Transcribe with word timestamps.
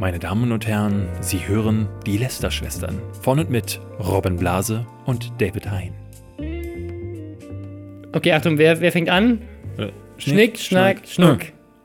Meine 0.00 0.18
Damen 0.18 0.50
und 0.50 0.66
Herren, 0.66 1.10
Sie 1.20 1.46
hören 1.46 1.86
die 2.06 2.16
Lester-Schwestern 2.16 3.02
von 3.20 3.38
und 3.38 3.50
mit 3.50 3.82
Robin 3.98 4.36
Blase 4.36 4.86
und 5.04 5.30
David 5.38 5.70
Hein. 5.70 5.92
Okay, 8.14 8.32
Achtung, 8.32 8.56
wer, 8.56 8.80
wer 8.80 8.92
fängt 8.92 9.10
an? 9.10 9.42
Äh, 9.76 9.88
Schnick, 10.16 10.58
Schnack, 10.58 11.06
Schnuck. 11.06 11.40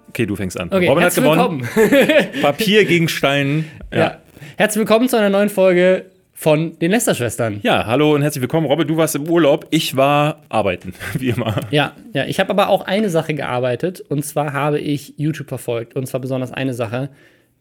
Okay, 0.08 0.26
du 0.26 0.38
fängst 0.38 0.58
an. 0.58 0.70
Okay, 0.72 0.88
Robin 0.88 1.04
hat 1.04 1.14
gewonnen. 1.14 1.68
Papier 2.42 2.86
gegen 2.86 3.10
Stein. 3.10 3.66
ja. 3.92 3.98
Ja. 4.00 4.18
Herzlich 4.56 4.80
willkommen 4.80 5.10
zu 5.10 5.18
einer 5.18 5.30
neuen 5.30 5.50
Folge 5.50 6.06
von 6.32 6.80
den 6.80 6.92
Lester-Schwestern. 6.92 7.60
ja, 7.64 7.86
hallo 7.86 8.16
und 8.16 8.22
herzlich 8.22 8.42
willkommen. 8.42 8.68
Robin, 8.68 8.88
du 8.88 8.96
warst 8.96 9.18
im 9.18 9.30
Urlaub. 9.30 9.68
Ich 9.72 9.98
war 9.98 10.42
arbeiten, 10.48 10.94
wie 11.20 11.32
immer. 11.32 11.60
Ja, 11.70 11.92
ja, 12.14 12.24
ich 12.24 12.40
habe 12.40 12.52
aber 12.52 12.70
auch 12.70 12.86
eine 12.86 13.10
Sache 13.10 13.34
gearbeitet 13.34 14.00
und 14.00 14.24
zwar 14.24 14.54
habe 14.54 14.80
ich 14.80 15.16
YouTube 15.18 15.50
verfolgt 15.50 15.98
und 15.98 16.08
zwar 16.08 16.22
besonders 16.22 16.54
eine 16.54 16.74
Sache, 16.74 17.10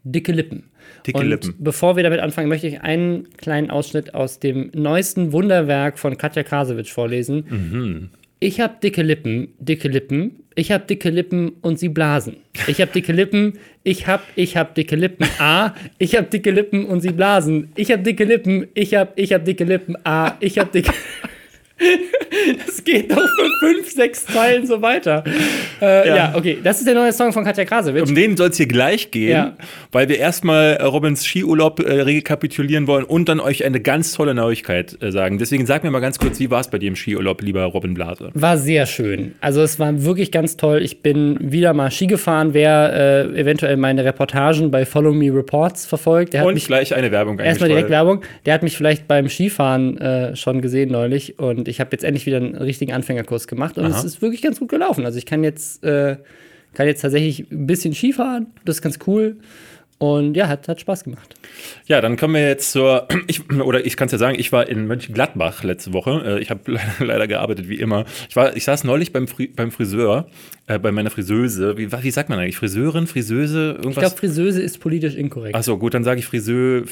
dicke 0.04 0.32
Lippen. 0.32 0.64
Dicke 1.06 1.18
und 1.18 1.28
Lippen. 1.28 1.54
bevor 1.58 1.96
wir 1.96 2.02
damit 2.02 2.20
anfangen, 2.20 2.48
möchte 2.48 2.66
ich 2.66 2.82
einen 2.82 3.28
kleinen 3.36 3.70
Ausschnitt 3.70 4.14
aus 4.14 4.38
dem 4.38 4.70
neuesten 4.74 5.32
Wunderwerk 5.32 5.98
von 5.98 6.16
Katja 6.16 6.42
Krasowitsch 6.42 6.92
vorlesen. 6.92 7.44
Mhm. 7.48 8.10
Ich 8.40 8.60
habe 8.60 8.74
dicke 8.82 9.02
Lippen, 9.02 9.54
dicke 9.58 9.88
Lippen. 9.88 10.44
Ich 10.54 10.70
habe 10.70 10.84
dicke 10.84 11.08
Lippen 11.08 11.54
und 11.62 11.78
sie 11.78 11.88
blasen. 11.88 12.36
Ich 12.66 12.80
habe 12.80 12.92
dicke 12.92 13.12
Lippen, 13.12 13.54
ich 13.82 14.06
habe 14.06 14.22
ich 14.36 14.56
hab 14.56 14.74
dicke 14.74 14.96
Lippen. 14.96 15.26
A, 15.38 15.74
ich 15.98 16.14
habe 16.14 16.28
dicke 16.28 16.50
Lippen 16.50 16.84
und 16.84 17.00
sie 17.00 17.10
blasen. 17.10 17.72
Ich 17.74 17.90
habe 17.90 18.02
dicke 18.02 18.24
Lippen, 18.24 18.66
ich 18.74 18.94
habe 18.94 19.12
ich 19.16 19.32
hab 19.32 19.44
dicke 19.44 19.64
Lippen. 19.64 19.96
A, 20.04 20.36
ich 20.40 20.58
habe 20.58 20.70
dicke 20.70 20.92
Das 22.66 22.84
geht 22.84 23.10
noch 23.10 23.16
für 23.18 23.48
fünf, 23.66 23.90
sechs 23.92 24.24
Zeilen 24.26 24.66
so 24.66 24.80
weiter. 24.80 25.24
Äh, 25.80 26.08
ja. 26.08 26.16
Ja. 26.16 26.34
okay, 26.36 26.58
das 26.62 26.78
ist 26.78 26.86
der 26.86 26.94
neue 26.94 27.12
Song 27.12 27.32
von 27.32 27.44
Katja 27.44 27.64
Krasowitsch. 27.64 28.08
Um 28.08 28.14
den 28.14 28.36
soll 28.36 28.50
es 28.50 28.56
hier 28.56 28.66
gleich 28.66 29.10
gehen, 29.10 29.30
Ja. 29.30 29.56
weil 29.90 30.08
wir 30.08 30.18
erstmal 30.18 30.74
äh, 30.76 30.82
Robins 30.84 31.24
Skiurlaub 31.26 31.80
äh, 31.80 32.02
rekapitulieren 32.02 32.86
wollen 32.86 33.04
und 33.04 33.28
dann 33.28 33.40
euch 33.40 33.64
eine 33.64 33.80
ganz 33.80 34.12
tolle 34.12 34.34
Neuigkeit 34.34 34.96
äh, 35.02 35.10
sagen. 35.10 35.38
Deswegen 35.38 35.66
sag 35.66 35.82
mir 35.84 35.90
mal 35.90 36.00
ganz 36.00 36.18
kurz, 36.18 36.38
wie 36.38 36.50
war 36.50 36.60
es 36.60 36.68
bei 36.68 36.78
dir 36.78 36.88
im 36.88 36.96
Skiurlaub, 36.96 37.42
lieber 37.42 37.64
Robin 37.64 37.94
Blase? 37.94 38.30
War 38.34 38.56
sehr 38.58 38.86
schön. 38.86 39.34
Also 39.40 39.62
es 39.62 39.78
war 39.78 40.04
wirklich 40.04 40.30
ganz 40.30 40.56
toll. 40.56 40.80
Ich 40.82 41.02
bin 41.02 41.36
wieder 41.40 41.72
mal 41.74 41.90
Ski 41.90 42.06
gefahren. 42.06 42.50
Wer 42.54 43.26
äh, 43.34 43.40
eventuell 43.40 43.76
meine 43.76 44.04
Reportagen 44.04 44.70
bei 44.70 44.84
Follow 44.86 45.12
Me 45.12 45.34
Reports 45.34 45.86
verfolgt, 45.86 46.34
der 46.34 46.40
hat 46.40 46.46
Und 46.48 46.54
mich 46.54 46.66
gleich 46.66 46.94
eine 46.94 47.10
Werbung 47.10 47.38
erstmal 47.38 47.68
direkt. 47.68 47.90
Werbung. 47.90 48.22
Der 48.46 48.54
hat 48.54 48.62
mich 48.62 48.76
vielleicht 48.76 49.08
beim 49.08 49.28
Skifahren 49.28 49.98
äh, 49.98 50.36
schon 50.36 50.60
gesehen 50.60 50.90
neulich 50.92 51.38
und 51.38 51.63
ich 51.68 51.80
habe 51.80 51.90
jetzt 51.92 52.04
endlich 52.04 52.26
wieder 52.26 52.38
einen 52.38 52.54
richtigen 52.54 52.92
Anfängerkurs 52.92 53.46
gemacht 53.48 53.78
und 53.78 53.84
Aha. 53.84 53.98
es 53.98 54.04
ist 54.04 54.22
wirklich 54.22 54.42
ganz 54.42 54.58
gut 54.58 54.68
gelaufen. 54.68 55.04
Also 55.04 55.18
ich 55.18 55.26
kann 55.26 55.44
jetzt 55.44 55.82
äh, 55.84 56.16
kann 56.74 56.86
jetzt 56.86 57.02
tatsächlich 57.02 57.50
ein 57.50 57.66
bisschen 57.66 57.94
Skifahren. 57.94 58.48
Das 58.64 58.76
ist 58.76 58.82
ganz 58.82 58.98
cool. 59.06 59.36
Und 59.98 60.34
ja, 60.36 60.48
hat, 60.48 60.66
hat 60.68 60.80
Spaß 60.80 61.04
gemacht. 61.04 61.34
Ja, 61.86 62.00
dann 62.00 62.16
kommen 62.16 62.34
wir 62.34 62.46
jetzt 62.46 62.72
zur, 62.72 63.06
ich, 63.28 63.48
oder 63.50 63.86
ich 63.86 63.96
kann 63.96 64.06
es 64.06 64.12
ja 64.12 64.18
sagen, 64.18 64.36
ich 64.38 64.50
war 64.52 64.68
in 64.68 64.86
Mönchengladbach 64.86 65.62
letzte 65.62 65.92
Woche. 65.92 66.22
Äh, 66.26 66.40
Ich 66.42 66.50
habe 66.50 66.60
leider, 66.72 66.92
leider 67.04 67.26
gearbeitet, 67.28 67.68
wie 67.68 67.76
immer. 67.76 68.04
Ich, 68.28 68.36
war, 68.36 68.56
ich 68.56 68.64
saß 68.64 68.84
neulich 68.84 69.12
beim, 69.12 69.28
Fri 69.28 69.46
beim 69.46 69.70
Friseur, 69.70 70.26
äh, 70.66 70.78
bei 70.78 70.90
meiner 70.92 71.10
Friseuse. 71.10 71.78
Wie, 71.78 71.90
wie 71.92 72.10
sagt 72.10 72.28
man 72.28 72.38
eigentlich? 72.38 72.56
Friseurin, 72.56 73.06
Friseuse, 73.06 73.76
Ich 73.78 73.84
irgendwas? 73.84 74.02
glaube, 74.02 74.16
Friseuse 74.16 74.60
ist 74.60 74.78
politisch 74.80 75.14
inkorrekt. 75.14 75.54
Achso, 75.54 75.78
gut, 75.78 75.94
dann 75.94 76.04
sage 76.04 76.18
ich 76.20 76.26
Friseur, 76.26 76.82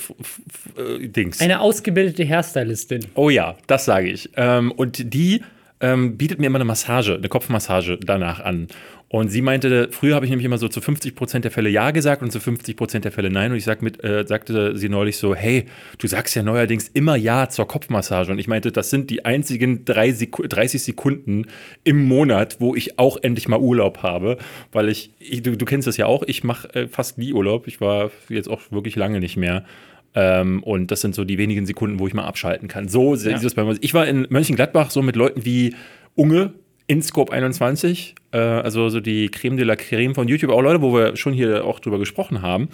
äh, 0.77 1.09
Dings. 1.09 1.41
Eine 1.41 1.61
ausgebildete 1.61 2.27
Hairstylistin. 2.27 3.07
Oh 3.15 3.31
ja, 3.31 3.57
das 3.67 3.85
sage 3.85 4.09
ich. 4.11 4.31
Ähm, 4.37 4.71
und 4.73 5.13
die 5.13 5.43
ähm, 5.81 6.17
bietet 6.17 6.39
mir 6.39 6.47
immer 6.47 6.59
eine 6.59 6.65
Massage, 6.65 7.15
eine 7.17 7.29
Kopfmassage 7.29 7.99
danach 8.01 8.39
an. 8.41 8.69
Und 9.13 9.29
sie 9.29 9.43
meinte, 9.43 9.91
früher 9.91 10.15
habe 10.15 10.25
ich 10.25 10.31
nämlich 10.31 10.47
immer 10.47 10.57
so 10.57 10.69
zu 10.69 10.81
50 10.81 11.15
Prozent 11.15 11.45
der 11.45 11.53
Fälle 11.53 11.69
Ja 11.69 11.91
gesagt 11.91 12.23
und 12.23 12.33
zu 12.33 12.41
50 12.41 12.77
Prozent 12.79 13.05
der 13.05 13.13
Fälle 13.13 13.29
Nein. 13.29 13.51
Und 13.51 13.59
ich 13.59 13.65
sag 13.65 13.83
mit, 13.83 14.03
äh, 14.03 14.25
sagte 14.27 14.75
sie 14.75 14.89
neulich 14.89 15.19
so, 15.19 15.35
hey, 15.35 15.67
du 15.99 16.07
sagst 16.07 16.35
ja 16.35 16.43
neuerdings 16.43 16.89
immer 16.89 17.15
Ja 17.15 17.51
zur 17.51 17.69
Kopfmassage. 17.69 18.33
Und 18.33 18.39
ich 18.39 18.49
meinte, 18.49 18.73
das 18.73 18.89
sind 18.89 19.11
die 19.11 19.27
einzigen 19.27 19.85
drei 19.85 20.13
Seku 20.13 20.45
30 20.47 20.83
Sekunden 20.83 21.45
im 21.85 22.09
Monat, 22.09 22.57
wo 22.61 22.75
ich 22.75 22.99
auch 22.99 23.19
endlich 23.21 23.49
mal 23.49 23.61
Urlaub 23.61 23.99
habe. 23.99 24.39
Weil 24.73 24.89
ich, 24.89 25.13
ich 25.19 25.43
du, 25.43 25.59
du 25.59 25.67
kennst 25.67 25.87
das 25.87 25.99
ja 25.99 26.07
auch, 26.07 26.23
ich 26.23 26.43
mache 26.43 26.75
äh, 26.75 26.89
fast 26.89 27.19
nie 27.19 27.35
Urlaub. 27.35 27.67
Ich 27.67 27.83
war 27.83 28.11
jetzt 28.31 28.49
auch 28.49 28.63
wirklich 28.71 28.97
lange 28.97 29.21
nicht 29.21 29.37
mehr. 29.37 29.67
Ähm, 30.15 30.63
und 30.63 30.91
das 30.91 31.03
sind 31.03 31.15
so 31.15 31.25
die 31.25 31.37
wenigen 31.37 31.67
Sekunden, 31.67 31.99
wo 31.99 32.07
ich 32.07 32.15
mal 32.15 32.25
abschalten 32.25 32.67
kann. 32.67 32.89
So 32.89 33.15
ja. 33.15 33.37
ist 33.37 33.45
es 33.45 33.57
bei 33.57 33.63
mir. 33.63 33.77
Ich 33.83 33.93
war 33.93 34.07
in 34.07 34.27
Mönchengladbach 34.31 34.91
so 34.91 35.03
mit 35.03 35.17
Leuten 35.17 35.45
wie 35.45 35.75
Unge 36.15 36.55
in 36.93 37.01
Scope 37.01 37.33
21, 37.33 38.15
äh, 38.33 38.39
also 38.39 38.91
so 38.91 39.01
die 39.01 39.31
Creme 39.31 39.57
de 39.57 39.65
la 39.65 39.77
Creme 39.77 40.15
von 40.15 40.29
YouTube, 40.29 40.51
auch 40.51 40.61
Leute, 40.61 40.83
wo 40.83 40.93
wir 40.93 41.17
schon 41.17 41.33
hier 41.33 41.65
auch 41.65 41.81
drüber 41.81 41.99
gesprochen 41.99 42.43
haben. 42.43 42.69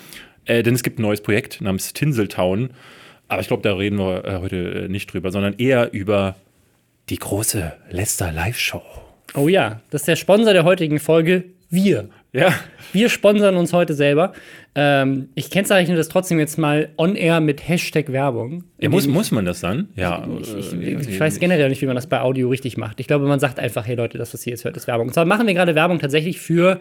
Äh, 0.45 0.65
denn 0.65 0.75
es 0.75 0.83
gibt 0.83 0.99
ein 0.99 1.03
neues 1.03 1.21
Projekt 1.21 1.61
namens 1.61 1.93
Tinseltown. 1.93 2.71
Aber 3.29 3.41
ich 3.41 3.47
glaube, 3.47 3.63
da 3.63 3.77
reden 3.77 3.97
wir 3.97 4.25
äh, 4.25 4.39
heute 4.41 4.57
äh, 4.57 4.89
nicht 4.89 5.13
drüber, 5.13 5.31
sondern 5.31 5.55
eher 5.57 5.93
über 5.93 6.35
die 7.11 7.19
große 7.19 7.73
Lester 7.91 8.33
Live-Show. 8.33 8.83
Oh 9.35 9.47
ja, 9.47 9.83
das 9.91 10.03
ist 10.03 10.09
der 10.09 10.17
Sponsor 10.17 10.53
der 10.53 10.65
heutigen 10.65 10.99
Folge, 10.99 11.45
wir. 11.71 12.09
Ja. 12.33 12.53
Wir 12.93 13.09
sponsern 13.09 13.57
uns 13.57 13.73
heute 13.73 13.95
selber. 13.95 14.33
Ähm, 14.75 15.31
ich 15.35 15.51
kennzeichne 15.51 15.97
das 15.97 16.09
trotzdem 16.09 16.39
jetzt 16.39 16.59
mal 16.59 16.91
on 16.99 17.17
air 17.17 17.41
mit 17.41 17.67
Hashtag 17.67 18.13
Werbung. 18.13 18.65
ja 18.79 18.89
muss, 18.91 19.07
muss 19.07 19.31
man 19.31 19.45
das 19.47 19.61
dann? 19.61 19.89
Ja. 19.97 20.27
Ich, 20.41 20.55
ich, 20.75 21.09
ich 21.09 21.21
weiß 21.21 21.41
generell 21.41 21.69
nicht, 21.71 21.81
wie 21.81 21.87
man 21.87 21.97
das 21.97 22.07
bei 22.07 22.21
Audio 22.21 22.49
richtig 22.51 22.77
macht. 22.77 23.01
Ich 23.01 23.07
glaube, 23.07 23.27
man 23.27 23.41
sagt 23.41 23.59
einfach, 23.59 23.87
hey 23.87 23.95
Leute, 23.97 24.19
das, 24.19 24.35
was 24.35 24.47
ihr 24.47 24.51
jetzt 24.51 24.65
hört, 24.65 24.77
ist 24.77 24.87
Werbung. 24.87 25.09
Und 25.09 25.15
zwar 25.15 25.25
machen 25.25 25.47
wir 25.47 25.55
gerade 25.55 25.75
Werbung 25.75 25.99
tatsächlich 26.01 26.39
für 26.39 26.81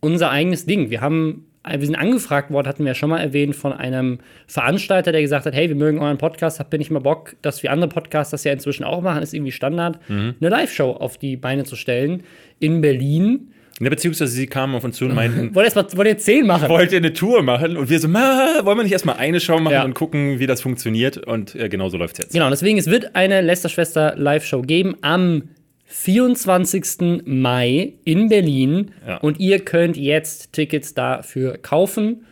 unser 0.00 0.30
eigenes 0.30 0.64
Ding. 0.64 0.90
Wir 0.90 1.00
haben, 1.02 1.44
wir 1.68 1.84
sind 1.84 1.96
angefragt 1.96 2.50
worden, 2.50 2.66
hatten 2.66 2.84
wir 2.84 2.88
ja 2.92 2.94
schon 2.94 3.10
mal 3.10 3.18
erwähnt, 3.20 3.54
von 3.56 3.72
einem 3.74 4.20
Veranstalter, 4.46 5.12
der 5.12 5.20
gesagt 5.20 5.44
hat, 5.44 5.54
hey, 5.54 5.68
wir 5.68 5.76
mögen 5.76 5.98
euren 5.98 6.18
Podcast, 6.18 6.60
habt 6.60 6.72
ihr 6.72 6.78
nicht 6.78 6.90
mal 6.90 7.00
Bock, 7.00 7.36
dass 7.42 7.62
wir 7.62 7.72
andere 7.72 7.90
Podcasts 7.90 8.30
das 8.30 8.44
ja 8.44 8.52
inzwischen 8.52 8.84
auch 8.84 9.02
machen, 9.02 9.22
ist 9.22 9.34
irgendwie 9.34 9.52
Standard, 9.52 9.98
Mhm. 10.08 10.36
eine 10.40 10.48
Live-Show 10.50 10.92
auf 10.92 11.18
die 11.18 11.36
Beine 11.36 11.64
zu 11.64 11.76
stellen 11.76 12.22
in 12.58 12.80
Berlin. 12.80 13.52
Ja, 13.80 13.88
beziehungsweise 13.90 14.32
sie 14.32 14.46
kamen 14.46 14.74
auf 14.74 14.82
uns 14.84 14.96
zu 14.96 15.04
und 15.04 15.14
meinten, 15.14 15.54
Wollt 15.54 15.74
mal, 15.74 15.86
wollt 15.94 16.08
ihr 16.08 16.18
zehn 16.18 16.46
machen? 16.46 16.68
wollt 16.68 16.90
ihr 16.92 16.98
eine 16.98 17.12
Tour 17.12 17.42
machen? 17.42 17.76
Und 17.76 17.88
wir 17.90 18.00
so, 18.00 18.08
"Ma, 18.08 18.60
wollen 18.64 18.76
wir 18.78 18.82
nicht 18.82 18.92
erstmal 18.92 19.16
eine 19.18 19.38
Show 19.40 19.58
machen 19.58 19.72
Ja. 19.72 19.84
und 19.84 19.94
gucken, 19.94 20.38
wie 20.40 20.46
das 20.46 20.60
funktioniert? 20.60 21.16
Und 21.18 21.54
äh, 21.54 21.68
genau 21.68 21.88
so 21.88 21.96
läuft 21.96 22.14
es 22.18 22.24
jetzt. 22.24 22.32
Genau, 22.32 22.50
deswegen, 22.50 22.76
es 22.78 22.86
wird 22.88 23.14
eine 23.14 23.40
Lester-Schwester 23.40 24.14
Live-Show 24.16 24.62
geben 24.62 24.96
am 25.02 25.42
24. 25.86 27.22
Mai 27.24 27.94
in 28.04 28.28
Berlin. 28.28 28.90
Ja. 29.06 29.16
Und 29.18 29.40
ihr 29.40 29.60
könnt 29.60 29.96
jetzt 29.96 30.52
Tickets 30.52 30.94
dafür 30.94 31.58
kaufen. 31.58 32.24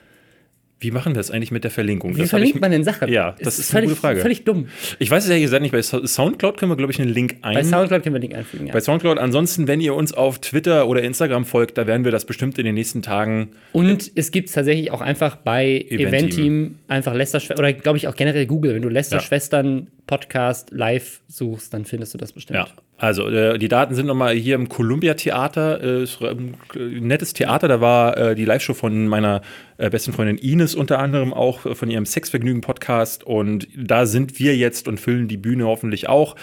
Wie 0.78 0.91
machen 0.91 1.12
wir 1.14 1.16
das 1.16 1.31
eigentlich 1.31 1.50
mit 1.50 1.64
der 1.64 1.70
Verlinkung? 1.70 2.16
Wie 2.16 2.20
Das 2.20 2.31
verlinkt 2.31 2.56
ich, 2.56 2.60
man 2.60 2.70
denn 2.70 2.84
Sachen? 2.84 3.09
Ja, 3.09 3.34
das 3.41 3.59
ist 3.59 3.70
eine 3.70 3.81
völlig, 3.81 3.88
gute 3.91 4.00
Frage. 4.00 4.20
Völlig 4.20 4.44
dumm. 4.44 4.69
Ich 4.98 5.10
weiß 5.10 5.25
es 5.25 5.31
ja, 5.31 5.37
ihr 5.37 5.48
seid 5.48 5.62
nicht 5.62 5.72
bei 5.72 5.81
Sou- 5.81 6.04
Soundcloud, 6.06 6.59
können 6.59 6.70
wir, 6.70 6.76
glaube 6.76 6.92
ich, 6.92 7.00
einen 7.00 7.09
Link 7.10 7.37
ein. 7.41 7.54
Bei 7.54 7.64
Soundcloud 7.64 8.03
können 8.03 8.14
wir 8.14 8.20
den 8.20 8.28
Link 8.31 8.34
einfügen. 8.38 8.66
Ja. 8.66 8.75
bei 8.75 8.81
Soundcloud. 8.81 9.16
Ansonsten, 9.19 9.69
wenn 9.69 9.81
ihr 9.81 9.94
uns 9.94 10.12
auf 10.12 10.38
Twitter 10.38 10.87
oder 10.87 11.03
Instagram 11.03 11.47
folgt, 11.47 11.78
da 11.78 11.87
werden 11.87 12.04
wir 12.04 12.12
das 12.12 12.26
bestimmt 12.26 12.59
in 12.59 12.66
den 12.66 12.75
nächsten 12.75 13.00
Tagen. 13.00 13.53
Und 13.72 14.12
es 14.16 14.31
gibt 14.31 14.53
tatsächlich 14.53 14.91
auch 14.91 15.00
einfach 15.00 15.37
bei 15.37 15.87
Event-Team. 15.88 16.09
Event-Team 16.09 16.75
einfach 16.88 17.14
Lester-Schwestern, 17.14 17.58
oder 17.58 17.72
glaube 17.72 17.97
ich 17.97 18.06
auch 18.08 18.14
generell 18.14 18.44
Google, 18.47 18.75
wenn 18.75 18.82
du 18.82 18.88
Ja. 18.88 18.94
Lester-Schwestern 18.94 19.87
Podcast 20.06 20.70
live 20.72 21.20
suchst, 21.28 21.72
dann 21.72 21.84
findest 21.87 22.12
du 22.12 22.19
das 22.19 22.32
bestimmt. 22.32 22.58
Ja, 22.58 22.69
also 22.99 23.29
äh, 23.29 23.59
die 23.59 23.69
Daten 23.69 23.95
sind 23.95 24.07
nochmal 24.07 24.34
hier 24.34 24.55
im 24.55 24.69
Columbia 24.69 25.15
Theater. 25.15 25.83
Äh, 25.83 26.03
ist 26.05 26.23
ein 26.23 26.55
äh, 26.75 26.79
nettes 27.01 27.34
Theater. 27.34 27.69
Da 27.69 27.81
war 27.81 28.17
äh, 28.17 28.34
die 28.34 28.45
Live-Show 28.45 28.75
von 28.75 29.07
meiner 29.07 29.43
besten 29.77 30.15
Freundin 30.15 30.39
Ines 30.39 30.75
unter 30.75 30.99
anderem 30.99 31.35
auch 31.35 31.77
von 31.77 31.91
ihrem 31.91 32.06
Sexvergnügen-Podcast. 32.06 33.25
Und 33.25 33.69
da 33.77 34.06
sind 34.06 34.39
wir 34.39 34.56
jetzt 34.56 34.89
und 34.89 34.99
füllen 34.99 35.29
die 35.29 35.37
Bühne 35.37 35.67
hoffentlich 35.67 36.09
auch. 36.09 36.35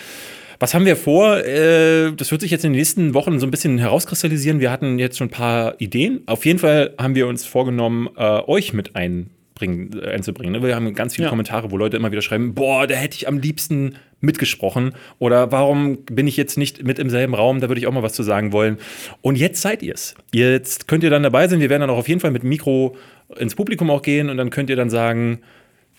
Was 0.60 0.76
haben 0.76 0.86
wir 0.86 0.96
vor? 0.96 1.38
Das 1.38 2.32
wird 2.32 2.42
sich 2.42 2.52
jetzt 2.52 2.64
in 2.64 2.74
den 2.74 2.78
nächsten 2.78 3.16
Wochen 3.16 3.40
so 3.40 3.48
ein 3.48 3.52
bisschen 3.52 3.80
herauskristallisieren. 3.80 4.60
Wir 4.60 4.70
hatten 4.70 5.00
jetzt 5.00 5.18
schon 5.18 5.30
ein 5.30 5.32
paar 5.32 5.82
Ideen. 5.82 6.22
Auf 6.28 6.46
jeden 6.46 6.60
Fall 6.60 6.94
haben 7.00 7.16
wir 7.16 7.26
uns 7.26 7.44
vorgenommen, 7.44 8.08
euch 8.16 8.72
mit 8.72 8.96
einbringen, 8.96 10.00
einzubringen. 10.00 10.62
Wir 10.62 10.76
haben 10.76 10.94
ganz 10.94 11.16
viele 11.16 11.26
Ja. 11.26 11.30
Kommentare, 11.32 11.72
wo 11.72 11.78
Leute 11.78 11.98
immer 11.98 12.12
wieder 12.12 12.22
schreiben: 12.22 12.54
Boah, 12.54 12.86
da 12.86 12.94
hätte 12.94 13.16
ich 13.16 13.28
am 13.28 13.40
liebsten 13.40 13.96
mitgesprochen. 14.24 14.94
Oder 15.20 15.52
warum 15.52 15.98
bin 16.06 16.28
ich 16.28 16.38
jetzt 16.38 16.58
nicht 16.58 16.84
mit 16.84 16.98
im 16.98 17.10
selben 17.10 17.36
Raum? 17.36 17.60
Da 17.60 17.70
würde 17.70 17.80
ich 17.80 17.88
auch 17.88 17.92
mal 17.92 18.04
was 18.04 18.14
zu 18.14 18.24
sagen 18.24 18.52
wollen. 18.52 18.78
Und 19.22 19.38
jetzt 19.38 19.62
seid 19.62 19.84
ihr 19.84 19.94
es. 19.94 20.16
Jetzt 20.34 20.88
könnt 20.88 21.04
ihr 21.04 21.10
dann 21.10 21.24
dabei 21.24 21.48
sein. 21.48 21.60
Wir 21.60 21.70
werden 21.70 21.82
dann 21.82 21.90
auch 21.90 21.98
auf 21.98 22.08
jeden 22.08 22.22
Fall 22.22 22.32
mit 22.32 22.44
Mikro 22.44 22.96
ins 23.38 23.56
Publikum 23.56 23.90
auch 23.90 24.02
gehen 24.02 24.30
und 24.30 24.38
dann 24.38 24.50
könnt 24.50 24.70
ihr 24.70 24.76
dann 24.76 24.90
sagen: 24.90 25.40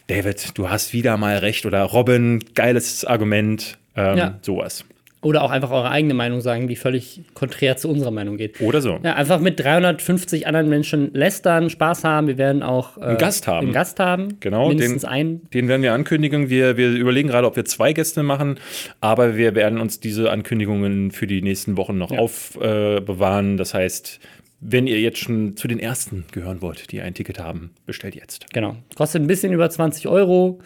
David, 0.09 0.56
du 0.59 0.71
hast 0.71 0.93
wieder 0.93 1.17
mal 1.17 1.38
recht. 1.38 1.67
Oder 1.67 1.82
Robin, 1.82 2.43
geiles 2.55 3.05
Argument. 3.05 3.79
Ähm, 3.97 4.19
Ja. 4.19 4.38
Sowas. 4.43 4.85
Oder 5.25 5.43
auch 5.43 5.50
einfach 5.50 5.71
eure 5.71 5.91
eigene 5.91 6.15
Meinung 6.15 6.41
sagen, 6.41 6.69
die 6.69 6.76
völlig 6.76 7.23
konträr 7.35 7.76
zu 7.76 7.88
unserer 7.88 8.11
Meinung 8.12 8.37
geht. 8.37 8.61
Oder 8.61 8.81
so. 8.81 8.99
Ja, 9.03 9.15
einfach 9.15 9.41
mit 9.41 9.59
350 9.59 10.47
anderen 10.47 10.69
Menschen 10.69 11.12
lästern, 11.15 11.71
Spaß 11.71 12.05
haben. 12.05 12.26
Wir 12.29 12.38
werden 12.38 12.62
auch 12.62 12.97
äh, 12.99 13.00
Einen 13.00 13.19
Gast 13.19 13.47
haben. 13.49 13.67
Einen 13.67 13.73
Gast 13.75 13.99
haben. 13.99 14.38
Genau, 14.41 14.69
Mindestens 14.69 15.03
den- 15.03 15.11
einen. 15.11 15.50
Den 15.50 15.67
werden 15.69 15.82
wir 15.82 15.93
ankündigen. 15.94 16.50
Wir, 16.50 16.76
wir 16.76 16.91
überlegen 16.91 17.29
gerade, 17.29 17.47
ob 17.47 17.56
wir 17.56 17.65
zwei 17.65 17.93
Gäste 17.93 18.23
machen, 18.23 18.59
aber 19.00 19.37
wir 19.37 19.55
werden 19.55 19.81
uns 19.81 19.99
diese 19.99 20.31
Ankündigungen 20.31 21.11
für 21.11 21.26
die 21.26 21.43
nächsten 21.43 21.76
Wochen 21.76 21.99
noch 21.99 22.11
Ja. 22.12 22.19
aufbewahren. 22.19 23.56
das 23.56 23.75
heißt, 23.75 24.21
wenn 24.61 24.87
ihr 24.87 25.00
jetzt 25.00 25.19
schon 25.19 25.56
zu 25.56 25.69
den 25.69 25.79
ersten 25.79 26.25
gehören 26.32 26.62
wollt, 26.62 26.91
die 26.93 27.00
ein 27.00 27.15
Ticket 27.15 27.38
haben, 27.38 27.71
bestellt 27.87 28.15
jetzt. 28.15 28.47
Genau. 28.53 28.76
Kostet 28.94 29.23
ein 29.23 29.26
bisschen 29.26 29.53
über 29.53 29.69
20 29.69 30.09
Euro. 30.09 30.61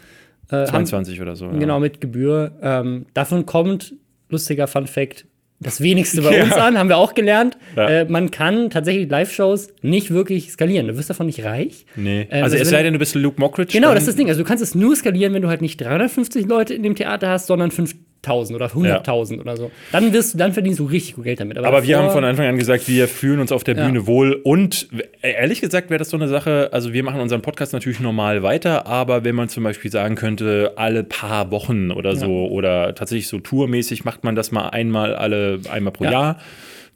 Äh, 0.51 0.65
22 0.67 1.17
haben, 1.19 1.23
oder 1.27 1.37
so. 1.37 1.47
Ja. 1.47 1.53
Genau, 1.59 1.81
mit 1.81 2.01
Gebühr. 2.01 2.53
Ähm, 2.63 3.07
davon 3.15 3.45
kommt, 3.45 3.95
lustiger 4.29 4.67
Fun 4.67 4.87
Fact, 4.87 5.27
das 5.61 5.81
wenigste 5.81 6.23
bei 6.23 6.37
ja. 6.39 6.45
uns 6.45 6.53
an, 6.53 6.79
haben 6.79 6.89
wir 6.89 6.97
auch 6.97 7.15
gelernt. 7.15 7.59
Ja. 7.77 7.89
Äh, 7.89 8.05
man 8.05 8.31
kann 8.31 8.71
tatsächlich 8.71 9.09
Live-Shows 9.11 9.69
nicht 9.83 10.11
wirklich 10.11 10.53
skalieren. 10.53 10.87
Du 10.87 10.97
wirst 10.97 11.11
davon 11.11 11.27
nicht 11.27 11.45
reich. 11.45 11.85
Nee. 11.97 12.29
Ähm, 12.31 12.45
also, 12.45 12.57
es 12.57 12.69
sei 12.69 12.83
denn, 12.83 12.93
du 12.93 12.99
bist 12.99 13.15
Luke 13.15 13.41
Mockridge. 13.41 13.73
Genau, 13.73 13.93
das 13.93 14.05
ist 14.05 14.09
das 14.09 14.17
Ding. 14.17 14.29
Also, 14.29 14.43
du 14.43 14.49
kannst 14.49 14.63
es 14.63 14.75
nur 14.75 14.95
skalieren, 14.95 15.35
wenn 15.35 15.43
du 15.43 15.49
halt 15.49 15.63
nicht 15.63 15.81
350 15.81 16.47
Leute 16.47 16.75
in 16.75 16.83
dem 16.83 16.95
Theater 16.95 17.29
hast, 17.29 17.47
sondern 17.47 17.71
5000. 17.71 18.08
1000 18.29 18.57
oder 18.57 18.67
100.000 18.67 19.35
ja. 19.35 19.41
oder 19.41 19.57
so. 19.57 19.71
Dann, 19.93 20.13
wirst 20.13 20.39
dann 20.39 20.53
verdienst 20.53 20.79
du 20.81 20.85
richtig 20.85 21.17
gut 21.17 21.25
Geld 21.25 21.41
damit. 21.41 21.59
Aber, 21.59 21.67
Aber 21.69 21.87
wir 21.87 21.99
haben 21.99 22.11
von 22.11 22.25
Anfang 22.25 22.47
an 22.47 22.59
gesagt, 22.59 22.89
wir 22.89 23.09
fühlen 23.09 23.41
uns 23.41 23.53
auf 23.53 23.65
der 23.65 23.75
Bühne 23.75 24.01
ja. 24.01 24.07
wohl. 24.07 24.35
Und 24.35 24.89
äh, 25.23 25.33
ehrlich 25.33 25.61
gesagt 25.61 25.91
wäre 25.91 25.99
das 25.99 26.11
so 26.11 26.17
eine 26.17 26.29
Sache, 26.29 26.71
also 26.73 26.93
wir 26.93 27.03
machen 27.03 27.21
unseren 27.21 27.43
Podcast 27.43 27.73
natürlich 27.73 28.01
normal 28.01 28.43
weiter, 28.43 28.87
aber 28.87 29.25
wenn 29.25 29.35
man 29.35 29.49
zum 29.49 29.65
Beispiel 29.65 29.91
sagen 29.91 30.15
könnte, 30.15 30.73
alle 30.77 31.05
paar 31.05 31.51
Wochen 31.51 31.91
oder 31.91 32.17
so 32.17 32.45
ja. 32.45 32.51
oder 32.51 32.95
tatsächlich 32.95 33.29
so 33.29 33.39
tourmäßig 33.39 34.05
macht 34.05 34.25
man 34.25 34.35
das 34.35 34.53
mal 34.53 34.69
einmal 34.69 35.15
alle 35.15 35.61
einmal 35.71 35.93
pro 35.93 36.05
Jahr 36.05 36.39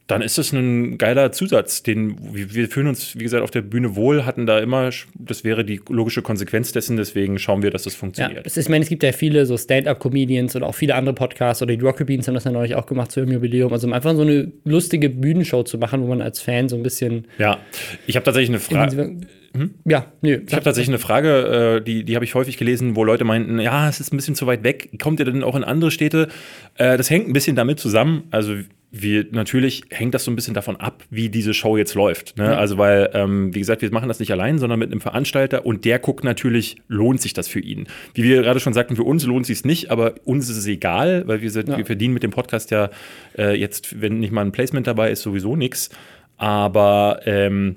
dann 0.07 0.21
ist 0.21 0.37
das 0.37 0.53
ein 0.53 0.99
geiler 0.99 1.33
Zusatz. 1.33 1.83
Den, 1.83 2.17
wir 2.35 2.69
fühlen 2.69 2.89
uns, 2.89 3.19
wie 3.19 3.23
gesagt, 3.23 3.43
auf 3.43 3.51
der 3.51 3.63
Bühne 3.63 3.97
wohl, 3.97 4.25
hatten 4.25 4.47
da 4.47 4.59
immer, 4.59 4.91
das 5.15 5.45
wäre 5.45 5.65
die 5.65 5.81
logische 5.89 6.23
Konsequenz 6.23 6.73
dessen, 6.73 6.97
deswegen 6.97 7.39
schauen 7.39 7.63
wir, 7.63 7.71
dass 7.71 7.85
das 7.85 7.95
funktioniert. 7.95 8.41
Ja, 8.41 8.47
ist, 8.47 8.57
ich 8.57 8.69
meine, 8.69 8.83
es 8.83 8.89
gibt 8.89 9.03
ja 9.03 9.13
viele 9.13 9.47
so 9.47 9.57
Stand-up-Comedians 9.57 10.57
oder 10.57 10.67
auch 10.67 10.75
viele 10.75 10.95
andere 10.95 11.15
Podcasts 11.15 11.63
oder 11.63 11.75
die 11.75 11.83
Rocket 11.83 12.07
Beans 12.07 12.27
haben 12.27 12.35
das 12.35 12.45
ja 12.45 12.51
neulich 12.51 12.75
auch 12.75 12.87
gemacht 12.87 13.13
zu 13.13 13.21
ihrem 13.21 13.33
Jubiläum. 13.33 13.73
Also 13.73 13.91
einfach 13.91 14.15
so 14.15 14.23
eine 14.23 14.53
lustige 14.65 15.09
Bühnenshow 15.09 15.63
zu 15.63 15.79
machen, 15.79 16.03
wo 16.03 16.07
man 16.09 16.21
als 16.21 16.41
Fan 16.41 16.69
so 16.69 16.77
ein 16.77 16.83
bisschen. 16.83 17.27
Ja, 17.39 17.59
ich 18.07 18.17
habe 18.17 18.25
tatsächlich 18.25 18.51
eine 18.51 18.61
Frage. 18.61 19.17
Hm? 19.55 19.75
Ja, 19.85 20.07
nö. 20.23 20.41
Ich 20.47 20.55
habe 20.55 20.65
tatsächlich 20.65 20.91
eine 20.91 20.99
Frage, 20.99 21.79
äh, 21.79 21.85
die, 21.85 22.05
die 22.05 22.15
habe 22.15 22.25
ich 22.25 22.35
häufig 22.35 22.57
gelesen, 22.57 22.97
wo 22.97 23.05
Leute 23.05 23.25
meinten, 23.25 23.59
ja, 23.61 23.89
es 23.89 24.01
ist 24.01 24.13
ein 24.13 24.17
bisschen 24.17 24.35
zu 24.35 24.47
weit 24.47 24.65
weg. 24.65 24.91
Kommt 25.01 25.21
ihr 25.21 25.27
denn 25.27 25.43
auch 25.43 25.57
in 25.57 25.65
andere 25.65 25.91
Städte? 25.91 26.29
Äh, 26.77 26.97
das 26.97 27.11
hängt 27.11 27.29
ein 27.29 27.33
bisschen 27.33 27.57
damit 27.57 27.79
zusammen. 27.79 28.25
Also 28.31 28.55
wir, 28.95 29.27
natürlich 29.31 29.85
hängt 29.89 30.15
das 30.15 30.25
so 30.25 30.31
ein 30.31 30.37
bisschen 30.37 30.53
davon 30.53 30.77
ab, 30.77 31.03
wie 31.09 31.31
diese 31.31 31.55
Show 31.55 31.79
jetzt 31.79 31.95
läuft. 31.95 32.37
Ne? 32.37 32.45
Ja. 32.45 32.57
Also, 32.57 32.77
weil, 32.77 33.11
ähm, 33.15 33.55
wie 33.55 33.59
gesagt, 33.59 33.81
wir 33.81 33.91
machen 33.91 34.07
das 34.07 34.21
nicht 34.21 34.31
allein, 34.31 34.59
sondern 34.59 34.79
mit 34.79 34.91
einem 34.91 35.01
Veranstalter 35.01 35.65
und 35.65 35.87
der 35.87 35.99
guckt 35.99 36.25
natürlich, 36.25 36.77
lohnt 36.89 37.21
sich 37.23 37.33
das 37.33 37.49
für 37.49 37.61
ihn. 37.61 37.87
Wie 38.13 38.23
wir 38.23 38.43
gerade 38.43 38.61
schon 38.61 38.75
sagten, 38.75 38.95
für 38.95 39.05
uns 39.05 39.25
lohnt 39.25 39.47
sich 39.47 39.59
es 39.59 39.65
nicht, 39.65 39.91
aber 39.91 40.15
uns 40.25 40.51
ist 40.51 40.59
es 40.59 40.67
egal, 40.67 41.27
weil 41.27 41.41
wir, 41.41 41.51
sind, 41.51 41.71
ja. 41.71 41.79
wir 41.79 41.87
verdienen 41.87 42.13
mit 42.13 42.23
dem 42.23 42.33
Podcast 42.33 42.71
ja 42.71 42.91
äh, 43.39 43.59
jetzt, 43.59 44.03
wenn 44.03 44.19
nicht 44.19 44.31
mal 44.31 44.43
ein 44.43 44.53
Placement 44.53 44.87
dabei 44.87 45.11
ist, 45.11 45.23
sowieso 45.23 45.57
nichts. 45.57 45.89
Aber 46.37 47.21
ähm, 47.25 47.77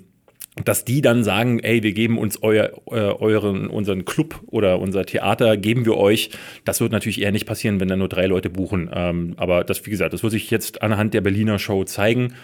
dass 0.63 0.85
die 0.85 1.01
dann 1.01 1.23
sagen, 1.23 1.59
ey, 1.59 1.83
wir 1.83 1.91
geben 1.91 2.17
uns 2.17 2.41
euer, 2.41 2.71
äh, 2.89 2.95
euren, 2.95 3.67
unseren 3.67 4.05
Club 4.05 4.41
oder 4.47 4.79
unser 4.79 5.05
Theater, 5.05 5.57
geben 5.57 5.85
wir 5.85 5.97
euch. 5.97 6.29
Das 6.63 6.79
wird 6.79 6.93
natürlich 6.93 7.21
eher 7.21 7.31
nicht 7.31 7.45
passieren, 7.45 7.79
wenn 7.79 7.89
da 7.89 7.97
nur 7.97 8.07
drei 8.07 8.25
Leute 8.25 8.49
buchen. 8.49 8.89
Ähm, 8.93 9.33
aber 9.37 9.65
das, 9.65 9.85
wie 9.85 9.89
gesagt, 9.89 10.13
das 10.13 10.23
wird 10.23 10.31
sich 10.31 10.49
jetzt 10.51 10.81
anhand 10.81 11.13
der 11.13 11.21
Berliner 11.21 11.59
Show 11.59 11.83
zeigen. 11.83 12.35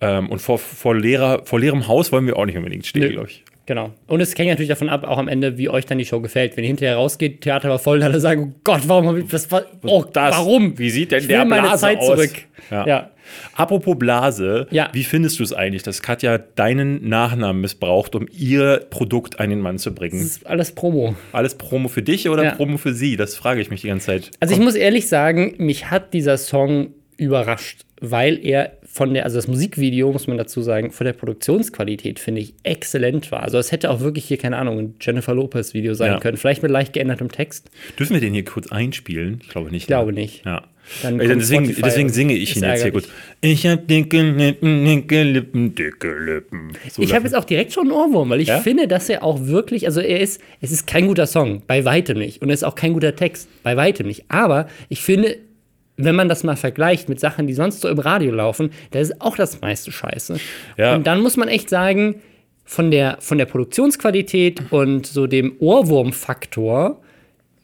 Ähm, 0.00 0.30
und 0.30 0.40
vor, 0.40 0.58
vor, 0.58 0.96
leerer, 0.96 1.44
vor 1.44 1.60
leerem 1.60 1.88
Haus 1.88 2.10
wollen 2.10 2.26
wir 2.26 2.36
auch 2.36 2.46
nicht 2.46 2.56
unbedingt 2.56 2.86
stehen, 2.86 3.12
glaube 3.12 3.28
ich. 3.28 3.44
Genau. 3.72 3.90
Und 4.06 4.20
es 4.20 4.36
hängt 4.36 4.50
natürlich 4.50 4.68
davon 4.68 4.90
ab, 4.90 5.02
auch 5.04 5.16
am 5.16 5.28
Ende, 5.28 5.56
wie 5.56 5.70
euch 5.70 5.86
dann 5.86 5.96
die 5.96 6.04
Show 6.04 6.20
gefällt. 6.20 6.58
Wenn 6.58 6.64
ihr 6.64 6.68
hinterher 6.68 6.96
rausgeht, 6.96 7.40
Theater 7.40 7.70
war 7.70 7.78
voll, 7.78 8.02
alle 8.02 8.20
sagen, 8.20 8.52
oh 8.54 8.60
Gott, 8.64 8.82
warum 8.84 9.06
habe 9.06 9.20
ich 9.20 9.28
das? 9.28 9.48
Oh, 9.84 10.04
das, 10.12 10.36
warum? 10.36 10.78
Wie 10.78 10.90
sieht 10.90 11.10
denn 11.10 11.20
ich 11.20 11.26
der 11.26 11.46
Blase 11.46 11.62
meine 11.62 11.78
Zeit 11.78 11.96
aus? 11.96 12.08
zurück. 12.08 12.32
Ja. 12.70 12.86
ja. 12.86 13.10
Apropos 13.56 13.96
Blase, 13.98 14.66
ja. 14.70 14.90
wie 14.92 15.04
findest 15.04 15.38
du 15.38 15.42
es 15.42 15.54
eigentlich, 15.54 15.82
dass 15.82 16.02
Katja 16.02 16.36
deinen 16.36 17.08
Nachnamen 17.08 17.62
missbraucht, 17.62 18.14
um 18.14 18.28
ihr 18.30 18.84
Produkt 18.90 19.40
an 19.40 19.48
den 19.48 19.60
Mann 19.60 19.78
zu 19.78 19.94
bringen? 19.94 20.18
Das 20.18 20.32
ist 20.32 20.46
alles 20.46 20.72
Promo. 20.72 21.16
Alles 21.32 21.54
Promo 21.54 21.88
für 21.88 22.02
dich 22.02 22.28
oder 22.28 22.44
ja. 22.44 22.50
Promo 22.50 22.76
für 22.76 22.92
sie? 22.92 23.16
Das 23.16 23.36
frage 23.36 23.62
ich 23.62 23.70
mich 23.70 23.80
die 23.80 23.88
ganze 23.88 24.04
Zeit. 24.04 24.30
Also 24.40 24.52
ich 24.52 24.60
muss 24.60 24.74
ehrlich 24.74 25.08
sagen, 25.08 25.54
mich 25.56 25.90
hat 25.90 26.12
dieser 26.12 26.36
Song 26.36 26.88
überrascht, 27.16 27.86
weil 28.02 28.38
er 28.44 28.72
von 28.92 29.14
der, 29.14 29.24
also 29.24 29.36
das 29.36 29.48
Musikvideo, 29.48 30.12
muss 30.12 30.26
man 30.26 30.36
dazu 30.36 30.60
sagen, 30.60 30.90
von 30.90 31.06
der 31.06 31.14
Produktionsqualität, 31.14 32.18
finde 32.18 32.42
ich, 32.42 32.52
exzellent 32.62 33.32
war. 33.32 33.42
Also 33.42 33.56
es 33.56 33.72
hätte 33.72 33.90
auch 33.90 34.00
wirklich 34.00 34.26
hier, 34.26 34.36
keine 34.36 34.58
Ahnung, 34.58 34.78
ein 34.78 34.94
Jennifer 35.00 35.34
Lopez-Video 35.34 35.94
sein 35.94 36.12
ja. 36.12 36.20
können. 36.20 36.36
Vielleicht 36.36 36.62
mit 36.62 36.70
leicht 36.70 36.92
geändertem 36.92 37.32
Text. 37.32 37.70
Dürfen 37.98 38.12
wir 38.12 38.20
den 38.20 38.34
hier 38.34 38.44
kurz 38.44 38.70
einspielen? 38.70 39.40
Ich 39.42 39.48
glaube 39.48 39.70
nicht. 39.70 39.84
Ich 39.84 39.86
glaube 39.86 40.12
ne? 40.12 40.20
nicht. 40.20 40.44
Ja. 40.44 40.64
Dann 41.02 41.16
deswegen, 41.16 41.74
deswegen 41.82 42.10
singe 42.10 42.34
ich 42.34 42.54
ihn 42.54 42.64
jetzt 42.64 42.82
hier 42.82 42.90
gut. 42.90 43.08
Ich 43.40 43.66
habe 43.66 43.80
dicke 43.80 44.20
Lippen, 44.20 44.84
dicke 44.84 45.22
Lippen, 45.22 45.74
dicke 45.74 46.18
Lippen. 46.18 46.72
So 46.90 47.00
ich 47.00 47.14
habe 47.14 47.24
jetzt 47.24 47.34
auch 47.34 47.44
direkt 47.44 47.72
schon 47.72 47.84
einen 47.84 47.92
Ohrwurm, 47.92 48.28
weil 48.28 48.40
ich 48.40 48.48
ja? 48.48 48.58
finde, 48.58 48.88
dass 48.88 49.08
er 49.08 49.22
auch 49.22 49.46
wirklich, 49.46 49.86
also 49.86 50.00
er 50.02 50.20
ist, 50.20 50.40
es 50.60 50.70
ist 50.70 50.86
kein 50.86 51.06
guter 51.06 51.26
Song, 51.26 51.62
bei 51.66 51.84
weitem 51.86 52.18
nicht. 52.18 52.42
Und 52.42 52.50
es 52.50 52.60
ist 52.60 52.64
auch 52.64 52.74
kein 52.74 52.92
guter 52.92 53.16
Text, 53.16 53.48
bei 53.62 53.76
weitem 53.76 54.06
nicht. 54.06 54.24
Aber 54.28 54.68
ich 54.90 55.00
finde, 55.00 55.38
wenn 55.96 56.14
man 56.14 56.28
das 56.28 56.42
mal 56.44 56.56
vergleicht 56.56 57.08
mit 57.08 57.20
Sachen, 57.20 57.46
die 57.46 57.54
sonst 57.54 57.80
so 57.80 57.88
im 57.88 57.98
Radio 57.98 58.32
laufen, 58.32 58.70
da 58.90 59.00
ist 59.00 59.20
auch 59.20 59.36
das 59.36 59.60
meiste 59.60 59.92
Scheiße. 59.92 60.38
Ja. 60.76 60.94
Und 60.94 61.06
dann 61.06 61.20
muss 61.20 61.36
man 61.36 61.48
echt 61.48 61.68
sagen, 61.68 62.16
von 62.64 62.90
der, 62.90 63.18
von 63.20 63.38
der 63.38 63.46
Produktionsqualität 63.46 64.72
und 64.72 65.06
so 65.06 65.26
dem 65.26 65.56
Ohrwurmfaktor 65.58 67.00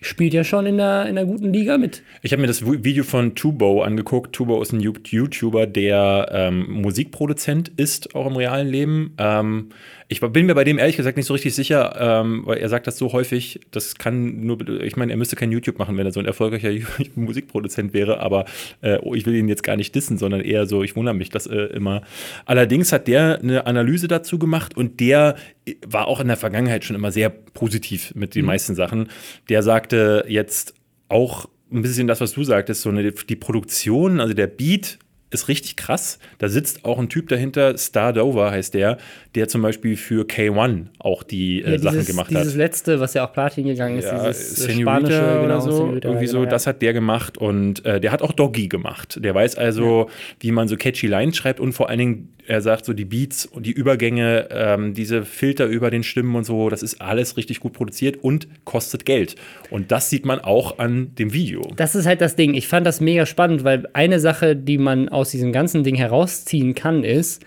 spielt 0.01 0.33
ja 0.33 0.45
schon 0.45 0.67
in 0.67 0.77
der, 0.77 1.07
in 1.07 1.17
der 1.17 1.25
guten 1.25 1.53
Liga 1.53 1.79
mit. 1.79 2.03
Ich 2.23 2.33
habe 2.33 2.41
mir 2.41 2.47
das 2.47 2.65
Video 2.65 3.03
von 3.05 3.35
Tubo 3.35 3.83
angeguckt. 3.83 4.33
Tubo 4.33 4.61
ist 4.63 4.73
ein 4.73 4.81
YouTuber, 4.81 5.67
der 5.67 6.29
ähm, 6.33 6.67
Musikproduzent 6.83 7.73
ist, 7.77 8.15
auch 8.15 8.27
im 8.27 8.37
realen 8.37 8.69
Leben. 8.69 9.15
Ähm, 9.19 9.71
ich 10.11 10.21
bin 10.21 10.47
mir 10.47 10.55
bei 10.55 10.65
dem 10.65 10.79
ehrlich 10.79 10.97
gesagt 10.97 11.19
nicht 11.19 11.27
so 11.27 11.35
richtig 11.35 11.55
sicher, 11.55 11.95
ähm, 11.99 12.43
weil 12.47 12.59
er 12.59 12.71
sagt 12.71 12.87
das 12.87 12.97
so 12.97 13.13
häufig, 13.13 13.61
das 13.71 13.97
kann 13.97 14.41
nur, 14.41 14.67
ich 14.83 14.97
meine, 14.97 15.13
er 15.13 15.19
müsste 15.19 15.37
kein 15.37 15.53
YouTube 15.53 15.79
machen, 15.79 15.99
wenn 15.99 16.07
er 16.07 16.13
so 16.13 16.21
ein 16.21 16.25
erfolgreicher 16.27 16.71
Musikproduzent 17.15 17.93
wäre, 17.93 18.21
aber 18.21 18.47
äh, 18.81 18.99
oh, 19.03 19.15
ich 19.15 19.27
will 19.27 19.35
ihn 19.35 19.49
jetzt 19.49 19.63
gar 19.63 19.77
nicht 19.77 19.95
dissen, 19.95 20.17
sondern 20.17 20.41
eher 20.41 20.65
so, 20.67 20.83
ich 20.83 20.97
wundere 20.97 21.15
mich 21.15 21.29
das 21.29 21.47
äh, 21.47 21.57
immer. 21.57 22.03
Allerdings 22.47 22.91
hat 22.91 23.07
der 23.07 23.41
eine 23.41 23.67
Analyse 23.67 24.09
dazu 24.09 24.39
gemacht 24.39 24.75
und 24.77 24.99
der 24.99 25.37
war 25.87 26.09
auch 26.09 26.21
in 26.21 26.29
der 26.29 26.39
Vergangenheit 26.39 26.85
schon 26.85 26.97
immer 26.97 27.13
sehr 27.13 27.29
positiv 27.29 28.15
mit 28.15 28.35
den 28.35 28.43
mhm. 28.43 28.47
meisten 28.47 28.75
Sachen. 28.75 29.09
Der 29.51 29.63
sagte 29.63 30.25
jetzt 30.27 30.73
auch 31.11 31.51
ein 31.71 31.83
bisschen 31.83 32.07
das, 32.07 32.23
was 32.23 32.33
du 32.33 32.45
sagtest, 32.45 32.81
so 32.81 32.89
eine, 32.89 33.13
die 33.13 33.37
Produktion, 33.37 34.21
also 34.21 34.33
der 34.33 34.47
Beat 34.47 34.99
ist 35.31 35.49
richtig 35.49 35.77
krass. 35.77 36.19
Da 36.39 36.49
sitzt 36.49 36.85
auch 36.85 36.99
ein 36.99 37.09
Typ 37.09 37.29
dahinter, 37.29 37.77
Star 37.77 38.13
Dover 38.13 38.51
heißt 38.51 38.75
der, 38.75 38.99
der 39.35 39.49
zum 39.49 39.63
Beispiel 39.63 39.97
für 39.97 40.25
K1 40.25 40.87
auch 40.99 41.23
die 41.23 41.63
äh, 41.63 41.73
ja, 41.73 41.79
Sachen 41.79 42.05
gemacht 42.07 42.31
dieses 42.31 42.41
hat. 42.41 42.47
Dieses 42.47 42.57
letzte, 42.57 43.01
was 43.01 43.15
ja 43.15 43.27
auch 43.27 43.33
Platin 43.33 43.67
gegangen 43.67 43.99
ist, 43.99 44.07
ja, 44.07 44.27
dieses 44.27 44.59
äh, 44.59 44.73
Senorita 44.73 44.81
spanische 44.81 45.23
oder 45.23 45.43
genau, 45.43 45.61
so, 45.61 45.73
Senorita, 45.73 46.09
irgendwie 46.09 46.27
genau, 46.27 46.39
so, 46.39 46.45
ja. 46.45 46.51
das 46.51 46.67
hat 46.67 46.83
der 46.83 46.93
gemacht 46.93 47.39
und 47.39 47.85
äh, 47.85 48.01
der 48.01 48.13
hat 48.13 48.23
auch 48.23 48.33
Doggy 48.33 48.69
gemacht. 48.69 49.19
Der 49.23 49.35
weiß 49.35 49.57
also, 49.57 50.09
wie 50.41 50.51
man 50.51 50.69
so 50.69 50.77
catchy 50.77 51.07
Lines 51.07 51.37
schreibt 51.37 51.61
und 51.61 51.73
vor 51.73 51.89
allen 51.89 51.99
Dingen 51.99 52.29
er 52.49 52.63
sagt 52.63 52.87
so, 52.87 52.95
die 52.95 53.05
Beats 53.05 53.45
und 53.45 53.67
die 53.67 53.73
Übergänge, 53.73 54.49
ähm, 54.51 54.95
diese 54.95 55.25
Filter 55.25 55.67
über 55.67 55.91
den 55.91 56.03
Stimmen 56.03 56.35
und 56.35 56.45
so, 56.45 56.71
das 56.71 56.83
ist 56.83 57.01
alles 57.01 57.37
richtig 57.37 57.61
gut 57.61 57.75
produziert 57.75 58.25
und 58.25 58.49
kostet 58.65 59.05
Geld. 59.05 59.37
Und 59.71 59.93
das 59.93 60.09
sieht 60.09 60.25
man 60.25 60.41
auch 60.41 60.79
an 60.79 61.15
dem 61.17 61.35
Video. 61.35 61.61
Das 61.77 61.95
ist 61.95 62.07
halt 62.07 62.23
das 62.23 62.37
Ding. 62.37 62.55
Ich 62.55 62.67
fand 62.67 62.87
das 62.87 63.03
mega 63.03 63.27
spannend, 63.27 63.65
weil 63.65 63.87
eine 63.93 64.19
Sache, 64.19 64.57
die 64.57 64.79
man 64.79 65.11
aus 65.19 65.31
diesem 65.31 65.53
ganzen 65.53 65.85
Ding 65.85 65.95
herausziehen 65.95 66.75
kann, 66.75 67.05
ist, 67.05 67.45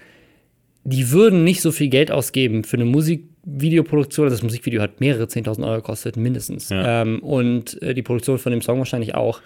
die 0.84 1.12
würden 1.12 1.44
nicht 1.44 1.62
so 1.62 1.72
viel 1.72 1.90
Geld 1.90 2.12
ausgeben 2.12 2.64
für 2.64 2.78
eine 2.78 2.86
Musikvideoproduktion. 2.86 4.26
Also 4.26 4.36
das 4.36 4.44
Musikvideo 4.44 4.82
hat 4.82 5.00
mehrere 5.00 5.26
10.000 5.26 5.64
Euro 5.64 5.76
gekostet, 5.78 6.18
mindestens. 6.18 6.70
Ja. 6.70 7.02
Ähm, 7.02 7.20
und 7.20 7.82
äh, 7.82 7.94
die 7.94 8.02
Produktion 8.02 8.40
von 8.40 8.52
dem 8.52 8.62
Song 8.62 8.80
wahrscheinlich 8.80 9.14
auch. 9.16 9.42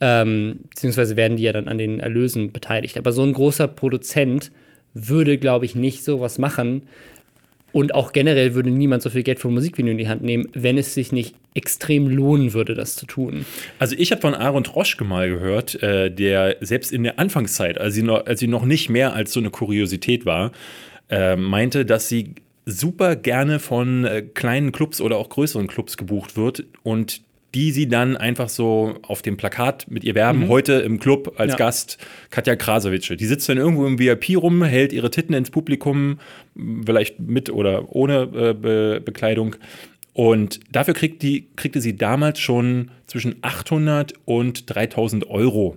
Ähm, 0.00 0.60
beziehungsweise 0.70 1.16
werden 1.16 1.36
die 1.36 1.44
ja 1.44 1.52
dann 1.52 1.68
an 1.68 1.78
den 1.78 2.00
Erlösen 2.00 2.52
beteiligt. 2.52 2.98
Aber 2.98 3.12
so 3.12 3.22
ein 3.22 3.32
großer 3.32 3.68
Produzent 3.68 4.50
würde, 4.94 5.38
glaube 5.38 5.64
ich, 5.64 5.74
nicht 5.74 6.04
sowas 6.04 6.38
machen. 6.38 6.82
Und 7.72 7.94
auch 7.94 8.12
generell 8.12 8.54
würde 8.54 8.70
niemand 8.70 9.02
so 9.02 9.10
viel 9.10 9.22
Geld 9.22 9.38
für 9.38 9.48
Musikvideo 9.48 9.92
in 9.92 9.98
die 9.98 10.08
Hand 10.08 10.22
nehmen, 10.22 10.48
wenn 10.52 10.78
es 10.78 10.94
sich 10.94 11.12
nicht 11.12 11.34
extrem 11.54 12.08
lohnen 12.08 12.52
würde, 12.52 12.74
das 12.74 12.96
zu 12.96 13.06
tun. 13.06 13.44
Also 13.78 13.96
ich 13.98 14.12
habe 14.12 14.20
von 14.20 14.34
Aaron 14.34 14.64
Troschke 14.64 15.04
mal 15.04 15.28
gehört, 15.28 15.82
äh, 15.82 16.10
der 16.10 16.56
selbst 16.60 16.92
in 16.92 17.02
der 17.02 17.18
Anfangszeit, 17.18 17.78
als 17.78 17.94
sie, 17.94 18.02
noch, 18.02 18.26
als 18.26 18.40
sie 18.40 18.48
noch 18.48 18.64
nicht 18.64 18.88
mehr 18.88 19.14
als 19.14 19.32
so 19.32 19.40
eine 19.40 19.50
Kuriosität 19.50 20.26
war, 20.26 20.52
äh, 21.10 21.36
meinte, 21.36 21.84
dass 21.84 22.08
sie 22.08 22.34
super 22.66 23.16
gerne 23.16 23.58
von 23.58 24.04
äh, 24.04 24.22
kleinen 24.22 24.72
Clubs 24.72 25.00
oder 25.00 25.16
auch 25.16 25.28
größeren 25.28 25.66
Clubs 25.66 25.96
gebucht 25.96 26.36
wird 26.36 26.64
und 26.82 27.22
die 27.54 27.72
sie 27.72 27.88
dann 27.88 28.16
einfach 28.16 28.48
so 28.48 28.94
auf 29.02 29.22
dem 29.22 29.36
Plakat 29.36 29.90
mit 29.90 30.04
ihr 30.04 30.14
werben, 30.14 30.40
mhm. 30.40 30.48
heute 30.48 30.74
im 30.74 31.00
Club 31.00 31.34
als 31.36 31.52
ja. 31.52 31.56
Gast 31.56 31.98
Katja 32.30 32.54
Krasowitsche. 32.56 33.16
Die 33.16 33.26
sitzt 33.26 33.48
dann 33.48 33.58
irgendwo 33.58 33.86
im 33.86 33.98
VIP 33.98 34.36
rum, 34.36 34.62
hält 34.62 34.92
ihre 34.92 35.10
Titten 35.10 35.34
ins 35.34 35.50
Publikum, 35.50 36.18
vielleicht 36.84 37.18
mit 37.18 37.50
oder 37.50 37.94
ohne 37.94 38.22
äh, 38.34 38.54
Be 38.54 39.02
Bekleidung. 39.04 39.56
Und 40.12 40.60
dafür 40.70 40.94
kriegt 40.94 41.22
die, 41.22 41.48
kriegte 41.56 41.80
sie 41.80 41.96
damals 41.96 42.40
schon 42.40 42.90
zwischen 43.06 43.36
800 43.42 44.14
und 44.24 44.72
3000 44.72 45.28
Euro 45.30 45.76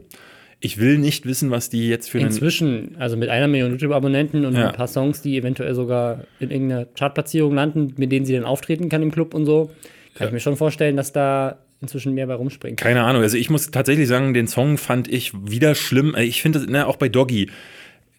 Ich 0.59 0.79
will 0.79 0.97
nicht 0.97 1.25
wissen, 1.25 1.51
was 1.51 1.69
die 1.69 1.87
jetzt 1.87 2.09
für 2.09 2.19
einen. 2.19 2.27
Inzwischen, 2.27 2.95
also 2.97 3.17
mit 3.17 3.29
einer 3.29 3.47
Million 3.47 3.71
YouTube-Abonnenten 3.71 4.45
und 4.45 4.55
Ja. 4.55 4.67
ein 4.67 4.75
paar 4.75 4.87
Songs, 4.87 5.21
die 5.21 5.37
eventuell 5.37 5.73
sogar 5.75 6.25
in 6.39 6.51
irgendeiner 6.51 6.85
Chartplatzierung 6.85 7.53
landen, 7.53 7.93
mit 7.97 8.11
denen 8.11 8.25
sie 8.25 8.33
dann 8.33 8.45
auftreten 8.45 8.89
kann 8.89 9.01
im 9.01 9.11
Club 9.11 9.33
und 9.33 9.45
so, 9.45 9.71
kann 10.15 10.27
ich 10.27 10.33
mir 10.33 10.39
schon 10.39 10.57
vorstellen, 10.57 10.95
dass 10.95 11.11
da 11.11 11.57
inzwischen 11.83 12.13
mehr 12.13 12.27
bei 12.27 12.33
rumspringt. 12.33 12.79
Keine 12.79 13.03
Ahnung. 13.03 13.21
Also 13.21 13.37
ich 13.37 13.49
muss 13.49 13.69
tatsächlich 13.69 14.07
sagen, 14.07 14.33
den 14.33 14.47
Song 14.47 14.77
fand 14.77 15.07
ich 15.07 15.33
wieder 15.33 15.75
schlimm. 15.75 16.15
Ich 16.17 16.41
finde 16.41 16.69
ne, 16.71 16.87
auch 16.87 16.95
bei 16.95 17.09
Doggy. 17.09 17.49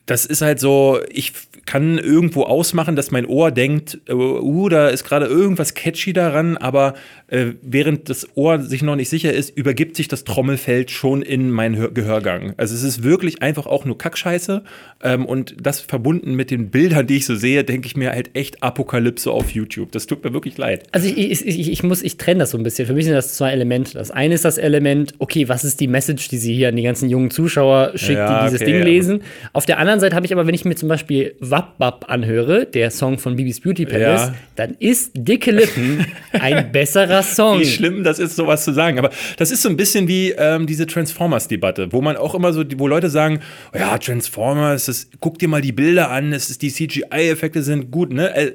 Das 0.07 0.27
ist 0.27 0.43
halt 0.43 0.61
so, 0.61 1.01
ich 1.11 1.33
kann 1.67 1.99
irgendwo 1.99 2.43
ausmachen, 2.43 2.97
dass 2.97 3.11
mein 3.11 3.27
Ohr 3.27 3.51
denkt, 3.51 3.99
äh, 4.09 4.13
uh, 4.13 4.69
da 4.69 4.89
ist 4.89 5.05
gerade 5.05 5.27
irgendwas 5.27 5.75
catchy 5.75 6.13
daran, 6.13 6.57
aber 6.57 6.95
äh, 7.29 7.53
während 7.63 8.11
das 8.11 8.29
Ohr 8.37 8.61
sich 8.61 8.83
noch 8.83 8.97
nicht 8.97 9.09
sicher 9.09 9.33
ist, 9.33 9.57
übergibt 9.57 9.97
sich 9.97 10.09
das 10.09 10.25
Trommelfeld 10.25 10.91
schon 10.91 11.23
in 11.23 11.51
meinen 11.51 11.77
Hör 11.77 11.91
Gehörgang. 11.91 12.55
Also 12.57 12.75
es 12.75 12.83
ist 12.83 13.03
wirklich 13.03 13.43
einfach 13.43 13.67
auch 13.67 13.85
nur 13.85 13.97
Kackscheiße 13.97 14.63
ähm, 15.03 15.27
und 15.27 15.57
das 15.61 15.81
verbunden 15.81 16.35
mit 16.35 16.51
den 16.51 16.71
Bildern, 16.71 17.07
die 17.07 17.17
ich 17.17 17.27
so 17.27 17.35
sehe, 17.35 17.65
denke 17.65 17.87
ich 17.87 17.97
mir 17.97 18.11
halt 18.11 18.31
echt 18.35 18.63
Apokalypse 18.63 19.31
auf 19.31 19.51
YouTube. 19.51 19.93
Das 19.93 20.07
tut 20.07 20.23
mir 20.23 20.33
wirklich 20.33 20.59
leid. 20.59 20.85
Also 20.93 21.09
ich, 21.09 21.17
ich, 21.31 21.47
ich, 21.47 21.73
ich 21.73 21.83
muss, 21.83 22.03
ich 22.03 22.17
trenne 22.19 22.41
das 22.41 22.51
so 22.51 22.59
ein 22.59 22.63
bisschen. 22.63 22.87
Für 22.87 22.95
mich 22.95 23.05
sind 23.05 23.15
das 23.15 23.35
zwei 23.35 23.53
Elemente. 23.53 23.95
Das 23.95 24.11
eine 24.11 24.35
ist 24.35 24.45
das 24.45 24.59
Element, 24.59 25.15
okay, 25.19 25.49
was 25.49 25.65
ist 25.65 25.81
die 25.81 25.89
Message, 25.89 26.29
die 26.29 26.39
sie 26.39 26.55
hier 26.55 26.69
an 26.69 26.77
die 26.77 26.83
ganzen 26.83 27.09
jungen 27.09 27.31
Zuschauer 27.31 27.93
schickt, 27.95 28.19
Ja, 28.19 28.41
die 28.41 28.51
dieses 28.51 28.63
okay, 28.63 28.73
Ding 28.73 28.83
lesen. 28.83 29.23
Auf 29.53 29.67
der 29.67 29.79
anderen 29.79 29.94
Seite 30.01 30.17
habe 30.17 30.27
ich 30.27 30.33
aber, 30.33 30.47
wenn 30.47 30.55
ich 30.55 30.65
mir 30.65 30.75
zum 30.77 30.89
Beispiel 30.89 31.35
Wap 31.41 31.79
Bap 31.79 32.07
anhöre, 32.09 32.67
der 32.67 32.91
Song 32.91 33.19
von 33.19 33.37
Bibis 33.37 33.61
Beauty 33.61 33.87
Palace, 33.87 34.29
Ja. 34.29 34.35
dann 34.57 34.77
ist 34.79 35.13
Dicke 35.15 35.51
Lippen 35.51 36.07
ein 36.33 36.71
besserer 36.73 37.23
Song. 37.23 37.61
Wie 37.61 37.65
schlimm 37.67 38.05
das 38.05 38.19
ist, 38.19 38.37
sowas 38.37 38.65
zu 38.65 38.73
sagen. 38.73 38.99
Aber 38.99 39.11
das 39.37 39.51
ist 39.51 39.63
so 39.63 39.69
ein 39.69 39.77
bisschen 39.77 40.09
wie 40.09 40.31
ähm, 40.33 40.67
diese 40.67 40.87
Transformers-Debatte, 40.87 41.93
wo 41.93 42.01
man 42.01 42.17
auch 42.17 42.35
immer 42.35 42.53
so, 42.53 42.63
wo 42.77 42.87
Leute 42.89 43.11
sagen, 43.11 43.41
oh 43.75 43.79
ja, 43.79 43.97
Transformers, 43.99 44.87
das, 44.87 45.09
guck 45.21 45.39
dir 45.39 45.49
mal 45.49 45.61
die 45.63 45.73
Bilder 45.73 46.11
an, 46.11 46.33
es 46.33 46.51
ist, 46.51 46.63
die 46.63 46.71
CGI-Effekte 46.71 47.63
sind 47.63 47.91
gut, 47.91 48.13
ne? 48.13 48.35
Äh, 48.35 48.53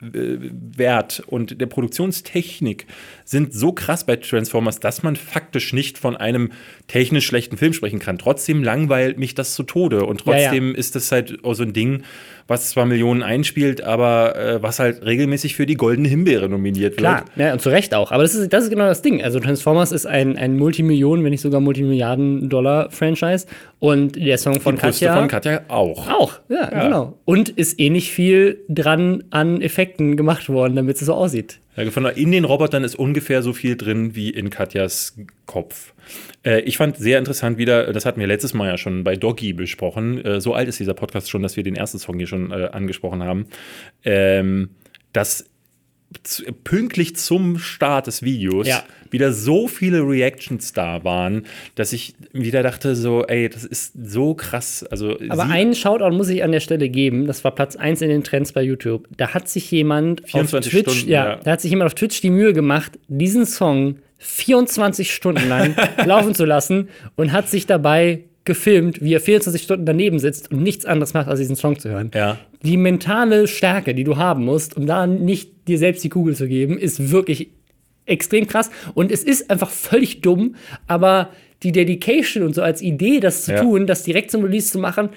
Produktionswert 0.00 1.22
und 1.26 1.60
der 1.60 1.66
Produktionstechnik 1.66 2.86
sind 3.30 3.54
so 3.54 3.70
krass 3.70 4.02
bei 4.02 4.16
Transformers, 4.16 4.80
dass 4.80 5.04
man 5.04 5.14
faktisch 5.14 5.72
nicht 5.72 5.98
von 5.98 6.16
einem 6.16 6.50
technisch 6.88 7.26
schlechten 7.26 7.56
Film 7.56 7.72
sprechen 7.72 8.00
kann. 8.00 8.18
Trotzdem 8.18 8.64
langweilt 8.64 9.20
mich 9.20 9.36
das 9.36 9.54
zu 9.54 9.62
Tode 9.62 10.04
und 10.04 10.26
Ja, 10.26 10.32
ja. 10.32 10.42
trotzdem 10.48 10.74
ist 10.74 10.96
das 10.96 11.12
halt 11.12 11.44
auch 11.44 11.54
so 11.54 11.62
ein 11.62 11.72
Ding, 11.72 12.02
was 12.48 12.70
zwar 12.70 12.86
Millionen 12.86 13.22
einspielt, 13.22 13.84
aber 13.84 14.34
äh, 14.34 14.62
was 14.64 14.80
halt 14.80 15.04
regelmäßig 15.04 15.54
für 15.54 15.64
die 15.64 15.76
Goldene 15.76 16.08
Himbeere 16.08 16.48
nominiert 16.48 16.94
wird. 16.94 16.98
Klar, 16.98 17.24
ja, 17.36 17.52
und 17.52 17.60
zu 17.60 17.68
Recht 17.68 17.94
auch. 17.94 18.10
Aber 18.10 18.24
das 18.24 18.34
ist, 18.34 18.52
das 18.52 18.64
ist 18.64 18.70
genau 18.70 18.86
das 18.86 19.00
Ding. 19.00 19.22
Also 19.22 19.38
Transformers 19.38 19.92
ist 19.92 20.06
ein, 20.06 20.36
ein 20.36 20.56
Multimillionen, 20.56 21.22
wenn 21.24 21.30
nicht 21.30 21.40
sogar 21.42 21.60
Multimilliarden-Dollar-Franchise. 21.60 23.46
Und 23.78 24.16
der 24.16 24.38
Song 24.38 24.60
von 24.60 24.74
Die 24.74 24.80
Katja. 24.80 25.16
von 25.16 25.28
Katja 25.28 25.60
auch. 25.68 26.08
Auch, 26.10 26.40
ja, 26.48 26.66
genau. 26.82 27.16
Und 27.24 27.48
ist 27.48 27.78
eh 27.78 27.90
nicht 27.90 28.10
viel 28.10 28.58
dran 28.68 29.22
an 29.30 29.62
Effekten 29.62 30.16
gemacht 30.16 30.48
worden, 30.48 30.74
damit 30.74 30.96
es 30.96 31.06
so 31.06 31.14
aussieht. 31.14 31.60
Ja, 31.76 32.08
in 32.10 32.32
den 32.32 32.44
Robotern 32.44 32.84
ist 32.84 32.96
ungefähr 32.96 33.42
so 33.42 33.52
viel 33.52 33.76
drin 33.76 34.14
wie 34.14 34.30
in 34.30 34.50
Katjas 34.50 35.16
Kopf. 35.46 35.94
Äh, 36.44 36.60
ich 36.60 36.76
fand 36.76 36.96
sehr 36.96 37.18
interessant 37.18 37.58
wieder, 37.58 37.92
das 37.92 38.04
hatten 38.04 38.20
wir 38.20 38.26
letztes 38.26 38.54
Mal 38.54 38.68
ja 38.68 38.78
schon 38.78 39.04
bei 39.04 39.16
Doggy 39.16 39.52
besprochen. 39.52 40.24
Äh, 40.24 40.40
so 40.40 40.54
alt 40.54 40.68
ist 40.68 40.80
dieser 40.80 40.94
Podcast 40.94 41.30
schon, 41.30 41.42
dass 41.42 41.56
wir 41.56 41.62
den 41.62 41.76
ersten 41.76 41.98
Song 41.98 42.18
hier 42.18 42.26
schon 42.26 42.50
äh, 42.50 42.70
angesprochen 42.72 43.22
haben. 43.22 43.46
Ähm, 44.04 44.70
dass 45.12 45.49
pünktlich 46.64 47.16
zum 47.16 47.58
Start 47.58 48.06
des 48.06 48.22
Videos 48.22 48.66
Ja. 48.66 48.82
wieder 49.10 49.32
so 49.32 49.68
viele 49.68 50.00
Reactions 50.00 50.72
da 50.72 51.04
waren, 51.04 51.44
dass 51.74 51.92
ich 51.92 52.14
wieder 52.32 52.62
dachte 52.62 52.96
so, 52.96 53.24
ey, 53.26 53.48
das 53.48 53.64
ist 53.64 53.92
so 54.02 54.34
krass. 54.34 54.84
Also 54.90 55.16
Aber 55.28 55.44
einen 55.44 55.74
Shoutout 55.74 56.10
muss 56.16 56.28
ich 56.28 56.42
an 56.42 56.52
der 56.52 56.60
Stelle 56.60 56.88
geben. 56.88 57.26
Das 57.26 57.44
war 57.44 57.54
Platz 57.54 57.76
1 57.76 58.02
in 58.02 58.08
den 58.08 58.24
Trends 58.24 58.52
bei 58.52 58.62
YouTube. 58.62 59.06
Da 59.16 59.34
hat 59.34 59.48
sich 59.48 59.70
jemand 59.70 60.22
24 60.28 60.72
auf 60.72 60.82
Twitch, 60.82 60.96
Stunden, 60.98 61.12
ja, 61.12 61.28
ja. 61.30 61.36
da 61.36 61.52
hat 61.52 61.60
sich 61.60 61.70
jemand 61.70 61.86
auf 61.86 61.94
Twitch 61.94 62.20
die 62.20 62.30
Mühe 62.30 62.52
gemacht, 62.52 62.98
diesen 63.08 63.46
Song 63.46 63.96
24 64.18 65.12
Stunden 65.14 65.48
lang 65.48 65.74
laufen 66.04 66.34
zu 66.34 66.44
lassen 66.44 66.88
und 67.16 67.32
hat 67.32 67.48
sich 67.48 67.66
dabei 67.66 68.24
gefilmt, 68.44 69.02
wie 69.02 69.14
er 69.14 69.20
24 69.20 69.62
Stunden 69.62 69.84
daneben 69.86 70.18
sitzt 70.18 70.50
und 70.50 70.62
nichts 70.62 70.86
anderes 70.86 71.14
macht, 71.14 71.28
als 71.28 71.38
diesen 71.40 71.56
Song 71.56 71.78
zu 71.78 71.90
hören. 71.90 72.10
Ja. 72.14 72.38
Die 72.62 72.76
mentale 72.76 73.46
Stärke, 73.46 73.94
die 73.94 74.04
du 74.04 74.16
haben 74.16 74.44
musst, 74.44 74.76
um 74.76 74.86
da 74.86 75.06
nicht 75.06 75.68
dir 75.68 75.78
selbst 75.78 76.02
die 76.04 76.08
Kugel 76.08 76.34
zu 76.34 76.48
geben, 76.48 76.78
ist 76.78 77.10
wirklich 77.10 77.50
extrem 78.06 78.46
krass. 78.46 78.70
Und 78.94 79.12
es 79.12 79.22
ist 79.22 79.50
einfach 79.50 79.70
völlig 79.70 80.20
dumm, 80.20 80.56
aber 80.86 81.30
die 81.62 81.72
Dedication 81.72 82.42
und 82.42 82.54
so 82.54 82.62
als 82.62 82.80
Idee, 82.82 83.20
das 83.20 83.44
zu 83.44 83.52
Ja. 83.52 83.62
tun, 83.62 83.86
das 83.86 84.02
direkt 84.04 84.30
zum 84.30 84.42
Release 84.42 84.72
zu 84.72 84.78
machen, 84.78 85.10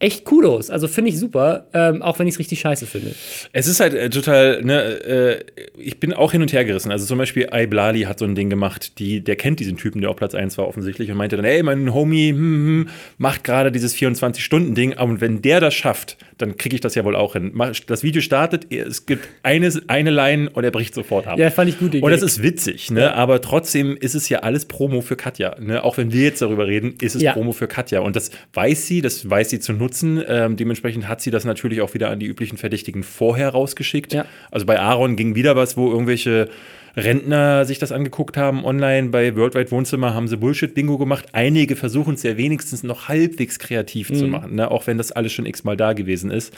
echt 0.00 0.24
Kudos. 0.24 0.70
Also 0.70 0.88
finde 0.88 1.10
ich 1.10 1.18
super, 1.18 1.66
ähm, 1.74 2.00
auch 2.00 2.18
wenn 2.18 2.26
ich 2.26 2.34
es 2.34 2.38
richtig 2.38 2.60
scheiße 2.60 2.86
finde. 2.86 3.14
Es 3.52 3.68
ist 3.68 3.80
halt 3.80 3.92
äh, 3.92 4.08
total, 4.08 4.62
ne, 4.62 4.82
äh, 4.82 5.44
ich 5.76 6.00
bin 6.00 6.14
auch 6.14 6.32
hin 6.32 6.40
und 6.40 6.52
her 6.52 6.64
gerissen. 6.64 6.90
Also 6.90 7.04
zum 7.04 7.18
Beispiel 7.18 7.48
Iblali 7.52 8.02
hat 8.02 8.18
so 8.18 8.24
ein 8.24 8.34
Ding 8.34 8.48
gemacht, 8.48 8.98
die, 8.98 9.22
der 9.22 9.36
kennt 9.36 9.60
diesen 9.60 9.76
Typen, 9.76 10.00
der 10.00 10.10
auf 10.10 10.16
Platz 10.16 10.34
1 10.34 10.56
war 10.56 10.66
offensichtlich 10.66 11.10
und 11.10 11.18
meinte 11.18 11.36
dann, 11.36 11.44
ey, 11.44 11.62
mein 11.62 11.92
Homie 11.92 12.30
hm, 12.30 12.38
hm, 12.38 12.88
macht 13.18 13.44
gerade 13.44 13.70
dieses 13.70 13.94
24-Stunden-Ding 13.94 14.98
und 14.98 15.20
wenn 15.20 15.42
der 15.42 15.60
das 15.60 15.74
schafft, 15.74 16.16
dann 16.38 16.56
kriege 16.56 16.74
ich 16.74 16.80
das 16.80 16.94
ja 16.94 17.04
wohl 17.04 17.14
auch 17.14 17.34
hin. 17.34 17.52
Das 17.86 18.02
Video 18.02 18.22
startet, 18.22 18.72
es 18.72 19.04
gibt 19.04 19.28
eine, 19.42 19.70
eine 19.86 20.10
Line 20.10 20.48
und 20.48 20.64
er 20.64 20.70
bricht 20.70 20.94
sofort 20.94 21.26
ab. 21.26 21.38
Ja, 21.38 21.50
fand 21.50 21.68
ich 21.68 21.78
gut. 21.78 21.94
Und 21.94 22.10
das 22.10 22.22
ist 22.22 22.42
witzig, 22.42 22.90
ne? 22.90 23.12
aber 23.14 23.42
trotzdem 23.42 23.98
ist 23.98 24.14
es 24.14 24.30
ja 24.30 24.38
alles 24.38 24.64
Promo 24.64 25.02
für 25.02 25.16
Katja. 25.16 25.56
Ne? 25.60 25.84
Auch 25.84 25.98
wenn 25.98 26.10
wir 26.10 26.22
jetzt 26.22 26.40
darüber 26.40 26.66
reden, 26.66 26.94
ist 27.02 27.14
es 27.14 27.20
Ja. 27.20 27.34
Promo 27.34 27.52
für 27.52 27.68
Katja. 27.68 28.00
Und 28.00 28.16
das 28.16 28.30
weiß 28.54 28.86
sie, 28.86 29.02
das 29.02 29.28
weiß 29.28 29.50
sie 29.50 29.60
zu 29.60 29.74
nutzen. 29.74 29.89
Ähm, 30.26 30.56
dementsprechend 30.56 31.08
hat 31.08 31.20
sie 31.20 31.30
das 31.30 31.44
natürlich 31.44 31.80
auch 31.80 31.94
wieder 31.94 32.10
an 32.10 32.18
die 32.20 32.26
üblichen 32.26 32.56
Verdächtigen 32.58 33.02
vorher 33.02 33.50
rausgeschickt. 33.50 34.12
Ja. 34.12 34.24
Also 34.50 34.66
bei 34.66 34.78
Aaron 34.80 35.16
ging 35.16 35.34
wieder 35.34 35.56
was, 35.56 35.76
wo 35.76 35.90
irgendwelche 35.90 36.48
Rentner 36.96 37.64
sich 37.64 37.78
das 37.78 37.92
angeguckt 37.92 38.36
haben 38.36 38.64
online. 38.64 39.10
Bei 39.10 39.36
Worldwide 39.36 39.70
Wohnzimmer 39.70 40.12
haben 40.14 40.26
sie 40.28 40.36
Bullshit-Bingo 40.36 40.98
gemacht. 40.98 41.26
Einige 41.32 41.76
versuchen 41.76 42.14
es 42.14 42.22
ja 42.24 42.36
wenigstens 42.36 42.82
noch 42.82 43.08
halbwegs 43.08 43.58
kreativ 43.58 44.10
Mhm. 44.10 44.14
zu 44.16 44.26
machen, 44.26 44.54
ne? 44.56 44.70
auch 44.70 44.86
wenn 44.86 44.98
das 44.98 45.12
alles 45.12 45.32
schon 45.32 45.46
x-mal 45.46 45.76
da 45.76 45.92
gewesen 45.92 46.30
ist. 46.30 46.52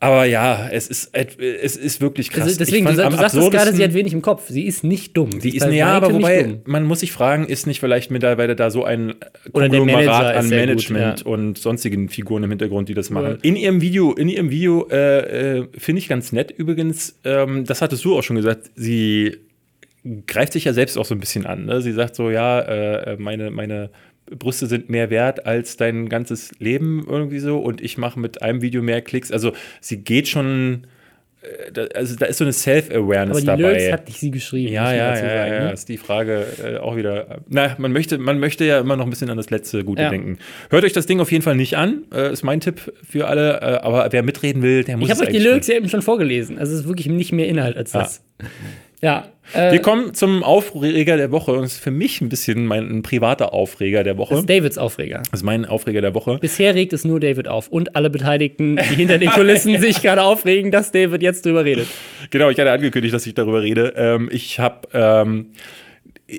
Aber 0.00 0.24
ja, 0.24 0.68
es 0.70 0.88
ist, 0.88 1.10
es 1.14 1.76
ist 1.76 2.00
wirklich 2.00 2.30
krass. 2.30 2.44
Also 2.44 2.58
deswegen, 2.58 2.84
du, 2.86 2.94
fand 2.94 3.14
du 3.14 3.16
sagst 3.16 3.36
es 3.36 3.50
gerade, 3.50 3.72
sie 3.72 3.82
hat 3.82 3.94
wenig 3.94 4.12
im 4.12 4.22
Kopf. 4.22 4.48
Sie 4.48 4.64
ist 4.64 4.84
nicht 4.84 5.16
dumm. 5.16 5.30
die 5.30 5.56
ist 5.56 5.66
bei 5.66 5.72
ja, 5.72 5.88
aber 5.88 6.12
wobei, 6.12 6.42
dumm. 6.42 6.60
man 6.66 6.84
muss 6.84 7.00
sich 7.00 7.12
fragen, 7.12 7.46
ist 7.46 7.66
nicht 7.66 7.80
vielleicht 7.80 8.10
mittlerweile 8.10 8.54
da 8.54 8.70
so 8.70 8.84
ein 8.84 9.14
Konglomerat 9.52 10.32
ist 10.32 10.38
an 10.38 10.48
sehr 10.48 10.60
gut, 10.60 10.68
Management 10.68 11.20
ja. 11.20 11.26
und 11.26 11.58
sonstigen 11.58 12.08
Figuren 12.08 12.42
im 12.42 12.50
Hintergrund, 12.50 12.88
die 12.88 12.94
das 12.94 13.10
machen. 13.10 13.38
Ja. 13.42 13.48
In 13.48 13.56
ihrem 13.56 13.80
Video, 13.80 14.12
in 14.12 14.28
ihrem 14.28 14.50
Video 14.50 14.88
äh, 14.90 15.58
äh, 15.58 15.68
finde 15.78 16.00
ich 16.00 16.08
ganz 16.08 16.32
nett 16.32 16.50
übrigens, 16.50 17.18
ähm, 17.24 17.64
das 17.64 17.80
hattest 17.80 18.04
du 18.04 18.16
auch 18.16 18.22
schon 18.22 18.36
gesagt, 18.36 18.70
sie 18.74 19.38
greift 20.26 20.52
sich 20.52 20.64
ja 20.64 20.72
selbst 20.72 20.98
auch 20.98 21.04
so 21.04 21.14
ein 21.14 21.20
bisschen 21.20 21.46
an. 21.46 21.64
Ne? 21.64 21.80
Sie 21.80 21.92
sagt 21.92 22.14
so, 22.14 22.30
ja, 22.30 22.60
äh, 22.60 23.16
meine, 23.18 23.50
meine 23.50 23.90
Brüste 24.30 24.66
sind 24.66 24.88
mehr 24.88 25.10
wert 25.10 25.46
als 25.46 25.76
dein 25.76 26.08
ganzes 26.08 26.52
Leben 26.58 27.04
irgendwie 27.08 27.38
so 27.40 27.58
und 27.58 27.80
ich 27.80 27.98
mache 27.98 28.18
mit 28.18 28.42
einem 28.42 28.62
Video 28.62 28.82
mehr 28.82 29.02
Klicks. 29.02 29.30
Also 29.30 29.52
sie 29.80 29.98
geht 29.98 30.28
schon, 30.28 30.86
äh, 31.42 31.88
also 31.94 32.16
da 32.16 32.26
ist 32.26 32.38
so 32.38 32.44
eine 32.44 32.52
Self-Awareness 32.54 33.44
dabei. 33.44 33.62
Lyrics 33.62 33.92
hat 33.92 34.06
nicht 34.08 34.18
sie 34.20 34.30
geschrieben. 34.30 34.72
Ja, 34.72 34.92
ja, 34.92 35.10
ja, 35.10 35.16
sagen, 35.16 35.52
ja, 35.52 35.64
ne? 35.64 35.72
ist 35.72 35.88
die 35.90 35.98
Frage 35.98 36.46
äh, 36.64 36.76
auch 36.78 36.96
wieder. 36.96 37.42
Na, 37.48 37.74
man 37.78 37.92
möchte, 37.92 38.16
man 38.16 38.38
möchte 38.38 38.64
ja 38.64 38.80
immer 38.80 38.96
noch 38.96 39.04
ein 39.04 39.10
bisschen 39.10 39.28
an 39.28 39.36
das 39.36 39.50
letzte 39.50 39.84
Gute 39.84 40.02
Ja. 40.02 40.08
denken. 40.10 40.38
Hört 40.70 40.84
euch 40.84 40.94
das 40.94 41.04
Ding 41.06 41.20
auf 41.20 41.30
jeden 41.30 41.42
Fall 41.42 41.56
nicht 41.56 41.76
an, 41.76 42.04
äh, 42.14 42.32
ist 42.32 42.42
mein 42.42 42.60
Tipp 42.60 42.94
für 43.06 43.28
alle. 43.28 43.60
Äh, 43.60 43.64
aber 43.82 44.08
wer 44.10 44.22
mitreden 44.22 44.62
will, 44.62 44.84
der 44.84 44.96
muss 44.96 45.08
Ich 45.08 45.14
habe 45.14 45.26
euch 45.26 45.34
die 45.34 45.38
Lyrics 45.42 45.66
ja 45.66 45.76
eben 45.76 45.88
schon 45.90 46.02
vorgelesen. 46.02 46.58
Also 46.58 46.72
es 46.72 46.80
ist 46.80 46.88
wirklich 46.88 47.08
nicht 47.08 47.32
mehr 47.32 47.46
Inhalt 47.46 47.76
als 47.76 47.92
das. 47.92 48.24
Ja. 49.02 49.28
Äh, 49.52 49.72
Wir 49.72 49.80
kommen 49.80 50.14
zum 50.14 50.42
Aufreger 50.42 51.16
der 51.16 51.30
Woche. 51.30 51.52
Und 51.52 51.62
das 51.62 51.74
ist 51.74 51.80
für 51.82 51.90
mich 51.90 52.20
ein 52.20 52.28
bisschen 52.28 52.66
mein 52.66 52.90
ein 52.90 53.02
privater 53.02 53.52
Aufreger 53.52 54.02
der 54.02 54.16
Woche. 54.16 54.34
das 54.34 54.40
ist 54.40 54.48
Davids 54.50 54.78
Aufreger. 54.78 55.18
Das 55.30 55.40
ist 55.40 55.44
mein 55.44 55.64
Aufreger 55.64 56.00
der 56.00 56.14
Woche. 56.14 56.38
Bisher 56.40 56.74
regt 56.74 56.92
es 56.92 57.04
nur 57.04 57.20
David 57.20 57.48
auf 57.48 57.68
und 57.68 57.94
alle 57.96 58.10
Beteiligten, 58.10 58.76
die 58.76 58.94
hinter 58.94 59.18
den 59.18 59.30
Kulissen 59.30 59.78
sich 59.80 60.02
gerade 60.02 60.22
aufregen, 60.22 60.70
dass 60.70 60.92
David 60.92 61.22
jetzt 61.22 61.44
drüber 61.44 61.64
redet. 61.64 61.86
Genau, 62.30 62.48
ich 62.50 62.58
hatte 62.58 62.70
angekündigt, 62.72 63.14
dass 63.14 63.26
ich 63.26 63.34
darüber 63.34 63.62
rede. 63.62 63.92
Ähm, 63.96 64.28
ich 64.32 64.58
habe, 64.58 64.88
ähm, 64.92 65.46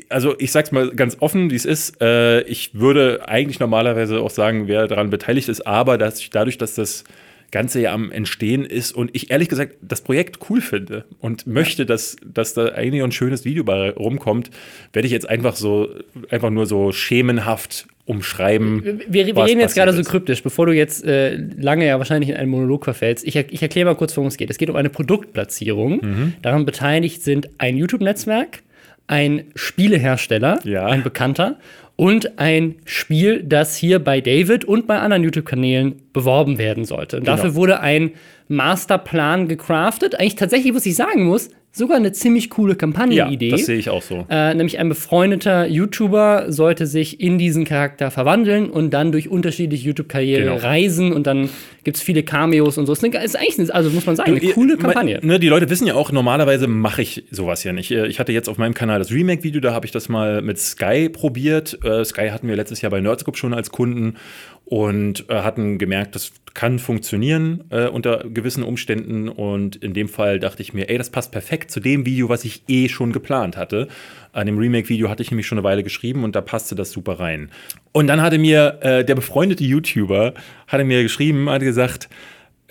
also 0.10 0.34
ich 0.40 0.52
sag's 0.52 0.72
mal 0.72 0.90
ganz 0.92 1.18
offen, 1.20 1.52
wie 1.52 1.56
es 1.56 1.66
ist. 1.66 2.02
Äh, 2.02 2.42
ich 2.42 2.74
würde 2.74 3.28
eigentlich 3.28 3.60
normalerweise 3.60 4.20
auch 4.20 4.32
sagen, 4.32 4.68
wer 4.68 4.88
daran 4.88 5.10
beteiligt 5.12 5.48
ist, 5.48 5.66
aber 5.68 5.98
dass 5.98 6.20
ich, 6.20 6.32
dadurch, 6.32 6.58
dass 6.58 6.76
das 6.76 7.04
Ganze 7.52 7.82
ja 7.82 7.94
am 7.94 8.12
Entstehen 8.12 8.66
ist 8.66 8.92
und 8.94 9.12
ich 9.14 9.32
ehrlich 9.32 9.50
gesagt 9.50 9.78
das 9.82 10.02
Projekt 10.02 10.40
cool 10.50 10.62
finde 10.62 11.06
und 11.20 11.48
möchte, 11.48 11.86
dass, 11.86 12.18
dass 12.26 12.54
da 12.54 12.68
eigentlich 12.70 13.04
ein 13.04 13.12
schönes 13.12 13.46
Video 13.46 13.64
bei 13.64 13.92
rumkommt, 13.92 14.50
werde 14.94 15.06
ich 15.06 15.12
jetzt 15.12 15.30
einfach 15.30 15.56
so, 15.56 15.90
einfach 16.30 16.50
nur 16.50 16.66
so 16.66 16.92
schemenhaft 16.92 17.88
umschreiben. 18.06 18.84
Wir, 19.08 19.26
wir 19.26 19.44
reden 19.46 19.60
jetzt 19.60 19.74
gerade 19.76 19.92
so 19.94 20.02
ist. 20.02 20.10
kryptisch, 20.10 20.44
bevor 20.44 20.68
du 20.68 20.74
jetzt 20.74 21.04
äh, 21.06 21.38
lange 21.58 21.88
ja 21.88 21.98
wahrscheinlich 21.98 22.30
in 22.30 22.36
einen 22.36 22.50
Monolog 22.52 22.84
verfällst. 22.84 23.26
Ich, 23.26 23.36
ich 23.36 23.62
erkläre 23.62 23.86
mal 23.90 23.96
kurz, 23.96 24.16
worum 24.16 24.28
es 24.28 24.38
geht. 24.38 24.50
Es 24.52 24.58
geht 24.58 24.70
um 24.70 24.76
eine 24.76 24.90
Produktplatzierung. 24.90 26.00
Mhm. 26.04 26.34
Daran 26.42 26.66
beteiligt 26.66 27.24
sind 27.24 27.50
ein 27.58 27.78
YouTube-Netzwerk, 27.78 28.62
ein 29.08 29.46
Spielehersteller, 29.56 30.60
Ja. 30.64 30.86
ein 30.86 31.04
Bekannter 31.04 31.58
und 31.96 32.38
ein 32.40 32.76
Spiel, 32.86 33.44
das 33.44 33.76
hier 33.76 34.00
bei 34.00 34.20
David 34.22 34.66
und 34.66 34.88
bei 34.88 35.00
anderen 35.00 35.24
YouTube-Kanälen 35.24 35.96
beworben 36.14 36.58
werden 36.58 36.84
sollte. 36.86 37.18
Und 37.18 37.24
Genau. 37.24 37.36
dafür 37.38 37.56
wurde 37.56 37.80
ein 37.80 38.12
Masterplan 38.48 39.48
gecraftet. 39.48 40.20
Eigentlich 40.20 40.36
tatsächlich, 40.36 40.74
was 40.76 40.86
ich 40.86 40.96
sagen 40.96 41.26
muss, 41.26 41.50
sogar 41.76 41.98
eine 41.98 42.12
ziemlich 42.14 42.50
coole 42.50 42.72
Ja, 42.74 42.78
Kampagnenidee. 42.78 43.50
das 43.52 43.66
sehe 43.66 43.78
ich 43.78 43.90
auch 43.90 44.02
so. 44.02 44.26
Äh, 44.30 44.54
nämlich 44.54 44.80
ein 44.80 44.88
befreundeter 44.90 45.68
YouTuber 45.68 46.46
sollte 46.52 46.88
sich 46.88 47.20
in 47.20 47.38
diesen 47.38 47.66
Charakter 47.66 48.12
verwandeln 48.12 48.70
und 48.70 48.92
dann 48.94 49.12
durch 49.12 49.30
unterschiedliche 49.30 49.86
YouTube-Karriere 49.88 50.44
Genau. 50.44 50.56
reisen 50.56 51.12
und 51.14 51.28
dann 51.28 51.50
gibt 51.84 51.98
es 51.98 52.04
viele 52.04 52.24
Cameos 52.24 52.78
und 52.78 52.86
so. 52.86 52.94
Ist, 52.94 53.04
eine, 53.04 53.24
ist 53.24 53.36
eigentlich, 53.36 53.60
eine, 53.60 53.74
also 53.76 53.90
muss 53.90 54.06
man 54.06 54.16
sagen, 54.16 54.32
eine 54.32 54.40
coole 54.54 54.78
Kampagne. 54.78 55.20
Ne, 55.22 55.38
die 55.40 55.50
Leute 55.50 55.70
wissen 55.70 55.86
ja 55.86 55.96
auch, 55.96 56.12
normalerweise 56.12 56.68
mache 56.68 57.02
ich 57.02 57.26
sowas 57.30 57.64
ja 57.64 57.74
nicht. 57.74 57.92
Äh, 57.92 58.08
Ich 58.08 58.20
hatte 58.20 58.32
jetzt 58.32 58.48
auf 58.48 58.58
meinem 58.58 58.74
Kanal 58.74 59.00
das 59.00 59.12
Remake-Video, 59.12 59.60
da 59.62 59.74
habe 59.74 59.86
ich 59.86 59.92
das 59.92 60.08
mal 60.10 60.42
mit 60.42 60.58
Sky 60.58 61.10
probiert. 61.10 61.78
Äh, 61.84 62.06
Sky 62.06 62.30
hatten 62.30 62.48
wir 62.48 62.56
letztes 62.56 62.82
Jahr 62.82 62.90
bei 62.90 63.02
Nerdscope 63.02 63.38
schon 63.38 63.54
als 63.54 63.70
Kunden 63.70 64.16
und 64.66 65.30
äh, 65.30 65.36
hatten 65.36 65.78
gemerkt, 65.78 66.16
das 66.16 66.34
kann 66.56 66.80
funktionieren 66.80 67.66
äh, 67.70 67.88
unter 67.88 68.24
gewissen 68.28 68.64
Umständen. 68.64 69.30
Und 69.30 69.76
in 69.76 69.94
dem 69.94 70.08
Fall 70.08 70.40
dachte 70.40 70.62
ich 70.64 70.74
mir, 70.74 70.90
ey, 70.90 70.98
das 70.98 71.12
passt 71.12 71.32
perfekt 71.32 71.70
zu 71.70 71.80
dem 71.80 72.06
Video, 72.06 72.30
was 72.30 72.46
ich 72.46 72.64
eh 72.68 72.90
schon 72.90 73.12
geplant 73.12 73.58
hatte. 73.58 73.88
An 74.32 74.48
dem 74.48 74.58
Remake-Video 74.58 75.10
hatte 75.10 75.22
ich 75.22 75.30
nämlich 75.30 75.46
schon 75.46 75.60
eine 75.60 75.66
Weile 75.66 75.84
geschrieben 75.84 76.24
und 76.24 76.36
da 76.36 76.42
passte 76.42 76.74
das 76.74 76.92
super 76.92 77.20
rein. 77.20 77.52
Und 77.92 78.08
dann 78.08 78.22
hatte 78.22 78.40
mir 78.40 78.80
äh, 78.82 79.06
der 79.06 79.16
befreundete 79.16 79.64
YouTuber, 79.64 80.34
hatte 80.68 80.84
mir 80.84 81.04
geschrieben, 81.04 81.50
hatte 81.50 81.66
gesagt, 81.66 82.10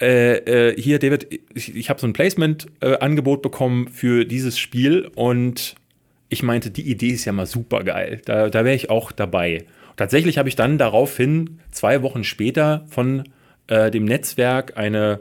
äh, 0.00 0.38
äh, 0.70 0.80
hier, 0.80 0.98
David, 0.98 1.28
ich, 1.54 1.76
ich 1.76 1.90
habe 1.90 2.00
so 2.00 2.06
ein 2.06 2.12
Placement-Angebot 2.12 3.42
bekommen 3.42 3.88
für 3.88 4.24
dieses 4.24 4.58
Spiel 4.58 5.10
und 5.14 5.76
ich 6.28 6.42
meinte, 6.42 6.70
die 6.70 6.90
Idee 6.90 7.10
ist 7.10 7.26
ja 7.26 7.32
mal 7.32 7.46
super 7.46 7.84
geil. 7.84 8.20
Da, 8.24 8.48
da 8.48 8.64
wäre 8.64 8.74
ich 8.74 8.90
auch 8.90 9.12
dabei. 9.12 9.64
Tatsächlich 9.96 10.38
habe 10.38 10.48
ich 10.48 10.56
dann 10.56 10.78
daraufhin 10.78 11.60
zwei 11.70 12.02
Wochen 12.02 12.24
später 12.24 12.84
von 12.88 13.24
äh, 13.66 13.90
dem 13.90 14.04
Netzwerk 14.04 14.76
eine, 14.76 15.20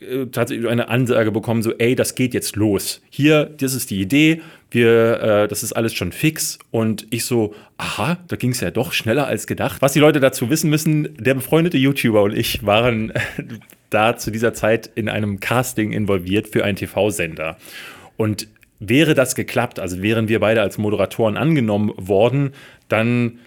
äh, 0.00 0.26
tatsächlich 0.26 0.68
eine 0.68 0.88
Ansage 0.88 1.30
bekommen, 1.30 1.62
so, 1.62 1.72
ey, 1.78 1.94
das 1.94 2.14
geht 2.14 2.34
jetzt 2.34 2.56
los. 2.56 3.00
Hier, 3.10 3.44
das 3.44 3.74
ist 3.74 3.90
die 3.90 4.00
Idee, 4.00 4.42
wir, 4.70 5.20
äh, 5.20 5.48
das 5.48 5.62
ist 5.62 5.72
alles 5.72 5.94
schon 5.94 6.12
fix. 6.12 6.58
Und 6.70 7.06
ich 7.10 7.24
so, 7.24 7.54
aha, 7.78 8.18
da 8.28 8.36
ging 8.36 8.50
es 8.50 8.60
ja 8.60 8.70
doch 8.70 8.92
schneller 8.92 9.26
als 9.26 9.46
gedacht. 9.46 9.80
Was 9.80 9.92
die 9.92 10.00
Leute 10.00 10.20
dazu 10.20 10.50
wissen 10.50 10.70
müssen, 10.70 11.16
der 11.16 11.34
befreundete 11.34 11.78
YouTuber 11.78 12.22
und 12.22 12.36
ich 12.36 12.66
waren 12.66 13.12
da 13.90 14.16
zu 14.16 14.30
dieser 14.30 14.52
Zeit 14.52 14.90
in 14.94 15.08
einem 15.08 15.40
Casting 15.40 15.92
involviert 15.92 16.48
für 16.48 16.64
einen 16.64 16.76
TV-Sender. 16.76 17.56
Und 18.16 18.48
wäre 18.80 19.14
das 19.14 19.34
geklappt, 19.34 19.80
also 19.80 20.02
wären 20.02 20.28
wir 20.28 20.40
beide 20.40 20.60
als 20.60 20.78
Moderatoren 20.78 21.36
angenommen 21.36 21.92
worden, 21.96 22.52
dann, 22.88 23.38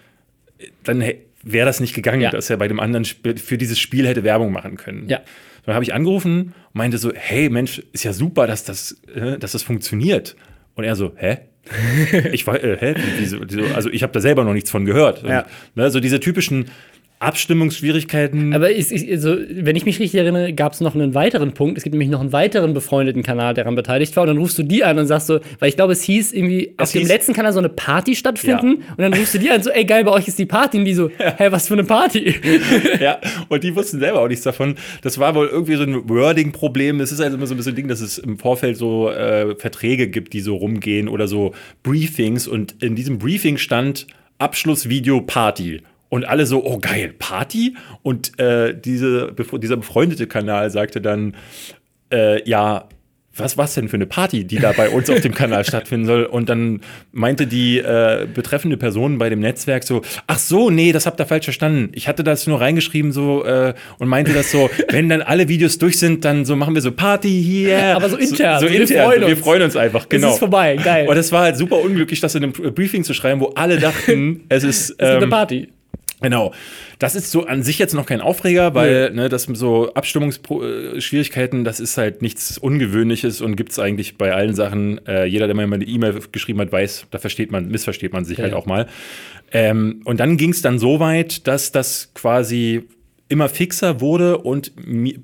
dann 0.83 1.03
wäre 1.43 1.65
das 1.65 1.79
nicht 1.79 1.93
gegangen, 1.95 2.21
Ja. 2.21 2.29
dass 2.31 2.49
er 2.49 2.57
bei 2.57 2.67
dem 2.67 2.79
anderen 2.79 3.03
Sp 3.07 3.37
für 3.37 3.57
dieses 3.57 3.79
Spiel 3.79 4.07
hätte 4.07 4.23
Werbung 4.23 4.51
machen 4.51 4.77
können. 4.77 5.07
Ja. 5.09 5.21
Dann 5.65 5.75
habe 5.75 5.83
ich 5.83 5.93
angerufen 5.93 6.53
und 6.73 6.75
meinte 6.75 6.97
so, 6.97 7.11
hey 7.13 7.49
Mensch, 7.49 7.81
ist 7.93 8.03
ja 8.03 8.13
super, 8.13 8.47
dass 8.47 8.63
das, 8.63 8.99
äh, 9.13 9.37
dass 9.37 9.51
das 9.51 9.63
funktioniert. 9.63 10.35
Und 10.75 10.83
er 10.83 10.95
so, 10.95 11.13
hä? 11.15 11.39
ich 12.31 12.47
war, 12.47 12.63
äh, 12.63 12.77
hä? 12.79 12.95
Wieso, 13.19 13.37
wieso? 13.47 13.73
Also 13.75 13.89
ich 13.89 14.01
habe 14.03 14.13
da 14.13 14.19
selber 14.19 14.43
noch 14.43 14.53
nichts 14.53 14.71
von 14.71 14.85
gehört. 14.85 15.23
Ja. 15.23 15.41
Und, 15.41 15.47
ne, 15.75 15.91
so 15.91 15.99
diese 15.99 16.19
typischen 16.19 16.65
Abstimmungsschwierigkeiten. 17.21 18.53
Aber 18.53 18.71
ist, 18.71 18.91
ist, 18.91 19.09
also, 19.09 19.37
wenn 19.49 19.75
ich 19.75 19.85
mich 19.85 19.99
richtig 19.99 20.19
erinnere, 20.19 20.53
gab 20.53 20.73
es 20.73 20.81
noch 20.81 20.95
einen 20.95 21.13
weiteren 21.13 21.53
Punkt. 21.53 21.77
Es 21.77 21.83
gibt 21.83 21.93
nämlich 21.93 22.09
noch 22.09 22.19
einen 22.19 22.33
weiteren 22.33 22.73
befreundeten 22.73 23.23
Kanal, 23.23 23.53
der 23.53 23.63
daran 23.63 23.75
beteiligt 23.75 24.15
war. 24.15 24.23
Und 24.23 24.27
dann 24.29 24.37
rufst 24.37 24.57
du 24.57 24.63
die 24.63 24.83
an 24.83 24.97
und 24.97 25.07
sagst 25.07 25.27
so, 25.27 25.39
weil 25.59 25.69
ich 25.69 25.75
glaube, 25.75 25.93
es 25.93 26.01
hieß 26.03 26.33
irgendwie, 26.33 26.73
auf 26.77 26.91
dem 26.91 27.03
hieß- 27.03 27.07
letzten 27.07 27.33
Kanal 27.33 27.53
so 27.53 27.59
eine 27.59 27.69
Party 27.69 28.15
stattfinden. 28.15 28.75
Und 28.75 28.97
dann 28.97 29.13
rufst 29.13 29.33
du 29.35 29.37
die 29.37 29.49
an 29.49 29.61
so, 29.61 29.69
ey 29.69 29.85
geil, 29.85 30.03
bei 30.03 30.11
euch 30.11 30.27
ist 30.27 30.39
die 30.39 30.45
Party. 30.45 30.79
Und 30.79 30.85
die 30.85 30.93
so, 30.93 31.09
hä, 31.17 31.47
was 31.51 31.67
für 31.67 31.75
eine 31.75 31.83
Party? 31.83 32.33
ja, 32.99 33.19
und 33.49 33.63
die 33.63 33.75
wussten 33.75 33.99
selber 33.99 34.21
auch 34.21 34.27
nichts 34.27 34.43
davon. 34.43 34.75
Das 35.01 35.19
war 35.19 35.35
wohl 35.35 35.47
irgendwie 35.47 35.75
so 35.75 35.83
ein 35.83 36.09
Wording-Problem. 36.09 36.99
Es 37.01 37.11
ist 37.11 37.21
also 37.21 37.37
immer 37.37 37.47
so 37.47 37.53
ein 37.53 37.57
bisschen 37.57 37.75
Ding, 37.75 37.87
dass 37.87 38.01
es 38.01 38.17
im 38.17 38.37
Vorfeld 38.39 38.77
so 38.77 39.09
äh, 39.09 39.55
Verträge 39.55 40.07
gibt, 40.07 40.33
die 40.33 40.41
so 40.41 40.55
rumgehen 40.55 41.07
oder 41.07 41.27
so 41.27 41.53
Briefings. 41.83 42.47
Und 42.47 42.81
in 42.81 42.95
diesem 42.95 43.19
Briefing 43.19 43.57
stand 43.57 44.07
Abschlussvideo 44.39 45.21
Party. 45.21 45.81
Und 46.11 46.25
alle 46.25 46.45
so, 46.45 46.61
oh 46.65 46.77
geil, 46.77 47.13
Party? 47.17 47.77
Und 48.03 48.37
äh, 48.37 48.77
diese, 48.77 49.33
dieser 49.33 49.77
befreundete 49.77 50.27
Kanal 50.27 50.69
sagte 50.69 50.99
dann, 50.99 51.35
äh, 52.11 52.47
ja, 52.47 52.89
was 53.33 53.57
was 53.57 53.75
denn 53.75 53.87
für 53.87 53.95
eine 53.95 54.07
Party, 54.07 54.43
die 54.43 54.57
da 54.57 54.73
bei 54.73 54.89
uns 54.89 55.09
auf 55.09 55.21
dem 55.21 55.33
Kanal 55.33 55.63
stattfinden 55.71 56.05
soll? 56.05 56.25
Und 56.25 56.49
dann 56.49 56.81
meinte 57.13 57.47
die 57.47 57.77
äh, 57.79 58.27
betreffende 58.31 58.75
Person 58.75 59.19
bei 59.19 59.29
dem 59.29 59.39
Netzwerk 59.39 59.85
so, 59.85 60.01
ach 60.27 60.37
so, 60.37 60.69
nee, 60.69 60.91
das 60.91 61.05
habt 61.05 61.17
ihr 61.21 61.25
falsch 61.25 61.45
verstanden. 61.45 61.93
Ich 61.93 62.09
hatte 62.09 62.25
das 62.25 62.45
nur 62.45 62.59
reingeschrieben 62.59 63.13
so 63.13 63.45
äh, 63.45 63.73
und 63.97 64.09
meinte 64.09 64.33
das 64.33 64.51
so, 64.51 64.69
wenn 64.89 65.07
dann 65.07 65.21
alle 65.21 65.47
Videos 65.47 65.77
durch 65.77 65.97
sind, 65.97 66.25
dann 66.25 66.43
so 66.43 66.57
machen 66.57 66.75
wir 66.75 66.81
so 66.81 66.91
Party 66.91 67.41
hier. 67.41 67.81
Aber 67.95 68.09
so 68.09 68.17
intern, 68.17 68.59
So, 68.59 68.67
so 68.67 68.73
wir 68.73 68.81
intern. 68.81 69.05
freuen 69.05 69.21
wir 69.21 69.27
uns. 69.29 69.39
freuen 69.39 69.61
uns 69.61 69.75
einfach, 69.77 70.09
genau. 70.09 70.33
ist 70.33 70.39
vorbei, 70.39 70.75
geil. 70.75 71.07
Und 71.07 71.15
es 71.15 71.31
war 71.31 71.43
halt 71.43 71.55
super 71.55 71.77
unglücklich, 71.79 72.19
das 72.19 72.35
in 72.35 72.43
einem 72.43 72.51
Briefing 72.51 73.05
zu 73.05 73.13
schreiben, 73.13 73.39
wo 73.39 73.53
alle 73.55 73.79
dachten, 73.79 74.43
es 74.49 74.65
ist, 74.65 74.89
Das 74.99 75.07
ist 75.09 75.15
eine 75.15 75.23
ähm, 75.23 75.29
Party. 75.29 75.69
Genau. 76.21 76.53
Das 76.99 77.15
ist 77.15 77.31
so 77.31 77.45
an 77.45 77.63
sich 77.63 77.79
jetzt 77.79 77.93
noch 77.93 78.05
kein 78.05 78.21
Aufreger, 78.21 78.75
weil 78.75 79.11
ne, 79.11 79.27
das 79.27 79.43
so 79.43 79.93
Abstimmungsschwierigkeiten, 79.93 81.63
das 81.63 81.79
ist 81.79 81.97
halt 81.97 82.21
nichts 82.21 82.57
Ungewöhnliches 82.57 83.41
und 83.41 83.55
gibt 83.55 83.71
es 83.71 83.79
eigentlich 83.79 84.17
bei 84.17 84.33
allen 84.33 84.53
Sachen. 84.53 85.05
Äh, 85.07 85.25
jeder, 85.25 85.47
der 85.47 85.55
mal 85.55 85.63
eine 85.63 85.85
E-Mail 85.85 86.19
geschrieben 86.31 86.59
hat, 86.61 86.71
weiß, 86.71 87.07
da 87.09 87.17
versteht 87.17 87.51
man, 87.51 87.69
missversteht 87.69 88.13
man 88.13 88.23
sich 88.23 88.37
Ja, 88.37 88.45
halt 88.45 88.53
auch 88.53 88.67
mal. 88.67 88.87
Ähm, 89.51 90.01
und 90.05 90.19
dann 90.19 90.37
ging 90.37 90.51
es 90.51 90.61
dann 90.61 90.79
so 90.79 90.99
weit, 90.99 91.47
dass 91.47 91.71
das 91.71 92.13
quasi 92.13 92.83
immer 93.27 93.49
fixer 93.49 94.01
wurde 94.01 94.37
und 94.39 94.73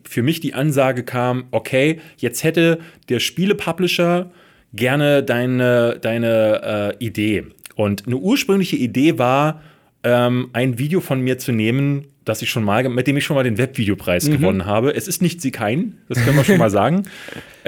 für 0.03 0.23
mich 0.23 0.39
die 0.39 0.53
Ansage 0.53 1.03
kam, 1.03 1.45
okay, 1.51 1.99
jetzt 2.17 2.43
hätte 2.43 2.79
der 3.09 3.19
Spiele-Publisher 3.19 4.31
gerne 4.73 5.23
deine, 5.23 5.99
deine 6.01 6.95
äh, 6.99 7.05
Idee. 7.05 7.47
Und 7.75 8.07
eine 8.07 8.17
ursprüngliche 8.17 8.77
Idee 8.77 9.17
war, 9.19 9.61
ähm, 10.07 10.49
ein 10.53 10.79
Video 10.79 11.01
von 11.01 11.19
mir 11.19 11.37
zu 11.37 11.51
nehmen, 11.51 12.05
das 12.23 12.41
ich 12.41 12.49
schon 12.49 12.63
mal, 12.63 12.87
mit 12.87 13.07
dem 13.07 13.17
ich 13.17 13.25
schon 13.25 13.35
mal 13.35 13.43
den 13.43 13.57
Webvideopreis 13.57 14.29
gewonnen 14.29 14.65
habe. 14.65 14.95
Es 14.95 15.07
ist 15.07 15.21
nicht 15.21 15.41
Sie 15.41 15.51
kein, 15.51 15.97
das 16.07 16.23
können 16.23 16.37
wir 16.37 16.45
schon 16.45 16.57
mal 16.57 16.69
sagen. 16.69 17.03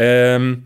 Ähm, 0.01 0.63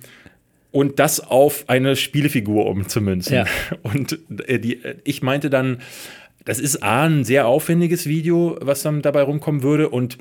und 0.71 0.99
das 0.99 1.19
auf 1.19 1.65
eine 1.69 1.95
Spielefigur 1.95 2.67
umzumünzen. 2.67 3.33
Ja. 3.37 3.45
Und 3.81 4.19
äh, 4.47 4.59
die, 4.59 4.83
äh, 4.83 4.95
ich 5.03 5.23
meinte 5.23 5.49
dann, 5.49 5.79
das 6.45 6.59
ist 6.59 6.83
A, 6.83 7.05
ein 7.05 7.23
sehr 7.23 7.47
aufwendiges 7.47 8.05
Video, 8.05 8.57
was 8.61 8.83
dann 8.83 9.01
dabei 9.01 9.23
rumkommen 9.23 9.63
würde. 9.63 9.89
Und 9.89 10.19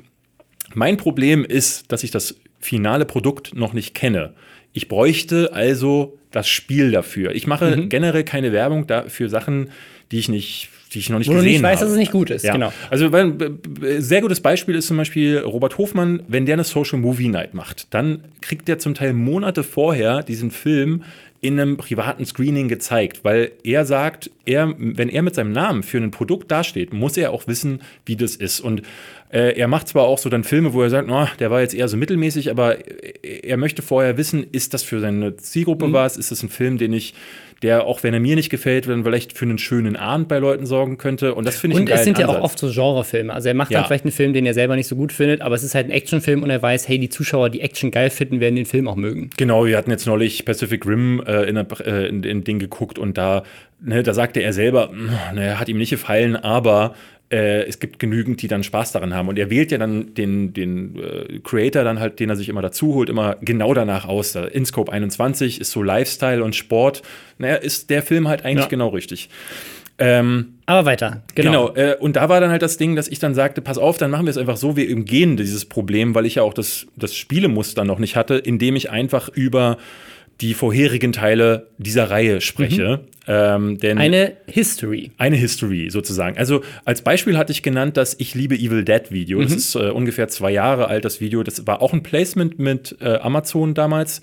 mein 0.73 0.97
Problem 0.97 1.45
ist, 1.45 1.91
dass 1.91 2.03
ich 2.03 2.09
das 2.09 2.35
finale 2.59 3.05
Produkt 3.05 3.53
noch 3.55 3.73
nicht 3.73 3.93
kenne. 3.93 4.33
Ich 4.73 4.87
bräuchte 4.87 5.53
also 5.53 6.17
das 6.31 6.47
Spiel 6.47 6.89
dafür. 6.91 7.35
Ich 7.35 7.45
mache 7.45 7.75
Mhm. 7.77 7.89
generell 7.89 8.23
keine 8.23 8.51
Werbung 8.51 8.87
für 9.09 9.29
Sachen, 9.29 9.69
die 10.11 10.17
ich 10.17 10.29
nicht, 10.29 10.69
die 10.93 10.99
ich 10.99 11.09
noch 11.09 11.19
nicht 11.19 11.29
Wo 11.29 11.33
gesehen 11.33 11.51
nicht 11.53 11.63
weißt, 11.63 11.81
habe. 11.81 11.85
dass 11.85 11.91
es 11.93 11.97
nicht 11.99 12.11
gut 12.11 12.29
ist. 12.29 12.43
Ja. 12.43 12.53
Genau. 12.53 12.71
Also 12.89 13.09
b- 13.09 13.31
b- 13.31 13.99
sehr 13.99 14.21
gutes 14.21 14.39
Beispiel 14.39 14.75
ist 14.75 14.87
zum 14.87 14.97
Beispiel 14.97 15.39
Robert 15.39 15.77
Hofmann, 15.77 16.21
wenn 16.27 16.45
der 16.45 16.53
eine 16.53 16.63
Social 16.63 16.99
Movie 16.99 17.27
Night 17.29 17.53
macht, 17.53 17.87
dann 17.93 18.23
kriegt 18.41 18.67
der 18.67 18.79
zum 18.79 18.93
Teil 18.93 19.13
Monate 19.13 19.63
vorher 19.63 20.23
diesen 20.23 20.51
Film 20.51 21.03
in 21.41 21.59
einem 21.59 21.75
privaten 21.75 22.23
Screening 22.25 22.69
gezeigt, 22.69 23.19
weil 23.23 23.51
er 23.65 23.83
sagt, 23.85 24.31
er, 24.45 24.73
wenn 24.77 25.09
er 25.09 25.21
mit 25.23 25.35
seinem 25.35 25.51
Namen 25.51 25.83
für 25.83 25.97
ein 25.97 26.09
Produkt 26.09 26.49
dasteht, 26.49 26.93
muss 26.93 27.17
er 27.17 27.31
auch 27.31 27.47
wissen, 27.47 27.81
wie 28.05 28.15
das 28.15 28.37
ist. 28.37 28.61
Und 28.61 28.81
äh, 29.33 29.57
er 29.57 29.67
macht 29.67 29.87
zwar 29.87 30.03
auch 30.03 30.19
so 30.19 30.29
dann 30.29 30.43
Filme, 30.43 30.73
wo 30.73 30.83
er 30.83 30.89
sagt, 30.91 31.09
oh, 31.09 31.25
der 31.39 31.49
war 31.49 31.61
jetzt 31.61 31.73
eher 31.73 31.87
so 31.87 31.97
mittelmäßig, 31.97 32.51
aber 32.51 32.77
er 33.23 33.57
möchte 33.57 33.81
vorher 33.81 34.15
wissen, 34.17 34.45
ist 34.51 34.73
das 34.73 34.83
für 34.83 34.99
seine 34.99 35.35
Zielgruppe 35.37 35.87
Mhm. 35.87 35.93
was? 35.93 36.17
Ist 36.17 36.31
das 36.31 36.43
ein 36.43 36.49
Film, 36.49 36.77
den 36.77 36.93
ich, 36.93 37.15
der 37.63 37.85
auch 37.85 38.03
wenn 38.03 38.13
er 38.13 38.19
mir 38.19 38.35
nicht 38.35 38.49
gefällt, 38.49 38.87
dann 38.87 39.03
vielleicht 39.03 39.35
für 39.37 39.45
einen 39.45 39.57
schönen 39.57 39.95
Abend 39.95 40.27
bei 40.27 40.37
Leuten 40.37 40.65
sorgen 40.67 40.97
könnte? 40.97 41.33
Und 41.33 41.47
das 41.47 41.55
finde 41.57 41.75
ich 41.77 41.81
Und 41.81 41.89
es 41.89 42.03
sind 42.03 42.19
ja 42.19 42.25
geilen 42.27 42.29
auch 42.37 42.43
Ansatz. 42.43 42.61
oft 42.61 42.73
so 42.75 42.81
Genrefilme. 42.81 43.33
Also 43.33 43.47
er 43.47 43.55
macht 43.55 43.71
Ja. 43.71 43.79
dann 43.79 43.87
vielleicht 43.87 44.05
einen 44.05 44.11
Film, 44.11 44.33
den 44.33 44.45
er 44.45 44.53
selber 44.53 44.75
nicht 44.75 44.87
so 44.87 44.95
gut 44.95 45.11
findet, 45.11 45.41
aber 45.41 45.55
es 45.55 45.63
ist 45.63 45.73
halt 45.73 45.87
ein 45.87 45.91
Actionfilm 45.91 46.43
und 46.43 46.49
er 46.51 46.61
weiß, 46.61 46.87
hey, 46.87 46.99
die 46.99 47.09
Zuschauer, 47.09 47.49
die 47.49 47.61
Action 47.61 47.89
geil 47.89 48.09
finden, 48.11 48.39
werden 48.39 48.55
den 48.55 48.65
Film 48.65 48.87
auch 48.87 48.95
mögen. 48.97 49.29
Genau, 49.37 49.65
wir 49.65 49.77
hatten 49.77 49.89
jetzt 49.91 50.05
neulich 50.05 50.45
Pacific 50.45 50.85
Rim 50.85 51.23
äh, 51.25 51.43
in, 51.49 51.55
äh, 51.57 52.05
in, 52.07 52.23
in 52.23 52.43
Ding 52.43 52.59
geguckt 52.59 52.99
und 52.99 53.17
da, 53.17 53.43
ne, 53.81 54.03
da 54.03 54.13
sagte 54.13 54.41
er 54.41 54.53
selber, 54.53 54.89
"Mm, 54.91 55.35
ne, 55.35 55.59
hat 55.59 55.69
ihm 55.69 55.77
nicht 55.77 55.89
gefallen, 55.89 56.35
aber 56.35 56.93
äh, 57.33 57.63
es 57.63 57.79
gibt 57.79 57.97
genügend, 57.97 58.41
die 58.43 58.47
dann 58.47 58.63
Spaß 58.63 58.91
daran 58.91 59.13
haben. 59.13 59.27
Und 59.27 59.39
er 59.39 59.49
wählt 59.49 59.71
ja 59.71 59.79
dann 59.79 60.13
den, 60.13 60.53
den 60.53 60.99
äh, 60.99 61.39
Creator 61.39 61.83
dann 61.83 61.99
halt, 61.99 62.19
den 62.19 62.29
er 62.29 62.35
sich 62.35 62.47
immer 62.47 62.61
dazu 62.61 62.93
holt, 62.93 63.09
immer 63.09 63.37
genau 63.41 63.73
danach 63.73 64.07
aus. 64.07 64.33
Da 64.33 64.45
InScope 64.45 64.91
21 64.91 65.59
ist 65.59 65.71
so 65.71 65.81
Lifestyle 65.81 66.43
und 66.43 66.55
Sport. 66.55 67.01
Naja, 67.39 67.55
ist 67.55 67.89
der 67.89 68.03
Film 68.03 68.27
halt 68.27 68.45
eigentlich 68.45 68.65
Ja. 68.65 68.69
genau 68.69 68.89
richtig. 68.89 69.29
Ähm, 69.97 70.55
Aber 70.65 70.85
weiter. 70.85 71.23
Genau, 71.35 71.73
äh, 71.75 71.95
und 71.99 72.15
da 72.15 72.27
war 72.29 72.41
dann 72.41 72.49
halt 72.49 72.61
das 72.61 72.77
Ding, 72.77 72.95
dass 72.95 73.07
ich 73.07 73.19
dann 73.19 73.35
sagte, 73.35 73.61
pass 73.61 73.77
auf, 73.77 73.97
dann 73.97 74.11
machen 74.11 74.25
wir 74.25 74.31
es 74.31 74.37
einfach 74.37 74.57
so, 74.57 74.75
wir 74.75 74.91
umgehen 74.95 75.37
dieses 75.37 75.65
Problem, 75.65 76.15
weil 76.15 76.25
ich 76.25 76.35
ja 76.35 76.43
auch 76.43 76.53
das, 76.53 76.87
das 76.95 77.15
Spielemuster 77.15 77.83
noch 77.83 77.99
nicht 77.99 78.15
hatte, 78.15 78.35
indem 78.35 78.75
ich 78.75 78.89
einfach 78.89 79.29
über 79.29 79.77
die 80.41 80.53
vorherigen 80.53 81.11
Teile 81.11 81.67
dieser 81.77 82.09
Reihe 82.09 82.41
spreche. 82.41 83.01
Mhm. 83.03 83.13
Ähm, 83.25 83.77
denn 83.77 83.97
Eine 83.97 84.33
History. 84.47 85.11
eine 85.17 85.37
History 85.37 85.89
sozusagen. 85.89 86.37
Also 86.37 86.61
als 86.83 87.01
Beispiel 87.01 87.37
hatte 87.37 87.53
ich 87.53 87.63
genannt 87.63 87.95
das 87.95 88.15
Ich 88.19 88.35
liebe 88.35 88.55
Evil 88.55 88.83
Dead 88.83 89.11
Video. 89.11 89.41
Das 89.41 89.53
ist 89.53 89.75
äh, 89.75 89.89
ungefähr 89.89 90.27
zwei 90.27 90.51
Jahre 90.51 90.87
alt, 90.87 91.05
das 91.05 91.21
Video. 91.21 91.43
Das 91.43 91.65
war 91.65 91.81
auch 91.81 91.93
ein 91.93 92.03
Placement 92.03 92.59
mit 92.59 92.97
äh, 92.99 93.15
Amazon 93.17 93.73
damals. 93.73 94.21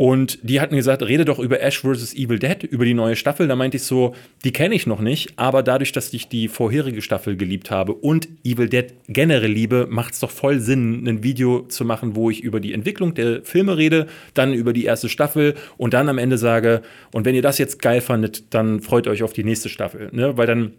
Und 0.00 0.38
die 0.42 0.62
hatten 0.62 0.76
gesagt, 0.76 1.02
rede 1.02 1.26
doch 1.26 1.38
über 1.38 1.60
Ash 1.60 1.80
vs. 1.80 2.14
Evil 2.14 2.38
Dead, 2.38 2.62
über 2.62 2.86
die 2.86 2.94
neue 2.94 3.16
Staffel. 3.16 3.46
Da 3.48 3.54
meinte 3.54 3.76
ich 3.76 3.82
so, 3.82 4.14
die 4.46 4.50
kenne 4.50 4.74
ich 4.74 4.86
noch 4.86 5.02
nicht, 5.02 5.38
aber 5.38 5.62
dadurch, 5.62 5.92
dass 5.92 6.14
ich 6.14 6.26
die 6.26 6.48
vorherige 6.48 7.02
Staffel 7.02 7.36
geliebt 7.36 7.70
habe 7.70 7.92
und 7.92 8.26
Evil 8.42 8.70
Dead 8.70 8.94
generell 9.08 9.52
liebe, 9.52 9.86
macht 9.90 10.14
es 10.14 10.20
doch 10.20 10.30
voll 10.30 10.58
Sinn, 10.58 11.06
ein 11.06 11.22
Video 11.22 11.66
zu 11.68 11.84
machen, 11.84 12.16
wo 12.16 12.30
ich 12.30 12.42
über 12.42 12.60
die 12.60 12.72
Entwicklung 12.72 13.12
der 13.12 13.44
Filme 13.44 13.76
rede, 13.76 14.06
dann 14.32 14.54
über 14.54 14.72
die 14.72 14.86
erste 14.86 15.10
Staffel 15.10 15.54
und 15.76 15.92
dann 15.92 16.08
am 16.08 16.16
Ende 16.16 16.38
sage, 16.38 16.80
und 17.12 17.26
wenn 17.26 17.34
ihr 17.34 17.42
das 17.42 17.58
jetzt 17.58 17.82
geil 17.82 18.00
fandet, 18.00 18.54
dann 18.54 18.80
freut 18.80 19.06
euch 19.06 19.22
auf 19.22 19.34
die 19.34 19.44
nächste 19.44 19.68
Staffel. 19.68 20.08
Ne? 20.12 20.34
Weil 20.38 20.46
dann 20.46 20.72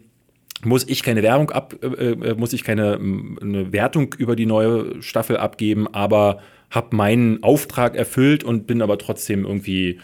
muss 0.64 0.88
ich 0.88 1.04
keine 1.04 1.22
Werbung 1.22 1.50
ab, 1.50 1.76
äh, 1.80 1.86
äh, 1.86 2.34
muss 2.34 2.52
ich 2.52 2.64
keine 2.64 2.94
eine 2.94 3.72
Wertung 3.72 4.16
über 4.18 4.34
die 4.34 4.46
neue 4.46 5.00
Staffel 5.00 5.36
abgeben, 5.36 5.86
aber 5.94 6.40
habe 6.72 6.96
meinen 6.96 7.42
Auftrag 7.42 7.94
erfüllt 7.94 8.42
und 8.42 8.66
bin 8.66 8.82
aber 8.82 8.98
trotzdem 8.98 9.44
irgendwie 9.44 10.00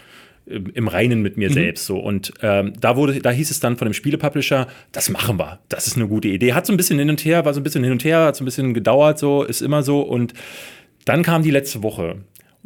im 0.46 0.70
im 0.72 0.88
Reinen 0.88 1.20
mit 1.20 1.36
mir 1.36 1.50
selbst 1.50 1.84
so. 1.84 1.98
Und 1.98 2.32
ähm, 2.40 2.72
da 2.80 2.96
wurde 2.96 3.20
da 3.20 3.30
hieß 3.30 3.50
es 3.50 3.60
dann 3.60 3.76
von 3.76 3.86
dem 3.86 3.94
Spielepublisher 3.94 4.66
das 4.92 5.10
machen 5.10 5.38
wir. 5.38 5.58
Das 5.68 5.86
ist 5.86 5.96
eine 5.96 6.08
gute 6.08 6.28
Idee. 6.28 6.52
Hat 6.52 6.66
so 6.66 6.72
ein 6.72 6.76
bisschen 6.76 6.98
hin 6.98 7.10
und 7.10 7.24
her 7.24 7.44
war 7.44 7.52
so 7.52 7.60
ein 7.60 7.64
bisschen 7.64 7.84
hin 7.84 7.92
und 7.92 8.04
her 8.04 8.20
hat 8.20 8.36
so 8.36 8.44
ein 8.44 8.46
bisschen 8.46 8.72
gedauert 8.72 9.18
so 9.18 9.42
ist 9.42 9.60
immer 9.60 9.82
so. 9.82 10.00
Und 10.00 10.34
dann 11.04 11.22
kam 11.22 11.42
die 11.42 11.50
letzte 11.50 11.82
Woche 11.82 12.16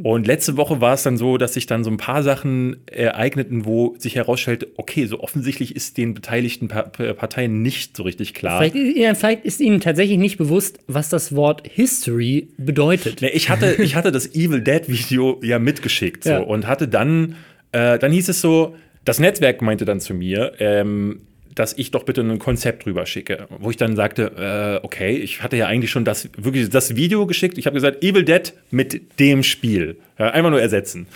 und 0.02 0.26
letzte 0.26 0.56
Woche 0.56 0.80
war 0.80 0.94
es 0.94 1.02
dann 1.02 1.16
so, 1.16 1.38
dass 1.38 1.54
sich 1.54 1.66
dann 1.66 1.84
so 1.84 1.90
ein 1.90 1.96
paar 1.96 2.22
Sachen 2.22 2.76
ereigneten, 2.86 3.64
wo 3.64 3.94
sich 3.98 4.16
herausstellte, 4.16 4.68
okay, 4.76 5.06
so 5.06 5.20
offensichtlich 5.20 5.76
ist 5.76 5.96
den 5.96 6.14
beteiligten 6.14 6.68
pa 6.68 6.82
Pa- 6.82 7.12
Parteien 7.12 7.62
nicht 7.62 7.96
so 7.96 8.02
richtig 8.02 8.34
klar. 8.34 8.58
Vielleicht, 8.58 8.74
ist- 8.74 9.18
vielleicht 9.18 9.44
ist 9.44 9.60
Ihnen 9.60 9.80
tatsächlich 9.80 10.18
nicht 10.18 10.38
bewusst, 10.38 10.78
was 10.86 11.08
das 11.08 11.34
Wort 11.36 11.62
History 11.66 12.48
bedeutet. 12.58 13.22
Ich 13.22 13.48
hatte, 13.50 13.76
ich 13.82 13.94
hatte 13.94 14.10
das 14.12 14.34
Evil 14.34 14.60
Dead 14.60 14.88
Video 14.88 15.38
ja 15.42 15.58
mitgeschickt 15.58 16.24
so, 16.24 16.30
Ja. 16.30 16.38
und 16.40 16.66
hatte 16.66 16.88
dann, 16.88 17.36
äh, 17.72 17.98
dann 17.98 18.12
hieß 18.12 18.28
es 18.28 18.40
so, 18.40 18.74
das 19.04 19.18
Netzwerk 19.18 19.62
meinte 19.62 19.84
dann 19.84 20.00
zu 20.00 20.14
mir, 20.14 20.52
ähm, 20.58 21.20
dass 21.54 21.76
ich 21.76 21.90
doch 21.90 22.04
bitte 22.04 22.22
ein 22.22 22.38
Konzept 22.38 22.84
drüber 22.84 23.06
schicke. 23.06 23.46
Wo 23.58 23.70
ich 23.70 23.76
dann 23.76 23.96
sagte, 23.96 24.80
äh, 24.82 24.84
okay, 24.84 25.16
ich 25.16 25.42
hatte 25.42 25.56
ja 25.56 25.66
eigentlich 25.66 25.90
schon 25.90 26.04
das 26.04 26.28
wirklich 26.36 26.68
das 26.68 26.96
Video 26.96 27.26
geschickt. 27.26 27.58
Ich 27.58 27.66
habe 27.66 27.74
gesagt, 27.74 28.02
Evil 28.02 28.24
Dead 28.24 28.52
mit 28.70 29.18
dem 29.18 29.42
Spiel. 29.42 29.96
Ja, 30.18 30.30
einfach 30.30 30.50
nur 30.50 30.60
ersetzen. 30.60 31.06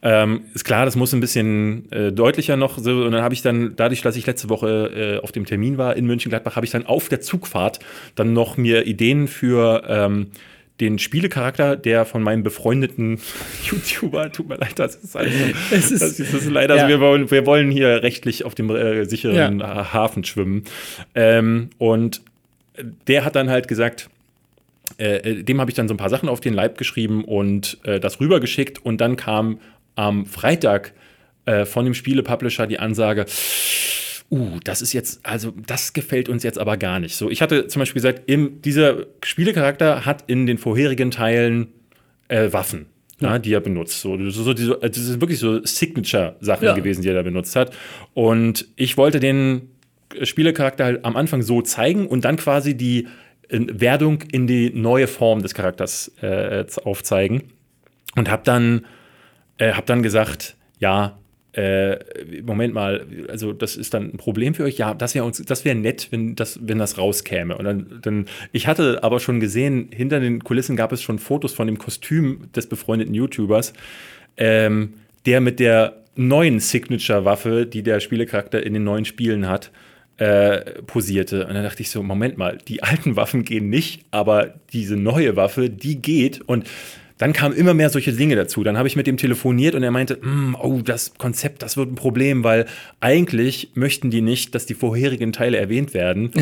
Ähm, 0.00 0.42
ist 0.54 0.64
klar, 0.64 0.84
das 0.84 0.94
muss 0.94 1.12
ein 1.12 1.20
bisschen 1.20 1.90
äh, 1.90 2.12
deutlicher 2.12 2.56
noch. 2.56 2.78
So, 2.78 3.04
und 3.04 3.12
dann 3.12 3.22
habe 3.22 3.34
ich 3.34 3.42
dann, 3.42 3.74
dadurch, 3.76 4.02
dass 4.02 4.16
ich 4.16 4.26
letzte 4.26 4.48
Woche 4.48 5.18
äh, 5.18 5.24
auf 5.24 5.32
dem 5.32 5.44
Termin 5.44 5.78
war 5.78 5.96
in 5.96 6.06
München-Gladbach, 6.06 6.56
habe 6.56 6.66
ich 6.66 6.72
dann 6.72 6.86
auf 6.86 7.08
der 7.08 7.20
Zugfahrt 7.20 7.80
dann 8.14 8.32
noch 8.32 8.56
mir 8.56 8.86
Ideen 8.86 9.26
für 9.26 9.82
ähm, 9.88 10.28
den 10.80 10.98
Spielecharakter, 10.98 11.76
der 11.76 12.04
von 12.04 12.22
meinem 12.22 12.42
befreundeten 12.42 13.18
YouTuber, 13.64 14.30
tut 14.32 14.48
mir 14.48 14.56
leid, 14.56 14.78
das 14.78 14.94
ist, 14.96 15.16
also, 15.16 15.30
Es 15.70 15.90
ist- 15.90 16.02
das 16.02 16.20
ist, 16.20 16.32
das 16.34 16.42
ist 16.42 16.50
leider, 16.50 16.76
ja. 16.76 16.82
also 16.84 16.94
wir, 16.94 17.00
wollen, 17.00 17.30
wir 17.30 17.46
wollen 17.46 17.70
hier 17.70 18.02
rechtlich 18.02 18.44
auf 18.44 18.54
dem 18.54 18.70
äh, 18.70 19.04
sicheren 19.04 19.62
Hafen 19.62 20.24
schwimmen. 20.24 20.64
Ähm, 21.14 21.70
und 21.78 22.20
der 23.08 23.24
hat 23.24 23.34
dann 23.34 23.50
halt 23.50 23.66
gesagt, 23.66 24.08
äh, 24.98 25.16
äh, 25.16 25.42
dem 25.42 25.60
habe 25.60 25.70
ich 25.70 25.74
dann 25.74 25.88
so 25.88 25.94
ein 25.94 25.98
paar 25.98 26.10
Sachen 26.10 26.28
auf 26.28 26.40
den 26.40 26.54
Leib 26.54 26.78
geschrieben 26.78 27.24
und 27.24 27.78
äh, 27.84 27.98
das 28.00 28.20
rübergeschickt. 28.20 28.84
Und 28.84 29.00
dann 29.00 29.16
kam 29.16 29.58
am 29.96 30.26
Freitag 30.26 30.92
äh, 31.44 31.64
von 31.64 31.84
dem 31.84 31.94
Spiele-Publisher 31.94 32.66
die 32.68 32.78
Ansage, 32.78 33.26
uh, 34.30 34.58
das 34.64 34.82
ist 34.82 34.92
jetzt, 34.92 35.24
also 35.24 35.52
das 35.66 35.92
gefällt 35.92 36.28
uns 36.28 36.42
jetzt 36.42 36.58
aber 36.58 36.76
gar 36.76 37.00
nicht. 37.00 37.16
So, 37.16 37.30
ich 37.30 37.42
hatte 37.42 37.66
zum 37.68 37.80
Beispiel 37.80 38.00
gesagt, 38.00 38.22
im, 38.26 38.60
dieser 38.62 39.06
Spielecharakter 39.24 40.04
hat 40.04 40.24
in 40.26 40.46
den 40.46 40.58
vorherigen 40.58 41.10
Teilen 41.10 41.68
äh, 42.28 42.52
Waffen. 42.52 42.86
Ja, 43.20 43.40
die 43.40 43.52
er 43.52 43.60
benutzt. 43.60 44.00
So, 44.00 44.16
so, 44.30 44.54
diese, 44.54 44.78
das 44.80 44.96
ist 44.96 45.20
wirklich 45.20 45.40
so 45.40 45.64
Signature-Sachen 45.64 46.64
Ja. 46.64 46.74
gewesen, 46.74 47.02
die 47.02 47.08
er 47.08 47.14
da 47.14 47.22
benutzt 47.22 47.56
hat. 47.56 47.74
Und 48.14 48.68
ich 48.76 48.96
wollte 48.96 49.18
den 49.18 49.70
Spielecharakter 50.22 50.84
halt 50.84 51.04
am 51.04 51.16
Anfang 51.16 51.42
so 51.42 51.60
zeigen 51.60 52.06
und 52.06 52.24
dann 52.24 52.36
quasi 52.36 52.76
die 52.76 53.08
äh, 53.48 53.58
Werdung 53.72 54.22
in 54.30 54.46
die 54.46 54.70
neue 54.70 55.08
Form 55.08 55.42
des 55.42 55.54
Charakters 55.54 56.12
äh, 56.22 56.64
aufzeigen. 56.84 57.42
Und 58.14 58.30
habe 58.30 58.42
dann, 58.44 58.86
äh, 59.58 59.72
hab 59.72 59.86
dann 59.86 60.02
gesagt, 60.04 60.56
ja, 60.78 61.18
äh, 61.58 61.98
Moment 62.42 62.72
mal, 62.72 63.04
also 63.28 63.52
das 63.52 63.74
ist 63.74 63.92
dann 63.92 64.10
ein 64.14 64.16
Problem 64.16 64.54
für 64.54 64.62
euch. 64.62 64.78
Ja, 64.78 64.94
das 64.94 65.16
wäre 65.16 65.24
uns, 65.24 65.42
das 65.44 65.64
wäre 65.64 65.74
nett, 65.74 66.06
wenn 66.12 66.36
das, 66.36 66.60
wenn 66.62 66.78
das 66.78 66.98
rauskäme. 66.98 67.58
Und 67.58 67.64
dann, 67.64 67.98
dann, 68.00 68.26
ich 68.52 68.68
hatte 68.68 69.02
aber 69.02 69.18
schon 69.18 69.40
gesehen, 69.40 69.88
hinter 69.92 70.20
den 70.20 70.44
Kulissen 70.44 70.76
gab 70.76 70.92
es 70.92 71.02
schon 71.02 71.18
Fotos 71.18 71.52
von 71.52 71.66
dem 71.66 71.76
Kostüm 71.76 72.48
des 72.54 72.68
befreundeten 72.68 73.12
YouTubers, 73.12 73.72
ähm, 74.36 74.94
der 75.26 75.40
mit 75.40 75.58
der 75.58 75.96
neuen 76.14 76.60
Signature-Waffe, 76.60 77.66
die 77.66 77.82
der 77.82 77.98
Spielecharakter 77.98 78.64
in 78.64 78.74
den 78.74 78.84
neuen 78.84 79.04
Spielen 79.04 79.48
hat, 79.48 79.72
äh, 80.18 80.60
posierte. 80.82 81.44
Und 81.48 81.54
dann 81.54 81.64
dachte 81.64 81.82
ich 81.82 81.90
so, 81.90 82.04
Moment 82.04 82.38
mal, 82.38 82.58
die 82.68 82.84
alten 82.84 83.16
Waffen 83.16 83.42
gehen 83.42 83.68
nicht, 83.68 84.04
aber 84.12 84.54
diese 84.72 84.96
neue 84.96 85.34
Waffe, 85.34 85.70
die 85.70 86.00
geht. 86.00 86.40
Und 86.40 86.68
dann 87.18 87.32
kamen 87.32 87.54
immer 87.54 87.74
mehr 87.74 87.90
solche 87.90 88.12
Dinge 88.12 88.36
dazu. 88.36 88.64
Dann 88.64 88.78
habe 88.78 88.88
ich 88.88 88.96
mit 88.96 89.06
dem 89.06 89.16
telefoniert 89.16 89.74
und 89.74 89.82
er 89.82 89.90
meinte, 89.90 90.18
"Mm, 90.22 90.56
oh, 90.60 90.80
das 90.84 91.12
Konzept, 91.18 91.62
das 91.62 91.76
wird 91.76 91.90
ein 91.92 91.94
Problem, 91.94 92.44
weil 92.44 92.66
eigentlich 93.00 93.70
möchten 93.74 94.10
die 94.10 94.20
nicht, 94.20 94.54
dass 94.54 94.66
die 94.66 94.74
vorherigen 94.74 95.32
Teile 95.32 95.58
erwähnt 95.58 95.94
werden. 95.94 96.30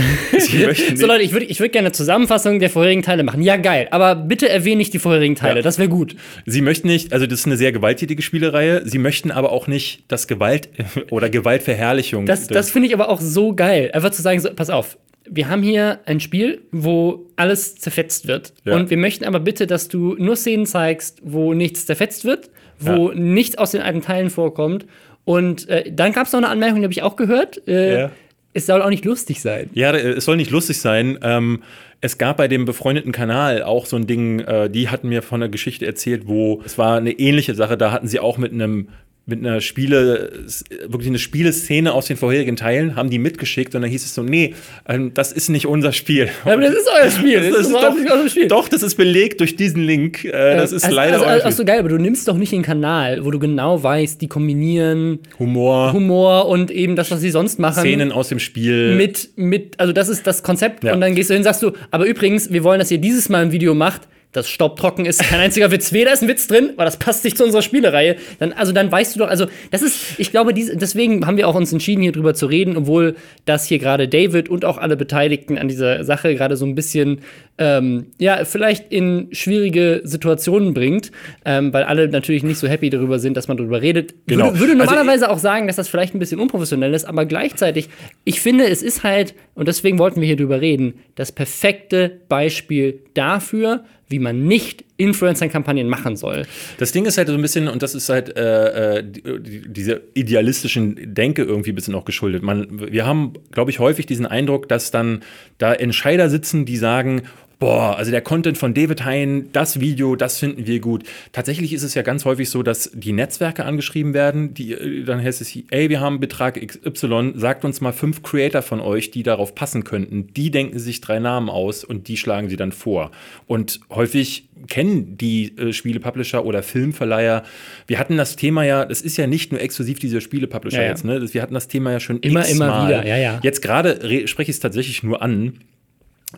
So 0.94 1.06
Leute, 1.06 1.22
ich 1.22 1.32
würde 1.32 1.46
ich 1.46 1.60
würd 1.60 1.72
gerne 1.72 1.86
eine 1.86 1.92
Zusammenfassung 1.92 2.60
der 2.60 2.70
vorherigen 2.70 3.02
Teile 3.02 3.22
machen. 3.22 3.42
Ja, 3.42 3.56
geil. 3.56 3.88
Aber 3.90 4.14
bitte 4.14 4.48
erwähne 4.48 4.76
nicht 4.76 4.92
die 4.94 4.98
vorherigen 4.98 5.34
Teile. 5.34 5.56
Ja. 5.56 5.62
Das 5.62 5.78
wäre 5.78 5.88
gut. 5.88 6.16
sie 6.46 6.60
möchten 6.60 6.88
nicht, 6.88 7.12
also 7.12 7.26
das 7.26 7.40
ist 7.40 7.46
eine 7.46 7.56
sehr 7.56 7.72
gewalttätige 7.72 8.22
Spielereihe, 8.22 8.82
sie 8.86 8.98
möchten 8.98 9.30
aber 9.30 9.52
auch 9.52 9.66
nicht, 9.66 10.04
dass 10.08 10.26
Gewalt 10.26 10.68
oder 11.10 11.30
Gewaltverherrlichung. 11.30 12.26
Das, 12.26 12.46
das 12.46 12.70
finde 12.70 12.88
ich 12.88 12.94
aber 12.94 13.08
auch 13.08 13.20
so 13.20 13.54
geil. 13.54 13.90
Einfach 13.92 14.10
zu 14.10 14.22
sagen, 14.22 14.40
so, 14.40 14.50
pass 14.54 14.70
auf, 14.70 14.96
wir 15.28 15.48
haben 15.48 15.62
hier 15.62 16.00
ein 16.06 16.20
Spiel, 16.20 16.62
wo 16.72 17.26
alles 17.36 17.76
zerfetzt 17.76 18.26
wird. 18.26 18.52
Ja. 18.64 18.74
Und 18.76 18.90
wir 18.90 18.96
möchten 18.96 19.24
aber 19.24 19.40
bitte, 19.40 19.66
dass 19.66 19.88
du 19.88 20.14
nur 20.18 20.36
Szenen 20.36 20.66
zeigst, 20.66 21.20
wo 21.22 21.54
nichts 21.54 21.86
zerfetzt 21.86 22.24
wird, 22.24 22.50
wo 22.78 23.10
nichts 23.12 23.58
aus 23.58 23.70
den 23.72 23.80
alten 23.82 24.02
Teilen 24.02 24.30
vorkommt. 24.30 24.86
Und 25.24 25.68
äh, 25.68 25.90
dann 25.90 26.12
gab 26.12 26.26
es 26.26 26.32
noch 26.32 26.38
eine 26.38 26.48
Anmerkung, 26.48 26.80
die 26.80 26.84
habe 26.84 26.92
ich 26.92 27.02
auch 27.02 27.16
gehört. 27.16 27.66
Äh, 27.66 28.00
Ja. 28.00 28.10
Es 28.52 28.64
soll 28.64 28.80
auch 28.80 28.88
nicht 28.88 29.04
lustig 29.04 29.42
sein. 29.42 29.68
Ja, 29.74 29.90
äh, 29.90 30.12
es 30.12 30.24
soll 30.24 30.36
nicht 30.36 30.50
lustig 30.50 30.80
sein. 30.80 31.18
Ähm, 31.22 31.62
es 32.00 32.16
gab 32.16 32.36
bei 32.38 32.48
dem 32.48 32.64
befreundeten 32.64 33.12
Kanal 33.12 33.62
auch 33.62 33.84
so 33.86 33.96
ein 33.96 34.06
Ding, 34.06 34.40
äh, 34.40 34.70
die 34.70 34.88
hatten 34.88 35.08
mir 35.08 35.22
von 35.22 35.42
einer 35.42 35.50
Geschichte 35.50 35.84
erzählt, 35.84 36.26
wo 36.26 36.62
es 36.64 36.78
war 36.78 36.96
eine 36.96 37.12
ähnliche 37.12 37.54
Sache, 37.54 37.76
da 37.76 37.92
hatten 37.92 38.06
sie 38.08 38.18
auch 38.20 38.38
mit 38.38 38.52
einem 38.52 38.88
mit 39.28 39.40
einer 39.40 39.60
Spiele, 39.60 40.44
wirklich 40.86 41.08
eine 41.08 41.18
Spieleszene 41.18 41.92
aus 41.92 42.06
den 42.06 42.16
vorherigen 42.16 42.54
Teilen, 42.54 42.94
haben 42.94 43.10
die 43.10 43.18
mitgeschickt 43.18 43.74
und 43.74 43.82
dann 43.82 43.90
hieß 43.90 44.04
es 44.04 44.14
so, 44.14 44.22
nee, 44.22 44.54
ähm, 44.88 45.12
das 45.14 45.32
ist 45.32 45.48
nicht 45.48 45.66
unser 45.66 45.92
Spiel. 45.92 46.28
Ja, 46.44 46.52
aber 46.52 46.62
das 46.62 46.74
ist 46.74 46.88
euer 46.88 47.10
Spiel. 47.10 47.50
Das 47.50 47.62
ist 47.62 47.70
überhaupt 47.70 47.98
nicht 47.98 48.08
doch, 48.08 48.16
euer 48.16 48.28
Spiel. 48.28 48.46
doch, 48.46 48.68
das 48.68 48.84
ist 48.84 48.94
belegt 48.94 49.40
durch 49.40 49.56
diesen 49.56 49.82
Link. 49.82 50.24
Äh, 50.24 50.56
das 50.56 50.70
ist 50.70 50.84
also, 50.84 50.94
leider 50.94 51.14
also, 51.14 51.24
euer 51.24 51.32
also, 51.32 51.46
Spiel. 51.46 51.56
so 51.56 51.64
geil, 51.64 51.80
aber 51.80 51.88
du 51.88 51.98
nimmst 51.98 52.28
doch 52.28 52.36
nicht 52.36 52.52
den 52.52 52.62
Kanal, 52.62 53.24
wo 53.24 53.32
du 53.32 53.40
genau 53.40 53.82
weißt, 53.82 54.20
die 54.20 54.28
kombinieren 54.28 55.18
Humor, 55.40 55.92
Humor 55.92 56.46
und 56.46 56.70
eben 56.70 56.94
das, 56.94 57.10
was 57.10 57.20
sie 57.20 57.30
sonst 57.30 57.58
machen. 57.58 57.80
Szenen 57.80 58.12
aus 58.12 58.28
dem 58.28 58.38
Spiel. 58.38 58.94
mit, 58.94 59.30
mit, 59.34 59.80
also 59.80 59.92
das 59.92 60.08
ist 60.08 60.24
das 60.28 60.44
Konzept. 60.44 60.84
Ja. 60.84 60.94
Und 60.94 61.00
dann 61.00 61.16
gehst 61.16 61.30
du 61.30 61.34
hin 61.34 61.40
und 61.40 61.44
sagst 61.44 61.64
du, 61.64 61.72
aber 61.90 62.06
übrigens, 62.06 62.52
wir 62.52 62.62
wollen, 62.62 62.78
dass 62.78 62.92
ihr 62.92 62.98
dieses 62.98 63.28
Mal 63.28 63.42
ein 63.42 63.50
Video 63.50 63.74
macht, 63.74 64.02
das 64.36 64.48
staubtrocken 64.48 65.06
ist, 65.06 65.22
kein 65.22 65.40
einziger 65.40 65.70
Witz. 65.70 65.92
Weder 65.92 66.12
ist 66.12 66.22
ein 66.22 66.28
Witz 66.28 66.46
drin, 66.46 66.70
weil 66.76 66.84
das 66.84 66.98
passt 66.98 67.24
nicht 67.24 67.36
zu 67.36 67.44
unserer 67.44 67.62
Spielereihe. 67.62 68.16
Dann, 68.38 68.52
also 68.52 68.72
dann 68.72 68.92
weißt 68.92 69.14
du 69.14 69.20
doch, 69.20 69.28
also 69.28 69.46
das 69.70 69.82
ist, 69.82 70.18
ich 70.18 70.30
glaube, 70.30 70.52
dies, 70.52 70.70
deswegen 70.74 71.26
haben 71.26 71.36
wir 71.36 71.48
auch 71.48 71.54
uns 71.54 71.72
entschieden, 71.72 72.02
hier 72.02 72.12
drüber 72.12 72.34
zu 72.34 72.46
reden, 72.46 72.76
obwohl 72.76 73.16
das 73.46 73.66
hier 73.66 73.78
gerade 73.78 74.08
David 74.08 74.48
und 74.48 74.64
auch 74.64 74.78
alle 74.78 74.96
Beteiligten 74.96 75.58
an 75.58 75.68
dieser 75.68 76.04
Sache 76.04 76.34
gerade 76.34 76.56
so 76.56 76.66
ein 76.66 76.74
bisschen, 76.74 77.22
ähm, 77.58 78.06
ja, 78.18 78.44
vielleicht 78.44 78.92
in 78.92 79.28
schwierige 79.32 80.02
Situationen 80.04 80.74
bringt, 80.74 81.12
ähm, 81.44 81.72
weil 81.72 81.84
alle 81.84 82.08
natürlich 82.08 82.42
nicht 82.42 82.58
so 82.58 82.68
happy 82.68 82.90
darüber 82.90 83.18
sind, 83.18 83.36
dass 83.36 83.48
man 83.48 83.56
darüber 83.56 83.80
redet. 83.80 84.14
Genau. 84.26 84.46
Würde, 84.46 84.60
würde 84.60 84.72
Also 84.72 84.84
normalerweise 84.84 85.30
auch 85.30 85.38
sagen, 85.38 85.66
dass 85.66 85.76
das 85.76 85.88
vielleicht 85.88 86.14
ein 86.14 86.18
bisschen 86.18 86.40
unprofessionell 86.40 86.92
ist, 86.92 87.06
aber 87.06 87.24
gleichzeitig, 87.24 87.88
ich 88.24 88.40
finde, 88.40 88.68
es 88.68 88.82
ist 88.82 89.02
halt, 89.02 89.34
und 89.54 89.68
deswegen 89.68 89.98
wollten 89.98 90.20
wir 90.20 90.26
hier 90.26 90.36
drüber 90.36 90.60
reden, 90.60 90.94
das 91.14 91.32
perfekte 91.32 92.20
Beispiel 92.28 93.00
dafür, 93.14 93.84
wie 94.08 94.18
man 94.18 94.44
nicht 94.44 94.84
Influencer-Kampagnen 94.98 95.88
machen 95.88 96.16
soll. 96.16 96.46
Das 96.78 96.92
Ding 96.92 97.04
ist 97.06 97.18
halt 97.18 97.28
so 97.28 97.34
ein 97.34 97.42
bisschen, 97.42 97.68
und 97.68 97.82
das 97.82 97.94
ist 97.94 98.08
halt 98.08 98.36
äh, 98.36 98.98
äh, 98.98 99.04
die, 99.04 99.22
die, 99.42 99.72
dieser 99.72 100.00
idealistischen 100.14 101.14
Denke 101.14 101.42
irgendwie 101.42 101.72
ein 101.72 101.74
bisschen 101.74 101.94
auch 101.94 102.04
geschuldet. 102.04 102.42
Man, 102.42 102.90
wir 102.92 103.04
haben, 103.04 103.34
glaube 103.50 103.70
ich, 103.70 103.78
häufig 103.78 104.06
diesen 104.06 104.26
Eindruck, 104.26 104.68
dass 104.68 104.90
dann 104.90 105.22
da 105.58 105.72
Entscheider 105.74 106.30
sitzen, 106.30 106.64
die 106.64 106.76
sagen, 106.76 107.22
boah, 107.58 107.96
also 107.96 108.10
der 108.10 108.20
Content 108.20 108.58
von 108.58 108.74
David 108.74 109.04
Hein, 109.04 109.48
das 109.52 109.80
Video, 109.80 110.14
das 110.16 110.38
finden 110.38 110.66
wir 110.66 110.80
gut. 110.80 111.04
Tatsächlich 111.32 111.72
ist 111.72 111.82
es 111.82 111.94
ja 111.94 112.02
ganz 112.02 112.24
häufig 112.24 112.50
so, 112.50 112.62
dass 112.62 112.90
die 112.92 113.12
Netzwerke 113.12 113.64
angeschrieben 113.64 114.12
werden, 114.14 114.52
die, 114.54 114.72
äh, 114.72 115.04
dann 115.04 115.22
heißt 115.22 115.40
es, 115.40 115.56
ey, 115.70 115.88
wir 115.88 116.00
haben 116.00 116.20
Betrag 116.20 116.60
XY, 116.60 117.32
sagt 117.36 117.64
uns 117.64 117.80
mal 117.80 117.92
fünf 117.92 118.22
Creator 118.22 118.62
von 118.62 118.80
euch, 118.80 119.10
die 119.10 119.22
darauf 119.22 119.54
passen 119.54 119.84
könnten. 119.84 120.28
Die 120.34 120.50
denken 120.50 120.78
sich 120.78 121.00
drei 121.00 121.18
Namen 121.18 121.48
aus 121.48 121.82
und 121.84 122.08
die 122.08 122.16
schlagen 122.16 122.48
sie 122.48 122.56
dann 122.56 122.72
vor. 122.72 123.10
Und 123.46 123.80
häufig 123.90 124.48
kennen 124.68 125.16
die 125.16 125.56
äh, 125.58 125.72
Spiele-Publisher 125.72 126.44
oder 126.44 126.62
Filmverleiher. 126.62 127.42
Wir 127.86 127.98
hatten 127.98 128.16
das 128.16 128.36
Thema 128.36 128.64
ja, 128.64 128.84
das 128.84 129.00
ist 129.02 129.16
ja 129.16 129.26
nicht 129.26 129.52
nur 129.52 129.60
exklusiv 129.60 129.98
diese 129.98 130.20
Spiele-Publisher 130.20 130.78
Ja, 130.78 130.82
ja. 130.84 130.88
jetzt, 130.90 131.04
ne? 131.04 131.32
Wir 131.32 131.42
hatten 131.42 131.54
das 131.54 131.68
Thema 131.68 131.92
ja 131.92 132.00
schon 132.00 132.18
Immer, 132.20 132.46
immer 132.48 132.86
wieder, 132.86 133.06
ja, 133.06 133.16
ja. 133.16 133.40
Jetzt 133.42 133.62
gerade 133.62 134.02
re- 134.02 134.26
spreche 134.28 134.50
ich 134.50 134.56
es 134.56 134.60
tatsächlich 134.60 135.02
nur 135.02 135.22
an. 135.22 135.54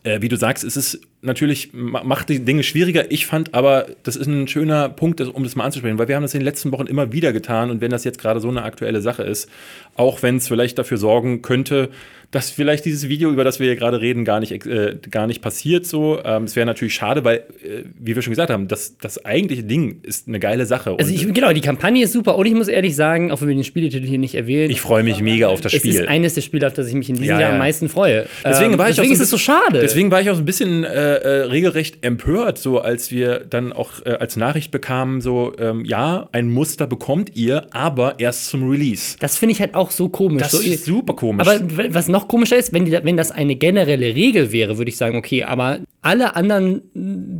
Äh, 0.02 0.20
wie 0.22 0.28
du 0.28 0.36
sagst, 0.36 0.64
es 0.64 0.76
ist 0.76 1.00
natürlich, 1.20 1.70
ma- 1.72 2.02
macht 2.04 2.28
die 2.28 2.40
Dinge 2.44 2.62
schwieriger. 2.62 3.10
Ich 3.10 3.26
fand 3.26 3.54
aber, 3.54 3.86
das 4.04 4.16
ist 4.16 4.26
ein 4.26 4.46
schöner 4.48 4.88
Punkt, 4.88 5.20
um 5.20 5.42
das 5.44 5.56
mal 5.56 5.64
anzusprechen, 5.64 5.98
weil 5.98 6.08
wir 6.08 6.16
haben 6.16 6.22
das 6.22 6.34
in 6.34 6.40
den 6.40 6.44
letzten 6.46 6.70
Wochen 6.72 6.86
immer 6.86 7.12
wieder 7.12 7.32
getan 7.32 7.70
und 7.70 7.80
wenn 7.80 7.90
das 7.90 8.04
jetzt 8.04 8.18
gerade 8.20 8.40
so 8.40 8.48
eine 8.48 8.62
aktuelle 8.62 9.00
Sache 9.00 9.22
ist, 9.24 9.48
auch 9.96 10.22
wenn 10.22 10.36
es 10.36 10.48
vielleicht 10.48 10.78
dafür 10.78 10.96
sorgen 10.98 11.42
könnte, 11.42 11.88
dass 12.30 12.50
vielleicht 12.50 12.84
dieses 12.84 13.08
Video, 13.08 13.30
über 13.30 13.42
das 13.42 13.58
wir 13.58 13.68
hier 13.68 13.76
gerade 13.76 14.02
reden, 14.02 14.26
gar 14.26 14.38
nicht, 14.38 14.52
äh, 14.66 14.96
gar 15.10 15.26
nicht 15.26 15.40
passiert 15.40 15.86
so. 15.86 16.20
Ähm, 16.22 16.44
Es 16.44 16.56
wäre 16.56 16.66
natürlich 16.66 16.92
schade, 16.92 17.24
weil, 17.24 17.36
äh, 17.64 17.84
wie 17.98 18.14
wir 18.16 18.20
schon 18.20 18.32
gesagt 18.32 18.50
haben, 18.50 18.68
das, 18.68 18.98
das 18.98 19.24
eigentliche 19.24 19.62
Ding 19.64 20.00
ist 20.02 20.28
eine 20.28 20.38
geile 20.38 20.66
Sache. 20.66 20.94
Also 20.98 21.10
ich, 21.10 21.26
genau, 21.32 21.54
die 21.54 21.62
Kampagne 21.62 22.04
ist 22.04 22.12
super 22.12 22.36
und 22.36 22.44
ich 22.44 22.52
muss 22.52 22.68
ehrlich 22.68 22.94
sagen, 22.94 23.30
auch 23.32 23.40
wenn 23.40 23.48
wir 23.48 23.54
den 23.54 23.64
Spieletitel 23.64 24.06
hier 24.06 24.18
nicht 24.18 24.34
erwähnen, 24.34 24.70
ich 24.70 24.82
freue 24.82 25.02
mich 25.04 25.22
mega 25.22 25.48
auf 25.48 25.62
das 25.62 25.72
es 25.72 25.78
Spiel. 25.78 25.94
ist 25.94 26.06
eines 26.06 26.34
der 26.34 26.42
Spiele, 26.42 26.66
auf 26.66 26.74
das 26.74 26.88
ich 26.88 26.94
mich 26.94 27.08
in 27.08 27.14
diesem 27.16 27.28
Ja, 27.30 27.40
Jahr 27.40 27.48
ja. 27.48 27.52
am 27.54 27.58
meisten 27.58 27.88
freue. 27.88 28.26
Deswegen 28.44 28.72
Ähm, 28.74 28.78
war 28.78 28.90
ich 28.90 28.96
deswegen 28.96 29.12
auch 29.12 29.16
ist 29.16 29.22
es 29.22 29.30
so 29.30 29.38
schade. 29.38 29.80
Deswegen 29.80 30.10
war 30.10 30.20
ich 30.20 30.28
auch 30.28 30.34
so 30.34 30.42
ein 30.42 30.44
bisschen 30.46 30.84
äh, 30.84 31.07
äh, 31.08 31.42
regelrecht 31.46 32.04
empört, 32.04 32.58
so 32.58 32.80
als 32.80 33.10
wir 33.10 33.40
dann 33.40 33.72
auch 33.72 34.04
äh, 34.04 34.10
als 34.10 34.36
Nachricht 34.36 34.70
bekamen, 34.70 35.20
so 35.20 35.52
ähm, 35.58 35.84
ja, 35.84 36.28
ein 36.32 36.50
Muster 36.50 36.86
bekommt 36.86 37.36
ihr, 37.36 37.66
aber 37.72 38.18
erst 38.18 38.46
zum 38.48 38.68
Release. 38.68 39.16
das 39.20 39.36
finde 39.36 39.52
ich 39.52 39.60
halt 39.60 39.74
auch 39.74 39.90
so 39.90 40.08
komisch. 40.08 40.42
Das 40.42 40.52
so, 40.52 40.58
ist 40.60 40.84
super 40.84 41.14
komisch. 41.14 41.46
Aber 41.46 41.60
was 41.94 42.08
noch 42.08 42.28
komischer 42.28 42.56
ist, 42.56 42.72
wenn, 42.72 42.84
die, 42.84 42.92
wenn 42.92 43.16
das 43.16 43.30
eine 43.30 43.56
generelle 43.56 44.14
Regel 44.14 44.52
wäre, 44.52 44.78
würde 44.78 44.90
ich 44.90 44.96
sagen, 44.96 45.16
okay, 45.16 45.44
aber 45.44 45.80
alle 46.02 46.36
anderen 46.36 46.82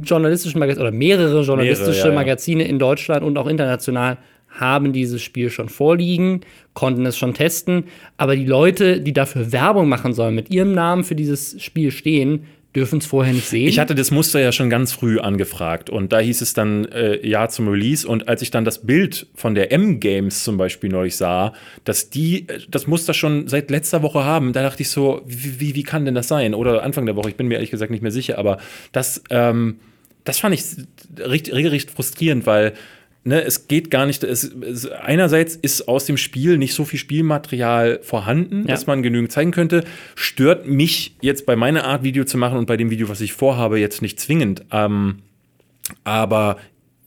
journalistischen 0.03 0.59
Magazine 0.59 0.89
oder 0.89 0.97
mehrere 0.97 1.43
journalistische 1.43 2.01
ja, 2.01 2.09
ja. 2.09 2.15
Magazine 2.15 2.65
in 2.65 2.79
Deutschland 2.79 3.25
und 3.25 3.39
auch 3.39 3.47
international 3.47 4.19
haben 4.49 4.93
dieses 4.93 5.23
Spiel 5.23 5.51
schon 5.51 5.69
vorliegen, 5.69 6.41
konnten 6.75 7.07
es 7.07 7.17
schon 7.17 7.35
testen, 7.35 7.85
aber 8.17 8.35
die 8.35 8.45
Leute, 8.47 9.01
die 9.01 9.13
dafür 9.13 9.53
Werbung 9.53 9.89
machen 9.89 10.13
sollen, 10.15 10.35
mit 10.35 10.51
ihrem 10.51 10.73
Namen 10.73 11.05
für 11.05 11.15
dieses 11.15 11.63
Spiel 11.63 11.91
stehen, 11.91 12.47
dürfen 12.79 13.01
es 13.01 13.07
vorher 13.07 13.33
nicht 13.33 13.49
sehen. 13.49 13.69
Ich 13.69 13.79
hatte 13.79 13.95
das 13.95 14.11
Muster 14.11 14.41
ja 14.41 14.53
schon 14.53 14.71
ganz 14.71 14.93
früh 14.93 15.19
angefragt 15.19 15.91
und 15.91 16.13
da 16.13 16.21
hieß 16.21 16.41
es 16.41 16.55
dann 16.55 16.85
äh, 16.87 17.27
ja 17.27 17.49
zum 17.49 17.69
Release 17.69 18.07
und 18.07 18.29
als 18.29 18.41
ich 18.43 18.51
dann 18.51 18.65
das 18.65 18.87
Bild 18.87 19.27
von 19.35 19.55
der 19.55 19.73
M-Games 19.73 20.45
zum 20.45 20.57
Beispiel 20.57 20.91
neulich 20.91 21.17
sah, 21.17 21.53
dass 21.85 22.11
die 22.11 22.49
äh, 22.49 22.61
das 22.71 22.87
Muster 22.87 23.15
schon 23.15 23.49
seit 23.49 23.71
letzter 23.71 24.03
Woche 24.03 24.25
haben, 24.25 24.53
da 24.53 24.63
dachte 24.63 24.83
ich 24.83 24.91
so, 24.91 25.23
wie, 25.27 25.61
wie, 25.61 25.75
wie 25.75 25.83
kann 25.83 26.05
denn 26.05 26.15
das 26.15 26.29
sein? 26.29 26.55
Oder 26.55 26.83
Anfang 26.83 27.07
der 27.07 27.17
Woche, 27.17 27.31
ich 27.31 27.37
bin 27.37 27.49
mir 27.49 27.55
ehrlich 27.55 27.71
gesagt 27.71 27.91
nicht 27.91 28.03
mehr 28.03 28.13
sicher, 28.13 28.39
aber 28.39 28.59
das, 28.93 29.23
ähm, 29.31 29.81
das 30.25 30.39
fand 30.39 30.55
ich 30.55 30.63
regelrecht 31.19 31.91
frustrierend, 31.91 32.47
weil 32.47 32.75
ne, 33.25 33.43
es 33.43 33.69
geht 33.69 33.91
gar 33.91 34.07
nicht. 34.07 34.25
Es, 34.25 34.45
es, 34.45 34.91
einerseits 34.91 35.55
ist 35.57 35.89
aus 35.89 36.07
dem 36.07 36.17
Spiel 36.17 36.59
nicht 36.59 36.75
so 36.75 36.85
viel 36.85 36.99
Spielmaterial 36.99 38.01
vorhanden, 38.03 38.63
Ja. 38.63 38.69
dass 38.75 38.87
man 38.87 39.03
genügend 39.03 39.33
zeigen 39.33 39.51
könnte. 39.51 39.85
Stört 40.15 40.67
mich 40.67 41.17
jetzt 41.21 41.47
bei 41.47 41.57
meiner 41.57 41.85
Art, 41.85 42.03
Video 42.03 42.25
zu 42.25 42.39
machen 42.39 42.59
und 42.59 42.67
bei 42.67 42.77
dem 42.77 42.91
Video, 42.91 43.09
was 43.09 43.21
ich 43.21 43.33
vorhabe, 43.33 43.79
jetzt 43.79 44.03
nicht 44.03 44.19
zwingend. 44.21 44.65
Ähm, 44.73 45.17
aber 46.05 46.57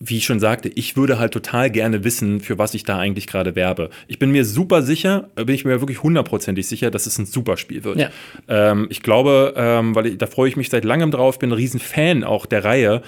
wie 0.04 0.17
ich 0.17 0.26
schon 0.26 0.39
sagte, 0.39 0.67
ich 0.67 0.97
würde 0.97 1.19
halt 1.19 1.32
total 1.32 1.69
gerne 1.69 2.04
wissen, 2.04 2.41
für 2.41 2.58
was 2.58 2.74
ich 2.74 2.84
da 2.84 2.97
eigentlich 2.97 3.28
gerade 3.28 3.56
werbe. 3.56 3.91
Ich 4.08 4.17
bin 4.17 4.32
mir 4.32 4.45
super 4.45 4.82
sicher, 4.82 5.30
äh, 5.36 5.45
bin 5.45 5.54
ich 5.54 5.63
mir 5.63 5.80
wirklich 5.80 6.02
hundertprozentig 6.02 6.65
sicher, 6.67 6.89
dass 6.89 7.06
es 7.06 7.19
ein 7.19 7.28
super 7.28 7.56
Spiel 7.56 7.84
wird. 7.84 8.00
Ja. 8.00 8.10
Ähm, 8.47 8.88
ich 8.89 9.04
glaube, 9.04 9.54
ähm, 9.56 9.93
weil 9.93 10.08
ich, 10.08 10.17
da 10.17 10.26
freue 10.26 10.50
ich 10.50 10.58
mich 10.58 10.69
seit 10.71 10.86
langem 10.86 11.12
drauf, 11.12 11.38
bin 11.38 11.52
ein 11.52 11.54
riesen 11.54 11.80
Fan 11.80 12.24
auch 12.24 12.47
der 12.47 12.63
Reihe. 12.65 13.04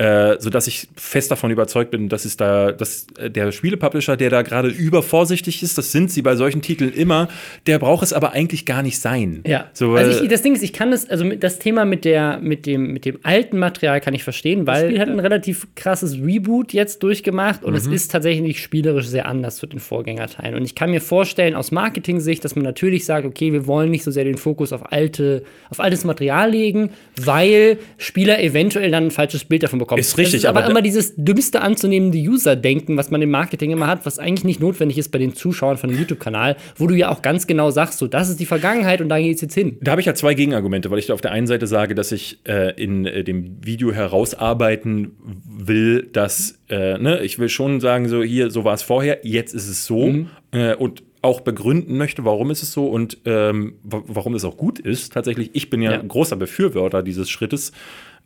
Äh, 0.00 0.40
sodass 0.40 0.66
ich 0.66 0.88
fest 0.96 1.30
davon 1.30 1.50
überzeugt 1.50 1.90
bin, 1.90 2.08
dass 2.08 2.24
es 2.24 2.38
da, 2.38 2.72
dass 2.72 3.06
äh, 3.18 3.30
der 3.30 3.52
Spielepublisher, 3.52 4.16
der 4.16 4.30
da 4.30 4.40
gerade 4.40 4.68
übervorsichtig 4.68 5.62
ist, 5.62 5.76
das 5.76 5.92
sind 5.92 6.10
sie 6.10 6.22
bei 6.22 6.36
solchen 6.36 6.62
Titeln 6.62 6.90
immer, 6.90 7.28
der 7.66 7.78
braucht 7.78 8.02
es 8.04 8.14
aber 8.14 8.32
eigentlich 8.32 8.64
gar 8.64 8.82
nicht 8.82 8.98
sein. 8.98 9.42
Ja. 9.46 9.66
So, 9.74 9.92
also 9.96 10.22
ich, 10.22 10.28
das 10.30 10.40
Ding 10.40 10.54
ist, 10.54 10.62
ich 10.62 10.72
kann 10.72 10.90
das, 10.90 11.10
also 11.10 11.28
das 11.34 11.58
Thema 11.58 11.84
mit 11.84 12.06
der, 12.06 12.38
mit 12.38 12.64
dem, 12.64 12.94
mit 12.94 13.04
dem 13.04 13.18
alten 13.24 13.58
Material 13.58 14.00
kann 14.00 14.14
ich 14.14 14.24
verstehen, 14.24 14.66
weil 14.66 14.84
das 14.84 14.90
Spiel 14.90 15.00
hat 15.00 15.08
ein 15.10 15.20
relativ 15.20 15.66
krasses 15.74 16.14
Reboot 16.14 16.72
jetzt 16.72 17.02
durchgemacht 17.02 17.62
und 17.62 17.74
es 17.74 17.86
Mhm. 17.86 17.92
ist 17.92 18.10
tatsächlich 18.10 18.62
spielerisch 18.62 19.06
sehr 19.06 19.26
anders 19.26 19.56
zu 19.56 19.66
den 19.66 19.80
Vorgängerteilen. 19.80 20.54
Und 20.54 20.64
ich 20.64 20.74
kann 20.74 20.90
mir 20.90 21.02
vorstellen, 21.02 21.54
aus 21.54 21.72
Marketing-Sicht, 21.72 22.42
dass 22.42 22.56
man 22.56 22.64
natürlich 22.64 23.04
sagt, 23.04 23.26
okay, 23.26 23.52
wir 23.52 23.66
wollen 23.66 23.90
nicht 23.90 24.04
so 24.04 24.10
sehr 24.10 24.24
den 24.24 24.38
Fokus 24.38 24.72
auf 24.72 24.92
alte, 24.92 25.42
auf 25.68 25.78
altes 25.78 26.04
Material 26.04 26.50
legen, 26.50 26.88
weil 27.20 27.76
Spieler 27.98 28.42
eventuell 28.42 28.90
dann 28.90 29.04
ein 29.08 29.10
falsches 29.10 29.44
Bild 29.44 29.62
davon 29.62 29.78
bekommen. 29.78 29.89
Ist 29.98 30.18
richtig, 30.18 30.34
ist 30.42 30.44
aber, 30.46 30.60
aber 30.60 30.70
immer 30.70 30.82
dieses 30.82 31.14
dümmste 31.16 31.62
anzunehmende 31.62 32.18
User-Denken, 32.18 32.96
was 32.96 33.10
man 33.10 33.20
im 33.22 33.30
Marketing 33.30 33.70
immer 33.70 33.86
hat, 33.86 34.06
was 34.06 34.18
eigentlich 34.18 34.44
nicht 34.44 34.60
notwendig 34.60 34.98
ist 34.98 35.10
bei 35.10 35.18
den 35.18 35.34
Zuschauern 35.34 35.76
von 35.78 35.90
einem 35.90 35.98
YouTube-Kanal, 35.98 36.56
wo 36.76 36.86
du 36.86 36.94
ja 36.94 37.10
auch 37.10 37.22
ganz 37.22 37.46
genau 37.46 37.70
sagst, 37.70 37.98
so, 37.98 38.06
das 38.06 38.28
ist 38.28 38.40
die 38.40 38.46
Vergangenheit 38.46 39.00
und 39.00 39.08
da 39.08 39.18
geht's 39.18 39.40
jetzt 39.40 39.54
hin. 39.54 39.78
Da 39.80 39.90
habe 39.92 40.00
ich 40.00 40.06
ja 40.06 40.14
zwei 40.14 40.34
Gegenargumente, 40.34 40.90
weil 40.90 40.98
ich 40.98 41.06
da 41.06 41.14
auf 41.14 41.20
der 41.20 41.32
einen 41.32 41.46
Seite 41.46 41.66
sage, 41.66 41.94
dass 41.94 42.12
ich 42.12 42.38
äh, 42.46 42.74
in 42.82 43.06
äh, 43.06 43.24
dem 43.24 43.56
Video 43.64 43.92
herausarbeiten 43.92 45.12
will, 45.44 46.08
dass 46.12 46.58
äh, 46.68 46.98
ne, 46.98 47.20
ich 47.22 47.38
will 47.38 47.48
schon 47.48 47.80
sagen, 47.80 48.08
so 48.08 48.22
hier, 48.22 48.50
so 48.50 48.64
war 48.64 48.74
es 48.74 48.82
vorher, 48.82 49.20
jetzt 49.22 49.54
ist 49.54 49.68
es 49.68 49.86
so 49.86 50.14
äh, 50.52 50.74
und 50.74 51.02
auch 51.22 51.42
begründen 51.42 51.98
möchte, 51.98 52.24
warum 52.24 52.50
ist 52.50 52.62
es 52.62 52.72
so 52.72 52.86
und 52.86 53.18
ähm, 53.26 53.74
wa- 53.82 54.02
warum 54.06 54.34
es 54.34 54.44
auch 54.44 54.56
gut 54.56 54.78
ist. 54.78 55.12
Tatsächlich, 55.12 55.50
ich 55.52 55.68
bin 55.68 55.82
ja, 55.82 55.92
Ja. 55.92 56.00
ein 56.00 56.08
großer 56.08 56.36
Befürworter 56.36 57.02
dieses 57.02 57.28
Schrittes, 57.28 57.72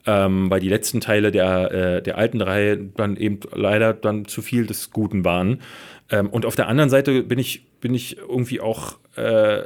ähm, 0.07 0.51
weil 0.51 0.61
die 0.61 0.69
letzten 0.69 1.01
Teile 1.01 1.31
der, 1.31 1.71
äh, 1.73 2.03
der 2.03 2.19
alten 2.19 2.41
Reihe 2.41 2.77
dann 2.77 3.17
eben 3.17 3.41
leider 3.55 3.93
dann 3.93 4.27
zu 4.27 4.43
viel 4.43 4.67
des 4.67 4.91
Guten 4.91 5.25
waren. 5.25 5.61
Ähm, 6.11 6.29
und 6.29 6.45
auf 6.45 6.57
der 6.57 6.69
anderen 6.69 6.91
Seite 6.91 7.23
bin 7.23 7.39
ich, 7.39 7.67
bin 7.81 7.95
ich 7.95 8.19
irgendwie 8.19 8.61
auch, 8.61 8.99
äh, 9.17 9.63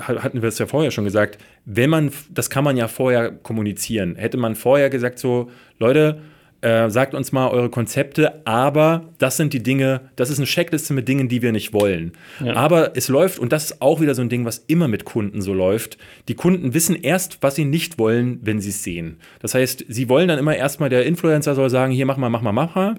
ha- 0.00 0.22
hatten 0.22 0.42
wir 0.42 0.48
es 0.48 0.58
ja 0.58 0.66
vorher 0.66 0.90
schon 0.90 1.04
gesagt, 1.04 1.38
wenn 1.64 1.90
man, 1.90 2.12
das 2.30 2.50
kann 2.50 2.64
man 2.64 2.76
ja 2.76 2.88
vorher 2.88 3.30
kommunizieren. 3.32 4.16
Hätte 4.16 4.36
man 4.36 4.54
vorher 4.54 4.90
gesagt, 4.90 5.18
so, 5.18 5.50
Leute, 5.78 6.20
äh, 6.62 6.88
sagt 6.88 7.14
uns 7.14 7.32
mal 7.32 7.48
eure 7.48 7.68
Konzepte, 7.68 8.46
aber 8.46 9.08
das 9.18 9.36
sind 9.36 9.52
die 9.52 9.62
Dinge, 9.62 10.00
das 10.16 10.30
ist 10.30 10.38
eine 10.38 10.46
Checkliste 10.46 10.94
mit 10.94 11.08
Dingen, 11.08 11.28
die 11.28 11.42
wir 11.42 11.52
nicht 11.52 11.72
wollen. 11.72 12.12
Ja. 12.42 12.54
Aber 12.54 12.96
es 12.96 13.08
läuft, 13.08 13.38
und 13.38 13.52
das 13.52 13.64
ist 13.64 13.82
auch 13.82 14.00
wieder 14.00 14.14
so 14.14 14.22
ein 14.22 14.28
Ding, 14.28 14.44
was 14.44 14.58
immer 14.66 14.88
mit 14.88 15.04
Kunden 15.04 15.42
so 15.42 15.52
läuft. 15.52 15.98
Die 16.28 16.34
Kunden 16.34 16.72
wissen 16.72 16.96
erst, 16.96 17.38
was 17.42 17.56
sie 17.56 17.64
nicht 17.64 17.98
wollen, 17.98 18.38
wenn 18.42 18.60
sie 18.60 18.70
es 18.70 18.82
sehen. 18.82 19.18
Das 19.40 19.54
heißt, 19.54 19.84
sie 19.88 20.08
wollen 20.08 20.28
dann 20.28 20.38
immer 20.38 20.56
erstmal, 20.56 20.88
der 20.88 21.04
Influencer 21.04 21.54
soll 21.54 21.68
sagen, 21.68 21.92
hier 21.92 22.06
mach 22.06 22.16
mal, 22.16 22.30
mach 22.30 22.42
mal, 22.42 22.52
mach 22.52 22.74
mal. 22.74 22.94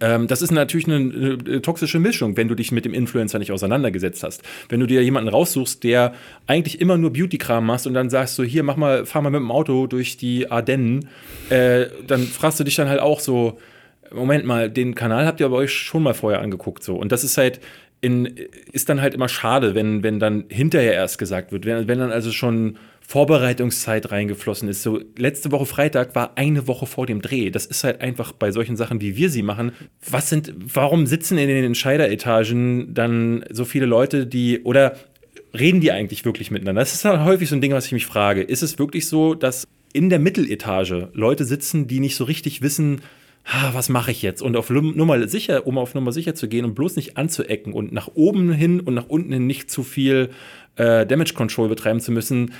Ähm, 0.00 0.26
das 0.26 0.42
ist 0.42 0.50
natürlich 0.50 0.88
eine, 0.88 1.62
toxische 1.62 2.00
Mischung, 2.00 2.36
wenn 2.36 2.48
du 2.48 2.54
dich 2.54 2.72
mit 2.72 2.84
dem 2.84 2.92
Influencer 2.92 3.38
nicht 3.38 3.52
auseinandergesetzt 3.52 4.22
hast. 4.22 4.42
Wenn 4.68 4.80
du 4.80 4.86
dir 4.86 5.02
jemanden 5.02 5.28
raussuchst, 5.28 5.84
der 5.84 6.14
eigentlich 6.46 6.80
immer 6.80 6.96
nur 6.96 7.12
Beauty-Kram 7.12 7.64
machst 7.64 7.86
und 7.86 7.94
dann 7.94 8.10
sagst 8.10 8.34
so, 8.34 8.42
hier, 8.42 8.62
mach 8.62 8.76
mal, 8.76 9.06
fahr 9.06 9.22
mal 9.22 9.30
mit 9.30 9.40
dem 9.40 9.50
Auto 9.50 9.86
durch 9.86 10.16
die 10.16 10.50
Ardennen, 10.50 11.08
äh, 11.50 11.86
dann 12.06 12.22
fragst 12.22 12.58
du 12.58 12.64
dich 12.64 12.74
dann 12.74 12.88
halt 12.88 13.00
auch 13.00 13.20
so, 13.20 13.58
Moment 14.12 14.44
mal, 14.44 14.70
den 14.70 14.94
Kanal 14.94 15.26
habt 15.26 15.40
ihr 15.40 15.46
aber 15.46 15.56
euch 15.56 15.72
schon 15.72 16.02
mal 16.02 16.14
vorher 16.14 16.40
angeguckt 16.40 16.82
so. 16.82 16.96
Und 16.96 17.12
das 17.12 17.24
ist 17.24 17.38
halt 17.38 17.60
in, 18.00 18.26
ist 18.72 18.88
dann 18.88 19.00
halt 19.00 19.14
immer 19.14 19.28
schade, 19.28 19.74
wenn, 19.74 20.02
wenn 20.02 20.18
dann 20.18 20.44
hinterher 20.48 20.94
erst 20.94 21.18
gesagt 21.18 21.52
wird, 21.52 21.64
wenn, 21.64 21.88
wenn 21.88 21.98
dann 21.98 22.12
also 22.12 22.30
schon 22.30 22.76
Vorbereitungszeit 23.08 24.10
reingeflossen 24.10 24.68
ist. 24.68 24.82
So 24.82 25.00
letzte 25.16 25.52
Woche 25.52 25.66
Freitag 25.66 26.16
war 26.16 26.36
eine 26.36 26.66
Woche 26.66 26.86
vor 26.86 27.06
dem 27.06 27.22
Dreh. 27.22 27.50
Das 27.50 27.64
ist 27.64 27.84
halt 27.84 28.00
einfach 28.00 28.32
bei 28.32 28.50
solchen 28.50 28.76
Sachen, 28.76 29.00
wie 29.00 29.16
wir 29.16 29.30
sie 29.30 29.42
machen. 29.42 29.72
Was 30.10 30.28
sind, 30.28 30.52
warum 30.56 31.06
sitzen 31.06 31.38
in 31.38 31.46
den 31.46 31.64
Entscheideretagen 31.64 32.94
dann 32.94 33.44
so 33.50 33.64
viele 33.64 33.86
Leute, 33.86 34.26
die 34.26 34.62
oder 34.64 34.96
reden 35.56 35.80
die 35.80 35.92
eigentlich 35.92 36.24
wirklich 36.24 36.50
miteinander? 36.50 36.80
Das 36.80 36.94
ist 36.94 37.04
halt 37.04 37.20
häufig 37.20 37.48
so 37.48 37.54
ein 37.54 37.60
Ding, 37.60 37.72
was 37.72 37.86
ich 37.86 37.92
mich 37.92 38.06
frage. 38.06 38.42
Ist 38.42 38.62
es 38.62 38.78
wirklich 38.78 39.06
so, 39.06 39.34
dass 39.34 39.68
in 39.92 40.10
der 40.10 40.18
Mitteletage 40.18 41.08
Leute 41.12 41.44
sitzen, 41.44 41.86
die 41.86 42.00
nicht 42.00 42.16
so 42.16 42.24
richtig 42.24 42.60
wissen, 42.60 43.02
was 43.72 43.88
mache 43.88 44.10
ich 44.10 44.22
jetzt? 44.22 44.42
Und 44.42 44.56
auf 44.56 44.70
Nummer 44.70 45.28
sicher, 45.28 45.66
um 45.68 45.78
auf 45.78 45.94
Nummer 45.94 46.10
sicher 46.10 46.34
zu 46.34 46.48
gehen 46.48 46.64
und 46.64 46.74
bloß 46.74 46.96
nicht 46.96 47.16
anzuecken 47.16 47.72
und 47.72 47.92
nach 47.92 48.10
oben 48.14 48.52
hin 48.52 48.80
und 48.80 48.94
nach 48.94 49.08
unten 49.08 49.32
hin 49.32 49.46
nicht 49.46 49.70
zu 49.70 49.84
viel 49.84 50.30
äh, 50.74 51.06
Damage 51.06 51.34
Control 51.34 51.68
betreiben 51.68 52.00
zu 52.00 52.10
müssen, 52.10 52.52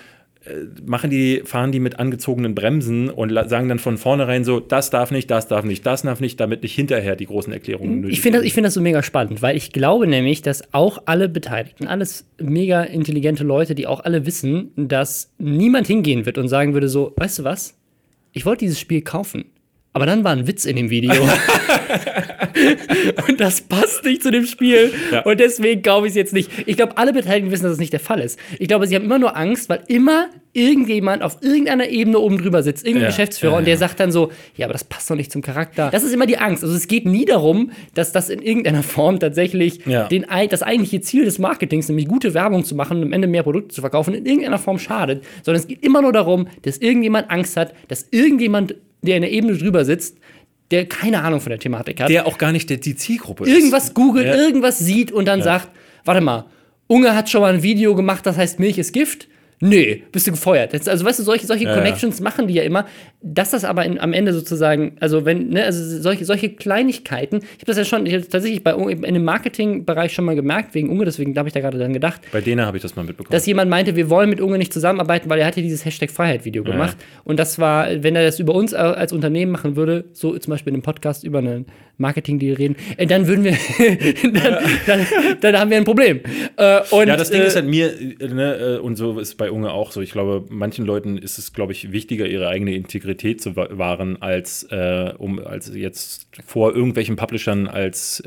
machen 0.84 1.10
die, 1.10 1.42
fahren 1.44 1.72
die 1.72 1.80
mit 1.80 1.98
angezogenen 1.98 2.54
Bremsen 2.54 3.10
und 3.10 3.32
sagen 3.48 3.68
dann 3.68 3.78
von 3.78 3.98
vornherein 3.98 4.44
so, 4.44 4.60
das 4.60 4.90
darf 4.90 5.10
nicht, 5.10 5.30
das 5.30 5.48
darf 5.48 5.64
nicht, 5.64 5.84
das 5.84 6.02
darf 6.02 6.20
nicht, 6.20 6.38
damit 6.40 6.62
nicht 6.62 6.74
hinterher 6.74 7.16
die 7.16 7.26
großen 7.26 7.52
Erklärungen 7.52 8.00
nötig 8.00 8.18
Ich 8.18 8.20
finde 8.20 8.38
das, 8.38 8.46
ich 8.46 8.54
find 8.54 8.66
das 8.66 8.74
so 8.74 8.80
mega 8.80 9.02
spannend, 9.02 9.42
weil 9.42 9.56
ich 9.56 9.72
glaube 9.72 10.06
nämlich, 10.06 10.42
dass 10.42 10.72
auch 10.74 11.02
alle 11.06 11.28
Beteiligten, 11.28 11.86
alles 11.86 12.28
mega 12.40 12.82
intelligente 12.82 13.44
Leute, 13.44 13.74
die 13.74 13.86
auch 13.86 14.04
alle 14.04 14.26
wissen, 14.26 14.70
dass 14.76 15.32
niemand 15.38 15.86
hingehen 15.86 16.26
wird 16.26 16.38
und 16.38 16.48
sagen 16.48 16.74
würde 16.74 16.88
so, 16.88 17.12
weißt 17.16 17.40
du 17.40 17.44
was? 17.44 17.74
ich 18.36 18.44
wollte 18.44 18.66
dieses 18.66 18.78
Spiel 18.78 19.00
kaufen. 19.00 19.46
Aber 19.96 20.04
dann 20.04 20.24
war 20.24 20.32
ein 20.32 20.46
Witz 20.46 20.66
in 20.66 20.76
dem 20.76 20.90
Video. 20.90 21.14
und 23.28 23.40
das 23.40 23.62
passt 23.62 24.04
nicht 24.04 24.22
zu 24.22 24.30
dem 24.30 24.44
Spiel. 24.44 24.92
Ja. 25.10 25.22
Und 25.22 25.40
deswegen 25.40 25.80
kaufe 25.80 26.06
ich 26.06 26.10
es 26.10 26.16
jetzt 26.16 26.34
nicht. 26.34 26.50
Ich 26.66 26.76
glaube, 26.76 26.98
alle 26.98 27.14
Beteiligten 27.14 27.50
wissen, 27.50 27.62
dass 27.62 27.72
es 27.72 27.78
nicht 27.78 27.94
der 27.94 28.00
Fall 28.00 28.20
ist. 28.20 28.38
Ich 28.58 28.68
glaube, 28.68 28.86
sie 28.86 28.94
haben 28.94 29.06
immer 29.06 29.18
nur 29.18 29.34
Angst, 29.38 29.70
weil 29.70 29.80
immer 29.88 30.28
irgendjemand 30.52 31.22
auf 31.22 31.38
irgendeiner 31.42 31.88
Ebene 31.88 32.18
oben 32.18 32.38
drüber 32.38 32.62
sitzt, 32.62 32.84
irgendein 32.84 33.04
Ja. 33.04 33.08
Geschäftsführer, 33.08 33.52
Ja, 33.52 33.58
und 33.58 33.66
der 33.66 33.76
sagt 33.76 34.00
dann 34.00 34.10
so, 34.10 34.32
ja, 34.56 34.66
aber 34.66 34.72
das 34.72 34.84
passt 34.84 35.10
doch 35.10 35.16
nicht 35.16 35.30
zum 35.30 35.42
Charakter. 35.42 35.90
Das 35.90 36.02
ist 36.02 36.12
immer 36.12 36.26
die 36.26 36.38
Angst. 36.38 36.62
Also 36.62 36.74
es 36.74 36.88
geht 36.88 37.04
nie 37.04 37.26
darum, 37.26 37.72
dass 37.94 38.12
das 38.12 38.30
in 38.30 38.40
irgendeiner 38.40 38.82
Form 38.82 39.18
tatsächlich 39.18 39.80
den, 39.84 40.26
das 40.50 40.62
eigentliche 40.62 41.00
Ziel 41.02 41.24
des 41.24 41.38
Marketings, 41.38 41.88
nämlich 41.88 42.08
gute 42.08 42.34
Werbung 42.34 42.64
zu 42.64 42.74
machen 42.74 42.98
und 42.98 43.02
am 43.04 43.12
Ende 43.12 43.28
mehr 43.28 43.42
Produkte 43.42 43.74
zu 43.74 43.80
verkaufen, 43.82 44.14
in 44.14 44.26
irgendeiner 44.26 44.58
Form 44.58 44.78
schadet, 44.78 45.24
sondern 45.42 45.60
es 45.60 45.68
geht 45.68 45.82
immer 45.82 46.00
nur 46.00 46.12
darum, 46.12 46.48
dass 46.62 46.78
irgendjemand 46.78 47.30
Angst 47.30 47.56
hat, 47.56 47.74
dass 47.88 48.06
irgendjemand, 48.10 48.74
der 49.02 49.16
in 49.16 49.22
der 49.22 49.32
Ebene 49.32 49.56
drüber 49.56 49.84
sitzt, 49.84 50.16
der 50.70 50.86
keine 50.86 51.22
Ahnung 51.22 51.40
von 51.40 51.50
der 51.50 51.58
Thematik 51.58 52.00
hat, 52.00 52.08
Der 52.10 52.26
auch 52.26 52.38
gar 52.38 52.50
nicht 52.52 52.68
der, 52.70 52.78
die 52.78 52.96
Zielgruppe 52.96 53.44
ist. 53.44 53.50
irgendwas 53.50 53.94
googelt, 53.94 54.26
Ja. 54.26 54.34
irgendwas 54.34 54.78
sieht 54.78 55.12
und 55.12 55.26
dann 55.26 55.42
sagt, 55.42 55.68
warte 56.04 56.20
mal, 56.20 56.46
Unge 56.88 57.14
hat 57.14 57.30
schon 57.30 57.40
mal 57.40 57.52
ein 57.54 57.62
Video 57.62 57.94
gemacht, 57.94 58.26
das 58.26 58.36
heißt 58.36 58.58
Milch 58.58 58.78
ist 58.78 58.92
Gift. 58.92 59.28
Nee, 59.60 60.02
bist 60.12 60.26
du 60.26 60.32
gefeuert. 60.32 60.74
Das, 60.74 60.86
also, 60.86 61.04
weißt 61.04 61.18
du, 61.18 61.22
solche, 61.22 61.46
solche 61.46 61.64
ja. 61.64 61.74
Connections 61.74 62.20
machen 62.20 62.46
die 62.46 62.54
ja 62.54 62.62
immer. 62.62 62.86
Dass 63.22 63.50
das 63.50 63.64
aber 63.64 63.84
in, 63.84 63.98
am 63.98 64.12
Ende 64.12 64.32
sozusagen, 64.32 64.96
also 65.00 65.24
wenn, 65.24 65.48
ne, 65.48 65.64
also 65.64 65.82
solche, 66.00 66.24
solche 66.24 66.50
Kleinigkeiten, 66.50 67.36
ich 67.38 67.42
habe 67.42 67.66
das 67.66 67.78
ja 67.78 67.84
schon, 67.84 68.04
ich 68.06 68.14
habe 68.14 68.28
tatsächlich 68.28 68.62
bei 68.62 68.72
in 68.72 69.14
dem 69.14 69.24
Marketingbereich 69.24 70.12
schon 70.12 70.26
mal 70.26 70.34
gemerkt, 70.34 70.74
wegen 70.74 70.90
Unge, 70.90 71.06
deswegen 71.06 71.36
habe 71.38 71.48
ich 71.48 71.54
da 71.54 71.60
gerade 71.60 71.78
dran 71.78 71.92
gedacht, 71.92 72.20
Bei 72.32 72.40
denen 72.40 72.64
habe 72.66 72.76
ich 72.76 72.82
das 72.82 72.96
mal 72.96 73.04
mitbekommen. 73.04 73.32
dass 73.32 73.46
jemand 73.46 73.70
meinte, 73.70 73.96
wir 73.96 74.10
wollen 74.10 74.28
mit 74.28 74.40
Unge 74.40 74.58
nicht 74.58 74.72
zusammenarbeiten, 74.72 75.30
weil 75.30 75.38
er 75.38 75.46
hat 75.46 75.56
ja 75.56 75.62
dieses 75.62 75.84
Hashtag 75.84 76.10
Freiheit-Video 76.10 76.62
gemacht. 76.62 76.96
Und 77.24 77.38
das 77.38 77.58
war, 77.58 77.88
wenn 78.02 78.14
er 78.14 78.24
das 78.24 78.38
über 78.38 78.54
uns 78.54 78.74
als 78.74 79.12
Unternehmen 79.12 79.52
machen 79.52 79.76
würde, 79.76 80.04
so 80.12 80.36
zum 80.38 80.50
Beispiel 80.50 80.70
in 80.70 80.76
einem 80.76 80.82
Podcast 80.82 81.24
über 81.24 81.38
einen 81.38 81.66
Marketing-Deal 81.98 82.56
reden, 82.56 82.76
äh, 82.96 83.06
dann 83.06 83.26
würden 83.26 83.44
wir, 83.44 83.52
dann, 84.32 84.58
dann, 84.86 85.06
dann 85.40 85.58
haben 85.58 85.70
wir 85.70 85.76
ein 85.78 85.84
Problem. 85.84 86.20
Äh, 86.56 86.80
und, 86.90 87.08
Ja, 87.08 87.16
das 87.16 87.30
Ding 87.30 87.42
äh, 87.42 87.46
ist 87.46 87.56
halt 87.56 87.66
mir, 87.66 87.92
äh, 88.00 88.28
ne, 88.28 88.76
äh, 88.76 88.78
und 88.78 88.96
so 88.96 89.18
ist 89.18 89.36
bei 89.36 89.50
Unge 89.50 89.72
auch 89.72 89.92
so. 89.92 90.00
Ich 90.00 90.12
glaube, 90.12 90.44
manchen 90.50 90.84
Leuten 90.86 91.18
ist 91.18 91.38
es, 91.38 91.52
glaube 91.52 91.72
ich, 91.72 91.92
wichtiger, 91.92 92.26
ihre 92.26 92.48
eigene 92.48 92.74
Integrität 92.74 93.40
zu 93.40 93.56
wa- 93.56 93.68
wahren, 93.70 94.20
als, 94.20 94.66
um, 95.18 95.38
als 95.38 95.72
jetzt 95.74 96.26
vor 96.46 96.74
irgendwelchen 96.74 97.16
Publishern 97.16 97.66
als 97.66 98.22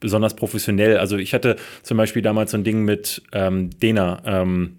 besonders 0.00 0.34
professionell. 0.36 0.98
Also 0.98 1.16
ich 1.16 1.32
hatte 1.34 1.56
zum 1.82 1.96
Beispiel 1.96 2.22
damals 2.22 2.50
so 2.50 2.58
ein 2.58 2.64
Ding 2.64 2.84
mit 2.84 3.22
ähm, 3.32 3.70
Dena, 3.80 4.22
ähm, 4.26 4.76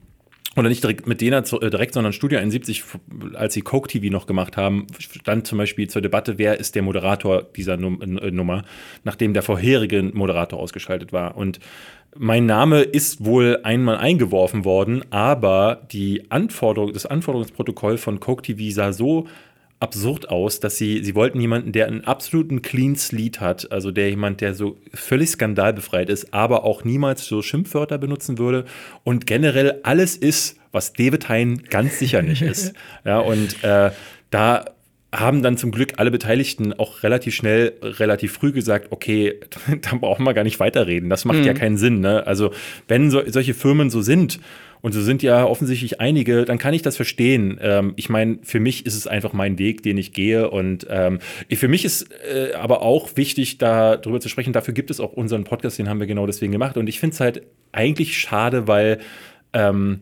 oder 0.55 0.69
nicht 0.69 0.83
direkt 0.83 1.07
mit 1.07 1.21
denen 1.21 1.43
äh, 1.43 1.69
direkt, 1.69 1.93
sondern 1.93 2.13
Studio 2.13 2.39
71, 2.39 2.79
f- 2.79 2.99
als 3.33 3.53
sie 3.53 3.61
Coke 3.61 3.89
TV 3.89 4.11
noch 4.11 4.25
gemacht 4.25 4.57
haben, 4.57 4.87
stand 4.99 5.47
zum 5.47 5.57
Beispiel 5.57 5.89
zur 5.89 6.01
Debatte, 6.01 6.37
wer 6.37 6.59
ist 6.59 6.75
der 6.75 6.81
Moderator 6.81 7.43
dieser 7.43 7.77
Num 7.77 8.01
äh, 8.01 8.31
Nummer, 8.31 8.63
nachdem 9.03 9.33
der 9.33 9.43
vorherige 9.43 10.01
Moderator 10.03 10.59
ausgeschaltet 10.59 11.11
war. 11.13 11.35
Und 11.35 11.59
mein 12.17 12.45
Name 12.45 12.81
ist 12.81 13.25
wohl 13.25 13.59
einmal 13.63 13.97
eingeworfen 13.97 14.63
worden, 14.63 15.03
aber 15.09 15.81
die 15.91 16.31
Anforderung, 16.31 16.93
das 16.93 17.05
Anforderungsprotokoll 17.05 17.97
von 17.97 18.21
Coke 18.21 18.43
TV 18.43 18.73
sah 18.73 18.93
so 18.93 19.27
absurd 19.79 20.29
aus, 20.29 20.59
dass 20.59 20.77
sie, 20.77 21.03
sie 21.03 21.15
wollten 21.15 21.39
jemanden, 21.39 21.71
der 21.71 21.87
einen 21.87 22.05
absoluten 22.05 22.61
Clean 22.61 22.95
Sleet 22.95 23.41
hat, 23.41 23.71
also 23.71 23.91
der 23.91 24.09
jemand, 24.09 24.41
der 24.41 24.53
so 24.53 24.77
völlig 24.93 25.31
skandalbefreit 25.31 26.09
ist, 26.09 26.33
aber 26.33 26.63
auch 26.63 26.83
niemals 26.83 27.25
so 27.25 27.41
Schimpfwörter 27.41 27.97
benutzen 27.97 28.37
würde 28.37 28.65
und 29.03 29.27
generell 29.27 29.81
alles 29.83 30.15
ist, 30.15 30.57
was 30.71 30.93
David 30.93 31.29
Hein 31.29 31.63
ganz 31.69 31.99
sicher 31.99 32.21
nicht 32.21 32.41
ist. 32.41 32.73
Ja, 33.05 33.19
und 33.19 33.63
äh, 33.63 33.91
da 34.31 34.65
haben 35.13 35.43
dann 35.43 35.57
zum 35.57 35.71
Glück 35.71 35.93
alle 35.97 36.11
Beteiligten 36.11 36.73
auch 36.73 37.03
relativ 37.03 37.35
schnell, 37.35 37.73
relativ 37.81 38.33
früh 38.33 38.51
gesagt, 38.51 38.87
okay, 38.91 39.39
da 39.81 39.95
brauchen 39.97 40.23
wir 40.23 40.33
gar 40.33 40.43
nicht 40.43 40.59
weiterreden. 40.59 41.09
Das 41.09 41.25
macht 41.25 41.45
ja 41.45 41.53
keinen 41.53 41.77
Sinn. 41.77 41.99
Ne? 41.99 42.25
Also 42.25 42.51
wenn 42.87 43.11
so, 43.11 43.21
solche 43.27 43.53
Firmen 43.53 43.89
so 43.89 44.01
sind, 44.01 44.39
und 44.85 44.91
so 44.91 45.01
sind 45.01 45.23
ja 45.23 45.47
offensichtlich 45.47 45.99
einige, 45.99 46.45
dann 46.45 46.59
kann 46.59 46.75
ich 46.75 46.83
das 46.83 46.95
verstehen. 46.95 47.57
Ähm, 47.59 47.93
ich 47.95 48.07
meine, 48.07 48.37
für 48.43 48.59
mich 48.59 48.85
ist 48.85 48.93
es 48.93 49.07
einfach 49.07 49.33
mein 49.33 49.57
Weg, 49.57 49.81
den 49.81 49.97
ich 49.97 50.13
gehe. 50.13 50.51
Und 50.51 50.85
ähm, 50.91 51.17
für 51.51 51.67
mich 51.67 51.85
ist 51.85 52.11
äh, 52.31 52.53
aber 52.53 52.83
auch 52.83 53.17
wichtig, 53.17 53.57
darüber 53.57 54.19
zu 54.19 54.29
sprechen. 54.29 54.53
Dafür 54.53 54.75
gibt 54.75 54.91
es 54.91 54.99
auch 54.99 55.13
unseren 55.13 55.43
Podcast, 55.43 55.79
den 55.79 55.89
haben 55.89 55.99
wir 55.99 56.05
genau 56.05 56.27
deswegen 56.27 56.51
gemacht. 56.51 56.77
Und 56.77 56.85
ich 56.85 56.99
finde 56.99 57.15
es 57.15 57.19
halt 57.19 57.41
eigentlich 57.71 58.15
schade, 58.15 58.67
weil 58.67 58.99
ähm, 59.53 60.01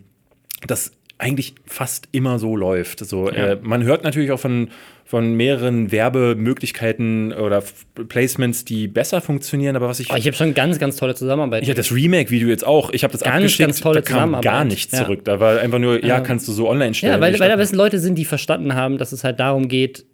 das 0.67 0.91
eigentlich 1.17 1.55
fast 1.65 2.09
immer 2.11 2.39
so 2.39 2.55
läuft. 2.57 2.99
So, 3.05 3.29
äh, 3.29 3.57
man 3.61 3.83
hört 3.83 4.03
natürlich 4.03 4.31
auch 4.31 4.39
von, 4.39 4.69
von 5.05 5.35
mehreren 5.35 5.91
Werbemöglichkeiten 5.91 7.33
oder 7.33 7.63
Placements, 8.09 8.65
die 8.65 8.87
besser 8.87 9.21
funktionieren, 9.21 9.75
aber 9.75 9.87
was 9.87 9.99
ich. 9.99 10.11
oh, 10.11 10.15
ich 10.15 10.25
habe 10.25 10.35
schon 10.35 10.53
ganz, 10.53 10.79
ganz 10.79 10.97
tolle 10.97 11.15
Zusammenarbeit. 11.15 11.63
ich 11.63 11.69
hatte 11.69 11.77
das 11.81 11.91
Remake-Video 11.93 12.47
jetzt 12.49 12.65
auch. 12.65 12.89
Ich 12.91 13.03
habe 13.03 13.11
das 13.13 13.21
Ganz, 13.21 13.35
abgeschickt, 13.35 13.59
ganz 13.67 13.79
tolle 13.79 14.01
da 14.01 14.11
kam 14.11 14.41
gar 14.41 14.65
nichts 14.65 14.91
Ja. 14.91 15.03
zurück. 15.05 15.23
Da 15.23 15.39
war 15.39 15.59
einfach 15.59 15.79
nur, 15.79 16.01
ja, 16.01 16.07
Ja. 16.17 16.19
kannst 16.21 16.47
du 16.47 16.51
so 16.51 16.69
online 16.69 16.93
stellen. 16.93 17.13
Ja, 17.13 17.21
weil, 17.21 17.39
weil 17.39 17.49
da 17.49 17.57
wissen 17.57 17.75
Leute 17.75 17.99
sind, 17.99 18.15
die 18.15 18.25
verstanden 18.25 18.75
haben, 18.75 18.97
dass 18.97 19.11
es 19.11 19.23
halt 19.23 19.39
darum 19.39 19.67
geht, 19.67 20.05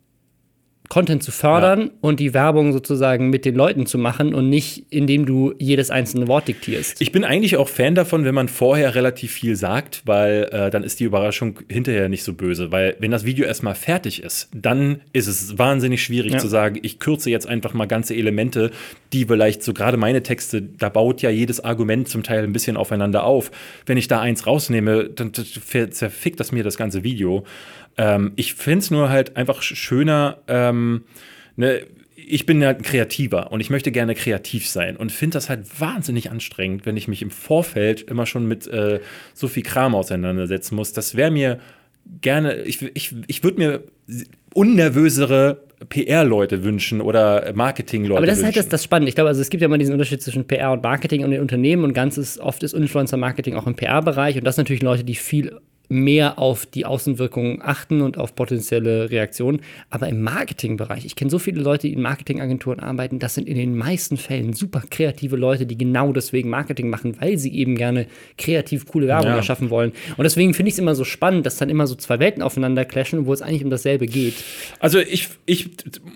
Content 0.90 1.22
zu 1.22 1.32
fördern 1.32 1.92
und 2.02 2.20
die 2.20 2.34
Werbung 2.34 2.74
sozusagen 2.74 3.30
mit 3.30 3.46
den 3.46 3.54
Leuten 3.54 3.86
zu 3.86 4.00
machen 4.00 4.34
und 4.34 4.50
nicht, 4.50 4.86
indem 4.90 5.28
du 5.28 5.54
jedes 5.60 5.92
einzelne 5.92 6.28
Wort 6.28 6.48
diktierst. 6.48 7.00
Ich 7.00 7.12
bin 7.12 7.24
eigentlich 7.24 7.58
auch 7.58 7.70
Fan 7.70 7.94
davon, 7.94 8.26
wenn 8.26 8.34
man 8.34 8.48
vorher 8.48 8.96
relativ 8.96 9.32
viel 9.32 9.56
sagt, 9.56 10.02
weil 10.06 10.50
äh, 10.52 10.72
dann 10.72 10.84
ist 10.84 11.00
die 11.00 11.04
Überraschung 11.04 11.60
hinterher 11.70 12.10
nicht 12.10 12.24
so 12.24 12.34
böse. 12.34 12.72
Weil 12.72 12.96
wenn 12.98 13.12
das 13.12 13.24
Video 13.24 13.46
erstmal 13.46 13.76
fertig 13.76 14.24
ist, 14.24 14.50
dann 14.52 15.02
ist 15.14 15.28
es 15.28 15.60
wahnsinnig 15.60 16.02
schwierig 16.04 16.34
Ja. 16.34 16.40
zu 16.40 16.48
sagen, 16.48 16.80
ich 16.82 16.98
kürze 16.98 17.30
jetzt 17.30 17.48
einfach 17.48 17.76
mal 17.76 17.86
ganze 17.86 18.16
Elemente, 18.16 18.72
die 19.14 19.26
vielleicht 19.26 19.62
so 19.62 19.74
gerade 19.74 19.96
meine 19.98 20.24
Texte, 20.24 20.64
da 20.64 20.90
baut 20.90 21.22
ja 21.22 21.30
jedes 21.30 21.64
Argument 21.64 22.08
zum 22.08 22.24
Teil 22.24 22.44
ein 22.44 22.52
bisschen 22.52 22.78
aufeinander 22.78 23.26
auf. 23.26 23.52
Wenn 23.86 23.98
ich 23.98 24.08
da 24.08 24.22
eins 24.22 24.48
rausnehme, 24.48 25.04
dann 25.10 25.34
zerfickt 25.34 26.40
das 26.40 26.52
mir 26.52 26.64
das 26.64 26.78
ganze 26.78 27.04
Video. 27.04 27.44
Ähm, 28.02 28.32
ich 28.38 28.54
finde 28.54 28.80
es 28.80 28.92
nur 28.92 29.10
halt 29.10 29.36
einfach 29.36 29.62
sch- 29.62 29.76
schöner, 29.76 30.38
ähm, 30.48 31.04
ne, 31.58 31.82
ich 32.16 32.46
bin 32.46 32.62
ja 32.62 32.70
ein 32.70 32.82
Kreativer 32.82 33.52
und 33.52 33.60
ich 33.60 33.70
möchte 33.70 33.92
gerne 33.92 34.16
kreativ 34.16 34.68
sein 34.70 34.96
und 34.96 35.12
finde 35.12 35.34
das 35.36 35.50
halt 35.50 35.82
wahnsinnig 35.82 36.32
anstrengend, 36.32 36.86
wenn 36.86 36.96
ich 36.96 37.08
mich 37.10 37.22
im 37.22 37.30
Vorfeld 37.32 38.02
immer 38.04 38.26
schon 38.26 38.48
mit 38.48 38.68
äh, 38.68 39.00
so 39.34 39.48
viel 39.50 39.64
Kram 39.64 39.96
auseinandersetzen 39.96 40.76
muss. 40.76 40.94
Das 40.94 41.16
wäre 41.16 41.32
mir 41.32 41.60
gerne, 42.22 42.62
ich, 42.64 42.82
ich, 42.96 43.16
ich 43.28 43.44
würde 43.44 43.58
mir 43.58 43.84
unnervösere 44.54 45.64
PR-Leute 45.90 46.64
wünschen 46.64 47.02
oder 47.02 47.52
Marketing-Leute 47.54 48.18
Aber 48.18 48.26
das 48.28 48.40
ist 48.40 48.44
halt 48.44 48.56
das, 48.56 48.66
wünschen. 48.66 48.72
das 48.72 48.84
Spannende. 48.84 49.10
Ich 49.10 49.16
glaube, 49.16 49.30
also 49.30 49.42
es 49.42 49.50
gibt 49.50 49.62
ja 49.62 49.66
immer 49.68 49.78
diesen 49.78 49.94
Unterschied 49.94 50.22
zwischen 50.22 50.46
PR 50.46 50.72
und 50.74 50.84
Marketing 50.84 51.24
und 51.24 51.32
den 51.32 51.42
Unternehmen 51.42 51.84
und 51.84 51.94
ganz 51.94 52.18
ist, 52.18 52.40
oft 52.40 52.64
ist 52.64 52.74
Influencer-Marketing 52.74 53.56
auch 53.56 53.66
im 53.66 53.76
PR-Bereich 53.76 54.36
und 54.38 54.44
das 54.44 54.56
sind 54.56 54.64
natürlich 54.66 54.84
Leute, 54.84 55.04
die 55.04 55.16
viel 55.16 55.58
mehr 55.90 56.38
auf 56.40 56.66
die 56.66 56.86
Außenwirkungen 56.86 57.62
achten 57.62 58.02
und 58.02 58.18
auf 58.18 58.36
potenzielle 58.36 59.10
Reaktionen. 59.10 59.62
Aber 59.90 60.08
im 60.08 60.22
Marketingbereich, 60.22 61.06
ich 61.06 61.16
kenne 61.16 61.32
so 61.32 61.40
viele 61.40 61.62
Leute, 61.62 61.88
die 61.88 61.94
in 61.94 62.02
Marketingagenturen 62.02 62.80
arbeiten, 62.80 63.20
das 63.20 63.34
sind 63.36 63.48
in 63.48 63.56
den 63.58 63.76
meisten 63.76 64.18
Fällen 64.18 64.54
super 64.54 64.84
kreative 64.90 65.36
Leute, 65.36 65.66
die 65.66 65.78
genau 65.78 66.14
deswegen 66.14 66.50
Marketing 66.50 66.90
machen, 66.90 67.20
weil 67.20 67.38
sie 67.38 67.54
eben 67.56 67.76
gerne 67.76 68.06
kreativ 68.38 68.86
coole 68.86 69.08
Werbung 69.08 69.32
Ja. 69.32 69.38
erschaffen 69.38 69.70
wollen. 69.70 69.92
Und 70.16 70.24
deswegen 70.24 70.54
finde 70.54 70.70
ich 70.70 70.76
es 70.76 70.80
immer 70.80 70.96
so 70.96 71.04
spannend, 71.04 71.46
dass 71.46 71.58
dann 71.58 71.70
immer 71.70 71.88
so 71.88 71.96
zwei 71.96 72.20
Welten 72.20 72.44
aufeinander 72.44 72.86
clashen, 72.86 73.26
wo 73.26 73.34
es 73.34 73.42
eigentlich 73.42 73.64
um 73.64 73.70
dasselbe 73.70 74.06
geht. 74.06 74.36
Also 74.80 75.00
ich, 75.00 75.28
ich 75.46 75.70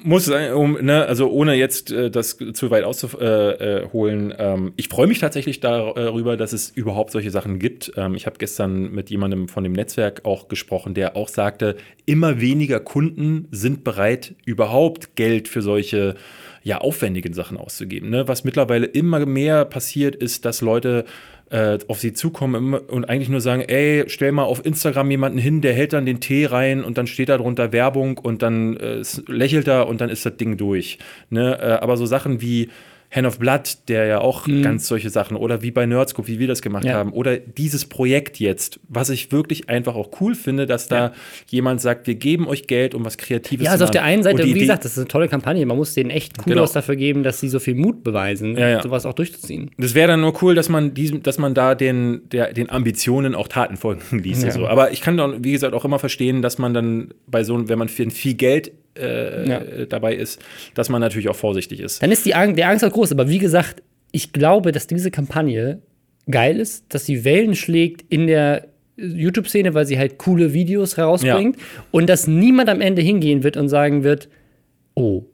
muss 0.04 0.26
sagen, 0.26 0.54
um, 0.54 0.74
ne, 0.82 1.06
also 1.06 1.30
ohne 1.32 1.56
jetzt 1.56 1.92
äh, 1.92 2.12
das 2.12 2.38
zu 2.54 2.70
weit 2.72 2.84
auszuholen, 2.84 3.60
äh, 3.60 3.88
holen, 3.92 4.34
ähm, 4.38 4.74
ich 4.76 4.88
freue 4.90 5.08
mich 5.08 5.20
tatsächlich 5.20 5.60
darüber, 5.60 6.38
dass 6.38 6.54
es 6.54 6.70
überhaupt 6.70 7.12
solche 7.12 7.32
Sachen 7.32 7.58
gibt. 7.60 7.92
Ähm, 7.98 8.16
ich 8.16 8.26
habe 8.26 8.38
gestern 8.38 8.92
mit 8.92 9.10
jemandem 9.10 9.48
von 9.64 9.72
dem 9.72 9.74
Netzwerk 9.74 10.26
auch 10.26 10.50
gesprochen, 10.50 10.94
der 10.94 11.16
auch 11.16 11.30
sagte, 11.30 11.78
immer 12.06 12.42
weniger 12.42 12.82
Kunden 12.82 13.48
sind 13.52 13.86
bereit, 13.86 14.36
überhaupt 14.44 15.16
Geld 15.16 15.48
für 15.48 15.62
solche 15.62 16.16
ja, 16.64 16.80
aufwendigen 16.80 17.34
Sachen 17.34 17.56
auszugeben. 17.58 18.10
Ne? 18.10 18.28
Was 18.28 18.44
mittlerweile 18.44 18.86
immer 18.86 19.26
mehr 19.26 19.64
passiert, 19.64 20.18
ist, 20.18 20.44
dass 20.44 20.60
Leute 20.60 21.06
äh, 21.50 21.80
auf 21.88 22.00
sie 22.00 22.12
zukommen 22.12 22.74
und 22.74 23.06
eigentlich 23.06 23.30
nur 23.30 23.40
sagen, 23.40 23.62
ey, 23.62 24.04
stell 24.08 24.34
mal 24.34 24.44
auf 24.44 24.66
Instagram 24.66 25.10
jemanden 25.12 25.38
hin, 25.38 25.62
der 25.62 25.74
hält 25.74 25.94
dann 25.94 26.06
den 26.06 26.20
Tee 26.20 26.46
rein 26.46 26.84
und 26.84 26.98
dann 26.98 27.08
steht 27.08 27.30
da 27.30 27.38
drunter 27.38 27.72
Werbung 27.72 28.18
und 28.18 28.42
dann 28.42 28.76
äh, 28.76 29.02
lächelt 29.28 29.70
er 29.70 29.88
und 29.88 30.02
dann 30.02 30.10
ist 30.10 30.26
das 30.26 30.36
Ding 30.36 30.58
durch. 30.58 31.00
Ne? 31.30 31.58
Äh, 31.58 31.66
aber 31.82 31.96
so 31.96 32.06
Sachen 32.06 32.42
wie 32.42 32.68
Hand 33.14 33.28
of 33.28 33.38
Blood, 33.38 33.78
der 33.90 34.06
ja 34.06 34.20
auch 34.20 34.48
mhm. 34.48 34.64
ganz 34.64 34.88
solche 34.88 35.10
Sachen, 35.10 35.38
oder 35.38 35.62
wie 35.62 35.72
bei 35.72 35.86
Nerdscope, 35.86 36.28
wie 36.28 36.40
wir 36.40 36.48
das 36.48 36.62
gemacht 36.62 36.86
ja. 36.86 36.94
haben, 36.94 37.14
oder 37.14 37.38
dieses 37.38 37.86
Projekt 37.86 38.40
jetzt, 38.40 38.80
was 38.88 39.10
ich 39.10 39.32
wirklich 39.32 39.70
einfach 39.70 39.96
auch 39.96 40.10
cool 40.20 40.34
finde, 40.34 40.66
dass 40.66 40.88
da 40.88 40.98
ja. 40.98 41.14
jemand 41.48 41.80
sagt, 41.82 42.08
wir 42.08 42.16
geben 42.16 42.48
euch 42.48 42.66
Geld, 42.66 42.96
um 42.96 43.06
was 43.06 43.18
Kreatives 43.18 43.66
ja, 43.66 43.72
also 43.72 43.86
zu 43.86 43.92
machen. 43.92 43.96
Ja, 43.96 44.02
also 44.02 44.12
auf 44.14 44.24
der 44.24 44.32
einen 44.32 44.38
Seite, 44.38 44.46
wie 44.46 44.60
gesagt, 44.60 44.84
das 44.84 44.94
ist 44.94 44.98
eine 44.98 45.08
tolle 45.08 45.28
Kampagne, 45.28 45.66
man 45.66 45.78
muss 45.78 45.94
denen 45.94 46.10
echt 46.10 46.40
cool 46.40 46.54
genau. 46.54 46.66
dafür 46.66 46.96
geben, 46.96 47.24
dass 47.24 47.40
sie 47.40 47.50
so 47.50 47.60
viel 47.60 47.76
Mut 47.76 48.04
beweisen, 48.04 48.58
ja, 48.58 48.82
sowas 48.82 49.06
auch 49.06 49.14
durchzuziehen. 49.14 49.70
Das 49.78 49.94
wäre 49.94 50.08
dann 50.08 50.22
nur 50.22 50.42
cool, 50.42 50.56
dass 50.56 50.70
man 50.70 50.94
diesem, 50.96 51.22
dass 51.22 51.38
man 51.38 51.54
da 51.54 51.76
den, 51.76 52.22
der, 52.32 52.54
den 52.54 52.70
Ambitionen 52.70 53.36
auch 53.36 53.48
Taten 53.48 53.78
folgen 53.78 54.20
ließ. 54.20 54.42
So. 54.54 54.68
Aber 54.68 54.92
ich 54.92 55.02
kann 55.02 55.18
dann, 55.18 55.44
wie 55.44 55.52
gesagt, 55.52 55.74
auch 55.74 55.86
immer 55.86 56.00
verstehen, 56.00 56.42
dass 56.42 56.58
man 56.58 56.74
dann 56.74 57.14
bei 57.28 57.44
so, 57.44 57.70
wenn 57.70 57.78
man 57.78 57.90
für 57.90 58.10
viel 58.10 58.34
Geld 58.34 58.72
äh, 58.98 59.50
ja. 59.50 59.86
dabei 59.88 60.16
ist, 60.16 60.42
dass 60.74 60.90
man 60.90 61.02
natürlich 61.02 61.30
auch 61.30 61.36
vorsichtig 61.36 61.80
ist. 61.80 62.02
Dann 62.04 62.12
ist 62.12 62.26
die 62.26 62.36
Angst, 62.36 62.58
der 62.58 62.70
Angst 62.70 62.84
auch 62.84 62.92
groß. 62.92 63.12
Aber 63.12 63.30
wie 63.30 63.40
gesagt, 63.40 63.82
ich 64.12 64.34
glaube, 64.34 64.72
dass 64.72 64.88
diese 64.88 65.12
Kampagne 65.12 65.82
geil 66.30 66.60
ist, 66.60 66.86
dass 66.94 67.06
sie 67.06 67.26
Wellen 67.26 67.56
schlägt 67.56 68.06
in 68.10 68.28
der 68.28 68.68
YouTube-Szene, 68.96 69.74
weil 69.74 69.86
sie 69.86 69.98
halt 69.98 70.18
coole 70.18 70.54
Videos 70.54 70.98
herausbringt 70.98 71.58
ja. 71.58 71.64
und 71.92 72.08
dass 72.08 72.28
niemand 72.28 72.70
am 72.70 72.82
Ende 72.82 73.02
hingehen 73.02 73.44
wird 73.44 73.58
und 73.58 73.68
sagen 73.68 74.04
wird, 74.04 74.30
oh, 74.94 75.26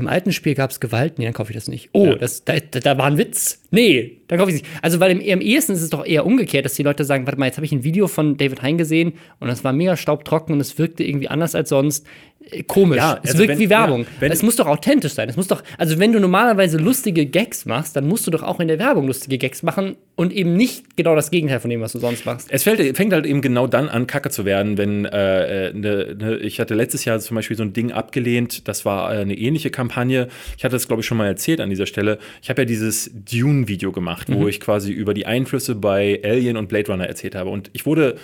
im 0.00 0.06
alten 0.06 0.32
Spiel 0.32 0.54
gab 0.54 0.70
es 0.70 0.80
Gewalt, 0.80 1.18
nee, 1.18 1.24
dann 1.24 1.34
kaufe 1.34 1.50
ich 1.50 1.56
das 1.56 1.68
nicht. 1.68 1.90
Oh, 1.92 2.06
ja. 2.06 2.14
das, 2.14 2.44
da, 2.44 2.54
da, 2.58 2.96
war 2.96 3.04
ein 3.04 3.18
Witz. 3.18 3.62
Nee, 3.70 4.22
dann 4.28 4.38
kaufe 4.38 4.50
ich 4.50 4.56
es 4.56 4.62
nicht. 4.62 4.72
Also, 4.82 4.98
weil 4.98 5.10
im, 5.10 5.20
im 5.20 5.40
ehesten 5.42 5.72
ist 5.72 5.82
es 5.82 5.90
doch 5.90 6.06
eher 6.06 6.24
umgekehrt, 6.24 6.64
dass 6.64 6.74
die 6.74 6.82
Leute 6.82 7.04
sagen, 7.04 7.26
warte 7.26 7.38
mal, 7.38 7.46
jetzt 7.46 7.56
habe 7.56 7.66
ich 7.66 7.72
ein 7.72 7.84
Video 7.84 8.08
von 8.08 8.38
David 8.38 8.62
Hein 8.62 8.78
gesehen 8.78 9.12
und 9.40 9.48
das 9.48 9.62
war 9.62 9.72
mega 9.72 9.96
staubtrocken 9.96 10.54
und 10.54 10.60
es 10.60 10.78
wirkte 10.78 11.04
irgendwie 11.04 11.28
anders 11.28 11.54
als 11.54 11.68
sonst. 11.68 12.06
Äh, 12.50 12.62
komisch. 12.62 12.98
Ja, 12.98 13.14
also 13.14 13.20
es 13.24 13.38
wirkt 13.38 13.50
wenn, 13.50 13.58
wie 13.58 13.70
Werbung. 13.70 14.06
Ja, 14.20 14.28
es 14.28 14.42
muss 14.42 14.56
doch 14.56 14.66
authentisch 14.66 15.12
sein. 15.12 15.28
Es 15.28 15.36
muss 15.36 15.46
doch, 15.46 15.62
also 15.78 15.98
wenn 15.98 16.12
du 16.12 16.20
normalerweise 16.20 16.78
lustige 16.78 17.26
Gags 17.26 17.66
machst, 17.66 17.96
dann 17.96 18.08
musst 18.08 18.26
du 18.26 18.30
doch 18.30 18.42
auch 18.42 18.60
in 18.60 18.68
der 18.68 18.78
Werbung 18.78 19.06
lustige 19.06 19.38
Gags 19.38 19.62
machen 19.62 19.96
und 20.16 20.32
eben 20.32 20.54
nicht 20.54 20.96
genau 20.96 21.14
das 21.14 21.30
Gegenteil 21.30 21.60
von 21.60 21.70
dem, 21.70 21.80
was 21.80 21.92
du 21.92 21.98
sonst 21.98 22.26
machst. 22.26 22.48
Es 22.50 22.62
fällt, 22.62 22.96
fängt 22.96 23.12
halt 23.12 23.26
eben 23.26 23.42
genau 23.42 23.66
dann 23.66 23.88
an, 23.88 24.06
kacke 24.06 24.30
zu 24.30 24.44
werden, 24.44 24.78
wenn 24.78 25.04
äh, 25.04 25.72
ne, 25.72 26.16
ne, 26.18 26.36
ich 26.38 26.60
hatte 26.60 26.74
letztes 26.74 27.04
Jahr 27.04 27.18
zum 27.20 27.34
Beispiel 27.34 27.56
so 27.56 27.62
ein 27.62 27.72
Ding 27.72 27.92
abgelehnt, 27.92 28.68
das 28.68 28.84
war 28.84 29.14
äh, 29.14 29.18
eine 29.18 29.36
ähnliche 29.36 29.70
Kampagne. 29.70 30.28
Ich 30.56 30.64
hatte 30.64 30.76
das, 30.76 30.86
glaube 30.86 31.00
ich, 31.00 31.06
schon 31.06 31.18
mal 31.18 31.26
erzählt 31.26 31.60
an 31.60 31.70
dieser 31.70 31.86
Stelle. 31.86 32.18
Ich 32.42 32.50
habe 32.50 32.62
ja 32.62 32.66
dieses 32.66 33.10
Dune-Video 33.14 33.92
gemacht, 33.92 34.28
mhm. 34.28 34.36
wo 34.36 34.48
ich 34.48 34.60
quasi 34.60 34.92
über 34.92 35.14
die 35.14 35.26
Einflüsse 35.26 35.74
bei 35.74 36.20
Alien 36.24 36.56
und 36.56 36.68
Blade 36.68 36.90
Runner 36.90 37.06
erzählt 37.06 37.34
habe. 37.34 37.50
Und 37.50 37.70
ich 37.72 37.86
wurde 37.86 38.16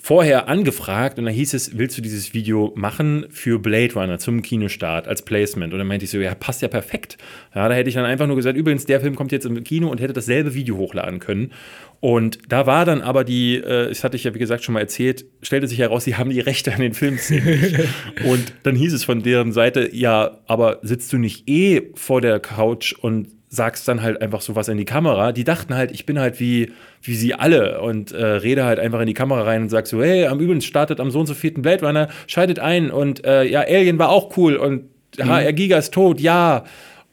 vorher 0.00 0.48
angefragt 0.48 1.18
und 1.18 1.24
dann 1.24 1.34
hieß 1.34 1.54
es, 1.54 1.76
willst 1.76 1.98
du 1.98 2.02
dieses 2.02 2.32
Video 2.32 2.72
machen 2.76 3.26
für 3.30 3.58
Blade 3.58 3.94
Runner 3.94 4.18
zum 4.18 4.42
Kinostart 4.42 5.08
als 5.08 5.22
Placement? 5.22 5.72
Und 5.72 5.78
dann 5.78 5.88
meinte 5.88 6.04
ich 6.04 6.10
so, 6.10 6.18
ja, 6.18 6.34
passt 6.34 6.62
ja 6.62 6.68
perfekt. 6.68 7.18
Ja, 7.54 7.68
da 7.68 7.74
hätte 7.74 7.88
ich 7.88 7.94
dann 7.94 8.04
einfach 8.04 8.26
nur 8.26 8.36
gesagt, 8.36 8.56
übrigens, 8.56 8.86
der 8.86 9.00
Film 9.00 9.16
kommt 9.16 9.32
jetzt 9.32 9.44
im 9.44 9.62
Kino 9.64 9.88
und 9.88 10.00
hätte 10.00 10.12
dasselbe 10.12 10.54
Video 10.54 10.76
hochladen 10.76 11.18
können. 11.18 11.52
Und 12.00 12.38
da 12.48 12.66
war 12.66 12.84
dann 12.84 13.02
aber 13.02 13.24
die, 13.24 13.56
äh, 13.56 13.88
das 13.88 14.04
hatte 14.04 14.16
ich 14.16 14.24
ja 14.24 14.34
wie 14.34 14.38
gesagt 14.38 14.62
schon 14.62 14.74
mal 14.74 14.80
erzählt, 14.80 15.24
stellte 15.42 15.66
sich 15.66 15.78
heraus, 15.78 16.04
sie 16.04 16.14
haben 16.14 16.30
die 16.30 16.40
Rechte 16.40 16.72
an 16.72 16.80
den 16.80 16.94
Filmszenen 16.94 17.88
und 18.24 18.52
dann 18.62 18.76
hieß 18.76 18.92
es 18.92 19.04
von 19.04 19.22
deren 19.22 19.52
Seite, 19.52 19.90
ja, 19.92 20.38
aber 20.46 20.78
sitzt 20.82 21.12
du 21.12 21.18
nicht 21.18 21.48
eh 21.48 21.90
vor 21.94 22.20
der 22.20 22.38
Couch 22.38 22.92
und 22.92 23.37
sagst 23.48 23.88
dann 23.88 24.02
halt 24.02 24.20
einfach 24.20 24.40
sowas 24.40 24.68
in 24.68 24.76
die 24.76 24.84
Kamera. 24.84 25.32
Die 25.32 25.44
dachten 25.44 25.74
halt, 25.74 25.90
ich 25.90 26.04
bin 26.06 26.18
halt 26.18 26.38
wie, 26.38 26.72
wie 27.02 27.14
sie 27.14 27.34
alle 27.34 27.80
und 27.80 28.12
äh, 28.12 28.24
rede 28.24 28.64
halt 28.64 28.78
einfach 28.78 29.00
in 29.00 29.06
die 29.06 29.14
Kamera 29.14 29.42
rein 29.42 29.62
und 29.62 29.68
sag 29.70 29.86
so, 29.86 30.02
hey, 30.02 30.26
am 30.26 30.38
übrigens 30.38 30.66
startet 30.66 31.00
am 31.00 31.10
so 31.10 31.20
und 31.20 31.26
so 31.26 31.34
vierten 31.34 31.62
Blade 31.62 31.86
Runner, 31.86 32.08
schaltet 32.26 32.58
ein 32.58 32.90
und 32.90 33.24
äh, 33.24 33.44
ja, 33.44 33.60
Alien 33.60 33.98
war 33.98 34.10
auch 34.10 34.36
cool 34.36 34.56
und 34.56 34.84
mhm. 35.18 35.24
HR 35.28 35.52
Giga 35.52 35.78
ist 35.78 35.94
tot, 35.94 36.20
ja. 36.20 36.64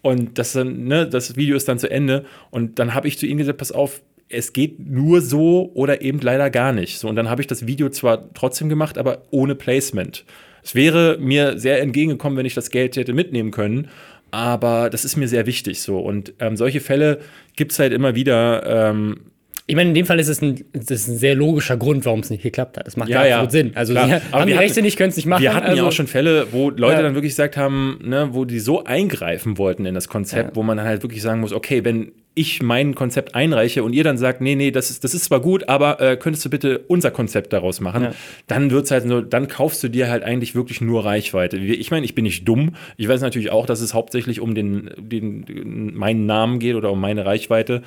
Und 0.02 0.38
das 0.38 0.54
ne, 0.56 1.08
das 1.08 1.36
Video 1.36 1.56
ist 1.56 1.68
dann 1.68 1.80
zu 1.80 1.90
Ende 1.90 2.26
und 2.52 2.80
dann 2.80 2.94
habe 2.94 3.08
ich 3.08 3.18
zu 3.18 3.26
ihnen 3.26 3.40
gesagt, 3.40 3.58
pass 3.58 3.72
auf, 3.72 4.02
es 4.28 4.54
geht 4.54 4.80
nur 4.80 5.22
so 5.22 5.72
oder 5.74 6.02
eben 6.02 6.20
leider 6.20 6.50
gar 6.50 6.74
nicht. 6.74 7.00
So, 7.00 7.08
und 7.08 7.16
dann 7.16 7.30
habe 7.30 7.42
ich 7.42 7.48
das 7.48 7.68
Video 7.68 7.90
zwar 7.90 8.34
trotzdem 8.34 8.70
gemacht, 8.70 8.98
aber 8.98 9.24
ohne 9.32 9.56
Placement. 9.56 10.26
Es 10.64 10.74
wäre 10.74 11.18
mir 11.20 11.60
sehr 11.60 11.80
entgegengekommen, 11.82 12.38
wenn 12.38 12.46
ich 12.46 12.56
das 12.56 12.72
Geld 12.72 12.98
hätte 12.98 13.14
mitnehmen 13.14 13.52
können 13.52 13.88
aber 14.36 14.90
das 14.90 15.06
ist 15.06 15.16
mir 15.16 15.28
sehr 15.28 15.46
wichtig 15.46 15.82
so. 15.82 16.00
Und 16.00 16.34
ähm, 16.40 16.58
solche 16.58 16.82
Fälle 16.82 17.20
gibt 17.56 17.72
es 17.72 17.80
halt 17.80 17.94
immer 17.94 18.16
wieder. 18.16 18.90
Ähm, 18.90 19.32
ich 19.68 19.76
meine, 19.76 19.90
in 19.90 19.96
dem 19.96 20.06
Fall 20.06 20.20
ist 20.20 20.28
es 20.28 20.42
ein, 20.42 20.64
das 20.74 20.92
ist 20.92 21.08
ein 21.08 21.18
sehr 21.18 21.34
logischer 21.34 21.76
Grund, 21.76 22.06
warum 22.06 22.20
es 22.20 22.30
nicht 22.30 22.44
geklappt 22.44 22.78
hat. 22.78 22.86
Das 22.86 22.98
macht 22.98 23.10
ja, 23.10 23.26
ja. 23.26 23.50
Sinn. 23.50 23.72
Also, 23.74 23.94
Klar. 23.94 24.08
sie 24.08 24.32
haben 24.32 24.48
die 24.48 24.54
Rechte 24.54 24.84
nicht, 24.84 24.96
können 24.96 25.10
es 25.10 25.16
nicht 25.16 25.26
machen. 25.26 25.42
Wir 25.42 25.56
hatten 25.56 25.68
also, 25.68 25.78
ja 25.82 25.88
auch 25.88 25.92
schon 25.92 26.06
Fälle, 26.06 26.48
wo 26.52 26.70
Leute 26.70 26.98
ja. 26.98 27.02
dann 27.02 27.16
wirklich 27.16 27.32
gesagt 27.32 27.58
haben, 27.58 28.00
ne, 28.04 28.30
wo 28.32 28.46
die 28.46 28.60
so 28.60 28.84
eingreifen 28.84 29.58
wollten 29.58 29.88
in 29.88 29.96
das 29.96 30.08
Konzept, 30.08 30.50
ja. 30.50 30.56
wo 30.56 30.62
man 30.62 30.78
dann 30.78 30.86
halt 30.86 31.02
wirklich 31.02 31.24
sagen 31.24 31.40
muss, 31.40 31.52
okay, 31.52 31.84
wenn 31.84 32.12
ich 32.36 32.62
mein 32.62 32.96
Konzept 32.96 33.34
einreiche 33.34 33.84
und 33.84 33.94
ihr 33.94 34.04
dann 34.04 34.18
sagt, 34.18 34.42
nee, 34.42 34.56
nee, 34.56 34.70
das 34.70 34.90
ist, 34.90 35.04
das 35.04 35.14
ist 35.14 35.26
zwar 35.26 35.40
gut, 35.40 35.70
aber 35.70 36.02
äh, 36.02 36.18
könntest 36.18 36.46
du 36.46 36.50
bitte 36.50 36.80
unser 36.88 37.10
Konzept 37.10 37.54
daraus 37.54 37.80
machen, 37.80 38.04
ja. 38.04 38.12
dann 38.48 38.72
wird's 38.72 38.92
halt 38.92 39.08
so, 39.08 39.22
dann 39.22 39.48
kaufst 39.48 39.82
du 39.82 39.88
dir 39.88 40.10
halt 40.10 40.24
eigentlich 40.24 40.54
wirklich 40.54 40.82
nur 40.82 41.06
Reichweite. 41.06 41.58
Ich 41.58 41.92
meine, 41.92 42.06
ich 42.06 42.14
bin 42.14 42.24
nicht 42.24 42.46
dumm. 42.48 42.76
Ich 42.98 43.08
weiß 43.08 43.22
natürlich 43.22 43.52
auch, 43.52 43.66
dass 43.66 43.80
es 43.80 43.94
hauptsächlich 43.94 44.42
um 44.42 44.54
den, 44.54 44.92
den 44.98 45.96
meinen 45.96 46.26
Namen 46.26 46.60
geht 46.60 46.76
oder 46.76 46.92
um 46.92 47.00
meine 47.00 47.26
Reichweite. 47.26 47.82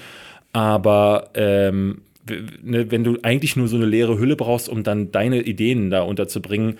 Aber 0.53 1.31
ähm, 1.35 2.03
ne, 2.63 2.91
wenn 2.91 3.05
du 3.05 3.19
eigentlich 3.23 3.57
nur 3.57 3.69
so 3.69 3.77
eine 3.77 3.87
leere 3.87 4.19
Hülle 4.19 4.37
brauchst, 4.37 4.69
um 4.69 4.83
dann 4.83 5.13
deine 5.13 5.43
Ideen 5.43 5.91
da 5.91 6.03
unterzubringen, 6.03 6.79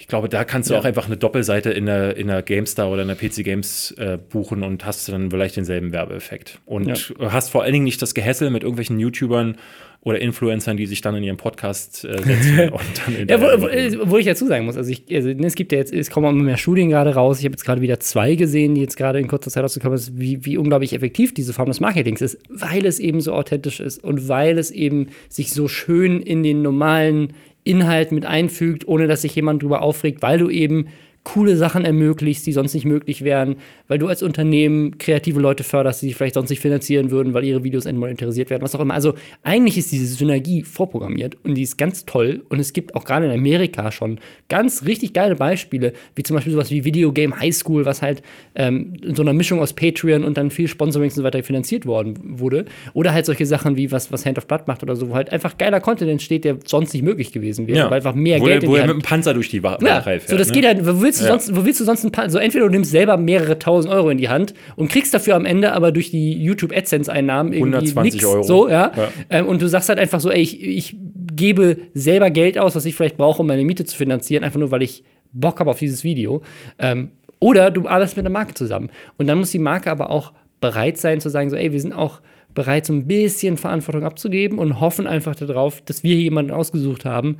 ich 0.00 0.06
glaube, 0.06 0.28
da 0.28 0.44
kannst 0.44 0.70
du 0.70 0.74
ja. 0.74 0.80
auch 0.80 0.84
einfach 0.84 1.06
eine 1.06 1.16
Doppelseite 1.16 1.70
in 1.70 1.86
der, 1.86 2.16
in 2.16 2.28
der 2.28 2.42
GameStar 2.42 2.90
oder 2.90 3.02
in 3.02 3.08
der 3.08 3.16
PC 3.16 3.44
Games 3.44 3.92
äh, 3.98 4.16
buchen 4.16 4.62
und 4.62 4.86
hast 4.86 5.08
dann 5.10 5.30
vielleicht 5.30 5.56
denselben 5.56 5.92
Werbeeffekt. 5.92 6.60
Und 6.64 7.14
ja. 7.18 7.32
hast 7.32 7.50
vor 7.50 7.62
allen 7.62 7.72
Dingen 7.72 7.84
nicht 7.84 8.00
das 8.00 8.14
Gehässel 8.14 8.50
mit 8.50 8.62
irgendwelchen 8.62 8.98
YouTubern 8.98 9.56
oder 10.02 10.18
Influencern, 10.18 10.78
die 10.78 10.86
sich 10.86 11.02
dann 11.02 11.14
in 11.14 11.24
ihrem 11.24 11.36
Podcast 11.36 12.06
äh, 12.06 12.22
setzen 12.22 12.68
und 12.70 12.80
dann 13.04 13.16
in 13.16 13.28
ja, 13.28 13.38
wo, 13.38 13.44
wo, 13.44 14.10
wo, 14.10 14.16
ich 14.16 14.24
dazu 14.24 14.46
sagen 14.46 14.64
muss, 14.64 14.78
also, 14.78 14.90
ich, 14.90 15.04
also 15.12 15.28
es 15.28 15.54
gibt 15.54 15.72
ja 15.72 15.78
jetzt, 15.78 15.92
es 15.92 16.10
kommen 16.10 16.30
immer 16.30 16.42
mehr 16.42 16.56
Studien 16.56 16.88
gerade 16.88 17.14
raus. 17.14 17.38
Ich 17.38 17.44
habe 17.44 17.52
jetzt 17.52 17.64
gerade 17.64 17.82
wieder 17.82 18.00
zwei 18.00 18.34
gesehen, 18.34 18.74
die 18.74 18.80
jetzt 18.80 18.96
gerade 18.96 19.20
in 19.20 19.28
kurzer 19.28 19.50
Zeit 19.50 19.62
rausgekommen 19.62 19.98
sind, 19.98 20.18
wie, 20.18 20.44
wie 20.46 20.56
unglaublich 20.56 20.94
effektiv 20.94 21.34
diese 21.34 21.52
Form 21.52 21.68
des 21.68 21.80
Marketings 21.80 22.22
ist, 22.22 22.38
weil 22.48 22.86
es 22.86 22.98
eben 22.98 23.20
so 23.20 23.34
authentisch 23.34 23.80
ist 23.80 24.02
und 24.02 24.26
weil 24.26 24.58
es 24.58 24.70
eben 24.70 25.08
sich 25.28 25.52
so 25.52 25.68
schön 25.68 26.22
in 26.22 26.42
den 26.42 26.62
normalen 26.62 27.34
Inhalt 27.70 28.10
mit 28.10 28.26
einfügt, 28.26 28.86
ohne 28.88 29.06
dass 29.06 29.22
sich 29.22 29.34
jemand 29.34 29.62
drüber 29.62 29.82
aufregt, 29.82 30.22
weil 30.22 30.38
du 30.38 30.50
eben 30.50 30.88
coole 31.22 31.56
Sachen 31.56 31.84
ermöglicht, 31.84 32.46
die 32.46 32.52
sonst 32.52 32.72
nicht 32.72 32.86
möglich 32.86 33.22
wären, 33.22 33.56
weil 33.88 33.98
du 33.98 34.08
als 34.08 34.22
Unternehmen 34.22 34.96
kreative 34.96 35.38
Leute 35.38 35.64
förderst, 35.64 36.02
die 36.02 36.14
vielleicht 36.14 36.34
sonst 36.34 36.48
nicht 36.48 36.60
finanzieren 36.60 37.10
würden, 37.10 37.34
weil 37.34 37.44
ihre 37.44 37.62
Videos 37.62 37.84
entmonetarisiert 37.84 38.48
werden, 38.48 38.62
was 38.62 38.74
auch 38.74 38.80
immer. 38.80 38.94
Also 38.94 39.14
eigentlich 39.42 39.76
ist 39.76 39.92
diese 39.92 40.06
Synergie 40.06 40.62
vorprogrammiert 40.62 41.36
und 41.44 41.54
die 41.56 41.62
ist 41.62 41.76
ganz 41.76 42.06
toll 42.06 42.42
und 42.48 42.58
es 42.58 42.72
gibt 42.72 42.94
auch 42.94 43.04
gerade 43.04 43.26
in 43.26 43.32
Amerika 43.32 43.92
schon 43.92 44.18
ganz 44.48 44.86
richtig 44.86 45.12
geile 45.12 45.36
Beispiele, 45.36 45.92
wie 46.14 46.22
zum 46.22 46.36
Beispiel 46.36 46.52
sowas 46.54 46.70
wie 46.70 46.84
Video 46.84 47.12
Game 47.12 47.38
High 47.38 47.54
School, 47.54 47.84
was 47.84 48.00
halt 48.00 48.22
ähm, 48.54 48.94
in 49.02 49.14
so 49.14 49.22
einer 49.22 49.34
Mischung 49.34 49.60
aus 49.60 49.74
Patreon 49.74 50.24
und 50.24 50.38
dann 50.38 50.50
viel 50.50 50.68
Sponsoring 50.68 51.10
und 51.10 51.14
so 51.14 51.22
weiter 51.22 51.42
finanziert 51.42 51.84
worden 51.84 52.18
wurde. 52.22 52.64
Oder 52.94 53.12
halt 53.12 53.26
solche 53.26 53.44
Sachen 53.44 53.76
wie 53.76 53.92
was, 53.92 54.10
was 54.10 54.24
Hand 54.24 54.38
of 54.38 54.46
Blood 54.46 54.66
macht 54.66 54.82
oder 54.82 54.96
so, 54.96 55.10
wo 55.10 55.14
halt 55.14 55.30
einfach 55.30 55.58
geiler 55.58 55.80
Content 55.80 56.10
entsteht, 56.10 56.44
der 56.44 56.58
sonst 56.64 56.94
nicht 56.94 57.02
möglich 57.02 57.32
gewesen 57.32 57.66
wäre, 57.66 57.78
ja. 57.78 57.90
weil 57.90 57.98
einfach 57.98 58.14
mehr 58.14 58.40
wo 58.40 58.46
Geld 58.46 58.62
der, 58.62 58.70
Wo 58.70 58.76
er 58.76 58.86
mit 58.86 58.96
dem 58.96 59.02
Panzer 59.02 59.34
durch 59.34 59.50
die 59.50 59.62
Ware 59.62 59.84
ja, 59.84 60.00
fährt. 60.00 60.28
So, 60.28 60.36
das 60.36 60.48
ne? 60.48 60.54
geht 60.54 60.66
halt, 60.66 60.86
willst 61.10 61.20
du 61.20 61.24
ja. 61.24 61.30
sonst, 61.30 61.56
wo 61.56 61.64
willst 61.64 61.80
du 61.80 61.84
sonst 61.84 62.04
ein 62.04 62.12
paar, 62.12 62.30
so 62.30 62.38
entweder 62.38 62.66
du 62.66 62.70
nimmst 62.70 62.90
selber 62.90 63.16
mehrere 63.16 63.58
tausend 63.58 63.92
Euro 63.92 64.10
in 64.10 64.18
die 64.18 64.28
Hand 64.28 64.54
und 64.76 64.90
kriegst 64.90 65.12
dafür 65.12 65.34
am 65.34 65.44
Ende 65.44 65.72
aber 65.72 65.92
durch 65.92 66.10
die 66.10 66.32
YouTube 66.32 66.72
AdSense-Einnahmen 66.72 67.52
irgendwie 67.52 67.74
120 67.74 68.14
nix, 68.14 68.24
Euro. 68.24 68.42
So, 68.42 68.68
ja. 68.68 68.92
ja. 68.96 69.08
Ähm, 69.28 69.46
und 69.46 69.60
du 69.60 69.68
sagst 69.68 69.88
halt 69.88 69.98
einfach 69.98 70.20
so, 70.20 70.30
ey, 70.30 70.40
ich, 70.40 70.62
ich 70.62 70.96
gebe 71.34 71.78
selber 71.94 72.30
Geld 72.30 72.58
aus, 72.58 72.76
was 72.76 72.84
ich 72.84 72.94
vielleicht 72.94 73.16
brauche, 73.16 73.40
um 73.40 73.48
meine 73.48 73.64
Miete 73.64 73.84
zu 73.84 73.96
finanzieren, 73.96 74.44
einfach 74.44 74.60
nur, 74.60 74.70
weil 74.70 74.82
ich 74.82 75.04
Bock 75.32 75.60
habe 75.60 75.70
auf 75.70 75.78
dieses 75.78 76.04
Video. 76.04 76.42
Ähm, 76.78 77.10
oder 77.40 77.70
du 77.70 77.88
arbeitest 77.88 78.16
mit 78.16 78.24
der 78.24 78.32
Marke 78.32 78.54
zusammen. 78.54 78.90
Und 79.16 79.26
dann 79.26 79.38
muss 79.38 79.50
die 79.50 79.58
Marke 79.58 79.90
aber 79.90 80.10
auch 80.10 80.32
bereit 80.60 80.98
sein 80.98 81.20
zu 81.20 81.30
sagen, 81.30 81.50
so, 81.50 81.56
ey, 81.56 81.72
wir 81.72 81.80
sind 81.80 81.92
auch 81.92 82.20
bereit, 82.54 82.86
so 82.86 82.92
ein 82.92 83.06
bisschen 83.06 83.56
Verantwortung 83.56 84.04
abzugeben 84.04 84.58
und 84.58 84.80
hoffen 84.80 85.06
einfach 85.06 85.34
darauf, 85.34 85.80
dass 85.82 86.02
wir 86.02 86.14
hier 86.14 86.24
jemanden 86.24 86.50
ausgesucht 86.50 87.04
haben, 87.04 87.38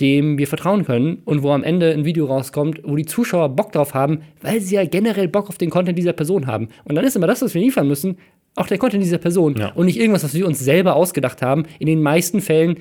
dem 0.00 0.38
wir 0.38 0.46
vertrauen 0.46 0.84
können 0.84 1.22
und 1.24 1.42
wo 1.42 1.52
am 1.52 1.62
Ende 1.62 1.92
ein 1.92 2.04
Video 2.04 2.26
rauskommt, 2.26 2.80
wo 2.84 2.96
die 2.96 3.06
Zuschauer 3.06 3.48
Bock 3.50 3.72
drauf 3.72 3.94
haben, 3.94 4.20
weil 4.42 4.60
sie 4.60 4.74
ja 4.74 4.84
generell 4.84 5.28
Bock 5.28 5.48
auf 5.48 5.58
den 5.58 5.70
Content 5.70 5.98
dieser 5.98 6.12
Person 6.12 6.46
haben. 6.46 6.68
Und 6.84 6.94
dann 6.94 7.04
ist 7.04 7.16
immer 7.16 7.26
das, 7.26 7.42
was 7.42 7.54
wir 7.54 7.62
liefern 7.62 7.88
müssen, 7.88 8.18
auch 8.56 8.66
der 8.66 8.78
Content 8.78 9.02
dieser 9.02 9.18
Person 9.18 9.56
ja. 9.58 9.72
und 9.72 9.86
nicht 9.86 9.98
irgendwas, 9.98 10.24
was 10.24 10.34
wir 10.34 10.46
uns 10.46 10.58
selber 10.58 10.96
ausgedacht 10.96 11.42
haben, 11.42 11.64
in 11.78 11.86
den 11.86 12.02
meisten 12.02 12.40
Fällen 12.40 12.78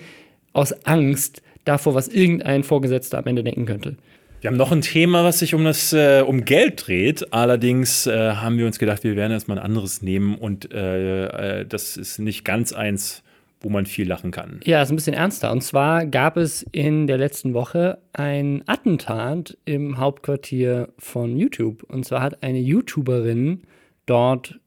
aus 0.53 0.73
Angst 0.85 1.41
davor, 1.65 1.95
was 1.95 2.07
irgendein 2.07 2.63
Vorgesetzter 2.63 3.17
am 3.17 3.27
Ende 3.27 3.43
denken 3.43 3.65
könnte. 3.65 3.97
Wir 4.41 4.49
haben 4.49 4.57
noch 4.57 4.71
ein 4.71 4.81
Thema, 4.81 5.23
was 5.23 5.39
sich 5.39 5.55
um 5.55 5.63
das 5.63 5.91
äh, 5.91 6.21
um 6.25 6.45
Geld 6.45 6.85
dreht. 6.85 7.33
Allerdings 7.33 8.05
äh, 8.05 8.33
haben 8.33 8.57
wir 8.57 8.67
uns 8.67 8.77
gedacht, 8.77 9.03
wir 9.03 9.15
werden 9.15 9.31
erstmal 9.31 9.57
ein 9.57 9.65
anderes 9.65 10.01
nehmen 10.01 10.35
und 10.35 10.71
äh, 10.71 11.59
äh 11.61 11.65
das 11.65 11.97
ist 11.97 12.19
nicht 12.19 12.45
ganz 12.45 12.71
eins 12.71 13.23
wo 13.65 13.69
man 13.69 13.87
viel 13.87 14.07
lachen 14.07 14.29
kann. 14.29 14.59
Ja, 14.63 14.83
ist 14.83 14.91
ein 14.91 14.95
bisschen 14.95 15.15
ernster. 15.15 15.51
Und 15.51 15.61
zwar 15.61 16.05
gab 16.05 16.37
es 16.37 16.61
in 16.71 17.07
der 17.07 17.17
letzten 17.17 17.55
Woche 17.55 17.97
ein 18.13 18.61
Attentat 18.67 19.57
im 19.65 19.97
Hauptquartier 19.97 20.93
von 20.99 21.35
YouTube. 21.35 21.81
Und 21.81 22.05
zwar 22.05 22.21
hat 22.21 22.43
eine 22.43 22.59
YouTuberin 22.59 23.63
dort 24.05 24.59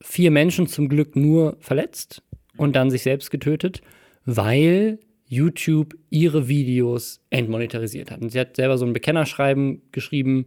vier 0.00 0.30
Menschen 0.30 0.68
zum 0.68 0.88
Glück 0.88 1.16
nur 1.16 1.58
verletzt 1.60 2.22
und 2.56 2.76
dann 2.76 2.90
sich 2.90 3.02
selbst 3.02 3.30
getötet, 3.30 3.82
weil 4.24 5.00
YouTube 5.26 5.94
ihre 6.08 6.48
Videos 6.48 7.20
entmonetarisiert 7.28 8.10
hat. 8.10 8.22
Und 8.22 8.30
sie 8.30 8.40
hat 8.40 8.56
selber 8.56 8.78
so 8.78 8.86
ein 8.86 8.94
Bekennerschreiben 8.94 9.82
geschrieben, 9.92 10.46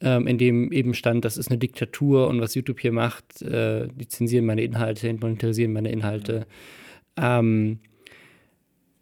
ähm, 0.00 0.28
in 0.28 0.38
dem 0.38 0.70
eben 0.70 0.94
stand, 0.94 1.24
das 1.24 1.36
ist 1.36 1.50
eine 1.50 1.58
Diktatur 1.58 2.28
und 2.28 2.40
was 2.40 2.54
YouTube 2.54 2.78
hier 2.78 2.92
macht, 2.92 3.42
äh, 3.42 3.88
die 3.92 4.06
zensieren 4.06 4.46
meine 4.46 4.62
Inhalte, 4.62 5.08
entmonetarisieren 5.08 5.72
meine 5.72 5.90
Inhalte. 5.90 6.46
Ähm, 7.22 7.78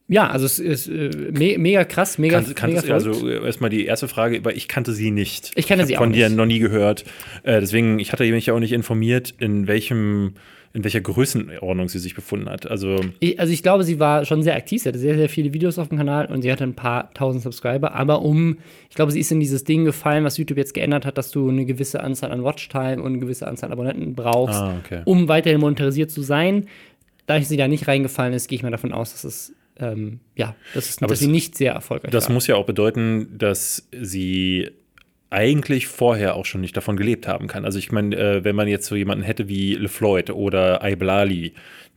ja, 0.09 0.29
also 0.31 0.47
es 0.47 0.61
ist 0.61 0.87
äh, 0.87 1.11
me 1.33 1.59
mega 1.59 1.85
krass, 1.85 2.17
mega, 2.19 2.41
Kann, 2.41 2.55
kann 2.55 2.71
mega 2.71 2.83
das, 2.83 2.91
also 3.07 3.29
erstmal 3.29 3.71
die 3.71 3.87
erste 3.87 4.07
Frage, 4.07 4.45
weil 4.45 4.57
ich 4.57 4.69
kannte 4.69 4.93
sie 4.93 5.11
nicht. 5.11 5.51
Ich 5.57 5.67
kannte 5.67 5.83
hab 5.83 5.89
sie 5.89 5.97
auch 5.97 6.03
von 6.03 6.13
dir 6.13 6.29
nicht. 6.29 6.37
noch 6.37 6.47
nie 6.47 6.61
gehört. 6.61 7.05
Äh, 7.43 7.61
deswegen, 7.61 7.99
ich 7.99 8.13
hatte 8.13 8.25
mich 8.31 8.47
ja 8.47 8.55
auch 8.55 8.61
nicht 8.61 8.73
informiert, 8.73 9.35
in 9.41 9.67
welchem, 9.67 10.35
in 10.73 10.85
welcher 10.85 11.01
Größenordnung 11.01 11.89
sie 11.89 11.99
sich 11.99 12.15
befunden 12.15 12.49
hat. 12.49 12.71
Also 12.71 13.01
Ich, 13.19 13.41
also 13.41 13.53
ich 13.53 13.65
glaube, 13.65 13.83
sie 13.83 13.99
war 13.99 14.25
schon 14.25 14.45
sehr 14.45 14.55
aktiv. 14.55 14.81
Sie 14.83 14.89
hatte 14.89 14.99
sehr, 15.01 15.17
sehr 15.17 15.29
viele 15.29 15.53
Videos 15.53 15.77
auf 15.77 15.89
dem 15.89 15.99
Kanal 15.99 16.27
und 16.27 16.43
sie 16.43 16.53
hatte 16.53 16.63
ein 16.63 16.75
paar 16.75 17.13
tausend 17.15 17.43
Subscriber. 17.43 17.93
Aber 17.97 18.23
um, 18.23 18.59
ich 18.89 18.95
glaube, 18.95 19.11
sie 19.11 19.19
ist 19.19 19.33
in 19.33 19.41
dieses 19.41 19.65
Ding 19.65 19.85
gefallen, 19.85 20.23
was 20.23 20.37
YouTube 20.39 20.59
jetzt 20.59 20.75
geändert 20.75 21.05
hat, 21.05 21.19
dass 21.19 21.33
du 21.33 21.49
eine 21.49 21.65
gewisse 21.65 22.01
Anzahl 22.05 22.31
an 22.31 22.45
Watchtime 22.45 22.99
und 23.03 23.07
eine 23.07 23.19
gewisse 23.19 23.49
Anzahl 23.49 23.71
an 23.71 23.73
Abonnenten 23.73 24.15
brauchst, 24.15 24.55
Ah, 24.61 24.77
okay. 24.85 25.01
um 25.05 25.27
weiterhin 25.27 25.59
monetarisiert 25.59 26.13
zu 26.13 26.23
sein. 26.23 26.67
Da 27.27 27.41
sie 27.41 27.57
da 27.57 27.69
nicht 27.69 27.89
reingefallen 27.89 28.33
ist, 28.33 28.49
gehe 28.49 28.57
ich 28.57 28.63
mal 28.63 28.71
davon 28.71 28.93
aus, 28.93 29.13
dass 29.13 29.25
es 29.25 29.53
ähm, 29.79 30.21
ja, 30.37 30.55
das 30.75 30.89
ist, 30.89 31.03
dass 31.03 31.11
es- 31.13 31.19
sie 31.19 31.27
nicht 31.27 31.55
sehr 31.57 31.73
erfolgreich 31.75 32.11
das 32.11 32.29
war. 32.29 32.33
muss 32.33 32.47
ja 32.47 32.55
auch 32.57 32.65
bedeuten, 32.67 33.37
dass 33.37 33.89
sie 34.01 34.71
eigentlich 35.29 35.87
vorher 35.89 36.35
auch 36.37 36.45
schon 36.47 36.61
nicht 36.61 36.77
davon 36.77 36.97
gelebt 36.97 37.27
haben 37.29 37.47
kann. 37.49 37.65
Also 37.65 37.79
ich 37.79 37.91
meine, 37.93 38.17
äh, 38.17 38.45
wenn 38.45 38.55
man 38.57 38.69
jetzt 38.69 38.87
so 38.87 38.95
jemanden 38.95 39.25
hätte 39.25 39.49
wie 39.49 39.75
LeFloid 39.75 40.31
oder 40.31 40.81
Iblali, 40.89 41.53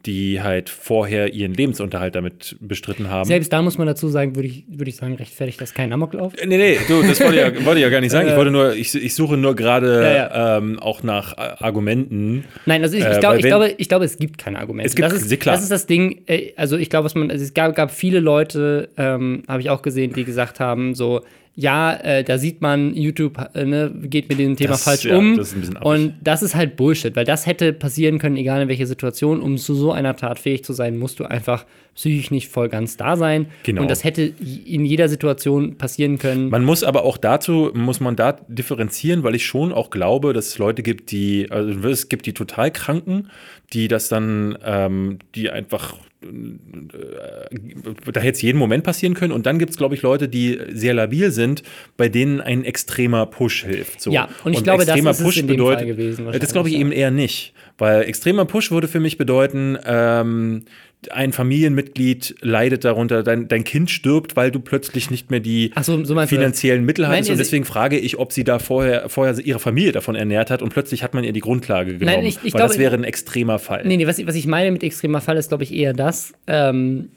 die 0.06 0.42
halt 0.42 0.70
vorher 0.70 1.34
ihren 1.34 1.54
Lebensunterhalt 1.54 2.16
damit 2.16 2.56
bestritten 2.62 3.10
haben. 3.10 3.28
Selbst 3.28 3.52
da 3.52 3.62
muss 3.62 3.78
man 3.78 3.86
dazu 3.86 4.08
sagen, 4.08 4.36
würde 4.36 4.48
ich, 4.48 4.64
würde 4.70 4.90
ich 4.90 4.96
sagen, 4.96 5.16
rechtfertigt 5.16 5.60
das 5.60 5.74
kein 5.74 5.92
Amoklauf. 5.92 6.34
Nee, 6.46 6.58
nee, 6.58 6.78
du, 6.88 7.02
das 7.02 7.20
wollte 7.20 7.36
ich 7.36 7.42
ja, 7.42 7.48
wollte 7.66 7.80
ich 7.80 7.84
ja 7.84 7.90
gar 7.90 8.00
nicht 8.02 8.12
sagen. 8.12 8.30
Ich 8.30 8.36
wollte 8.36 8.52
nur, 8.52 8.74
ich, 8.76 8.96
ich 8.96 9.14
suche 9.14 9.36
nur 9.36 9.56
gerade 9.56 10.06
Äh. 10.06 10.16
Ja, 10.16 10.58
Ähm, 10.58 10.80
auch 10.80 11.04
nach 11.04 11.34
äh, 11.38 11.42
Argumenten. 11.60 12.46
Nein, 12.66 12.82
also 12.84 12.96
ich, 12.98 13.04
Äh, 13.04 13.14
ich, 13.14 13.20
glaub, 13.20 13.36
ich, 13.38 13.44
wenn- 13.44 13.50
glaube, 13.50 13.74
ich 13.78 13.90
glaube, 13.90 14.06
es 14.06 14.18
gibt 14.18 14.38
keine 14.38 14.60
Argumente. 14.60 14.88
Es 14.88 14.96
gibt- 14.96 15.12
das, 15.12 15.22
ist, 15.22 15.40
klar. 15.40 15.56
das 15.56 15.64
ist 15.64 15.72
das 15.72 15.86
Ding. 15.86 16.22
äh, 16.28 16.54
Also 16.56 16.78
ich 16.78 16.90
glaube, 16.90 17.06
was 17.06 17.16
man, 17.16 17.30
also 17.32 17.44
es 17.44 17.54
gab, 17.54 17.76
gab 17.76 17.92
viele 17.92 18.20
Leute, 18.20 18.90
ähm, 18.98 19.44
habe 19.48 19.62
ich 19.62 19.70
auch 19.70 19.82
gesehen, 19.82 20.14
die 20.14 20.24
gesagt 20.24 20.60
haben, 20.60 20.96
so, 20.96 21.22
ja, 21.56 21.94
äh, 21.94 22.24
da 22.24 22.38
sieht 22.38 22.62
man, 22.62 22.94
YouTube 22.96 23.38
äh, 23.54 23.66
ne, 23.66 23.92
geht 24.04 24.30
mit 24.30 24.40
dem 24.40 24.56
Thema 24.56 24.70
Das- 24.72 24.84
falsch 24.84 25.04
ja, 25.06 25.18
um. 25.18 25.36
das 25.36 25.54
und 25.82 26.14
das 26.22 26.42
ist 26.42 26.56
halt 26.56 26.78
Bullshit, 26.78 27.14
weil 27.18 27.26
das 27.26 27.46
hätte 27.48 27.74
passieren 27.74 28.18
können, 28.18 28.38
egal 28.38 28.62
in 28.62 28.70
welcher 28.70 28.86
Situation. 28.86 29.42
Um 29.42 29.58
zu 29.58 29.76
so 29.76 29.89
einer 29.92 30.16
Tat 30.16 30.40
fähig 30.40 30.64
zu 30.64 30.74
sein, 30.74 30.98
musst 30.98 31.20
du 31.20 31.26
einfach 31.26 31.66
psychisch 31.96 32.32
nicht 32.32 32.50
voll 32.50 32.70
ganz 32.70 32.98
da 32.98 33.18
sein. 33.18 33.48
Genau. 33.64 33.82
Und 33.82 33.92
das 33.92 34.04
hätte 34.04 34.22
in 34.24 34.86
jeder 34.86 35.10
Situation 35.10 35.78
passieren 35.78 36.18
können. 36.18 36.50
Man 36.50 36.64
muss 36.64 36.84
aber 36.84 37.04
auch 37.04 37.18
dazu, 37.18 37.72
muss 37.74 38.00
man 38.00 38.16
da 38.16 38.34
differenzieren, 38.48 39.24
weil 39.24 39.36
ich 39.36 39.46
schon 39.46 39.74
auch 39.74 39.90
glaube, 39.90 40.34
dass 40.34 40.48
es 40.48 40.58
Leute 40.58 40.82
gibt, 40.82 41.12
die, 41.12 41.48
also 41.50 41.88
es 41.90 42.10
gibt 42.10 42.26
die 42.26 42.34
total 42.34 42.72
Kranken, 42.72 43.30
die 43.74 43.88
das 43.88 44.08
dann, 44.08 44.58
ähm, 44.64 45.20
die 45.36 45.50
einfach, 45.50 45.96
da 46.22 48.20
hätte 48.20 48.36
es 48.36 48.42
jeden 48.42 48.58
Moment 48.58 48.84
passieren 48.84 49.14
können. 49.14 49.32
Und 49.32 49.46
dann 49.46 49.58
gibt 49.58 49.72
es, 49.72 49.78
glaube 49.78 49.96
ich, 49.96 50.02
Leute, 50.02 50.28
die 50.28 50.60
sehr 50.72 50.94
labil 50.94 51.32
sind, 51.32 51.64
bei 51.96 52.10
denen 52.10 52.42
ein 52.42 52.66
extremer 52.66 53.26
Push 53.26 53.64
hilft. 53.64 54.02
So. 54.02 54.12
Ja, 54.12 54.28
und 54.44 54.54
ich 54.54 54.64
glaube, 54.64 54.86
das 54.86 54.90
extremer 54.90 55.12
ist 55.12 55.22
es 55.22 55.38
in 55.38 55.48
dem 55.48 55.60
Fall 55.60 55.86
gewesen 55.86 56.28
äh, 56.28 56.40
Das 56.40 56.52
glaube 56.52 56.68
ich 56.68 56.76
wahrscheinlich, 56.76 56.80
eben 56.80 56.92
eher 56.92 57.12
nicht. 57.12 57.54
Weil 57.78 58.02
extremer 58.04 58.44
Push 58.46 58.72
würde 58.72 58.90
für 58.90 59.00
mich 59.00 59.18
bedeuten, 59.18 59.78
ähm, 59.86 60.66
ein 61.12 61.32
Familienmitglied 61.32 62.36
leidet 62.42 62.84
darunter, 62.84 63.24
dein, 63.24 63.48
dein 63.48 63.64
Kind 63.64 63.90
stirbt, 63.90 64.36
weil 64.36 64.52
du 64.52 64.60
plötzlich 64.60 65.10
nicht 65.10 65.32
mehr 65.32 65.40
die 65.40 65.72
so, 65.82 66.04
so 66.04 66.14
das? 66.14 66.30
finanziellen 66.30 66.84
Mittel 66.86 67.04
Nein, 67.04 67.12
hattest. 67.14 67.30
Und 67.30 67.36
ihr- 67.36 67.38
deswegen 67.38 67.64
frage 67.66 67.98
ich, 67.98 68.20
ob 68.20 68.34
sie 68.34 68.44
da 68.44 68.60
vorher, 68.60 69.08
vorher 69.08 69.38
ihre 69.40 69.60
Familie 69.60 69.94
davon 69.94 70.16
ernährt 70.16 70.52
hat 70.52 70.62
und 70.62 70.74
plötzlich 70.74 71.02
hat 71.02 71.14
man 71.14 71.24
ihr 71.24 71.32
die 71.32 71.40
Grundlage 71.40 71.98
genommen. 71.98 72.26
ich- 72.26 72.40
ich 72.44 72.54
weil 72.54 72.62
das 72.62 72.72
glaube- 72.72 72.78
wäre 72.84 72.96
ein 72.96 73.06
extremer 73.06 73.60
Fall. 73.60 73.84
Nee, 73.86 73.96
nee, 73.98 74.08
was 74.08 74.20
ich, 74.20 74.28
was 74.28 74.36
ich 74.36 74.46
meine 74.46 74.72
mit 74.72 74.84
extremer 74.84 75.22
Fall 75.22 75.38
ist, 75.38 75.48
glaube 75.50 75.64
ich, 75.64 75.74
eher 75.74 75.94
das. 75.94 76.34
Ähm, 76.48 77.10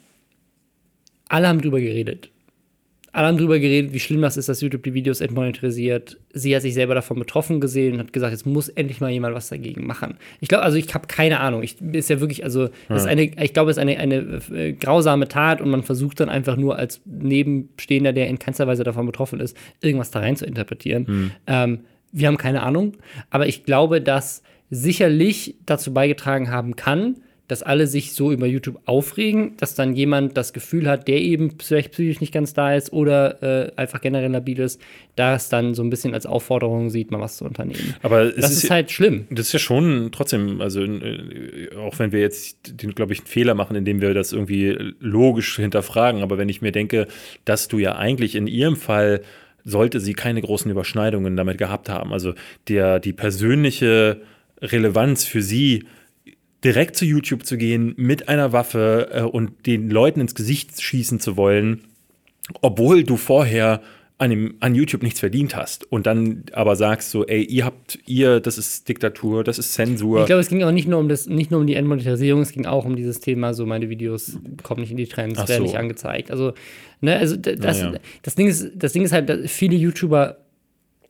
alle 1.27 1.47
haben 1.49 1.61
drüber 1.61 1.81
geredet. 1.81 2.29
Alle 3.13 3.27
haben 3.27 3.37
drüber 3.37 3.59
geredet, 3.59 3.93
wie 3.93 3.99
schlimm 3.99 4.21
das 4.21 4.37
ist, 4.37 4.49
dass 4.49 4.59
YouTube 4.59 4.81
die 4.83 4.95
Videos 4.95 5.21
entmonetarisiert. 5.21 6.17
Sie 6.33 6.55
hat 6.55 6.63
sich 6.63 6.73
selber 6.73 6.95
davon 6.95 7.19
betroffen 7.19 7.61
gesehen 7.61 7.93
und 7.93 7.99
hat 7.99 8.11
gesagt, 8.11 8.31
jetzt 8.31 8.47
muss 8.47 8.69
endlich 8.69 9.01
mal 9.01 9.11
jemand 9.11 9.35
was 9.35 9.49
dagegen 9.49 9.85
machen. 9.85 10.15
Ich 10.41 10.49
glaube, 10.49 10.63
also 10.63 10.77
ich 10.77 10.91
habe 10.95 11.05
keine 11.07 11.39
Ahnung. 11.39 11.61
Ich 11.61 11.79
ist 11.79 12.09
ja 12.09 12.19
wirklich, 12.19 12.43
also 12.43 12.69
das 12.89 13.03
ist 13.03 13.07
eine, 13.07 13.23
ich 13.23 13.53
glaube, 13.53 13.69
es 13.69 13.77
ist 13.77 13.81
eine, 13.81 13.99
eine 13.99 14.41
äh, 14.51 14.73
grausame 14.73 15.27
Tat 15.27 15.61
und 15.61 15.69
man 15.69 15.83
versucht 15.83 16.19
dann 16.19 16.29
einfach 16.29 16.57
nur 16.57 16.77
als 16.77 17.01
Nebenstehender, 17.05 18.13
der 18.13 18.27
in 18.27 18.39
keinster 18.39 18.65
Weise 18.65 18.83
davon 18.83 19.05
betroffen 19.05 19.39
ist, 19.39 19.55
irgendwas 19.81 20.09
da 20.09 20.19
rein 20.19 20.35
zu 20.35 20.45
interpretieren. 20.45 21.31
Ähm, 21.45 21.81
wir 22.11 22.27
haben 22.27 22.37
keine 22.37 22.63
Ahnung, 22.63 22.93
aber 23.29 23.47
ich 23.47 23.63
glaube, 23.63 24.01
dass 24.01 24.41
sicherlich 24.71 25.55
dazu 25.67 25.93
beigetragen 25.93 26.49
haben 26.49 26.75
kann, 26.75 27.17
dass 27.47 27.61
alle 27.61 27.87
sich 27.87 28.13
so 28.13 28.31
über 28.31 28.47
YouTube 28.47 28.79
aufregen, 28.85 29.57
dass 29.57 29.75
dann 29.75 29.95
jemand 29.95 30.37
das 30.37 30.53
Gefühl 30.53 30.87
hat, 30.87 31.07
der 31.07 31.19
eben 31.19 31.51
vielleicht 31.59 31.91
psychisch 31.91 32.21
nicht 32.21 32.33
ganz 32.33 32.53
da 32.53 32.73
ist 32.73 32.93
oder 32.93 33.43
äh, 33.43 33.71
einfach 33.75 33.99
generell 33.99 34.31
labil 34.31 34.59
ist, 34.59 34.81
das 35.17 35.49
dann 35.49 35.73
so 35.73 35.83
ein 35.83 35.89
bisschen 35.89 36.13
als 36.13 36.25
Aufforderung 36.25 36.89
sieht, 36.89 37.11
mal 37.11 37.19
was 37.19 37.37
zu 37.37 37.45
unternehmen. 37.45 37.95
Aber 38.01 38.31
Das 38.31 38.51
ist, 38.51 38.63
ist 38.63 38.69
halt 38.71 38.91
schlimm. 38.91 39.27
Das 39.29 39.47
ist 39.47 39.53
ja 39.53 39.59
schon 39.59 40.09
trotzdem, 40.13 40.61
also 40.61 40.83
äh, 40.83 41.75
auch 41.77 41.99
wenn 41.99 42.13
wir 42.13 42.21
jetzt, 42.21 42.81
den, 42.81 42.95
glaube 42.95 43.11
ich, 43.11 43.19
einen 43.19 43.27
Fehler 43.27 43.55
machen, 43.55 43.75
indem 43.75 44.01
wir 44.01 44.13
das 44.13 44.31
irgendwie 44.31 44.95
logisch 44.99 45.57
hinterfragen, 45.57 46.21
aber 46.21 46.37
wenn 46.37 46.49
ich 46.49 46.61
mir 46.61 46.71
denke, 46.71 47.07
dass 47.43 47.67
du 47.67 47.77
ja 47.77 47.95
eigentlich 47.95 48.35
in 48.35 48.47
ihrem 48.47 48.77
Fall 48.77 49.21
sollte 49.65 49.99
sie 49.99 50.13
keine 50.13 50.41
großen 50.41 50.69
Überschneidungen 50.69 51.35
damit 51.35 51.57
gehabt 51.57 51.89
haben. 51.89 52.13
Also 52.13 52.33
der, 52.67 52.99
die 52.99 53.13
persönliche 53.13 54.21
Relevanz 54.61 55.23
für 55.25 55.41
sie, 55.41 55.85
direkt 56.63 56.95
zu 56.95 57.05
YouTube 57.05 57.45
zu 57.45 57.57
gehen 57.57 57.93
mit 57.97 58.29
einer 58.29 58.53
Waffe 58.53 59.09
äh, 59.11 59.21
und 59.21 59.65
den 59.65 59.89
Leuten 59.89 60.21
ins 60.21 60.35
Gesicht 60.35 60.81
schießen 60.81 61.19
zu 61.19 61.37
wollen, 61.37 61.81
obwohl 62.61 63.03
du 63.03 63.17
vorher 63.17 63.81
an, 64.19 64.29
dem, 64.29 64.55
an 64.59 64.75
YouTube 64.75 65.03
nichts 65.03 65.19
verdient 65.19 65.55
hast 65.55 65.91
und 65.91 66.05
dann 66.05 66.43
aber 66.53 66.75
sagst 66.75 67.09
so, 67.11 67.25
ey, 67.25 67.43
ihr 67.43 67.65
habt, 67.65 67.99
ihr, 68.05 68.39
das 68.39 68.57
ist 68.57 68.87
Diktatur, 68.87 69.43
das 69.43 69.57
ist 69.57 69.73
Zensur. 69.73 70.21
Ich 70.21 70.27
glaube, 70.27 70.39
es 70.39 70.49
ging 70.49 70.63
auch 70.63 70.71
nicht 70.71 70.87
nur 70.87 70.99
um 70.99 71.09
das, 71.09 71.27
nicht 71.27 71.51
nur 71.51 71.59
um 71.59 71.67
die 71.67 71.75
Endmonetarisierung, 71.75 72.41
es 72.41 72.51
ging 72.51 72.65
auch 72.65 72.85
um 72.85 72.95
dieses 72.95 73.19
Thema, 73.19 73.53
so 73.53 73.65
meine 73.65 73.89
Videos 73.89 74.37
kommen 74.61 74.81
nicht 74.81 74.91
in 74.91 74.97
die 74.97 75.07
Trends, 75.07 75.39
Ach 75.39 75.49
werden 75.49 75.61
so. 75.61 75.63
nicht 75.63 75.77
angezeigt. 75.77 76.31
Also, 76.31 76.53
ne, 77.01 77.17
also 77.17 77.35
das, 77.35 77.81
Naja. 77.81 77.99
das 78.21 78.35
Ding 78.35 78.47
ist, 78.47 78.71
das 78.75 78.93
Ding 78.93 79.03
ist 79.03 79.11
halt, 79.11 79.27
dass 79.29 79.51
viele 79.51 79.75
YouTuber 79.75 80.37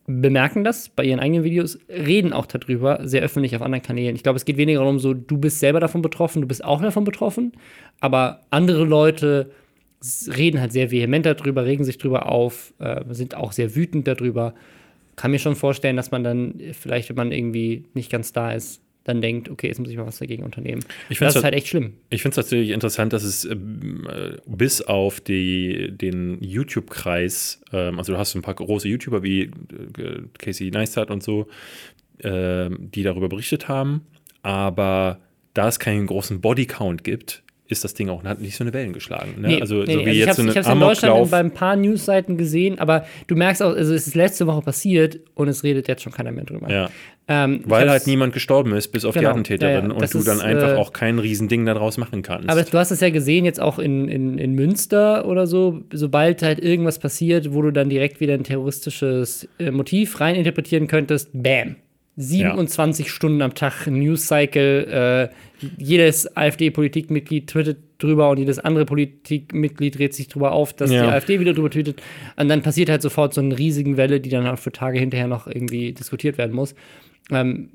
bemerken 0.06 0.64
das 0.64 0.90
bei 0.90 1.04
ihren 1.04 1.20
eigenen 1.20 1.44
Videos, 1.44 1.78
reden 1.88 2.32
auch 2.32 2.46
darüber, 2.46 3.00
sehr 3.04 3.22
öffentlich 3.22 3.56
auf 3.56 3.62
anderen 3.62 3.82
Kanälen. 3.82 4.14
Ich 4.14 4.22
glaube, 4.22 4.36
es 4.36 4.44
geht 4.44 4.56
weniger 4.56 4.80
darum, 4.80 4.98
so, 4.98 5.14
du 5.14 5.38
bist 5.38 5.60
selber 5.60 5.80
davon 5.80 6.02
betroffen, 6.02 6.42
du 6.42 6.48
bist 6.48 6.64
auch 6.64 6.82
davon 6.82 7.04
betroffen, 7.04 7.52
aber 8.00 8.40
andere 8.50 8.84
Leute 8.84 9.50
reden 10.36 10.60
halt 10.60 10.72
sehr 10.72 10.90
vehement 10.90 11.24
darüber, 11.24 11.64
regen 11.64 11.84
sich 11.84 11.96
drüber 11.96 12.30
auf, 12.30 12.74
äh, 12.78 13.02
sind 13.10 13.34
auch 13.34 13.52
sehr 13.52 13.74
wütend 13.74 14.06
darüber. 14.06 14.54
Kann 15.16 15.30
mir 15.30 15.38
schon 15.38 15.56
vorstellen, 15.56 15.96
dass 15.96 16.10
man 16.10 16.24
dann 16.24 16.60
vielleicht, 16.72 17.08
wenn 17.08 17.16
man 17.16 17.32
irgendwie 17.32 17.84
nicht 17.94 18.10
ganz 18.10 18.32
da 18.32 18.52
ist, 18.52 18.82
dann 19.04 19.20
denkt, 19.20 19.50
okay, 19.50 19.68
jetzt 19.68 19.78
muss 19.78 19.90
ich 19.90 19.96
mal 19.96 20.06
was 20.06 20.18
dagegen 20.18 20.42
unternehmen. 20.44 20.82
Ich 21.10 21.18
das 21.18 21.30
ist 21.30 21.34
halt- 21.36 21.44
halt 21.44 21.54
echt 21.54 21.68
schlimm. 21.68 21.94
Ich 22.10 22.22
finde 22.22 22.40
es 22.40 22.44
natürlich 22.46 22.70
interessant, 22.70 23.12
dass 23.12 23.22
es 23.22 23.44
ähm, 23.44 24.08
äh, 24.10 24.38
bis 24.46 24.80
auf 24.82 25.20
die, 25.20 25.92
den 25.96 26.42
YouTube-Kreis, 26.42 27.62
ähm, 27.72 27.98
also 27.98 28.12
du 28.14 28.18
hast 28.18 28.32
so 28.32 28.38
ein 28.38 28.42
paar 28.42 28.54
große 28.54 28.88
YouTuber 28.88 29.22
wie 29.22 29.42
äh, 29.42 29.50
Casey 30.38 30.70
Neistat 30.70 31.10
und 31.10 31.22
so, 31.22 31.46
ähm, 32.22 32.90
die 32.94 33.02
darüber 33.02 33.28
berichtet 33.28 33.68
haben, 33.68 34.02
aber 34.42 35.20
da 35.52 35.68
es 35.68 35.78
keinen 35.78 36.06
großen 36.06 36.40
Bodycount 36.40 37.04
gibt, 37.04 37.43
ist 37.66 37.82
das 37.82 37.94
Ding 37.94 38.10
auch 38.10 38.22
hat 38.24 38.40
nicht 38.40 38.56
so 38.56 38.64
eine 38.64 38.72
Wellen 38.74 38.92
geschlagen. 38.92 39.40
Ne? 39.40 39.48
Nee, 39.48 39.60
also 39.60 39.82
nee, 39.82 39.94
so 39.94 40.06
wie 40.06 40.10
ich 40.10 40.18
jetzt 40.18 40.36
so 40.36 40.42
ich 40.42 40.50
ein 40.50 40.56
hab's 40.56 40.68
in 40.68 40.80
Deutschland 40.80 41.30
bei 41.30 41.38
ein 41.38 41.50
paar 41.50 41.76
Newsseiten 41.76 42.36
gesehen, 42.36 42.78
aber 42.78 43.06
du 43.26 43.36
merkst 43.36 43.62
auch, 43.62 43.74
also 43.74 43.94
es 43.94 44.06
ist 44.06 44.14
letzte 44.14 44.46
Woche 44.46 44.60
passiert 44.60 45.18
und 45.34 45.48
es 45.48 45.64
redet 45.64 45.88
jetzt 45.88 46.02
schon 46.02 46.12
keiner 46.12 46.30
mehr 46.30 46.44
drüber. 46.44 46.70
Ja, 46.70 46.90
Ähm, 47.26 47.62
weil 47.64 47.88
halt 47.88 48.06
niemand 48.06 48.34
gestorben 48.34 48.74
ist, 48.74 48.88
bis 48.88 49.06
auf 49.06 49.14
die 49.14 49.20
Genau, 49.20 49.30
Attentäterin 49.30 49.84
ja, 49.84 49.88
ja. 49.88 49.94
und 49.94 50.14
du 50.14 50.22
dann 50.22 50.36
ist, 50.36 50.44
einfach 50.44 50.72
äh, 50.72 50.74
auch 50.74 50.92
kein 50.92 51.18
Riesending 51.18 51.64
daraus 51.64 51.96
machen 51.96 52.20
kannst. 52.20 52.50
Aber 52.50 52.62
du 52.62 52.78
hast 52.78 52.90
es 52.90 53.00
ja 53.00 53.08
gesehen, 53.08 53.46
jetzt 53.46 53.60
auch 53.60 53.78
in, 53.78 54.08
in, 54.08 54.36
in 54.36 54.52
Münster 54.52 55.26
oder 55.26 55.46
so, 55.46 55.80
sobald 55.90 56.42
halt 56.42 56.58
irgendwas 56.62 56.98
passiert, 56.98 57.54
wo 57.54 57.62
du 57.62 57.70
dann 57.70 57.88
direkt 57.88 58.20
wieder 58.20 58.34
ein 58.34 58.44
terroristisches 58.44 59.48
äh, 59.58 59.70
Motiv 59.70 60.20
reininterpretieren 60.20 60.86
könntest, 60.86 61.30
bam. 61.32 61.76
27 62.16 63.06
ja. 63.06 63.12
Stunden 63.12 63.42
am 63.42 63.54
Tag 63.54 63.86
News-Cycle. 63.86 65.30
Äh, 65.30 65.34
jedes 65.78 66.36
AfD-Politikmitglied 66.36 67.48
twittert 67.48 67.78
drüber 67.98 68.30
und 68.30 68.38
jedes 68.38 68.58
andere 68.58 68.84
Politikmitglied 68.84 69.98
dreht 69.98 70.14
sich 70.14 70.28
drüber 70.28 70.52
auf, 70.52 70.72
dass 70.72 70.90
ja. 70.90 71.02
die 71.02 71.12
AfD 71.12 71.40
wieder 71.40 71.54
drüber 71.54 71.70
tweetet. 71.70 72.02
Und 72.36 72.48
dann 72.48 72.62
passiert 72.62 72.90
halt 72.90 73.02
sofort 73.02 73.34
so 73.34 73.40
eine 73.40 73.58
riesige 73.58 73.96
Welle, 73.96 74.20
die 74.20 74.30
dann 74.30 74.46
auch 74.46 74.58
für 74.58 74.72
Tage 74.72 74.98
hinterher 74.98 75.26
noch 75.26 75.46
irgendwie 75.46 75.92
diskutiert 75.92 76.38
werden 76.38 76.54
muss. 76.54 76.74
Ähm, 77.30 77.70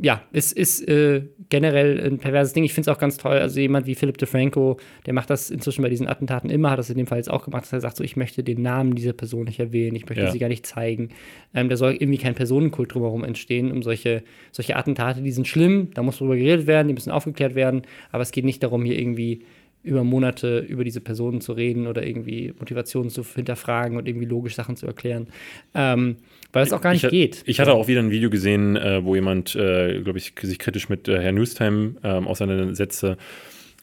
ja, 0.00 0.22
es 0.32 0.52
ist 0.52 0.86
äh, 0.88 1.22
generell 1.54 2.04
ein 2.04 2.18
perverses 2.18 2.52
Ding. 2.52 2.64
Ich 2.64 2.74
finde 2.74 2.90
es 2.90 2.96
auch 2.96 2.98
ganz 2.98 3.16
toll. 3.16 3.38
Also 3.38 3.60
jemand 3.60 3.86
wie 3.86 3.94
Philipp 3.94 4.18
DeFranco, 4.18 4.76
der 5.06 5.14
macht 5.14 5.30
das 5.30 5.50
inzwischen 5.50 5.82
bei 5.82 5.88
diesen 5.88 6.08
Attentaten 6.08 6.50
immer, 6.50 6.72
hat 6.72 6.80
das 6.80 6.90
in 6.90 6.96
dem 6.96 7.06
Fall 7.06 7.18
jetzt 7.18 7.30
auch 7.30 7.44
gemacht, 7.44 7.62
dass 7.62 7.72
er 7.72 7.80
sagt, 7.80 7.96
so, 7.96 8.02
ich 8.02 8.16
möchte 8.16 8.42
den 8.42 8.60
Namen 8.60 8.96
dieser 8.96 9.12
Person 9.12 9.44
nicht 9.44 9.60
erwähnen, 9.60 9.94
ich 9.94 10.08
möchte 10.08 10.24
ja. 10.24 10.32
sie 10.32 10.40
gar 10.40 10.48
nicht 10.48 10.66
zeigen. 10.66 11.10
Ähm, 11.54 11.68
da 11.68 11.76
soll 11.76 11.92
irgendwie 11.92 12.18
kein 12.18 12.34
Personenkult 12.34 12.92
drumherum 12.92 13.22
entstehen, 13.22 13.70
um 13.70 13.84
solche, 13.84 14.24
solche 14.50 14.74
Attentate, 14.74 15.22
die 15.22 15.30
sind 15.30 15.46
schlimm, 15.46 15.90
da 15.94 16.02
muss 16.02 16.18
drüber 16.18 16.34
geredet 16.34 16.66
werden, 16.66 16.88
die 16.88 16.94
müssen 16.94 17.12
aufgeklärt 17.12 17.54
werden, 17.54 17.82
aber 18.10 18.24
es 18.24 18.32
geht 18.32 18.44
nicht 18.44 18.60
darum, 18.60 18.84
hier 18.84 18.98
irgendwie 18.98 19.44
über 19.84 20.02
Monate 20.02 20.58
über 20.58 20.82
diese 20.82 21.00
Personen 21.00 21.40
zu 21.40 21.52
reden 21.52 21.86
oder 21.86 22.04
irgendwie 22.04 22.52
Motivationen 22.58 23.10
zu 23.10 23.22
hinterfragen 23.22 23.96
und 23.96 24.08
irgendwie 24.08 24.26
logisch 24.26 24.54
Sachen 24.54 24.76
zu 24.76 24.86
erklären. 24.86 25.28
Ähm, 25.74 26.16
weil 26.52 26.62
es 26.64 26.72
auch 26.72 26.80
gar 26.80 26.92
nicht 26.92 27.04
ich, 27.04 27.10
geht. 27.10 27.42
Ich 27.46 27.60
hatte 27.60 27.74
auch 27.74 27.86
wieder 27.86 28.00
ein 28.00 28.10
Video 28.10 28.30
gesehen, 28.30 28.76
äh, 28.76 29.04
wo 29.04 29.14
jemand, 29.14 29.54
äh, 29.54 30.00
glaube 30.02 30.18
ich, 30.18 30.32
sich 30.40 30.58
kritisch 30.58 30.88
mit 30.88 31.06
äh, 31.06 31.20
Herr 31.20 31.32
Newstime 31.32 31.96
äh, 32.02 32.08
auseinandersetzte 32.08 33.18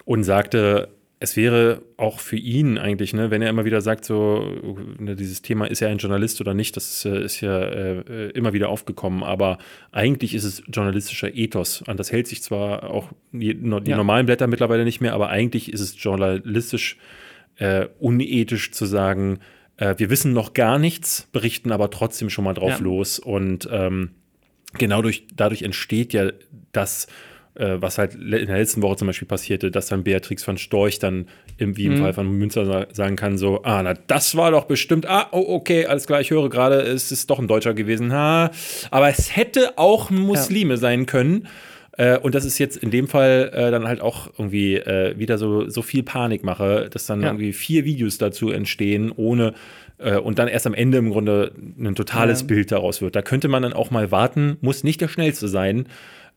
und 0.05 0.23
sagte, 0.23 0.89
es 1.23 1.37
wäre 1.37 1.83
auch 1.97 2.19
für 2.19 2.35
ihn 2.35 2.79
eigentlich, 2.79 3.13
ne, 3.13 3.29
wenn 3.29 3.43
er 3.43 3.49
immer 3.51 3.63
wieder 3.63 3.79
sagt, 3.81 4.05
so, 4.05 4.43
ne, 4.97 5.15
dieses 5.15 5.43
Thema 5.43 5.67
ist 5.67 5.79
er 5.79 5.89
ein 5.89 5.99
Journalist 5.99 6.41
oder 6.41 6.55
nicht, 6.55 6.75
das 6.75 7.05
ist, 7.05 7.05
ist 7.05 7.41
ja 7.41 7.61
äh, 7.61 8.29
immer 8.31 8.53
wieder 8.53 8.69
aufgekommen, 8.69 9.21
aber 9.21 9.59
eigentlich 9.91 10.33
ist 10.33 10.45
es 10.45 10.63
journalistischer 10.67 11.35
Ethos. 11.35 11.83
An 11.85 11.95
das 11.95 12.11
hält 12.11 12.25
sich 12.25 12.41
zwar 12.41 12.89
auch 12.89 13.11
die, 13.31 13.53
die 13.53 13.91
ja. 13.91 13.97
normalen 13.97 14.25
Blätter 14.25 14.47
mittlerweile 14.47 14.83
nicht 14.83 14.99
mehr, 14.99 15.13
aber 15.13 15.29
eigentlich 15.29 15.71
ist 15.71 15.81
es 15.81 15.93
journalistisch 16.03 16.97
äh, 17.57 17.85
unethisch 17.99 18.71
zu 18.71 18.87
sagen, 18.87 19.41
äh, 19.77 19.93
wir 19.99 20.09
wissen 20.09 20.33
noch 20.33 20.53
gar 20.53 20.79
nichts, 20.79 21.27
berichten 21.31 21.71
aber 21.71 21.91
trotzdem 21.91 22.31
schon 22.31 22.45
mal 22.45 22.55
drauf 22.55 22.79
ja. 22.79 22.83
los. 22.83 23.19
Und 23.19 23.69
ähm, 23.71 24.09
genau 24.73 25.03
durch, 25.03 25.27
dadurch 25.35 25.61
entsteht 25.61 26.13
ja 26.13 26.31
das 26.71 27.05
was 27.55 27.97
halt 27.97 28.15
in 28.15 28.29
der 28.29 28.57
letzten 28.57 28.81
Woche 28.81 28.95
zum 28.95 29.07
Beispiel 29.07 29.27
passierte, 29.27 29.71
dass 29.71 29.87
dann 29.87 30.03
Beatrix 30.03 30.43
von 30.43 30.57
Storch 30.57 30.99
dann 30.99 31.27
im, 31.57 31.75
wie 31.75 31.85
im 31.85 31.95
mhm. 31.95 31.99
Fall 31.99 32.13
von 32.13 32.31
Münzer 32.31 32.87
sagen 32.93 33.15
kann, 33.17 33.37
so, 33.37 33.63
ah, 33.63 33.83
na, 33.83 33.93
das 34.07 34.37
war 34.37 34.51
doch 34.51 34.65
bestimmt, 34.65 35.05
ah, 35.05 35.27
oh, 35.31 35.55
okay, 35.55 35.85
alles 35.85 36.07
klar, 36.07 36.21
ich 36.21 36.31
höre 36.31 36.49
gerade, 36.49 36.81
es 36.81 37.11
ist 37.11 37.29
doch 37.29 37.39
ein 37.39 37.47
Deutscher 37.47 37.73
gewesen, 37.73 38.13
ha, 38.13 38.51
aber 38.89 39.09
es 39.09 39.35
hätte 39.35 39.77
auch 39.77 40.09
Muslime 40.09 40.75
ja. 40.75 40.77
sein 40.77 41.05
können. 41.05 41.47
Äh, 41.97 42.17
und 42.17 42.35
das 42.35 42.45
ist 42.45 42.57
jetzt 42.57 42.77
in 42.77 42.89
dem 42.89 43.07
Fall 43.07 43.51
äh, 43.53 43.69
dann 43.69 43.85
halt 43.85 44.01
auch 44.01 44.29
irgendwie 44.37 44.75
äh, 44.75 45.17
wieder 45.19 45.37
so, 45.37 45.67
so 45.69 45.81
viel 45.81 46.03
Panikmache, 46.03 46.89
dass 46.89 47.05
dann 47.05 47.21
ja. 47.21 47.27
irgendwie 47.27 47.51
vier 47.51 47.83
Videos 47.83 48.17
dazu 48.17 48.49
entstehen, 48.49 49.11
ohne 49.13 49.53
äh, 49.97 50.17
und 50.17 50.39
dann 50.39 50.47
erst 50.47 50.67
am 50.67 50.73
Ende 50.73 50.97
im 50.97 51.09
Grunde 51.09 51.51
ein 51.77 51.95
totales 51.95 52.41
ja. 52.41 52.47
Bild 52.47 52.71
daraus 52.71 53.01
wird. 53.01 53.15
Da 53.15 53.21
könnte 53.21 53.49
man 53.49 53.63
dann 53.63 53.73
auch 53.73 53.91
mal 53.91 54.09
warten, 54.09 54.57
muss 54.61 54.83
nicht 54.83 55.01
der 55.01 55.09
Schnellste 55.09 55.47
sein. 55.47 55.85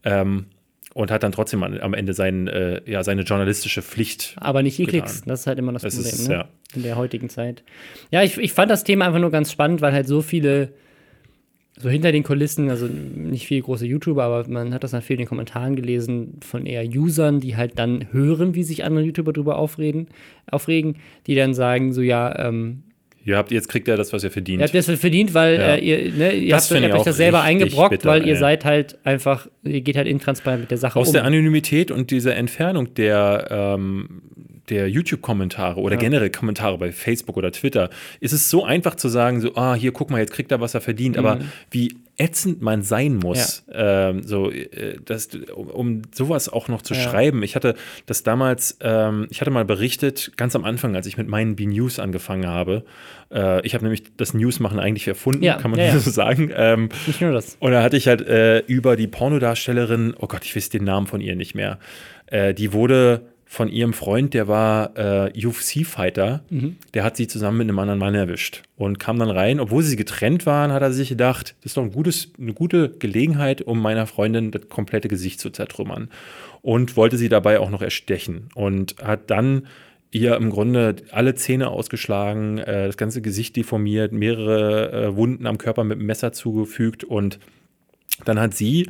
Ähm, 0.02 0.46
und 0.94 1.10
hat 1.10 1.24
dann 1.24 1.32
trotzdem 1.32 1.62
am 1.64 1.92
Ende 1.92 2.14
sein, 2.14 2.46
äh, 2.46 2.80
ja, 2.86 3.02
seine 3.02 3.22
journalistische 3.22 3.82
Pflicht. 3.82 4.36
Aber 4.38 4.62
nicht 4.62 4.78
die 4.78 4.86
Klicks, 4.86 5.22
das 5.26 5.40
ist 5.40 5.46
halt 5.48 5.58
immer 5.58 5.72
das, 5.72 5.82
das 5.82 5.96
Problem 5.96 6.12
ist, 6.12 6.28
ne? 6.28 6.34
ja. 6.34 6.48
in 6.74 6.84
der 6.84 6.96
heutigen 6.96 7.28
Zeit. 7.28 7.64
Ja, 8.12 8.22
ich, 8.22 8.38
ich 8.38 8.52
fand 8.52 8.70
das 8.70 8.84
Thema 8.84 9.06
einfach 9.06 9.18
nur 9.18 9.32
ganz 9.32 9.50
spannend, 9.50 9.80
weil 9.80 9.92
halt 9.92 10.06
so 10.06 10.22
viele, 10.22 10.72
so 11.76 11.88
hinter 11.90 12.12
den 12.12 12.22
Kulissen, 12.22 12.70
also 12.70 12.86
nicht 12.86 13.48
viele 13.48 13.62
große 13.62 13.84
YouTuber, 13.86 14.22
aber 14.22 14.48
man 14.48 14.72
hat 14.72 14.84
das 14.84 14.92
dann 14.92 15.02
viel 15.02 15.14
in 15.14 15.22
den 15.22 15.28
Kommentaren 15.28 15.74
gelesen 15.74 16.38
von 16.44 16.64
eher 16.64 16.86
Usern, 16.86 17.40
die 17.40 17.56
halt 17.56 17.76
dann 17.76 18.12
hören, 18.12 18.54
wie 18.54 18.62
sich 18.62 18.84
andere 18.84 19.04
YouTuber 19.04 19.32
darüber 19.32 19.58
aufreden, 19.58 20.06
aufregen, 20.48 20.98
die 21.26 21.34
dann 21.34 21.54
sagen, 21.54 21.92
so 21.92 22.02
ja, 22.02 22.38
ähm, 22.38 22.84
Ihr 23.26 23.38
habt, 23.38 23.50
jetzt 23.50 23.68
kriegt 23.68 23.88
er 23.88 23.96
das, 23.96 24.12
was 24.12 24.22
ihr 24.22 24.30
verdient. 24.30 24.60
Ihr 24.60 24.64
habt 24.64 24.74
das 24.74 25.00
verdient, 25.00 25.32
weil 25.32 25.54
ja. 25.54 25.74
äh, 25.74 25.80
ihr, 25.80 26.12
ne, 26.12 26.32
ihr 26.32 26.54
habt, 26.54 26.70
habt 26.70 26.94
euch 26.94 27.02
das 27.02 27.16
selber 27.16 27.42
eingebrockt, 27.42 27.90
bitter, 27.90 28.08
weil 28.08 28.26
ihr 28.26 28.34
ey. 28.34 28.38
seid 28.38 28.64
halt 28.66 28.98
einfach, 29.04 29.48
ihr 29.62 29.80
geht 29.80 29.96
halt 29.96 30.06
intransparent 30.06 30.60
mit 30.60 30.70
der 30.70 30.78
Sache 30.78 30.98
Aus 30.98 31.08
um. 31.08 31.14
der 31.14 31.24
Anonymität 31.24 31.90
und 31.90 32.10
dieser 32.10 32.36
Entfernung 32.36 32.92
der, 32.94 33.48
ähm, 33.50 34.22
der 34.68 34.90
YouTube-Kommentare 34.90 35.80
oder 35.80 35.94
ja. 35.94 36.00
generell 36.00 36.30
Kommentare 36.30 36.76
bei 36.76 36.92
Facebook 36.92 37.36
oder 37.38 37.50
Twitter 37.50 37.88
ist 38.20 38.32
es 38.32 38.50
so 38.50 38.64
einfach 38.64 38.94
zu 38.94 39.08
sagen, 39.08 39.40
so, 39.40 39.54
ah, 39.56 39.74
hier, 39.74 39.92
guck 39.92 40.10
mal, 40.10 40.20
jetzt 40.20 40.32
kriegt 40.32 40.52
er, 40.52 40.60
was 40.60 40.74
er 40.74 40.82
verdient. 40.82 41.16
Mhm. 41.16 41.24
Aber 41.24 41.40
wie 41.70 41.96
ätzend 42.16 42.62
man 42.62 42.82
sein 42.82 43.16
muss, 43.16 43.64
ja. 43.68 44.10
ähm, 44.10 44.22
so, 44.22 44.50
äh, 44.50 44.98
das, 45.04 45.28
um 45.54 46.02
sowas 46.14 46.48
auch 46.48 46.68
noch 46.68 46.82
zu 46.82 46.94
ja. 46.94 47.00
schreiben. 47.00 47.42
Ich 47.42 47.56
hatte 47.56 47.74
das 48.06 48.22
damals, 48.22 48.78
ähm, 48.80 49.26
ich 49.30 49.40
hatte 49.40 49.50
mal 49.50 49.64
berichtet, 49.64 50.32
ganz 50.36 50.54
am 50.54 50.64
Anfang, 50.64 50.94
als 50.94 51.06
ich 51.06 51.16
mit 51.16 51.28
meinen 51.28 51.56
B-News 51.56 51.98
angefangen 51.98 52.46
habe. 52.46 52.84
Äh, 53.32 53.66
ich 53.66 53.74
habe 53.74 53.84
nämlich 53.84 54.16
das 54.16 54.32
Newsmachen 54.32 54.78
eigentlich 54.78 55.08
erfunden, 55.08 55.42
ja. 55.42 55.56
kann 55.56 55.72
man 55.72 55.98
so 55.98 56.10
sagen. 56.10 56.52
Ähm, 56.54 56.88
nicht 57.06 57.20
nur 57.20 57.32
das. 57.32 57.56
Und 57.58 57.72
da 57.72 57.82
hatte 57.82 57.96
ich 57.96 58.06
halt 58.06 58.22
äh, 58.22 58.60
über 58.60 58.96
die 58.96 59.08
Pornodarstellerin, 59.08 60.14
oh 60.18 60.26
Gott, 60.26 60.44
ich 60.44 60.54
weiß 60.54 60.68
den 60.68 60.84
Namen 60.84 61.06
von 61.06 61.20
ihr 61.20 61.34
nicht 61.34 61.54
mehr, 61.54 61.78
äh, 62.26 62.54
die 62.54 62.72
wurde 62.72 63.22
von 63.46 63.68
ihrem 63.68 63.92
Freund, 63.92 64.34
der 64.34 64.48
war 64.48 64.96
äh, 64.96 65.46
UFC-Fighter, 65.46 66.42
mhm. 66.50 66.76
der 66.94 67.04
hat 67.04 67.16
sie 67.16 67.28
zusammen 67.28 67.58
mit 67.58 67.68
einem 67.68 67.78
anderen 67.78 68.00
Mann 68.00 68.14
erwischt 68.14 68.62
und 68.76 68.98
kam 68.98 69.18
dann 69.18 69.30
rein. 69.30 69.60
Obwohl 69.60 69.82
sie 69.82 69.96
getrennt 69.96 70.46
waren, 70.46 70.72
hat 70.72 70.82
er 70.82 70.92
sich 70.92 71.08
gedacht, 71.08 71.54
das 71.60 71.72
ist 71.72 71.76
doch 71.76 71.82
ein 71.82 71.92
gutes, 71.92 72.32
eine 72.38 72.54
gute 72.54 72.90
Gelegenheit, 72.90 73.62
um 73.62 73.80
meiner 73.80 74.06
Freundin 74.06 74.50
das 74.50 74.68
komplette 74.68 75.08
Gesicht 75.08 75.40
zu 75.40 75.50
zertrümmern. 75.50 76.08
Und 76.62 76.96
wollte 76.96 77.18
sie 77.18 77.28
dabei 77.28 77.60
auch 77.60 77.70
noch 77.70 77.82
erstechen. 77.82 78.48
Und 78.54 78.96
hat 79.02 79.30
dann 79.30 79.66
ihr 80.10 80.36
im 80.36 80.48
Grunde 80.48 80.96
alle 81.10 81.34
Zähne 81.34 81.68
ausgeschlagen, 81.68 82.58
äh, 82.58 82.86
das 82.86 82.96
ganze 82.96 83.20
Gesicht 83.20 83.56
deformiert, 83.56 84.12
mehrere 84.12 84.92
äh, 84.92 85.16
Wunden 85.16 85.46
am 85.46 85.58
Körper 85.58 85.84
mit 85.84 85.98
dem 85.98 86.06
Messer 86.06 86.32
zugefügt. 86.32 87.04
Und 87.04 87.38
dann 88.24 88.40
hat 88.40 88.54
sie, 88.54 88.88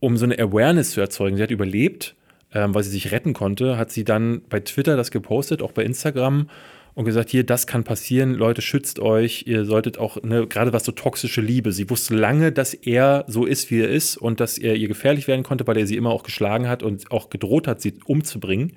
um 0.00 0.16
so 0.16 0.24
eine 0.24 0.38
Awareness 0.38 0.92
zu 0.92 1.00
erzeugen, 1.00 1.36
sie 1.36 1.42
hat 1.42 1.50
überlebt 1.50 2.14
ähm, 2.56 2.74
weil 2.74 2.82
sie 2.82 2.90
sich 2.90 3.12
retten 3.12 3.34
konnte, 3.34 3.76
hat 3.76 3.90
sie 3.90 4.02
dann 4.02 4.40
bei 4.48 4.60
Twitter 4.60 4.96
das 4.96 5.10
gepostet, 5.10 5.60
auch 5.60 5.72
bei 5.72 5.84
Instagram 5.84 6.48
und 6.94 7.04
gesagt, 7.04 7.28
hier, 7.28 7.44
das 7.44 7.66
kann 7.66 7.84
passieren, 7.84 8.32
Leute, 8.32 8.62
schützt 8.62 8.98
euch, 8.98 9.44
ihr 9.46 9.66
solltet 9.66 9.98
auch, 9.98 10.22
ne, 10.22 10.46
gerade 10.46 10.72
was 10.72 10.86
so 10.86 10.92
toxische 10.92 11.42
Liebe, 11.42 11.72
sie 11.72 11.90
wusste 11.90 12.16
lange, 12.16 12.52
dass 12.52 12.72
er 12.72 13.26
so 13.28 13.44
ist, 13.44 13.70
wie 13.70 13.80
er 13.80 13.90
ist 13.90 14.16
und 14.16 14.40
dass 14.40 14.56
er 14.56 14.74
ihr 14.74 14.88
gefährlich 14.88 15.28
werden 15.28 15.42
konnte, 15.42 15.66
weil 15.66 15.76
er 15.76 15.86
sie 15.86 15.96
immer 15.96 16.08
auch 16.08 16.22
geschlagen 16.22 16.66
hat 16.66 16.82
und 16.82 17.12
auch 17.12 17.28
gedroht 17.28 17.68
hat, 17.68 17.82
sie 17.82 17.92
umzubringen. 18.06 18.72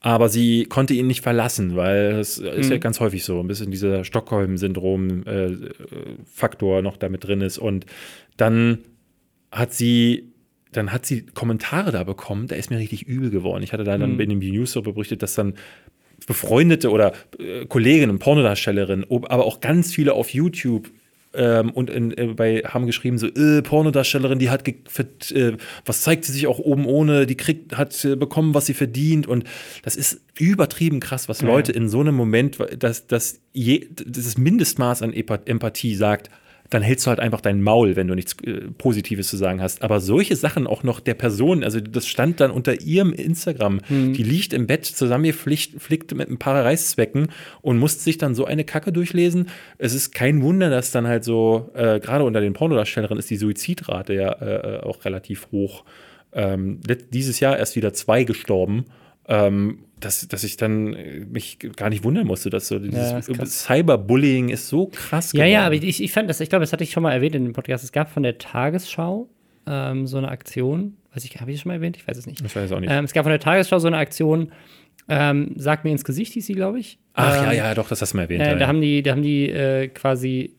Aber 0.00 0.28
sie 0.28 0.64
konnte 0.64 0.94
ihn 0.94 1.06
nicht 1.06 1.22
verlassen, 1.22 1.76
weil 1.76 2.18
es 2.18 2.38
ist 2.38 2.66
mhm. 2.66 2.72
ja 2.72 2.78
ganz 2.78 2.98
häufig 2.98 3.22
so, 3.22 3.38
ein 3.38 3.46
bisschen 3.46 3.70
dieser 3.70 4.04
Stockholm-Syndrom-Faktor 4.04 6.78
äh, 6.78 6.82
noch 6.82 6.96
damit 6.96 7.28
drin 7.28 7.42
ist. 7.42 7.58
Und 7.58 7.86
dann 8.36 8.78
hat 9.52 9.72
sie 9.72 10.32
dann 10.72 10.92
hat 10.92 11.06
sie 11.06 11.26
Kommentare 11.26 11.92
da 11.92 12.04
bekommen, 12.04 12.46
da 12.46 12.56
ist 12.56 12.70
mir 12.70 12.78
richtig 12.78 13.04
übel 13.04 13.30
geworden. 13.30 13.62
Ich 13.62 13.72
hatte 13.72 13.84
da 13.84 13.96
dann 13.98 14.14
mhm. 14.14 14.20
in 14.20 14.28
dem 14.28 14.38
News 14.38 14.72
so 14.72 14.82
berichtet, 14.82 15.22
dass 15.22 15.34
dann 15.34 15.54
befreundete 16.26 16.90
oder 16.90 17.12
äh, 17.38 17.66
Kolleginnen, 17.66 18.18
Pornodarstellerinnen, 18.18 19.06
aber 19.10 19.44
auch 19.44 19.60
ganz 19.60 19.94
viele 19.94 20.14
auf 20.14 20.30
YouTube 20.30 20.90
ähm, 21.34 21.70
und 21.70 21.90
in, 21.90 22.16
äh, 22.16 22.26
bei, 22.34 22.62
haben 22.66 22.86
geschrieben, 22.86 23.18
so, 23.18 23.26
äh, 23.26 23.62
Pornodarstellerin, 23.62 24.38
die 24.38 24.50
hat, 24.50 24.66
äh, 24.66 25.56
was 25.84 26.02
zeigt 26.02 26.24
sie 26.24 26.32
sich 26.32 26.46
auch 26.46 26.58
oben 26.58 26.86
ohne, 26.86 27.26
die 27.26 27.36
kriegt, 27.36 27.76
hat 27.76 28.04
äh, 28.04 28.16
bekommen, 28.16 28.54
was 28.54 28.66
sie 28.66 28.74
verdient. 28.74 29.26
Und 29.26 29.44
das 29.82 29.96
ist 29.96 30.20
übertrieben 30.38 31.00
krass, 31.00 31.28
was 31.28 31.42
ja. 31.42 31.46
Leute 31.46 31.72
in 31.72 31.88
so 31.88 32.00
einem 32.00 32.14
Moment, 32.14 32.58
dass, 32.78 33.06
dass 33.06 33.40
je, 33.52 33.88
das 33.90 34.38
Mindestmaß 34.38 35.02
an 35.02 35.12
Empathie 35.12 35.94
sagt, 35.94 36.30
dann 36.70 36.82
hältst 36.82 37.06
du 37.06 37.08
halt 37.08 37.20
einfach 37.20 37.40
dein 37.40 37.62
Maul, 37.62 37.96
wenn 37.96 38.08
du 38.08 38.14
nichts 38.14 38.36
äh, 38.42 38.60
Positives 38.76 39.28
zu 39.28 39.36
sagen 39.36 39.62
hast. 39.62 39.82
Aber 39.82 40.00
solche 40.00 40.36
Sachen 40.36 40.66
auch 40.66 40.82
noch 40.82 41.00
der 41.00 41.14
Person, 41.14 41.64
also 41.64 41.80
das 41.80 42.06
stand 42.06 42.40
dann 42.40 42.50
unter 42.50 42.80
ihrem 42.80 43.12
Instagram, 43.12 43.80
mhm. 43.88 44.12
die 44.12 44.22
liegt 44.22 44.52
im 44.52 44.66
Bett 44.66 44.84
zusammengeflickt 44.84 46.14
mit 46.14 46.28
ein 46.28 46.38
paar 46.38 46.64
Reißzwecken 46.64 47.28
und 47.62 47.78
musste 47.78 48.02
sich 48.02 48.18
dann 48.18 48.34
so 48.34 48.44
eine 48.44 48.64
Kacke 48.64 48.92
durchlesen. 48.92 49.48
Es 49.78 49.94
ist 49.94 50.14
kein 50.14 50.42
Wunder, 50.42 50.68
dass 50.68 50.90
dann 50.90 51.06
halt 51.06 51.24
so, 51.24 51.70
äh, 51.74 52.00
gerade 52.00 52.24
unter 52.24 52.40
den 52.40 52.52
Pornodarstellerinnen 52.52 53.18
ist 53.18 53.30
die 53.30 53.36
Suizidrate 53.36 54.14
ja 54.14 54.32
äh, 54.32 54.76
äh 54.76 54.80
auch 54.80 55.04
relativ 55.04 55.48
hoch. 55.50 55.84
Ähm, 56.32 56.80
dieses 57.12 57.40
Jahr 57.40 57.58
erst 57.58 57.76
wieder 57.76 57.94
zwei 57.94 58.24
gestorben. 58.24 58.84
Ähm, 59.26 59.78
dass, 60.00 60.26
dass 60.28 60.44
ich 60.44 60.56
dann 60.56 60.94
äh, 60.94 61.20
mich 61.20 61.58
gar 61.76 61.90
nicht 61.90 62.04
wundern 62.04 62.26
musste, 62.26 62.50
dass 62.50 62.68
so 62.68 62.78
dieses 62.78 63.28
ja, 63.28 63.46
Cyberbullying 63.46 64.48
ist 64.48 64.68
so 64.68 64.86
krass 64.86 65.32
geworden. 65.32 65.48
Ja, 65.48 65.60
ja, 65.60 65.66
aber 65.66 65.74
ich, 65.74 66.02
ich 66.02 66.12
fand 66.12 66.28
das, 66.28 66.40
ich 66.40 66.48
glaube, 66.48 66.62
das 66.62 66.72
hatte 66.72 66.84
ich 66.84 66.90
schon 66.90 67.02
mal 67.02 67.12
erwähnt 67.12 67.34
in 67.34 67.44
dem 67.44 67.52
Podcast. 67.52 67.84
Es 67.84 67.92
gab 67.92 68.10
von 68.10 68.22
der 68.22 68.38
Tagesschau 68.38 69.28
ähm, 69.66 70.06
so 70.06 70.18
eine 70.18 70.28
Aktion, 70.28 70.96
weiß 71.14 71.24
ich, 71.24 71.40
habe 71.40 71.50
ich 71.50 71.56
das 71.56 71.62
schon 71.62 71.70
mal 71.70 71.74
erwähnt? 71.74 71.96
Ich 71.96 72.06
weiß 72.06 72.16
es 72.16 72.26
nicht. 72.26 72.40
Ich 72.40 72.56
weiß 72.56 72.64
es 72.64 72.72
auch 72.72 72.80
nicht. 72.80 72.90
Ähm, 72.90 73.04
es 73.04 73.12
gab 73.12 73.24
von 73.24 73.30
der 73.30 73.40
Tagesschau 73.40 73.78
so 73.78 73.88
eine 73.88 73.98
Aktion, 73.98 74.52
ähm, 75.08 75.54
Sag 75.56 75.84
mir 75.84 75.90
ins 75.90 76.04
Gesicht 76.04 76.34
hieß 76.34 76.46
sie, 76.46 76.52
glaube 76.52 76.78
ich. 76.78 76.98
Ach 77.14 77.34
ja, 77.34 77.50
ähm, 77.50 77.56
ja, 77.56 77.74
doch, 77.74 77.88
das 77.88 78.02
hast 78.02 78.12
du 78.12 78.18
mal 78.18 78.24
erwähnt. 78.24 78.42
Äh, 78.42 78.58
da 78.58 78.66
haben 78.66 78.80
die, 78.80 79.02
da 79.02 79.12
haben 79.12 79.22
die 79.22 79.48
äh, 79.48 79.88
quasi 79.88 80.54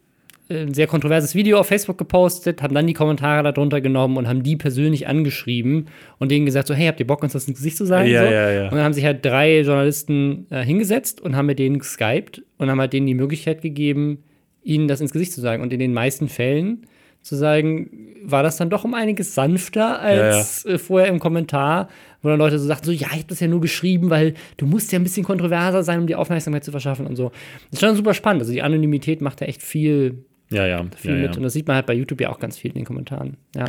ein 0.49 0.73
sehr 0.73 0.87
kontroverses 0.87 1.35
Video 1.35 1.59
auf 1.59 1.67
Facebook 1.67 1.97
gepostet, 1.97 2.61
haben 2.61 2.73
dann 2.73 2.87
die 2.87 2.93
Kommentare 2.93 3.43
darunter 3.53 3.81
genommen 3.81 4.17
und 4.17 4.27
haben 4.27 4.43
die 4.43 4.55
persönlich 4.55 5.07
angeschrieben 5.07 5.87
und 6.17 6.31
denen 6.31 6.45
gesagt, 6.45 6.67
so, 6.67 6.73
hey, 6.73 6.87
habt 6.87 6.99
ihr 6.99 7.07
Bock, 7.07 7.21
uns 7.23 7.33
das 7.33 7.47
ins 7.47 7.57
Gesicht 7.57 7.77
zu 7.77 7.85
sagen? 7.85 8.09
Ja, 8.09 8.25
so. 8.25 8.31
ja, 8.31 8.51
ja. 8.51 8.63
Und 8.65 8.71
dann 8.71 8.83
haben 8.83 8.93
sich 8.93 9.05
halt 9.05 9.23
drei 9.23 9.61
Journalisten 9.61 10.47
äh, 10.49 10.63
hingesetzt 10.63 11.21
und 11.21 11.35
haben 11.35 11.45
mit 11.45 11.59
denen 11.59 11.79
geskypt 11.79 12.43
und 12.57 12.69
haben 12.69 12.79
halt 12.79 12.93
denen 12.93 13.07
die 13.07 13.13
Möglichkeit 13.13 13.61
gegeben, 13.61 14.23
ihnen 14.63 14.87
das 14.87 15.01
ins 15.01 15.11
Gesicht 15.11 15.33
zu 15.33 15.41
sagen. 15.41 15.61
Und 15.61 15.71
in 15.71 15.79
den 15.79 15.93
meisten 15.93 16.27
Fällen 16.29 16.85
zu 17.21 17.35
sagen, 17.35 17.89
war 18.23 18.43
das 18.43 18.57
dann 18.57 18.69
doch 18.69 18.85
um 18.85 18.93
einiges 18.93 19.35
sanfter 19.35 19.99
als 19.99 20.65
Äh, 20.65 20.77
vorher 20.77 21.09
im 21.09 21.19
Kommentar, 21.19 21.89
wo 22.21 22.29
dann 22.29 22.39
Leute 22.39 22.59
so 22.59 22.65
sagten, 22.65 22.85
so, 22.85 22.91
ja, 22.91 23.07
ich 23.13 23.21
hab 23.21 23.27
das 23.27 23.39
ja 23.39 23.47
nur 23.47 23.61
geschrieben, 23.61 24.09
weil 24.09 24.33
du 24.57 24.65
musst 24.65 24.91
ja 24.91 24.99
ein 24.99 25.03
bisschen 25.03 25.23
kontroverser 25.23 25.83
sein, 25.83 25.99
um 25.99 26.07
die 26.07 26.15
Aufmerksamkeit 26.15 26.63
zu 26.63 26.71
verschaffen 26.71 27.05
und 27.05 27.15
so. 27.15 27.31
Das 27.71 27.79
ist 27.79 27.85
schon 27.85 27.95
super 27.95 28.13
spannend. 28.13 28.41
Also 28.41 28.53
die 28.53 28.61
Anonymität 28.61 29.21
macht 29.21 29.41
da 29.41 29.45
echt 29.45 29.61
viel, 29.61 30.25
Ja, 30.51 30.65
ja. 30.65 30.85
viel 30.95 31.11
ja, 31.11 31.17
mit. 31.17 31.31
ja. 31.31 31.37
Und 31.37 31.43
das 31.43 31.53
sieht 31.53 31.67
man 31.67 31.75
halt 31.75 31.85
bei 31.85 31.93
YouTube 31.93 32.21
ja 32.21 32.29
auch 32.29 32.39
ganz 32.39 32.57
viel 32.57 32.71
in 32.71 32.75
den 32.75 32.85
Kommentaren. 32.85 33.37
Ja. 33.55 33.65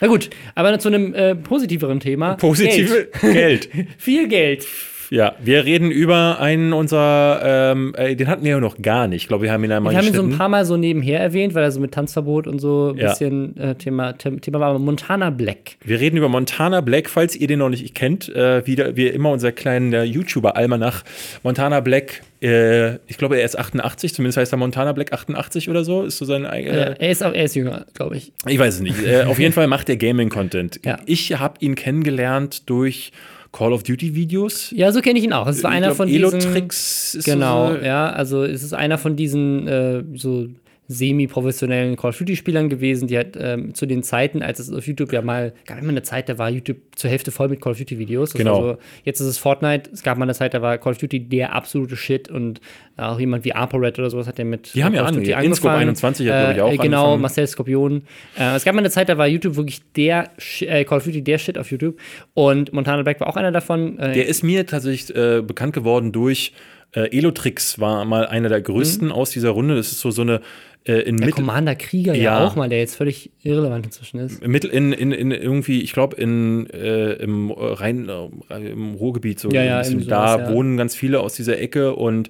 Na 0.00 0.08
gut, 0.08 0.28
aber 0.54 0.78
zu 0.78 0.88
einem 0.88 1.14
äh, 1.14 1.34
positiveren 1.34 2.00
Thema. 2.00 2.34
Positive 2.34 3.08
Geld. 3.20 3.70
Geld. 3.70 3.88
viel 3.98 4.28
Geld. 4.28 4.66
Ja, 5.10 5.34
wir 5.42 5.64
reden 5.64 5.90
über 5.90 6.38
einen 6.40 6.72
unserer, 6.72 7.40
ähm, 7.72 7.94
äh, 7.96 8.16
den 8.16 8.28
hatten 8.28 8.44
wir 8.44 8.52
ja 8.52 8.60
noch 8.60 8.78
gar 8.80 9.06
nicht. 9.08 9.22
Ich 9.22 9.28
glaube, 9.28 9.44
wir 9.44 9.52
haben 9.52 9.62
ihn 9.64 9.72
einmal 9.72 9.92
Wir 9.92 9.98
haben 9.98 10.06
ihn 10.06 10.14
so 10.14 10.22
ein 10.22 10.36
paar 10.36 10.48
Mal 10.48 10.64
so 10.64 10.76
nebenher 10.76 11.20
erwähnt, 11.20 11.54
weil 11.54 11.62
er 11.64 11.70
so 11.70 11.80
mit 11.80 11.92
Tanzverbot 11.92 12.46
und 12.46 12.58
so 12.60 12.92
ein 12.94 12.98
Ja. 12.98 13.10
bisschen 13.10 13.56
äh, 13.56 13.74
Thema, 13.74 14.12
Thema 14.18 14.60
war. 14.60 14.78
Montana 14.78 15.30
Black. 15.30 15.76
Wir 15.84 16.00
reden 16.00 16.16
über 16.16 16.28
Montana 16.28 16.80
Black, 16.80 17.08
falls 17.08 17.36
ihr 17.36 17.46
den 17.46 17.58
noch 17.60 17.68
nicht 17.68 17.94
kennt. 17.94 18.28
Äh, 18.34 18.66
wieder, 18.66 18.96
wie 18.96 19.06
immer 19.06 19.30
unser 19.30 19.52
kleiner 19.52 20.02
YouTuber-Almanach. 20.04 21.02
Montana 21.42 21.80
Black, 21.80 22.22
äh, 22.42 22.94
ich 23.06 23.16
glaube, 23.18 23.38
er 23.38 23.44
ist 23.44 23.58
88, 23.58 24.14
zumindest 24.14 24.38
heißt 24.38 24.52
er 24.52 24.56
Montana 24.58 24.92
Black 24.92 25.12
88 25.12 25.68
oder 25.70 25.84
so. 25.84 26.02
Ist 26.02 26.18
so 26.18 26.24
sein 26.24 26.44
Äh, 26.44 26.62
äh, 26.62 26.94
er, 26.98 27.10
ist 27.10 27.24
auch, 27.24 27.32
er 27.32 27.44
ist 27.44 27.54
jünger, 27.54 27.86
glaube 27.94 28.16
ich. 28.16 28.32
Ich 28.46 28.58
weiß 28.58 28.74
es 28.74 28.80
nicht. 28.80 29.02
äh, 29.06 29.24
auf 29.24 29.38
jeden 29.38 29.52
Fall 29.52 29.66
macht 29.66 29.88
er 29.88 29.96
Gaming-Content. 29.96 30.80
Ja. 30.84 30.98
Ich 31.06 31.38
habe 31.38 31.54
ihn 31.60 31.74
kennengelernt 31.74 32.68
durch 32.68 33.12
Call 33.56 33.72
of 33.72 33.82
Duty-Videos. 33.84 34.70
Ja, 34.76 34.92
so 34.92 35.00
kenne 35.00 35.18
ich 35.18 35.24
ihn 35.24 35.32
auch. 35.32 35.46
Es 35.46 35.56
ist 35.56 35.64
einer 35.64 35.94
von 35.94 36.08
diesen. 36.08 36.24
Elo-Tricks 36.34 37.14
ist 37.14 37.24
Genau, 37.24 37.72
so, 37.72 37.78
ja. 37.78 38.10
Also 38.10 38.44
es 38.44 38.62
ist 38.62 38.74
einer 38.74 38.98
von 38.98 39.16
diesen 39.16 39.66
äh, 39.66 40.02
so 40.14 40.48
semi-professionellen 40.88 41.96
Call 41.96 42.10
of 42.10 42.18
Duty-Spielern 42.18 42.68
gewesen, 42.68 43.08
die 43.08 43.16
halt 43.16 43.36
ähm, 43.40 43.74
zu 43.74 43.86
den 43.86 44.02
Zeiten, 44.02 44.42
als 44.42 44.58
es 44.58 44.72
auf 44.72 44.86
YouTube 44.86 45.12
ja 45.12 45.22
mal, 45.22 45.52
gab 45.66 45.78
immer 45.80 45.90
eine 45.90 46.02
Zeit, 46.02 46.28
da 46.28 46.38
war 46.38 46.50
YouTube 46.50 46.78
zur 46.94 47.10
Hälfte 47.10 47.30
voll 47.30 47.48
mit 47.48 47.60
Call 47.60 47.72
of 47.72 47.78
Duty-Videos. 47.78 48.32
Genau. 48.34 48.62
war 48.62 48.72
So, 48.74 48.78
jetzt 49.04 49.20
ist 49.20 49.26
es 49.26 49.38
Fortnite, 49.38 49.90
es 49.92 50.02
gab 50.02 50.18
mal 50.18 50.24
eine 50.24 50.34
Zeit, 50.34 50.54
da 50.54 50.62
war 50.62 50.78
Call 50.78 50.92
of 50.92 50.98
Duty 50.98 51.20
der 51.20 51.54
absolute 51.54 51.96
Shit 51.96 52.28
und 52.28 52.60
auch 52.96 53.20
jemand 53.20 53.44
wie 53.44 53.52
ApoRed 53.52 53.98
oder 53.98 54.10
sowas 54.10 54.26
hat 54.26 54.38
der 54.38 54.44
mit 54.44 54.74
Die 54.74 54.84
haben 54.84 54.94
ja 54.94 55.02
Call 55.02 55.10
of 55.12 55.16
Duty 55.18 55.32
Inscope 55.32 55.70
angefangen. 55.74 55.80
21 55.88 56.28
hat, 56.30 56.54
glaub 56.54 56.56
ich, 56.56 56.62
auch 56.62 56.72
äh, 56.72 56.86
Genau, 56.86 56.98
angefangen. 57.02 57.22
Marcel 57.22 57.46
Skorpion. 57.46 58.02
Äh, 58.38 58.56
es 58.56 58.64
gab 58.64 58.74
mal 58.74 58.80
eine 58.80 58.90
Zeit, 58.90 59.08
da 59.08 59.18
war 59.18 59.26
YouTube 59.26 59.56
wirklich 59.56 59.80
der, 59.96 60.30
Sh- 60.38 60.66
äh, 60.66 60.84
Call 60.84 60.98
of 60.98 61.04
Duty 61.04 61.22
der 61.22 61.38
Shit 61.38 61.58
auf 61.58 61.70
YouTube 61.70 61.98
und 62.34 62.72
Montana 62.72 63.02
Black 63.02 63.20
war 63.20 63.28
auch 63.28 63.36
einer 63.36 63.52
davon. 63.52 63.98
Äh, 63.98 64.12
Der 64.14 64.26
ist 64.26 64.42
mir 64.42 64.66
tatsächlich 64.66 65.14
äh, 65.16 65.42
bekannt 65.42 65.72
geworden 65.74 66.12
durch 66.12 66.52
äh, 66.92 67.14
Elotrix, 67.16 67.78
war 67.80 68.04
mal 68.04 68.26
einer 68.26 68.48
der 68.48 68.60
größten 68.62 69.10
aus 69.12 69.30
dieser 69.30 69.50
Runde. 69.50 69.74
Das 69.76 69.90
ist 69.92 70.00
so, 70.00 70.10
so 70.10 70.22
eine 70.22 70.40
äh, 70.86 71.00
in 71.00 71.16
der 71.16 71.26
Mittel. 71.26 71.44
Commander 71.44 71.74
Krieger 71.74 72.14
ja. 72.14 72.22
Ja. 72.22 72.46
auch 72.46 72.56
mal, 72.56 72.68
der 72.68 72.78
jetzt 72.78 72.94
völlig 72.94 73.30
irrelevant 73.42 73.86
inzwischen 73.86 74.18
ist. 74.18 74.46
Mittel 74.46 74.70
in, 74.70 74.92
in, 74.92 75.12
in 75.12 75.30
irgendwie, 75.30 75.82
ich 75.82 75.92
glaube, 75.92 76.16
in 76.16 76.68
äh, 76.70 77.14
im 77.14 77.50
Rhein, 77.50 78.08
äh, 78.08 78.70
im 78.70 78.94
Ruhrgebiet 78.94 79.40
so 79.40 79.50
Ja, 79.50 79.60
ein 79.60 80.00
ja, 80.00 80.06
da 80.06 80.32
sowas, 80.32 80.48
ja. 80.48 80.54
wohnen 80.54 80.76
ganz 80.76 80.94
viele 80.94 81.20
aus 81.20 81.34
dieser 81.34 81.58
Ecke 81.58 81.94
und 81.94 82.28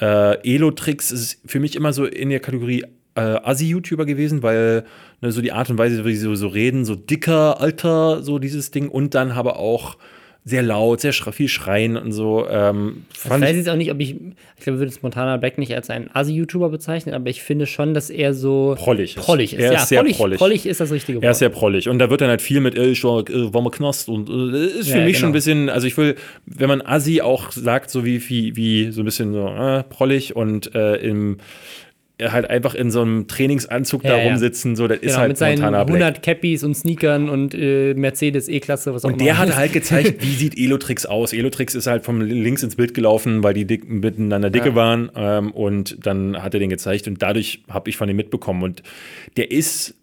äh, 0.00 0.54
Elotrix 0.54 1.12
ist 1.12 1.40
für 1.46 1.60
mich 1.60 1.76
immer 1.76 1.92
so 1.92 2.04
in 2.04 2.30
der 2.30 2.40
Kategorie 2.40 2.84
äh, 3.14 3.20
Assi-YouTuber 3.20 4.06
gewesen, 4.06 4.42
weil 4.42 4.84
ne, 5.20 5.32
so 5.32 5.40
die 5.40 5.52
Art 5.52 5.70
und 5.70 5.78
Weise, 5.78 6.04
wie 6.04 6.14
sie 6.14 6.22
so, 6.22 6.34
so 6.34 6.48
reden, 6.48 6.84
so 6.84 6.96
dicker, 6.96 7.60
alter, 7.60 8.22
so 8.22 8.38
dieses 8.38 8.70
Ding 8.70 8.88
und 8.88 9.14
dann 9.14 9.30
aber 9.30 9.58
auch 9.58 9.96
sehr 10.46 10.62
laut, 10.62 11.00
sehr 11.00 11.14
viel 11.14 11.48
schreien 11.48 11.96
und 11.96 12.12
so. 12.12 12.46
Ähm, 12.46 13.04
Ich 13.14 13.18
fand 13.20 13.42
weiß 13.42 13.52
ich, 13.52 13.56
jetzt 13.56 13.68
auch 13.70 13.76
nicht, 13.76 13.90
ob 13.90 13.98
ich, 13.98 14.10
ich 14.10 14.62
glaube, 14.62 14.76
ich 14.76 14.80
würde 14.80 14.92
Montana 15.00 15.38
Black 15.38 15.56
nicht 15.56 15.74
als 15.74 15.88
einen 15.88 16.10
Asi-YouTuber 16.12 16.68
bezeichnen, 16.68 17.14
aber 17.14 17.30
ich 17.30 17.42
finde 17.42 17.66
schon, 17.66 17.94
dass 17.94 18.10
er 18.10 18.34
so 18.34 18.74
Prollig 18.76 19.16
ist. 19.16 19.24
prollig 19.24 19.54
ist. 19.54 19.60
Er 19.60 19.72
ist 19.72 19.80
ja, 19.80 19.86
sehr 19.86 20.00
prollig, 20.00 20.16
prollig. 20.18 20.38
prollig 20.38 20.66
ist 20.66 20.80
das 20.80 20.92
richtige 20.92 21.16
Wort. 21.18 21.24
Er 21.24 21.30
ist 21.30 21.38
sehr 21.38 21.48
prollig. 21.48 21.88
Und 21.88 21.98
da 21.98 22.10
wird 22.10 22.20
dann 22.20 22.28
halt 22.28 22.42
viel 22.42 22.60
mit, 22.60 22.76
äh, 22.76 22.88
ich 22.90 23.02
war, 23.04 23.20
äh, 23.26 23.54
war 23.54 23.62
mal 23.62 23.70
Knast 23.70 24.10
und 24.10 24.28
äh, 24.28 24.66
ist 24.80 24.90
für 24.90 24.98
Ja, 24.98 25.04
mich 25.04 25.16
schon 25.18 25.30
ein 25.30 25.32
genau. 25.32 25.32
bisschen, 25.32 25.70
also 25.70 25.86
ich 25.86 25.96
will, 25.96 26.14
wenn 26.44 26.68
man 26.68 26.82
Assi 26.82 27.22
auch 27.22 27.50
sagt, 27.50 27.88
so 27.90 28.04
wie, 28.04 28.28
wie, 28.28 28.54
wie 28.54 28.90
so 28.92 29.00
ein 29.00 29.06
bisschen 29.06 29.32
so 29.32 29.46
äh, 29.48 29.82
prollig 29.84 30.36
und 30.36 30.74
äh, 30.74 30.96
im 30.96 31.38
halt 32.22 32.48
einfach 32.48 32.74
in 32.74 32.90
so 32.92 33.02
einem 33.02 33.26
Trainingsanzug 33.26 34.02
da 34.02 34.10
Ja, 34.10 34.18
ja. 34.22 34.28
rumsitzen, 34.30 34.76
so, 34.76 34.86
das 34.86 34.98
ist 34.98 35.02
genau, 35.08 35.16
halt 35.18 35.28
mit 35.28 35.38
seinen 35.38 35.60
Montana 35.60 35.84
Black. 35.84 36.00
100 36.02 36.22
Cappies 36.22 36.62
und 36.62 36.74
Sneakern 36.76 37.28
und 37.28 37.54
äh, 37.54 37.94
Mercedes 37.94 38.48
E-Klasse, 38.48 38.94
was 38.94 39.04
auch 39.04 39.08
Und 39.08 39.14
immer. 39.16 39.24
der 39.24 39.38
hat 39.38 39.56
halt 39.56 39.72
gezeigt, 39.72 40.22
wie 40.22 40.34
sieht 40.34 40.56
Elotrix 40.56 41.06
aus. 41.06 41.32
Elotrix 41.32 41.74
ist 41.74 41.86
halt 41.88 42.04
vom 42.04 42.20
links 42.20 42.62
ins 42.62 42.76
Bild 42.76 42.94
gelaufen, 42.94 43.42
weil 43.42 43.54
die 43.54 43.64
dick, 43.64 43.88
miteinander 43.88 44.50
dicke 44.50 44.68
Ja. 44.68 44.74
waren. 44.76 45.10
Ähm, 45.16 45.50
und 45.50 46.06
dann 46.06 46.40
hat 46.42 46.54
er 46.54 46.60
den 46.60 46.70
gezeigt 46.70 47.08
und 47.08 47.20
dadurch 47.20 47.62
habe 47.68 47.90
ich 47.90 47.96
von 47.96 48.08
ihm 48.08 48.16
mitbekommen. 48.16 48.62
Und 48.62 48.82
der 49.36 49.50
ist 49.50 49.94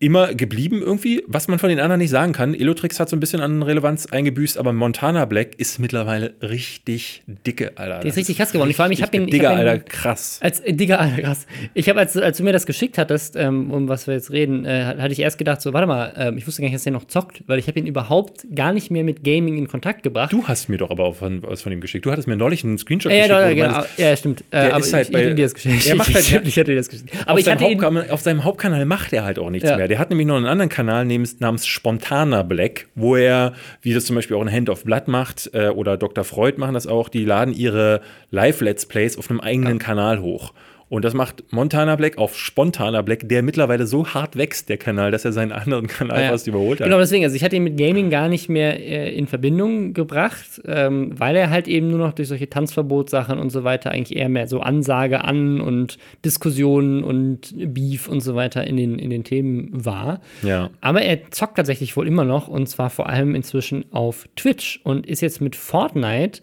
immer 0.00 0.32
geblieben 0.32 0.80
irgendwie, 0.80 1.24
was 1.26 1.48
man 1.48 1.58
von 1.58 1.68
den 1.70 1.80
anderen 1.80 1.98
nicht 1.98 2.10
sagen 2.10 2.32
kann. 2.32 2.54
Elotrix 2.54 3.00
hat 3.00 3.08
so 3.08 3.16
ein 3.16 3.20
bisschen 3.20 3.40
an 3.40 3.64
Relevanz 3.64 4.06
eingebüßt, 4.06 4.56
aber 4.56 4.72
Montana 4.72 5.24
Black 5.24 5.56
ist 5.58 5.80
mittlerweile 5.80 6.34
richtig 6.40 7.22
dicke, 7.46 7.72
Alter. 7.76 7.98
Der 8.00 8.06
ist 8.10 8.16
richtig 8.16 8.36
krass 8.36 8.52
geworden. 8.52 8.72
Vor 8.74 8.84
allem, 8.84 8.92
ich 8.92 9.02
hab 9.02 9.12
ihn- 9.12 9.24
ich 9.24 9.30
Digga, 9.32 9.48
hab 9.50 9.56
ihn- 9.56 9.66
Alter, 9.66 9.78
krass. 9.84 10.38
Als, 10.40 10.60
äh, 10.60 10.72
Digga, 10.72 10.96
Alter, 10.98 11.22
krass. 11.22 11.46
Ich 11.74 11.88
habe, 11.88 11.98
als, 11.98 12.16
als 12.16 12.36
du 12.36 12.44
mir 12.44 12.52
das 12.52 12.64
geschickt 12.64 12.96
hattest, 12.96 13.34
ähm, 13.34 13.72
um 13.72 13.88
was 13.88 14.06
wir 14.06 14.14
jetzt 14.14 14.30
reden, 14.30 14.64
äh, 14.64 14.84
hatte 14.98 15.10
ich 15.12 15.18
erst 15.18 15.36
gedacht, 15.36 15.60
so, 15.62 15.72
warte 15.72 15.88
mal, 15.88 16.12
ähm, 16.16 16.38
ich 16.38 16.46
wusste 16.46 16.62
gar 16.62 16.66
nicht, 16.68 16.76
dass 16.76 16.84
der 16.84 16.92
noch 16.92 17.06
zockt, 17.06 17.42
weil 17.48 17.58
ich 17.58 17.66
habe 17.66 17.80
ihn 17.80 17.86
überhaupt 17.86 18.46
gar 18.54 18.72
nicht 18.72 18.92
mehr 18.92 19.02
mit 19.02 19.24
Gaming 19.24 19.58
in 19.58 19.66
Kontakt 19.66 20.04
gebracht. 20.04 20.32
Du 20.32 20.46
hast 20.46 20.68
mir 20.68 20.76
doch 20.78 20.90
aber 20.90 21.02
auch 21.04 21.16
von, 21.16 21.42
was 21.42 21.62
von 21.62 21.72
ihm 21.72 21.80
geschickt. 21.80 22.06
Du 22.06 22.12
hattest 22.12 22.28
mir 22.28 22.36
neulich 22.36 22.62
einen 22.62 22.78
Screenshot 22.78 23.10
ja, 23.10 23.18
geschickt. 23.26 23.32
ja, 23.40 23.48
genau. 23.52 23.72
meintest, 23.78 23.98
Ja, 23.98 24.16
stimmt. 24.16 24.40
Äh, 24.42 24.44
der 24.50 24.74
aber 24.76 24.84
ist 24.84 24.92
halt 24.92 25.08
ich, 25.08 25.14
ich 25.14 25.18
hätte 25.20 25.28
bei- 25.30 25.34
dir 25.34 25.42
das 25.44 25.54
geschickt. 25.54 25.86
Er 25.88 25.94
macht 25.96 26.08
halt- 26.14 26.24
ich, 26.24 26.34
ich 26.46 26.56
hätte 26.56 26.70
dir 26.70 26.76
das 26.76 26.88
geschickt. 26.88 27.10
Aber 27.22 27.32
auf, 27.32 27.38
ich 27.40 27.44
seinem 27.46 27.54
hatte 27.58 27.64
ihn, 27.64 27.70
Hauptkanal, 27.82 28.10
auf 28.10 28.20
seinem 28.20 28.44
Hauptkanal 28.44 28.84
macht 28.84 29.12
er 29.12 29.24
halt 29.24 29.40
auch 29.40 29.50
nichts 29.50 29.68
Ja. 29.68 29.76
mehr. 29.76 29.87
Der 29.88 29.98
hat 29.98 30.10
nämlich 30.10 30.26
noch 30.26 30.36
einen 30.36 30.46
anderen 30.46 30.68
Kanal 30.68 31.06
namens, 31.06 31.66
Spontaner 31.66 32.44
Black, 32.44 32.88
wo 32.94 33.16
er, 33.16 33.54
wie 33.80 33.94
das 33.94 34.04
zum 34.04 34.16
Beispiel 34.16 34.36
auch 34.36 34.42
in 34.42 34.52
Hand 34.52 34.68
of 34.68 34.84
Blood 34.84 35.08
macht 35.08 35.50
äh, 35.54 35.68
oder 35.68 35.96
Dr. 35.96 36.24
Freud 36.24 36.58
machen 36.58 36.74
das 36.74 36.86
auch, 36.86 37.08
die 37.08 37.24
laden 37.24 37.54
ihre 37.54 38.02
Live-Let's 38.30 38.86
Plays 38.86 39.16
auf 39.16 39.30
einem 39.30 39.40
eigenen 39.40 39.78
Kanal 39.78 40.20
hoch. 40.20 40.52
Und 40.90 41.04
das 41.04 41.12
macht 41.12 41.44
Montana 41.52 41.96
Black 41.96 42.16
auf 42.16 42.34
Spontaner 42.36 43.02
Black, 43.02 43.28
der 43.28 43.42
mittlerweile 43.42 43.86
so 43.86 44.06
hart 44.06 44.36
wächst, 44.36 44.68
der 44.70 44.78
Kanal, 44.78 45.10
dass 45.10 45.24
er 45.24 45.32
seinen 45.32 45.52
anderen 45.52 45.86
Kanal 45.86 46.22
Ja. 46.22 46.28
fast 46.30 46.46
überholt 46.46 46.80
hat. 46.80 46.86
Genau, 46.86 46.98
deswegen, 46.98 47.24
also 47.24 47.36
ich 47.36 47.44
hatte 47.44 47.56
ihn 47.56 47.64
mit 47.64 47.76
Gaming 47.76 48.08
gar 48.08 48.28
nicht 48.28 48.48
mehr 48.48 48.80
äh, 48.80 49.14
in 49.14 49.26
Verbindung 49.26 49.92
gebracht, 49.92 50.62
ähm, 50.66 51.12
weil 51.18 51.36
er 51.36 51.50
halt 51.50 51.68
eben 51.68 51.88
nur 51.88 51.98
noch 51.98 52.12
durch 52.14 52.28
solche 52.28 52.48
Tanzverbotssachen 52.48 53.38
und 53.38 53.50
so 53.50 53.64
weiter 53.64 53.90
eigentlich 53.90 54.16
eher 54.16 54.30
mehr 54.30 54.46
so 54.48 54.60
Ansage 54.60 55.24
an 55.24 55.60
und 55.60 55.98
Diskussionen 56.24 57.04
und 57.04 57.54
Beef 57.74 58.08
und 58.08 58.20
so 58.20 58.34
weiter 58.34 58.66
in 58.66 58.76
den, 58.76 58.98
in 58.98 59.10
den 59.10 59.24
Themen 59.24 59.68
war. 59.72 60.20
Ja. 60.42 60.70
Aber 60.80 61.02
er 61.02 61.30
zockt 61.30 61.56
tatsächlich 61.56 61.96
wohl 61.96 62.06
immer 62.06 62.24
noch 62.24 62.48
und 62.48 62.66
zwar 62.68 62.88
vor 62.90 63.08
allem 63.08 63.34
inzwischen 63.34 63.84
auf 63.92 64.26
Twitch 64.36 64.80
und 64.84 65.06
ist 65.06 65.20
jetzt 65.20 65.40
mit 65.40 65.56
Fortnite, 65.56 66.40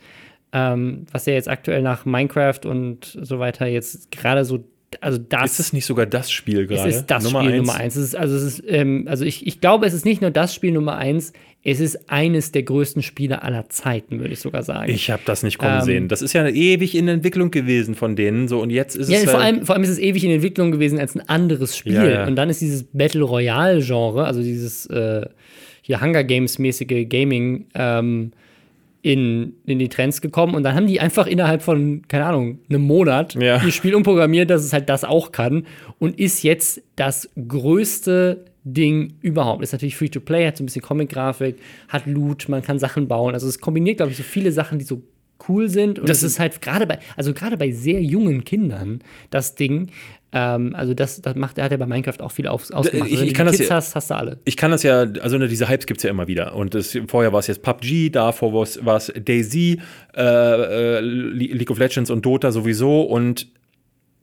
ähm, 0.57 1.05
was 1.11 1.25
ja 1.25 1.33
jetzt 1.33 1.49
aktuell 1.49 1.81
nach 1.81 2.05
Minecraft 2.05 2.61
und 2.65 3.17
so 3.21 3.39
weiter 3.39 3.65
jetzt 3.67 4.09
gerade 4.11 4.45
so, 4.45 4.63
also 5.01 5.17
das 5.17 5.51
Ist 5.51 5.59
das 5.59 5.73
nicht 5.73 5.85
sogar 5.85 6.05
das 6.05 6.31
Spiel 6.31 6.65
gerade? 6.67 6.89
es 6.89 6.97
ist 6.97 7.07
das 7.07 7.27
Spiel 7.27 7.37
eins? 7.39 7.57
Nummer 7.57 7.75
eins. 7.75 7.95
Es 7.97 8.03
ist, 8.03 8.15
also 8.15 8.35
es 8.35 8.43
ist, 8.43 8.63
ähm, 8.65 9.05
also 9.09 9.25
ich, 9.25 9.45
ich 9.45 9.59
glaube, 9.59 9.85
es 9.85 9.93
ist 9.93 10.05
nicht 10.05 10.21
nur 10.21 10.31
das 10.31 10.55
Spiel 10.55 10.71
Nummer 10.71 10.95
eins, 10.95 11.33
es 11.67 11.79
ist 11.81 12.09
eines 12.09 12.51
der 12.53 12.63
größten 12.63 13.01
Spiele 13.01 13.41
aller 13.43 13.67
Zeiten, 13.69 14.19
würde 14.19 14.31
ich 14.33 14.39
sogar 14.39 14.61
sagen. 14.63 14.89
Ich 14.91 15.09
habe 15.09 15.23
das 15.25 15.41
nicht 15.43 15.57
kommen 15.57 15.79
Ähm, 15.79 15.83
sehen. 15.85 16.07
Das 16.07 16.21
ist 16.21 16.31
ja 16.33 16.47
ewig 16.47 16.95
in 16.95 17.07
Entwicklung 17.09 17.49
gewesen 17.51 17.95
von 17.95 18.15
denen. 18.15 18.47
So, 18.47 18.61
und 18.61 18.69
jetzt 18.69 18.95
ist 18.95 19.09
ja, 19.09 19.17
es. 19.17 19.23
vor 19.25 19.33
halt- 19.41 19.43
allem, 19.55 19.65
vor 19.65 19.75
allem 19.75 19.83
ist 19.83 19.89
es 19.89 19.99
ewig 19.99 20.23
in 20.23 20.31
Entwicklung 20.31 20.71
gewesen 20.71 20.99
als 20.99 21.15
ein 21.15 21.27
anderes 21.27 21.75
Spiel. 21.75 21.95
Ja, 21.95 22.07
ja. 22.07 22.27
Und 22.27 22.35
dann 22.35 22.49
ist 22.51 22.61
dieses 22.61 22.83
Battle 22.93 23.23
Royale-Genre, 23.23 24.25
also 24.25 24.41
dieses 24.41 24.85
äh, 24.85 25.25
hier 25.81 25.99
Hunger 26.01 26.23
Games-mäßige 26.23 27.09
Gaming, 27.09 27.65
ähm, 27.73 28.31
in, 29.05 29.53
in 29.67 29.77
die 29.77 29.87
Trends 29.87 30.19
gekommen 30.19 30.55
und 30.55 30.63
dann 30.63 30.73
haben 30.73 30.87
die 30.87 30.99
einfach 30.99 31.27
innerhalb 31.27 31.61
von, 31.61 32.01
keine 32.07 32.25
Ahnung, 32.25 32.57
einem 32.69 32.81
Monat 32.81 33.35
Ja. 33.35 33.63
ihr 33.63 33.71
Spiel 33.71 33.93
umprogrammiert, 33.93 34.49
dass 34.49 34.63
es 34.63 34.73
halt 34.73 34.89
das 34.89 35.03
auch 35.03 35.31
kann 35.31 35.67
und 35.99 36.17
ist 36.19 36.41
jetzt 36.41 36.81
das 36.95 37.29
größte 37.47 38.45
Ding 38.63 39.13
überhaupt. 39.21 39.61
Ist 39.61 39.73
natürlich 39.73 39.95
Free-to-Play, 39.95 40.47
hat 40.47 40.57
so 40.57 40.63
ein 40.63 40.65
bisschen 40.65 40.81
Comic-Grafik, 40.81 41.57
hat 41.87 42.07
Loot, 42.07 42.49
man 42.49 42.63
kann 42.63 42.79
Sachen 42.79 43.07
bauen. 43.07 43.35
Also 43.35 43.47
es 43.47 43.59
kombiniert, 43.59 43.97
glaube 43.97 44.11
ich, 44.11 44.17
so 44.17 44.23
viele 44.23 44.51
Sachen, 44.51 44.79
die 44.79 44.85
so 44.85 45.03
cool 45.47 45.69
sind. 45.69 45.99
Und 45.99 46.09
Das 46.09 46.21
das 46.21 46.31
ist 46.31 46.39
halt 46.39 46.59
gerade 46.63 46.87
bei, 46.87 46.97
also 47.15 47.31
gerade 47.35 47.57
bei 47.57 47.69
sehr 47.69 48.01
jungen 48.01 48.43
Kindern 48.43 49.01
das 49.29 49.53
Ding. 49.53 49.91
Ähm, 50.37 50.75
also 50.75 50.93
das, 50.93 51.21
das 51.21 51.33
macht, 51.35 51.61
hat 51.61 51.71
er 51.71 51.77
bei 51.77 51.85
Minecraft 51.85 52.19
auch 52.19 52.31
viel 52.31 52.47
aus, 52.47 52.69
ausgemacht. 52.69 53.07
ich- 53.07 53.13
Also 53.13 53.23
ich 53.25 53.31
du 53.31 53.37
kann 53.37 53.45
die 53.47 53.51
das 53.51 53.57
Kids 53.59 53.69
ja- 53.69 53.75
hast, 53.77 53.95
hast 53.95 54.09
du 54.09 54.15
alle. 54.15 54.37
ich 54.43 54.57
kann 54.57 54.69
das 54.69 54.83
ja, 54.83 55.05
also 55.21 55.37
ne, 55.37 55.47
diese 55.47 55.69
Hypes 55.69 55.85
gibt 55.85 55.99
es 55.99 56.03
ja 56.03 56.09
immer 56.09 56.27
wieder. 56.27 56.53
Und 56.55 56.73
das, 56.75 56.97
vorher 57.07 57.31
war 57.31 57.39
es 57.39 57.47
jetzt 57.47 57.61
PUBG, 57.61 58.09
davor 58.09 58.51
war 58.53 58.97
es- 58.97 59.13
Daisy, 59.17 59.79
äh, 60.15 60.21
äh, 60.21 60.99
Le- 60.99 61.53
League 61.53 61.71
of 61.71 61.79
Legends 61.79 62.11
und 62.11 62.25
Dota 62.25 62.51
sowieso. 62.51 63.01
Und 63.03 63.47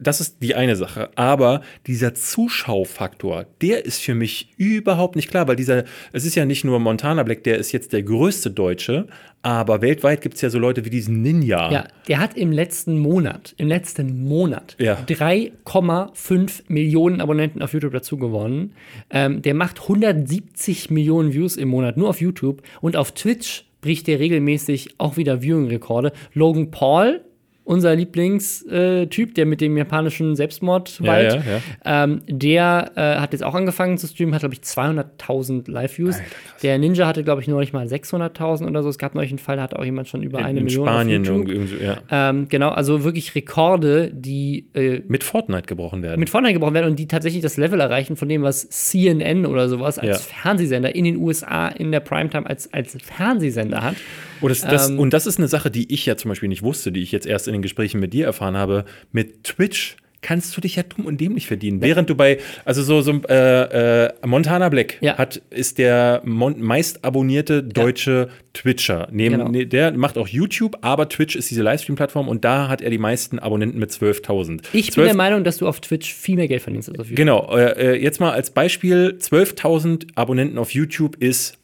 das 0.03 0.21
ist 0.21 0.43
die 0.43 0.55
eine 0.55 0.77
Sache. 0.77 1.11
Aber 1.15 1.63
dieser 1.87 2.15
Zuschaufaktor, 2.15 3.47
der 3.61 3.85
ist 3.85 4.03
für 4.03 4.15
mich 4.15 4.53
überhaupt 4.57 5.17
nicht 5.17 5.31
klar, 5.31 5.49
weil 5.49 5.57
dieser, 5.57 5.85
es 6.13 6.25
ist 6.25 6.35
ja 6.35 6.45
nicht 6.45 6.65
nur 6.65 6.79
Montana 6.79 7.23
Black, 7.23 7.45
der 7.45 7.59
ist 7.59 7.73
jetzt 7.73 7.93
der 7.93 8.03
größte 8.03 8.51
Deutsche, 8.51 9.07
aber 9.43 9.83
weltweit 9.83 10.21
gibt 10.21 10.37
es 10.37 10.41
ja 10.41 10.51
so 10.51 10.59
Leute 10.59 10.85
wie 10.85 10.91
diesen 10.91 11.23
Ninja. 11.23 11.73
Ja, 11.73 11.89
der 12.09 12.19
hat 12.21 12.37
im 12.37 12.53
letzten 12.53 12.99
Monat, 12.99 13.55
im 13.57 13.69
letzten 13.69 14.25
Monat 14.25 14.77
Ja. 14.79 14.99
3,5 15.07 16.63
Millionen 16.69 17.21
Abonnenten 17.21 17.63
auf 17.63 17.73
YouTube 17.73 17.93
dazu 17.93 18.17
gewonnen. 18.17 18.73
Ähm, 19.11 19.43
der 19.43 19.55
macht 19.55 19.81
170 19.83 20.91
Millionen 20.91 21.33
Views 21.33 21.57
im 21.57 21.69
Monat 21.69 21.97
nur 21.97 22.09
auf 22.09 22.21
YouTube 22.21 22.63
und 22.81 22.97
auf 22.97 23.13
Twitch 23.13 23.65
bricht 23.81 24.07
der 24.07 24.21
regelmäßig 24.21 24.95
auch 24.99 25.17
wieder 25.17 25.43
Viewing-Rekorde. 25.43 26.13
Logan 26.35 26.71
Paul, 26.71 27.21
unser 27.65 27.95
Lieblingstyp, 27.95 29.35
der 29.35 29.47
mit 29.47 29.61
dem 29.61 29.77
japanischen 29.77 30.35
Selbstmord 30.37 30.99
Ja, 31.01 31.07
weilt, 31.07 31.35
ja, 31.45 31.61
Ähm, 32.05 32.21
der 32.29 32.93
äh, 32.97 33.17
hat 33.21 33.33
jetzt 33.33 33.43
auch 33.45 33.55
angefangen 33.55 33.99
zu 33.99 34.07
streamen, 34.07 34.35
hat, 34.35 34.41
glaube 34.41 34.55
ich, 34.55 34.61
200.000 34.63 35.71
Live-Views. 35.71 36.21
Der 36.63 36.79
Ninja 36.79 37.07
hatte, 37.07 37.23
glaube 37.25 37.41
ich, 37.41 37.49
neulich 37.49 37.73
mal 37.73 37.87
600.000 37.87 38.67
oder 38.69 38.83
so. 38.83 38.89
Es 38.89 38.99
gab 38.99 39.15
neulich 39.15 39.31
einen 39.31 39.39
Fall, 39.39 39.57
da 39.57 39.63
hatte 39.63 39.79
auch 39.79 39.85
jemand 39.85 40.09
schon 40.09 40.23
über 40.23 40.39
eine 40.39 40.59
in 40.59 40.65
Million 40.65 40.87
Spanien 40.87 41.25
irgendwie, 41.25 41.77
ja. 41.85 41.99
Ähm, 42.11 42.49
genau, 42.49 42.71
also 42.71 43.05
wirklich 43.05 43.35
Rekorde, 43.35 44.11
die 44.13 44.67
äh, 44.75 45.01
mit 45.07 45.25
Fortnite 45.25 45.67
gebrochen 45.67 46.03
werden. 46.03 46.19
mit 46.21 46.31
Fortnite 46.31 46.55
gebrochen 46.55 46.75
werden 46.75 46.91
und 46.91 46.99
die 46.99 47.07
tatsächlich 47.07 47.43
das 47.43 47.57
Level 47.57 47.81
erreichen 47.81 48.17
von 48.17 48.29
dem, 48.29 48.43
was 48.43 48.69
CNN 48.69 49.47
oder 49.47 49.69
sowas 49.69 49.99
als 49.99 50.09
Ja. 50.29 50.35
Fernsehsender 50.43 50.95
in 50.95 51.05
den 51.05 51.17
USA 51.17 51.69
in 51.69 51.93
der 51.93 52.01
Primetime 52.01 52.47
als, 52.47 52.73
als 52.73 52.97
Fernsehsender 53.03 53.83
hat. 53.83 53.97
Und 54.43 54.51
das, 54.51 54.61
das, 54.63 54.91
Ähm, 54.91 54.99
und 54.99 55.13
das 55.13 55.27
ist 55.27 55.39
eine 55.39 55.49
Sache, 55.49 55.71
die 55.71 55.93
ich 55.93 56.05
ja 56.07 56.17
zum 56.17 56.29
Beispiel 56.31 56.49
nicht 56.49 56.63
wusste, 56.63 56.93
die 56.93 57.03
ich 57.03 57.13
jetzt 57.13 57.27
erst 57.27 57.47
in 57.49 57.53
den 57.53 57.63
Gesprächen 57.63 58.01
mit 58.01 58.13
dir 58.13 58.27
erfahren 58.27 58.57
habe. 58.57 58.85
Mit 59.13 59.45
Twitch 59.45 59.97
kannst 60.25 60.57
du 60.57 60.61
dich 60.61 60.77
ja 60.77 60.85
dumm 60.85 61.07
und 61.07 61.21
dämlich 61.21 61.49
verdienen. 61.49 61.83
Während 61.83 62.09
du 62.09 62.15
bei, 62.15 62.39
also 62.65 62.85
so, 62.85 63.01
so 63.01 63.11
äh, 63.29 64.05
äh, 64.05 64.13
Montana 64.25 64.69
Black 64.69 64.99
Ja. 65.01 65.19
hat, 65.19 65.43
ist 65.51 65.79
der 65.79 66.23
meist 66.25 67.05
abonnierte 67.05 67.61
deutsche 67.65 68.29
Twitcher. 68.53 69.09
Neben, 69.11 69.39
Genau. 69.39 69.49
ne, 69.51 69.67
der 69.67 69.91
macht 69.91 70.17
auch 70.19 70.29
YouTube, 70.29 70.79
aber 70.83 71.09
Twitch 71.09 71.35
ist 71.35 71.51
diese 71.51 71.63
Livestream-Plattform 71.63 72.29
und 72.29 72.45
da 72.45 72.69
hat 72.69 72.81
er 72.83 72.91
die 72.91 72.99
meisten 72.99 73.41
Abonnenten 73.41 73.81
mit 73.81 73.91
12.000. 73.91 74.61
Ich 74.73 74.87
bin 74.87 74.93
12 74.95 75.07
der 75.09 75.17
Meinung, 75.17 75.43
dass 75.43 75.57
du 75.57 75.67
auf 75.67 75.81
Twitch 75.81 76.15
viel 76.15 76.37
mehr 76.37 76.47
Geld 76.47 76.63
verdienst 76.63 76.89
als 76.89 77.01
auf 77.01 77.07
YouTube. 77.07 77.17
Genau, 77.17 77.57
äh, 77.57 77.95
äh, 77.97 78.01
jetzt 78.01 78.21
mal 78.21 78.31
als 78.31 78.51
Beispiel: 78.53 79.17
12.000 79.19 80.07
Abonnenten 80.15 80.57
auf 80.59 80.71
YouTube 80.73 81.17
ist 81.17 81.59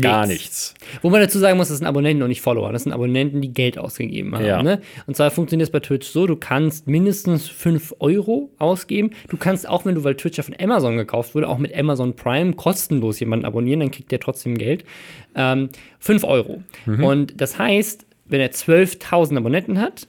gar 0.00 0.26
nichts. 0.26 0.74
Wo 1.02 1.10
man 1.10 1.20
dazu 1.20 1.38
sagen 1.38 1.58
muss, 1.58 1.68
das 1.68 1.78
sind 1.78 1.86
Abonnenten 1.86 2.22
und 2.22 2.28
nicht 2.28 2.40
Follower. 2.40 2.72
Das 2.72 2.84
sind 2.84 2.92
Abonnenten, 2.92 3.40
die 3.40 3.52
Geld 3.52 3.78
ausgegeben 3.78 4.34
haben. 4.34 4.44
Ja. 4.44 4.62
Ne? 4.62 4.80
Und 5.06 5.16
zwar 5.16 5.30
funktioniert 5.30 5.68
es 5.68 5.72
bei 5.72 5.80
Twitch 5.80 6.06
so, 6.08 6.26
du 6.26 6.36
kannst 6.36 6.86
mindestens 6.86 7.48
5 7.48 7.96
Euro 8.00 8.50
ausgeben. 8.58 9.10
Du 9.28 9.36
kannst 9.36 9.68
auch, 9.68 9.84
wenn 9.84 9.94
du, 9.94 10.04
weil 10.04 10.14
Twitch 10.16 10.38
ja 10.38 10.42
von 10.42 10.56
Amazon 10.58 10.96
gekauft 10.96 11.34
wurde, 11.34 11.48
auch 11.48 11.58
mit 11.58 11.76
Amazon 11.76 12.16
Prime 12.16 12.54
kostenlos 12.54 13.20
jemanden 13.20 13.44
abonnieren, 13.44 13.80
dann 13.80 13.90
kriegt 13.90 14.10
der 14.12 14.20
trotzdem 14.20 14.56
Geld. 14.56 14.84
Ähm, 15.34 15.68
5 15.98 16.24
Euro. 16.24 16.62
Mhm. 16.86 17.04
Und 17.04 17.40
das 17.40 17.58
heißt, 17.58 18.06
wenn 18.26 18.40
er 18.40 18.50
12.000 18.50 19.36
Abonnenten 19.36 19.78
hat, 19.80 20.06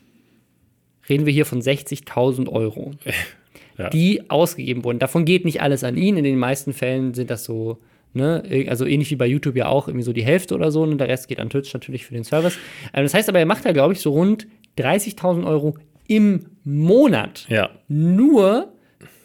reden 1.10 1.26
wir 1.26 1.34
hier 1.34 1.46
von 1.46 1.62
60.000 1.62 2.48
Euro, 2.50 2.92
Ja. 3.78 3.90
die 3.90 4.30
ausgegeben 4.30 4.84
wurden. 4.84 5.00
Davon 5.00 5.26
geht 5.26 5.46
nicht 5.46 5.62
alles 5.62 5.84
an 5.84 5.98
ihn. 5.98 6.16
In 6.16 6.24
den 6.24 6.38
meisten 6.38 6.74
Fällen 6.74 7.16
sind 7.16 7.32
das 7.32 7.44
so, 7.44 7.80
ne, 8.14 8.66
also 8.70 8.86
ähnlich 8.86 9.12
wie 9.12 9.16
bei 9.16 9.28
YouTube 9.28 9.56
ja 9.56 9.68
auch, 9.68 9.88
irgendwie 9.88 10.04
so 10.06 10.14
die 10.14 10.24
Hälfte 10.24 10.56
oder 10.56 10.72
so. 10.72 10.82
Und 10.84 10.98
der 10.98 11.08
Rest 11.08 11.28
geht 11.28 11.40
an 11.40 11.50
Twitch 11.50 11.74
natürlich 11.74 12.06
für 12.06 12.14
den 12.14 12.24
Service. 12.24 12.58
Ähm, 12.94 13.04
das 13.04 13.14
heißt 13.14 13.30
aber, 13.30 13.40
er 13.40 13.46
macht 13.46 13.66
da, 13.66 13.72
glaube 13.72 13.94
ich, 13.94 14.00
so 14.00 14.12
rund 14.12 14.48
30.000 14.78 15.46
Euro 15.46 15.78
im 16.08 16.48
Monat 16.64 17.46
Ja. 17.50 17.70
nur 17.88 18.74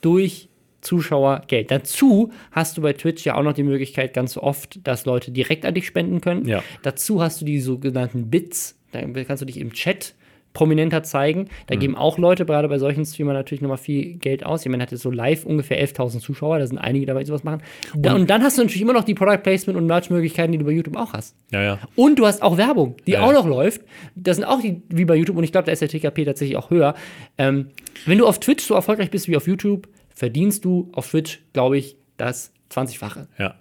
durch 0.01 0.49
Zuschauergeld. 0.81 1.71
Dazu 1.71 2.31
hast 2.53 2.77
du 2.79 2.83
bei 2.83 2.93
Twitch 2.93 3.25
ja 3.27 3.35
auch 3.35 3.43
noch 3.43 3.53
die 3.53 3.65
Möglichkeit 3.65 4.15
ganz 4.15 4.37
oft, 4.37 4.79
dass 4.87 5.07
Leute 5.07 5.31
direkt 5.33 5.67
an 5.67 5.75
dich 5.75 5.87
spenden 5.87 6.21
können. 6.21 6.47
Ja. 6.47 6.63
Dazu 6.83 7.21
hast 7.21 7.41
du 7.41 7.45
die 7.45 7.61
sogenannten 7.61 8.31
Bits. 8.31 8.79
Da 8.93 9.01
kannst 9.25 9.43
du 9.43 9.47
dich 9.47 9.59
im 9.59 9.73
Chat 9.73 10.15
prominenter 10.59 11.05
zeigen. 11.05 11.49
Da 11.69 11.77
geben 11.77 11.95
auch 11.95 12.19
Leute, 12.19 12.45
gerade 12.45 12.67
bei 12.67 12.79
solchen 12.81 13.07
Streamern, 13.07 13.35
natürlich 13.35 13.63
nochmal 13.63 13.79
viel 13.79 14.15
Geld 14.15 14.45
aus. 14.45 14.65
Jemand 14.65 14.83
hat 14.83 14.91
jetzt 14.91 15.03
so 15.03 15.11
live 15.13 15.47
ungefähr 15.47 15.81
11.000 15.81 16.19
Zuschauer, 16.19 16.59
da 16.59 16.67
sind 16.67 16.79
einige 16.79 17.07
dabei, 17.07 17.21
die 17.21 17.27
sowas 17.27 17.45
machen. 17.45 17.63
Da, 17.95 18.15
und 18.17 18.29
dann 18.29 18.43
hast 18.43 18.59
du 18.59 18.63
natürlich 18.63 18.83
immer 18.83 18.93
noch 18.93 19.05
die 19.05 19.15
Product 19.15 19.39
Placement 19.45 19.79
und 19.79 19.87
Merch-Möglichkeiten, 19.87 20.51
die 20.51 20.59
du 20.59 20.65
bei 20.65 20.73
YouTube 20.73 20.97
auch 20.97 21.13
hast. 21.13 21.37
Ja, 21.53 21.63
ja. 21.63 21.79
Und 21.95 22.19
du 22.19 22.27
hast 22.27 22.43
auch 22.43 22.57
Werbung, 22.57 22.97
die 23.07 23.13
Ja. 23.13 23.23
auch 23.23 23.33
noch 23.33 23.47
läuft. 23.47 23.83
Das 24.17 24.37
sind 24.37 24.45
auch 24.47 24.61
die, 24.61 24.83
wie 24.89 25.05
bei 25.05 25.15
YouTube, 25.15 25.37
und 25.37 25.45
ich 25.45 25.53
glaube, 25.53 25.67
da 25.67 25.71
ist 25.73 25.81
der 25.81 25.89
TKP 25.89 26.25
tatsächlich 26.25 26.57
auch 26.57 26.71
höher. 26.71 26.95
Ähm, 27.39 27.69
wenn 28.05 28.19
du 28.19 28.27
auf 28.27 28.41
Twitch 28.41 28.65
so 28.65 28.75
erfolgreich 28.75 29.11
bist 29.13 29.29
wie 29.29 29.37
auf 29.37 29.47
YouTube, 29.47 29.87
verdienst 30.13 30.65
du 30.65 30.89
auf 30.93 31.09
Twitch, 31.09 31.41
glaube 31.53 31.79
ich, 31.79 31.97
das 32.17 32.53
20-fache. 32.73 33.29
Ja. 33.39 33.55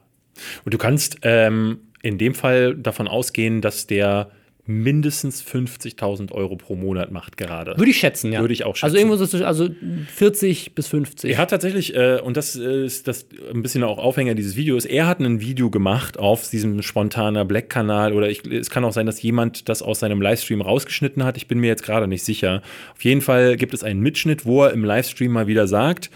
Und 0.65 0.73
du 0.73 0.79
kannst 0.79 1.19
ähm, 1.21 1.77
in 2.01 2.17
dem 2.17 2.33
Fall 2.33 2.73
davon 2.75 3.07
ausgehen, 3.07 3.61
dass 3.61 3.85
der 3.85 4.31
mindestens 4.67 5.41
50.000 5.43 6.31
Euro 6.33 6.55
pro 6.57 6.75
Monat 6.75 7.11
macht 7.11 7.37
gerade. 7.37 7.77
Würde 7.77 7.89
ich 7.91 7.97
schätzen, 7.97 8.31
ja. 8.33 8.41
Würde 8.41 8.53
ich 8.53 8.65
auch 8.65 8.75
schätzen. 8.75 8.85
Also 8.85 8.97
irgendwo 8.97 9.15
so 9.15 9.25
zwischen- 9.25 9.45
also 9.45 9.69
40 10.13 10.75
bis 10.75 10.87
50. 10.87 11.31
Er 11.31 11.37
hat 11.37 11.49
tatsächlich, 11.49 11.95
äh, 11.95 12.19
und 12.21 12.37
das 12.37 12.55
ist 12.55 13.07
das 13.07 13.27
ein 13.53 13.61
bisschen 13.61 13.83
auch 13.83 13.97
Aufhänger 13.97 14.35
dieses 14.35 14.55
Videos, 14.55 14.85
er 14.85 15.07
hat 15.07 15.19
ein 15.19 15.39
Video 15.41 15.69
gemacht 15.69 16.19
auf 16.19 16.49
diesem 16.49 16.81
spontaner 16.81 17.45
Black-Kanal 17.45 18.13
oder 18.13 18.29
ich, 18.29 18.45
es 18.45 18.69
kann 18.69 18.83
auch 18.83 18.93
sein, 18.93 19.05
dass 19.05 19.21
jemand 19.21 19.69
das 19.69 19.81
aus 19.81 19.99
seinem 19.99 20.21
Livestream 20.21 20.61
rausgeschnitten 20.61 21.23
hat. 21.23 21.37
Ich 21.37 21.47
bin 21.47 21.59
mir 21.59 21.67
jetzt 21.67 21.83
gerade 21.83 22.07
nicht 22.07 22.23
sicher. 22.23 22.61
Auf 22.93 23.03
jeden 23.03 23.21
Fall 23.21 23.55
gibt 23.55 23.73
es 23.73 23.83
einen 23.83 24.01
Mitschnitt, 24.01 24.45
wo 24.45 24.63
er 24.63 24.73
im 24.73 24.83
Livestream 24.83 25.31
mal 25.31 25.47
wieder 25.47 25.67
sagt, 25.67 26.09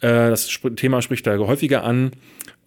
äh, 0.00 0.08
das 0.30 0.48
Thema 0.76 1.02
spricht 1.02 1.26
da 1.26 1.36
häufiger 1.38 1.84
an, 1.84 2.12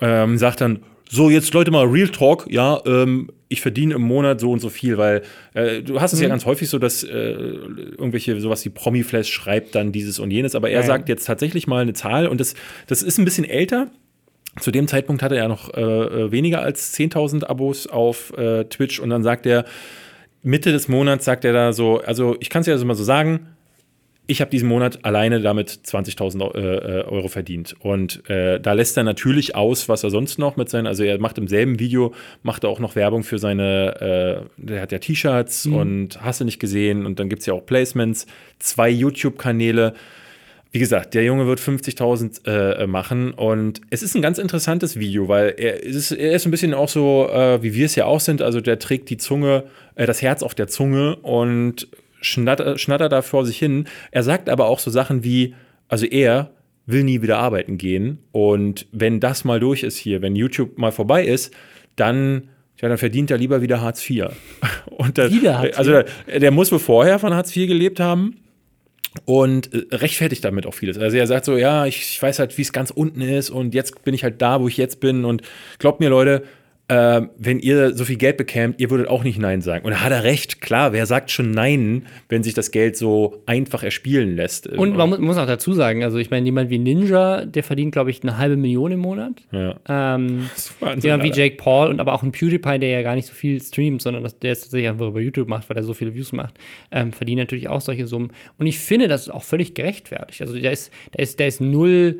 ähm, 0.01 0.37
sagt 0.37 0.61
dann, 0.61 0.79
so 1.09 1.29
jetzt 1.29 1.53
Leute 1.53 1.71
mal 1.71 1.85
Real 1.85 2.09
Talk, 2.09 2.47
ja, 2.49 2.81
ähm, 2.85 3.29
ich 3.49 3.61
verdiene 3.61 3.95
im 3.95 4.01
Monat 4.01 4.39
so 4.39 4.51
und 4.51 4.59
so 4.59 4.69
viel, 4.69 4.97
weil 4.97 5.21
äh, 5.53 5.81
du 5.81 6.01
hast 6.01 6.13
es 6.13 6.19
ja 6.19 6.27
ganz 6.27 6.45
häufig 6.45 6.69
so, 6.69 6.79
dass 6.79 7.03
äh, 7.03 7.09
irgendwelche 7.11 8.39
sowas 8.39 8.65
wie 8.65 8.69
Promiflash 8.69 9.29
schreibt 9.29 9.75
dann 9.75 9.91
dieses 9.91 10.19
und 10.19 10.31
jenes, 10.31 10.55
aber 10.55 10.69
er 10.69 10.81
ja. 10.81 10.85
sagt 10.85 11.09
jetzt 11.09 11.25
tatsächlich 11.25 11.67
mal 11.67 11.83
eine 11.83 11.93
Zahl 11.93 12.27
und 12.27 12.39
das, 12.39 12.55
das 12.87 13.03
ist 13.03 13.17
ein 13.19 13.25
bisschen 13.25 13.45
älter. 13.45 13.89
Zu 14.59 14.69
dem 14.71 14.87
Zeitpunkt 14.87 15.23
hatte 15.23 15.35
er 15.35 15.47
noch 15.47 15.73
äh, 15.73 16.31
weniger 16.31 16.61
als 16.61 16.93
10.000 16.95 17.45
Abos 17.45 17.87
auf 17.87 18.35
äh, 18.37 18.65
Twitch 18.65 18.99
und 18.99 19.09
dann 19.09 19.23
sagt 19.23 19.45
er, 19.45 19.65
Mitte 20.43 20.71
des 20.71 20.87
Monats 20.87 21.25
sagt 21.25 21.45
er 21.45 21.53
da 21.53 21.73
so, 21.73 21.99
also 22.01 22.35
ich 22.39 22.49
kann 22.49 22.61
es 22.61 22.67
ja 22.67 22.73
also 22.73 22.85
mal 22.85 22.95
so 22.95 23.03
sagen, 23.03 23.47
ich 24.25 24.39
habe 24.39 24.49
diesen 24.51 24.69
Monat 24.69 25.03
alleine 25.03 25.41
damit 25.41 25.69
20.000 25.69 26.55
äh, 26.55 26.59
äh, 26.59 27.03
Euro 27.03 27.27
verdient. 27.27 27.75
Und 27.79 28.27
äh, 28.29 28.59
da 28.59 28.71
lässt 28.71 28.95
er 28.95 29.03
natürlich 29.03 29.55
aus, 29.55 29.89
was 29.89 30.03
er 30.03 30.11
sonst 30.11 30.39
noch 30.39 30.55
mit 30.55 30.69
seinen, 30.69 30.87
also 30.87 31.03
er 31.03 31.19
macht 31.19 31.37
im 31.37 31.47
selben 31.47 31.77
Video, 31.77 32.13
macht 32.41 32.63
er 32.63 32.69
auch 32.69 32.79
noch 32.79 32.95
Werbung 32.95 33.23
für 33.23 33.37
seine, 33.37 34.47
äh, 34.57 34.61
der 34.65 34.81
hat 34.81 34.93
ja 34.93 34.99
T-Shirts 34.99 35.65
und 35.65 36.21
hast 36.21 36.39
du 36.39 36.45
nicht 36.45 36.59
gesehen 36.59 37.05
und 37.05 37.19
dann 37.19 37.27
gibt 37.27 37.41
es 37.41 37.47
ja 37.47 37.53
auch 37.53 37.65
Placements, 37.65 38.25
zwei 38.59 38.89
YouTube-Kanäle. 38.89 39.93
Wie 40.71 40.79
gesagt, 40.79 41.13
der 41.13 41.23
Junge 41.23 41.45
wird 41.45 41.59
50.000 41.59 42.47
äh, 42.47 42.87
machen 42.87 43.31
und 43.31 43.81
es 43.89 44.03
ist 44.03 44.15
ein 44.15 44.21
ganz 44.21 44.37
interessantes 44.37 44.97
Video, 44.97 45.27
weil 45.27 45.53
er 45.57 45.83
ist, 45.83 46.11
er 46.11 46.31
ist 46.31 46.45
ein 46.45 46.51
bisschen 46.51 46.73
auch 46.73 46.89
so, 46.89 47.29
äh, 47.29 47.61
wie 47.61 47.75
wir 47.75 47.85
es 47.85 47.95
ja 47.95 48.05
auch 48.05 48.21
sind. 48.21 48.41
Also 48.41 48.61
der 48.61 48.79
trägt 48.79 49.09
die 49.09 49.17
Zunge, 49.17 49.65
äh, 49.95 50.05
das 50.05 50.21
Herz 50.21 50.41
auf 50.41 50.55
der 50.55 50.67
Zunge 50.67 51.17
und 51.17 51.89
schnatter, 52.23 52.77
schnattert 52.77 53.11
da 53.11 53.21
vor 53.21 53.45
sich 53.45 53.57
hin. 53.57 53.85
Er 54.11 54.23
sagt 54.23 54.49
aber 54.49 54.65
auch 54.65 54.79
so 54.79 54.89
Sachen 54.89 55.23
wie, 55.23 55.53
also 55.87 56.05
er 56.05 56.51
will 56.85 57.03
nie 57.03 57.21
wieder 57.21 57.37
arbeiten 57.37 57.77
gehen 57.77 58.19
und 58.31 58.87
wenn 58.91 59.19
das 59.19 59.45
mal 59.45 59.59
durch 59.59 59.83
ist 59.83 59.97
hier, 59.97 60.21
wenn 60.21 60.35
YouTube 60.35 60.77
mal 60.77 60.91
vorbei 60.91 61.25
ist, 61.25 61.53
dann 61.95 62.49
ja, 62.81 62.89
dann 62.89 62.97
verdient 62.97 63.31
er 63.31 63.37
lieber 63.37 63.61
wieder 63.61 63.79
Hartz 63.79 64.09
IV. 64.09 64.25
Und 64.87 65.17
da, 65.17 65.31
Wieder 65.31 65.59
Hartz 65.59 65.69
IV? 65.69 65.77
Also 65.77 65.91
der, 65.91 66.39
der 66.39 66.51
muss 66.51 66.71
wohl 66.71 66.79
vorher 66.79 67.17
von 67.17 67.33
Hartz 67.33 67.55
IV 67.55 67.67
gelebt 67.67 68.01
haben 68.01 68.35
und 69.25 69.73
äh, 69.73 69.95
rechtfertigt 69.95 70.43
damit 70.43 70.65
auch 70.65 70.73
vieles. 70.73 70.97
Also 70.97 71.17
er 71.17 71.27
sagt 71.27 71.45
so, 71.45 71.55
ja, 71.55 71.85
ich, 71.85 72.01
ich 72.01 72.21
weiß 72.21 72.39
halt, 72.39 72.57
wie 72.57 72.61
es 72.61 72.73
ganz 72.73 72.91
unten 72.91 73.21
ist 73.21 73.49
und 73.49 73.73
jetzt 73.73 74.03
bin 74.03 74.13
ich 74.13 74.23
halt 74.23 74.41
da, 74.41 74.59
wo 74.59 74.67
ich 74.67 74.77
jetzt 74.77 74.99
bin 74.99 75.23
und 75.23 75.43
glaubt 75.79 75.99
mir, 75.99 76.09
Leute, 76.09 76.43
äh, 76.89 77.21
wenn 77.37 77.59
ihr 77.59 77.95
so 77.95 78.03
viel 78.03 78.17
Geld 78.17 78.35
bekämt, 78.35 78.79
ihr 78.79 78.89
würdet 78.89 79.07
auch 79.07 79.23
nicht 79.23 79.39
Nein 79.39 79.61
sagen. 79.61 79.85
Und 79.85 79.91
da 79.91 80.01
hat 80.01 80.11
er 80.11 80.23
recht, 80.23 80.59
klar, 80.59 80.91
wer 80.91 81.05
sagt 81.05 81.31
schon 81.31 81.51
Nein, 81.51 82.05
wenn 82.27 82.43
sich 82.43 82.53
das 82.53 82.71
Geld 82.71 82.97
so 82.97 83.41
einfach 83.45 83.83
erspielen 83.83 84.35
lässt? 84.35 84.67
Und 84.67 84.95
man 84.97 85.21
muss, 85.21 85.37
auch 85.37 85.47
dazu 85.47 85.73
sagen, 85.73 86.03
also 86.03 86.17
ich 86.17 86.29
meine, 86.29 86.45
jemand 86.45 86.69
wie 86.69 86.79
Ninja, 86.79 87.45
der 87.45 87.63
verdient, 87.63 87.93
glaube 87.93 88.11
ich, 88.11 88.21
eine 88.21 88.37
halbe 88.37 88.57
Million 88.57 88.91
im 88.91 88.99
Monat. 88.99 89.41
ja. 89.51 89.79
Ähm, 89.87 90.49
Wahnsinn, 90.81 91.09
jemand 91.09 91.23
wie. 91.23 91.31
Jake 91.31 91.55
Paul 91.55 91.87
und 91.87 92.01
aber 92.01 92.13
auch 92.13 92.21
ein 92.21 92.33
PewDiePie, 92.33 92.79
der 92.79 92.89
ja 92.89 93.01
gar 93.01 93.15
nicht 93.15 93.27
so 93.27 93.33
viel 93.33 93.61
streamt, 93.61 94.01
sondern 94.01 94.21
dass 94.21 94.37
der 94.39 94.51
es 94.51 94.61
tatsächlich 94.61 94.89
einfach 94.89 95.07
über 95.07 95.21
YouTube 95.21 95.47
macht, 95.47 95.69
weil 95.69 95.77
er 95.77 95.83
so 95.83 95.93
viele 95.93 96.13
Views 96.13 96.33
macht, 96.33 96.59
ähm, 96.91 97.13
verdienen 97.13 97.39
natürlich 97.39 97.69
auch 97.69 97.81
solche 97.81 98.07
Summen. 98.07 98.31
Und 98.57 98.67
ich 98.67 98.77
finde, 98.77 99.07
das 99.07 99.21
ist 99.21 99.29
auch 99.29 99.43
völlig 99.43 99.73
gerechtfertigt. 99.73 100.41
Also 100.41 100.59
da 100.59 100.69
ist, 100.69 100.91
da 101.13 101.23
ist, 101.23 101.39
da 101.39 101.45
ist 101.45 101.61
null, 101.61 102.19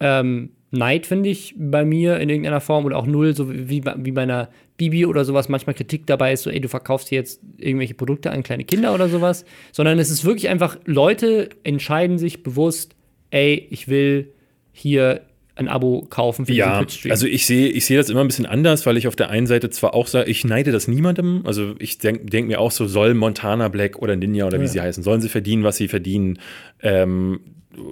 ähm, 0.00 0.50
Neid, 0.70 1.06
finde 1.06 1.28
ich, 1.28 1.54
bei 1.56 1.84
mir 1.84 2.18
in 2.20 2.28
irgendeiner 2.28 2.60
Form 2.60 2.84
oder 2.84 2.96
auch 2.96 3.06
null, 3.06 3.34
so 3.34 3.52
wie 3.52 3.80
bei, 3.80 3.94
wie 3.98 4.12
bei 4.12 4.22
einer 4.22 4.48
Bibi 4.76 5.04
oder 5.04 5.24
sowas, 5.24 5.48
manchmal 5.48 5.74
Kritik 5.74 6.06
dabei 6.06 6.32
ist, 6.32 6.44
so, 6.44 6.50
ey, 6.50 6.60
du 6.60 6.68
verkaufst 6.68 7.08
hier 7.08 7.18
jetzt 7.18 7.40
irgendwelche 7.58 7.94
Produkte 7.94 8.30
an 8.30 8.42
kleine 8.42 8.64
Kinder 8.64 8.94
oder 8.94 9.08
sowas, 9.08 9.44
sondern 9.72 9.98
es 9.98 10.10
ist 10.10 10.24
wirklich 10.24 10.48
einfach, 10.48 10.78
Leute 10.84 11.48
entscheiden 11.64 12.18
sich 12.18 12.42
bewusst, 12.42 12.94
ey, 13.30 13.66
ich 13.70 13.88
will 13.88 14.32
hier 14.72 15.22
ein 15.56 15.68
Abo 15.68 16.06
kaufen 16.08 16.46
für 16.46 16.52
ja, 16.52 16.78
Twitch-Stream. 16.78 17.10
Also 17.10 17.26
ich 17.26 17.46
sehe 17.46 17.68
ich 17.68 17.84
seh 17.84 17.96
das 17.96 18.08
immer 18.08 18.22
ein 18.22 18.26
bisschen 18.28 18.46
anders, 18.46 18.86
weil 18.86 18.96
ich 18.96 19.06
auf 19.06 19.16
der 19.16 19.28
einen 19.28 19.46
Seite 19.46 19.68
zwar 19.70 19.94
auch 19.94 20.06
sage, 20.06 20.30
ich 20.30 20.44
neide 20.44 20.72
das 20.72 20.88
niemandem. 20.88 21.42
Also 21.44 21.74
ich 21.78 21.98
denke 21.98 22.24
denk 22.26 22.48
mir 22.48 22.60
auch 22.60 22.70
so, 22.70 22.86
soll 22.86 23.12
Montana 23.14 23.68
Black 23.68 23.98
oder 23.98 24.16
Ninja 24.16 24.46
oder 24.46 24.60
wie 24.60 24.66
sie 24.66 24.80
heißen, 24.80 25.02
sollen 25.02 25.20
sie 25.20 25.28
verdienen, 25.28 25.62
was 25.62 25.76
sie 25.76 25.88
verdienen. 25.88 26.38
Ähm, 26.80 27.40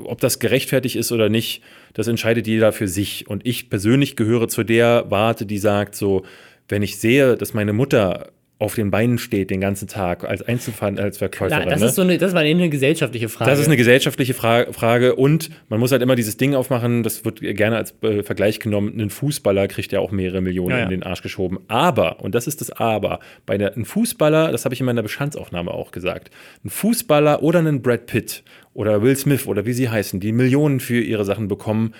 ob 0.04 0.20
das 0.20 0.38
gerechtfertigt 0.38 0.96
ist 0.96 1.12
oder 1.12 1.28
nicht, 1.28 1.62
das 1.94 2.08
entscheidet 2.08 2.46
jeder 2.46 2.72
für 2.72 2.88
sich. 2.88 3.28
Und 3.28 3.46
ich 3.46 3.70
persönlich 3.70 4.16
gehöre 4.16 4.48
zu 4.48 4.64
der 4.64 5.06
Warte, 5.08 5.46
die 5.46 5.58
sagt 5.58 5.94
so, 5.94 6.24
wenn 6.68 6.82
ich 6.82 6.98
sehe, 6.98 7.36
dass 7.36 7.54
meine 7.54 7.72
Mutter 7.72 8.32
auf 8.60 8.74
den 8.74 8.90
Beinen 8.90 9.18
steht 9.18 9.50
den 9.50 9.60
ganzen 9.60 9.86
Tag 9.86 10.24
als 10.24 10.42
Einzelfall, 10.42 10.98
als 10.98 11.18
Verkäuferin. 11.18 11.62
Klar, 11.62 11.70
das, 11.70 11.80
ne? 11.80 11.86
ist 11.86 11.94
so 11.94 12.02
eine, 12.02 12.18
das 12.18 12.34
war 12.34 12.40
eine 12.40 12.68
gesellschaftliche 12.68 13.28
Frage. 13.28 13.50
Das 13.50 13.60
ist 13.60 13.66
eine 13.66 13.76
gesellschaftliche 13.76 14.34
Fra 14.34 14.72
Frage 14.72 15.14
und 15.14 15.50
man 15.68 15.78
muss 15.78 15.92
halt 15.92 16.02
immer 16.02 16.16
dieses 16.16 16.36
Ding 16.38 16.56
aufmachen, 16.56 17.04
das 17.04 17.24
wird 17.24 17.40
gerne 17.40 17.76
als 17.76 17.94
äh, 18.02 18.24
Vergleich 18.24 18.58
genommen, 18.58 18.98
ein 19.00 19.10
Fußballer 19.10 19.68
kriegt 19.68 19.92
ja 19.92 20.00
auch 20.00 20.10
mehrere 20.10 20.40
Millionen 20.40 20.70
ja, 20.70 20.78
ja. 20.78 20.84
in 20.84 20.90
den 20.90 21.02
Arsch 21.04 21.22
geschoben. 21.22 21.60
Aber, 21.68 22.20
und 22.20 22.34
das 22.34 22.48
ist 22.48 22.60
das 22.60 22.72
Aber, 22.72 23.20
bei 23.46 23.58
der, 23.58 23.76
ein 23.76 23.84
Fußballer, 23.84 24.50
das 24.50 24.64
habe 24.64 24.74
ich 24.74 24.80
in 24.80 24.86
meiner 24.86 25.02
Bestandsaufnahme 25.02 25.70
auch 25.70 25.92
gesagt, 25.92 26.30
ein 26.64 26.70
Fußballer 26.70 27.44
oder 27.44 27.60
ein 27.60 27.80
Brad 27.80 28.06
Pitt 28.06 28.42
oder 28.78 29.02
Will 29.02 29.16
Smith 29.16 29.48
oder 29.48 29.66
wie 29.66 29.72
sie 29.72 29.88
heißen, 29.88 30.20
die 30.20 30.30
Millionen 30.30 30.78
für 30.78 31.00
ihre 31.00 31.24
Sachen 31.24 31.48
bekommen, 31.48 31.94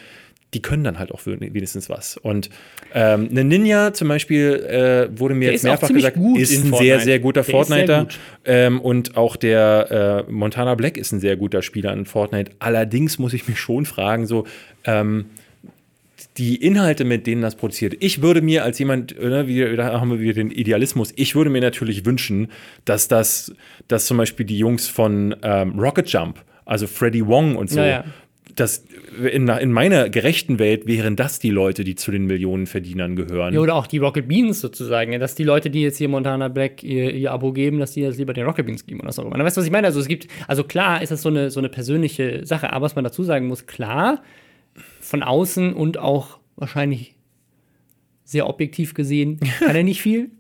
die 0.54 0.62
können 0.62 0.84
dann 0.84 1.00
halt 1.00 1.10
auch 1.10 1.20
wenigstens 1.26 1.90
was. 1.90 2.16
Und 2.16 2.50
ähm, 2.94 3.26
eine 3.30 3.42
Ninja 3.42 3.92
zum 3.92 4.06
Beispiel 4.06 4.54
äh, 4.54 5.18
wurde 5.18 5.34
mir 5.34 5.46
der 5.46 5.52
jetzt 5.54 5.64
mehrfach 5.64 5.88
gesagt, 5.88 6.16
ist 6.36 6.64
ein 6.64 6.72
sehr, 6.72 7.00
sehr 7.00 7.18
guter 7.18 7.42
der 7.42 7.52
Fortniter. 7.52 8.04
Gut. 8.04 8.18
Ähm, 8.44 8.80
und 8.80 9.16
auch 9.16 9.34
der 9.34 10.24
äh, 10.28 10.30
Montana 10.30 10.76
Black 10.76 10.96
ist 10.96 11.10
ein 11.10 11.18
sehr 11.18 11.36
guter 11.36 11.62
Spieler 11.62 11.92
in 11.92 12.06
Fortnite. 12.06 12.52
Allerdings 12.60 13.18
muss 13.18 13.34
ich 13.34 13.48
mich 13.48 13.58
schon 13.58 13.84
fragen, 13.84 14.26
so, 14.26 14.46
ähm, 14.84 15.26
die 16.36 16.56
Inhalte, 16.56 17.04
mit 17.04 17.26
denen 17.26 17.42
das 17.42 17.56
produziert. 17.56 17.96
Ich 17.98 18.22
würde 18.22 18.40
mir 18.40 18.62
als 18.62 18.78
jemand, 18.78 19.20
ne, 19.20 19.48
wie, 19.48 19.76
da 19.76 20.00
haben 20.00 20.10
wir 20.12 20.20
wieder 20.20 20.34
den 20.34 20.52
Idealismus, 20.52 21.12
ich 21.16 21.34
würde 21.34 21.50
mir 21.50 21.60
natürlich 21.60 22.06
wünschen, 22.06 22.52
dass 22.84 23.08
das, 23.08 23.52
dass 23.88 24.06
zum 24.06 24.16
Beispiel 24.16 24.46
die 24.46 24.58
Jungs 24.58 24.86
von 24.86 25.34
ähm, 25.42 25.76
Rocket 25.78 26.08
Jump, 26.08 26.44
also 26.68 26.86
Freddie 26.86 27.26
Wong 27.26 27.56
und 27.56 27.70
so, 27.70 27.80
naja 27.80 28.04
das 28.58 28.84
in, 29.32 29.48
in, 29.48 29.72
meiner 29.72 30.08
gerechten 30.08 30.58
Welt 30.58 30.86
wären 30.86 31.16
das 31.16 31.38
die 31.38 31.50
Leute, 31.50 31.84
die 31.84 31.94
zu 31.94 32.10
den 32.10 32.26
Millionenverdienern 32.26 33.16
gehören. 33.16 33.54
Ja, 33.54 33.60
oder 33.60 33.74
auch 33.74 33.86
die 33.86 33.98
Rocket 33.98 34.28
Beans 34.28 34.60
sozusagen. 34.60 35.18
Dass 35.20 35.34
die 35.34 35.44
Leute, 35.44 35.70
die 35.70 35.82
jetzt 35.82 35.98
hier 35.98 36.08
Montana 36.08 36.48
Black 36.48 36.82
ihr, 36.82 37.12
ihr 37.12 37.32
Abo 37.32 37.52
geben, 37.52 37.78
dass 37.78 37.92
die 37.92 38.00
jetzt 38.00 38.18
lieber 38.18 38.32
den 38.32 38.46
Rocket 38.46 38.66
Beans 38.66 38.86
geben 38.86 39.00
oder 39.00 39.12
so. 39.12 39.22
Und 39.22 39.32
weißt 39.32 39.56
du, 39.56 39.60
was 39.60 39.66
ich 39.66 39.72
meine? 39.72 39.86
Also 39.86 40.00
es 40.00 40.08
gibt, 40.08 40.28
also 40.46 40.64
klar 40.64 41.02
ist 41.02 41.10
das 41.10 41.22
so 41.22 41.28
eine, 41.28 41.50
so 41.50 41.60
eine 41.60 41.68
persönliche 41.68 42.44
Sache, 42.44 42.72
aber 42.72 42.84
was 42.84 42.94
man 42.94 43.04
dazu 43.04 43.22
sagen 43.22 43.46
muss, 43.46 43.66
klar, 43.66 44.22
von 45.00 45.22
außen 45.22 45.72
und 45.72 45.98
auch 45.98 46.38
wahrscheinlich 46.56 47.14
sehr 48.24 48.48
objektiv 48.48 48.94
gesehen, 48.94 49.40
kann 49.58 49.76
er 49.76 49.84
nicht 49.84 50.02
viel. 50.02 50.30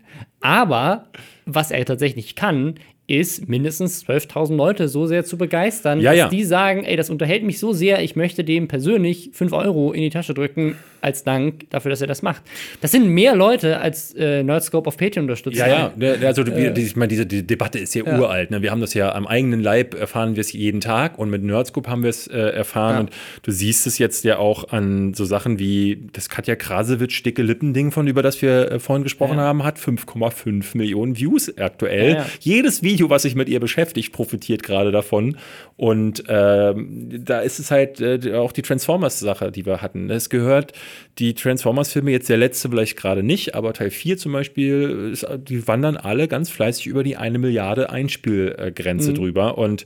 Aber 0.40 1.08
was 1.46 1.70
er 1.70 1.84
tatsächlich 1.84 2.34
kann, 2.34 2.74
ist, 3.08 3.48
mindestens 3.48 4.04
12.000 4.06 4.54
Leute 4.54 4.88
so 4.88 5.06
sehr 5.06 5.24
zu 5.24 5.38
begeistern, 5.38 6.00
ja, 6.00 6.10
dass 6.10 6.18
ja. 6.18 6.28
die 6.28 6.44
sagen, 6.44 6.84
ey, 6.84 6.96
das 6.96 7.10
unterhält 7.10 7.42
mich 7.42 7.58
so 7.58 7.72
sehr, 7.72 8.02
ich 8.02 8.14
möchte 8.16 8.44
dem 8.44 8.68
persönlich 8.68 9.30
5 9.32 9.52
Euro 9.52 9.92
in 9.92 10.02
die 10.02 10.10
Tasche 10.10 10.34
drücken, 10.34 10.76
als 11.00 11.24
Dank 11.24 11.70
dafür, 11.70 11.90
dass 11.90 12.00
er 12.00 12.06
das 12.06 12.22
macht. 12.22 12.42
Das 12.80 12.90
sind 12.90 13.08
mehr 13.08 13.36
Leute, 13.36 13.80
als 13.80 14.14
äh, 14.14 14.42
Nerdscope 14.42 14.88
auf 14.88 14.96
Patreon 14.96 15.24
unterstützen. 15.24 15.58
Ja, 15.58 15.92
ja, 15.98 16.12
also 16.26 16.42
äh, 16.42 16.78
ich 16.78 16.96
meine, 16.96 17.08
diese 17.08 17.26
die 17.26 17.46
Debatte 17.46 17.78
ist 17.78 17.94
ja, 17.94 18.04
ja. 18.04 18.18
uralt. 18.18 18.50
Ne? 18.50 18.62
Wir 18.62 18.70
haben 18.70 18.80
das 18.80 18.94
ja 18.94 19.14
am 19.14 19.26
eigenen 19.26 19.60
Leib 19.60 19.94
erfahren 19.94 20.36
wir 20.36 20.40
es 20.40 20.52
jeden 20.52 20.80
Tag 20.80 21.18
und 21.18 21.30
mit 21.30 21.42
Nerdscope 21.42 21.88
haben 21.88 22.02
wir 22.02 22.10
es 22.10 22.26
äh, 22.26 22.36
erfahren 22.38 22.94
ja. 22.94 23.00
und 23.00 23.10
du 23.42 23.52
siehst 23.52 23.86
es 23.86 23.98
jetzt 23.98 24.24
ja 24.24 24.38
auch 24.38 24.70
an 24.70 25.14
so 25.14 25.24
Sachen 25.24 25.58
wie 25.58 26.08
das 26.12 26.28
Katja 26.28 26.56
Krasewitsch 26.56 27.24
dicke 27.24 27.42
Lippending, 27.42 27.92
von 27.92 28.06
über 28.06 28.22
das 28.22 28.40
wir 28.42 28.72
äh, 28.72 28.78
vorhin 28.80 29.04
gesprochen 29.04 29.38
ja. 29.38 29.44
haben, 29.44 29.64
hat 29.64 29.78
5,5 29.78 30.76
Millionen 30.76 31.16
Views 31.16 31.56
aktuell. 31.58 32.24
Jedes 32.40 32.82
Video, 32.82 32.97
was 33.08 33.22
sich 33.22 33.34
mit 33.34 33.48
ihr 33.48 33.60
beschäftigt, 33.60 34.12
profitiert 34.12 34.62
gerade 34.62 34.92
davon 34.92 35.36
und 35.76 36.24
ähm, 36.28 37.08
da 37.24 37.40
ist 37.40 37.58
es 37.58 37.70
halt 37.70 38.00
äh, 38.00 38.34
auch 38.34 38.52
die 38.52 38.62
Transformers-Sache, 38.62 39.52
die 39.52 39.64
wir 39.64 39.80
hatten. 39.80 40.10
Es 40.10 40.28
gehört 40.30 40.72
die 41.18 41.34
Transformers-Filme, 41.34 42.10
jetzt 42.10 42.28
der 42.28 42.36
letzte 42.36 42.68
vielleicht 42.68 42.96
gerade 42.96 43.22
nicht, 43.22 43.54
aber 43.54 43.72
Teil 43.72 43.90
4 43.90 44.18
zum 44.18 44.32
Beispiel, 44.32 45.10
ist, 45.12 45.26
die 45.38 45.66
wandern 45.66 45.96
alle 45.96 46.28
ganz 46.28 46.50
fleißig 46.50 46.86
über 46.86 47.02
die 47.02 47.16
eine 47.16 47.38
Milliarde 47.38 47.90
Einspielgrenze 47.90 49.10
mhm. 49.10 49.14
drüber. 49.14 49.58
Und 49.58 49.84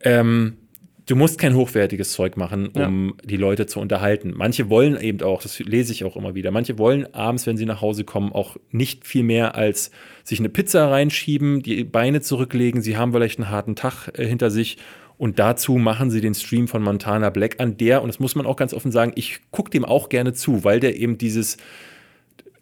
ähm, 0.00 0.58
du 1.06 1.14
musst 1.14 1.38
kein 1.38 1.54
hochwertiges 1.54 2.12
Zeug 2.12 2.36
machen, 2.36 2.68
um 2.68 3.08
ja. 3.08 3.14
die 3.24 3.36
Leute 3.36 3.66
zu 3.66 3.80
unterhalten. 3.80 4.32
Manche 4.36 4.68
wollen 4.68 5.00
eben 5.00 5.22
auch, 5.22 5.40
das 5.40 5.58
lese 5.60 5.92
ich 5.92 6.04
auch 6.04 6.16
immer 6.16 6.34
wieder, 6.34 6.50
manche 6.50 6.78
wollen 6.78 7.12
abends, 7.14 7.46
wenn 7.46 7.56
sie 7.56 7.64
nach 7.64 7.80
Hause 7.80 8.04
kommen, 8.04 8.32
auch 8.32 8.56
nicht 8.70 9.06
viel 9.06 9.22
mehr 9.22 9.54
als 9.54 9.92
sich 10.24 10.40
eine 10.40 10.48
Pizza 10.48 10.90
reinschieben, 10.90 11.62
die 11.62 11.84
Beine 11.84 12.20
zurücklegen, 12.20 12.82
sie 12.82 12.96
haben 12.96 13.12
vielleicht 13.12 13.38
einen 13.38 13.50
harten 13.50 13.76
Tag 13.76 14.08
äh, 14.18 14.26
hinter 14.26 14.50
sich 14.50 14.78
und 15.16 15.38
dazu 15.38 15.76
machen 15.76 16.10
sie 16.10 16.20
den 16.20 16.34
Stream 16.34 16.68
von 16.68 16.82
Montana 16.82 17.30
Black 17.30 17.60
an, 17.60 17.76
der, 17.76 18.02
und 18.02 18.08
das 18.08 18.18
muss 18.18 18.34
man 18.34 18.44
auch 18.44 18.56
ganz 18.56 18.74
offen 18.74 18.90
sagen, 18.90 19.12
ich 19.14 19.40
gucke 19.50 19.70
dem 19.70 19.84
auch 19.84 20.08
gerne 20.08 20.32
zu, 20.34 20.64
weil 20.64 20.80
der 20.80 20.96
eben 20.96 21.18
dieses, 21.18 21.56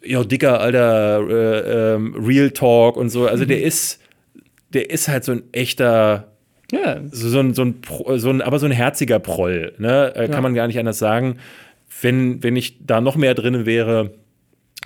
ja, 0.05 0.23
dicker, 0.23 0.61
alter 0.61 1.27
äh, 1.29 1.95
ähm, 1.95 2.15
Real 2.15 2.51
Talk 2.51 2.97
und 2.97 3.09
so, 3.09 3.27
also 3.27 3.45
mhm. 3.45 3.49
der 3.49 3.63
ist, 3.63 4.01
der 4.75 4.91
ist 4.91 5.09
halt 5.09 5.25
so 5.25 5.33
ein 5.33 5.45
echter, 5.53 6.34
ja. 6.75 7.01
so, 7.11 7.29
so, 7.29 7.41
ein, 7.41 7.55
so, 7.55 7.65
ein, 7.65 7.77
so 8.17 8.31
ein, 8.31 8.43
aber 8.43 8.59
so 8.59 8.67
ein 8.67 8.73
herziger 8.73 9.19
Proll, 9.19 9.75
ne? 9.79 10.15
Äh, 10.15 10.25
kann 10.25 10.33
ja. 10.33 10.41
man 10.41 10.55
gar 10.55 10.67
nicht 10.67 10.79
anders 10.79 10.99
sagen. 10.99 11.37
Wenn, 12.01 12.43
wenn 12.43 12.57
ich 12.57 12.85
da 12.85 13.01
noch 13.01 13.17
mehr 13.17 13.35
drin 13.35 13.67
wäre, 13.67 14.13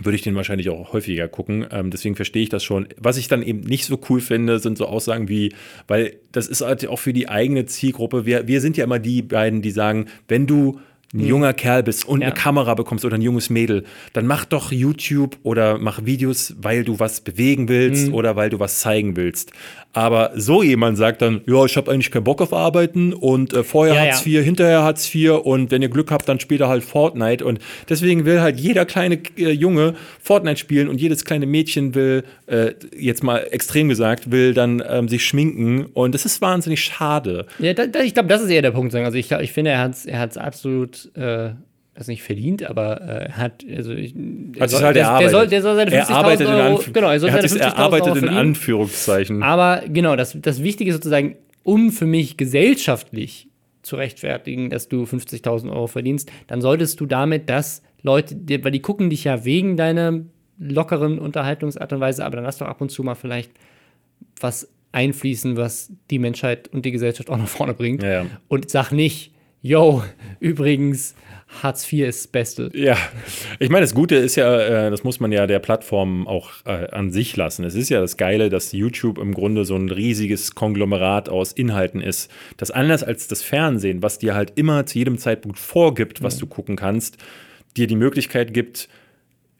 würde 0.02 0.16
ich 0.16 0.22
den 0.22 0.34
wahrscheinlich 0.34 0.68
auch 0.70 0.92
häufiger 0.92 1.28
gucken. 1.28 1.66
Ähm, 1.70 1.90
deswegen 1.90 2.14
verstehe 2.14 2.42
ich 2.42 2.48
das 2.48 2.62
schon. 2.62 2.88
Was 2.96 3.16
ich 3.16 3.28
dann 3.28 3.42
eben 3.42 3.60
nicht 3.60 3.84
so 3.84 3.98
cool 4.08 4.20
finde, 4.20 4.58
sind 4.58 4.78
so 4.78 4.86
Aussagen 4.86 5.28
wie, 5.28 5.52
weil 5.86 6.16
das 6.32 6.46
ist 6.46 6.60
halt 6.60 6.86
auch 6.86 6.98
für 6.98 7.12
die 7.12 7.28
eigene 7.28 7.66
Zielgruppe. 7.66 8.26
Wir, 8.26 8.46
wir 8.46 8.60
sind 8.60 8.76
ja 8.76 8.84
immer 8.84 8.98
die 8.98 9.22
beiden, 9.22 9.62
die 9.62 9.70
sagen, 9.70 10.06
wenn 10.28 10.46
du 10.46 10.80
ein 11.14 11.20
hm. 11.20 11.26
junger 11.26 11.54
Kerl 11.54 11.82
bist 11.82 12.06
und 12.06 12.20
ja. 12.20 12.26
eine 12.26 12.34
Kamera 12.34 12.74
bekommst 12.74 13.04
oder 13.04 13.16
ein 13.16 13.22
junges 13.22 13.48
Mädel, 13.48 13.84
dann 14.12 14.26
mach 14.26 14.44
doch 14.44 14.72
YouTube 14.72 15.38
oder 15.42 15.78
mach 15.78 16.04
Videos, 16.04 16.54
weil 16.60 16.84
du 16.84 17.00
was 17.00 17.22
bewegen 17.22 17.68
willst 17.68 18.08
mhm. 18.08 18.14
oder 18.14 18.36
weil 18.36 18.50
du 18.50 18.60
was 18.60 18.80
zeigen 18.80 19.16
willst. 19.16 19.52
Aber 19.98 20.30
so 20.36 20.62
jemand 20.62 20.96
sagt 20.96 21.22
dann, 21.22 21.40
ja, 21.46 21.64
ich 21.64 21.76
habe 21.76 21.90
eigentlich 21.90 22.12
keinen 22.12 22.22
Bock 22.22 22.40
auf 22.40 22.52
Arbeiten 22.52 23.12
und 23.12 23.52
äh, 23.52 23.64
vorher 23.64 23.96
ja, 23.96 24.00
Hartz 24.02 24.24
IV, 24.24 24.32
ja. 24.32 24.40
hinterher 24.42 24.84
Hartz 24.84 25.12
IV 25.12 25.32
und 25.42 25.72
wenn 25.72 25.82
ihr 25.82 25.88
Glück 25.88 26.12
habt, 26.12 26.28
dann 26.28 26.38
später 26.38 26.68
halt 26.68 26.84
Fortnite. 26.84 27.44
Und 27.44 27.58
deswegen 27.88 28.24
will 28.24 28.40
halt 28.40 28.60
jeder 28.60 28.84
kleine 28.84 29.18
äh, 29.36 29.50
Junge 29.50 29.96
Fortnite 30.22 30.56
spielen 30.56 30.86
und 30.86 31.00
jedes 31.00 31.24
kleine 31.24 31.46
Mädchen 31.46 31.96
will, 31.96 32.22
äh, 32.46 32.74
jetzt 32.96 33.24
mal 33.24 33.38
extrem 33.50 33.88
gesagt, 33.88 34.30
will 34.30 34.54
dann 34.54 34.80
ähm, 34.88 35.08
sich 35.08 35.24
schminken. 35.24 35.86
Und 35.86 36.14
das 36.14 36.24
ist 36.24 36.40
wahnsinnig 36.40 36.80
schade. 36.80 37.46
Ja, 37.58 37.74
da, 37.74 37.88
da, 37.88 37.98
ich 37.98 38.14
glaube, 38.14 38.28
das 38.28 38.40
ist 38.40 38.50
eher 38.50 38.62
der 38.62 38.70
Punkt. 38.70 38.94
Also 38.94 39.18
ich, 39.18 39.32
ich 39.32 39.52
finde, 39.52 39.72
er 39.72 39.80
hat 39.80 39.94
es 39.94 40.06
er 40.06 40.46
absolut 40.46 41.10
äh, 41.16 41.50
also 41.98 42.12
nicht 42.12 42.22
verdient, 42.22 42.62
aber 42.62 43.00
äh, 43.00 43.32
hat 43.32 43.64
also 43.76 43.92
ich, 43.92 44.14
hat 44.60 44.70
soll, 44.70 44.82
halt 44.82 44.96
der, 44.96 45.18
der, 45.18 45.30
soll, 45.30 45.48
der 45.48 45.62
soll 45.62 45.74
seine 45.74 45.90
50.000 45.90 46.70
Euro, 46.70 46.84
genau, 46.92 47.10
er 47.10 47.18
soll 47.18 47.30
er 47.30 47.48
seine 47.48 47.48
50.000 47.48 47.58
erarbeitet 47.58 48.08
Euro 48.08 48.18
in 48.18 48.28
Anführungszeichen. 48.28 49.42
Aber 49.42 49.82
genau, 49.88 50.14
das, 50.14 50.36
das 50.40 50.62
Wichtige 50.62 50.90
ist 50.90 50.96
sozusagen, 50.96 51.36
um 51.64 51.90
für 51.90 52.06
mich 52.06 52.36
gesellschaftlich 52.36 53.48
zu 53.82 53.96
rechtfertigen, 53.96 54.70
dass 54.70 54.88
du 54.88 55.02
50.000 55.02 55.72
Euro 55.72 55.88
verdienst, 55.88 56.30
dann 56.46 56.60
solltest 56.60 57.00
du 57.00 57.06
damit 57.06 57.50
das 57.50 57.82
Leute, 58.02 58.36
weil 58.62 58.70
die 58.70 58.80
gucken 58.80 59.10
dich 59.10 59.24
ja 59.24 59.44
wegen 59.44 59.76
deiner 59.76 60.20
lockeren 60.58 61.18
Unterhaltungsart 61.18 61.92
und 61.92 62.00
Weise, 62.00 62.24
aber 62.24 62.36
dann 62.36 62.44
lass 62.44 62.58
doch 62.58 62.68
ab 62.68 62.80
und 62.80 62.90
zu 62.90 63.02
mal 63.02 63.16
vielleicht 63.16 63.50
was 64.40 64.68
einfließen, 64.92 65.56
was 65.56 65.92
die 66.10 66.18
Menschheit 66.18 66.68
und 66.68 66.84
die 66.84 66.92
Gesellschaft 66.92 67.28
auch 67.28 67.36
nach 67.38 67.48
vorne 67.48 67.74
bringt. 67.74 68.02
Ja, 68.04 68.22
ja. 68.22 68.26
Und 68.46 68.70
sag 68.70 68.92
nicht, 68.92 69.32
yo, 69.62 70.02
übrigens, 70.40 71.14
Hartz 71.48 71.90
IV 71.90 72.06
ist 72.06 72.24
das 72.24 72.26
Beste. 72.28 72.70
Ja, 72.74 72.96
ich 73.58 73.70
meine, 73.70 73.82
das 73.82 73.94
Gute 73.94 74.16
ist 74.16 74.36
ja, 74.36 74.86
äh, 74.86 74.90
das 74.90 75.02
muss 75.02 75.18
man 75.18 75.32
ja 75.32 75.46
der 75.46 75.58
Plattform 75.58 76.28
auch 76.28 76.50
äh, 76.66 76.90
an 76.90 77.10
sich 77.10 77.36
lassen. 77.36 77.64
Es 77.64 77.74
ist 77.74 77.88
ja 77.88 78.00
das 78.00 78.16
Geile, 78.16 78.50
dass 78.50 78.72
YouTube 78.72 79.18
im 79.18 79.32
Grunde 79.32 79.64
so 79.64 79.74
ein 79.74 79.88
riesiges 79.88 80.54
Konglomerat 80.54 81.28
aus 81.28 81.52
Inhalten 81.52 82.00
ist, 82.00 82.30
das 82.58 82.70
anders 82.70 83.02
als 83.02 83.28
das 83.28 83.42
Fernsehen, 83.42 84.02
was 84.02 84.18
dir 84.18 84.34
halt 84.34 84.52
immer 84.56 84.84
zu 84.86 84.98
jedem 84.98 85.18
Zeitpunkt 85.18 85.58
vorgibt, 85.58 86.22
was 86.22 86.36
mhm. 86.36 86.40
du 86.40 86.46
gucken 86.46 86.76
kannst, 86.76 87.16
dir 87.76 87.86
die 87.86 87.96
Möglichkeit 87.96 88.52
gibt, 88.52 88.88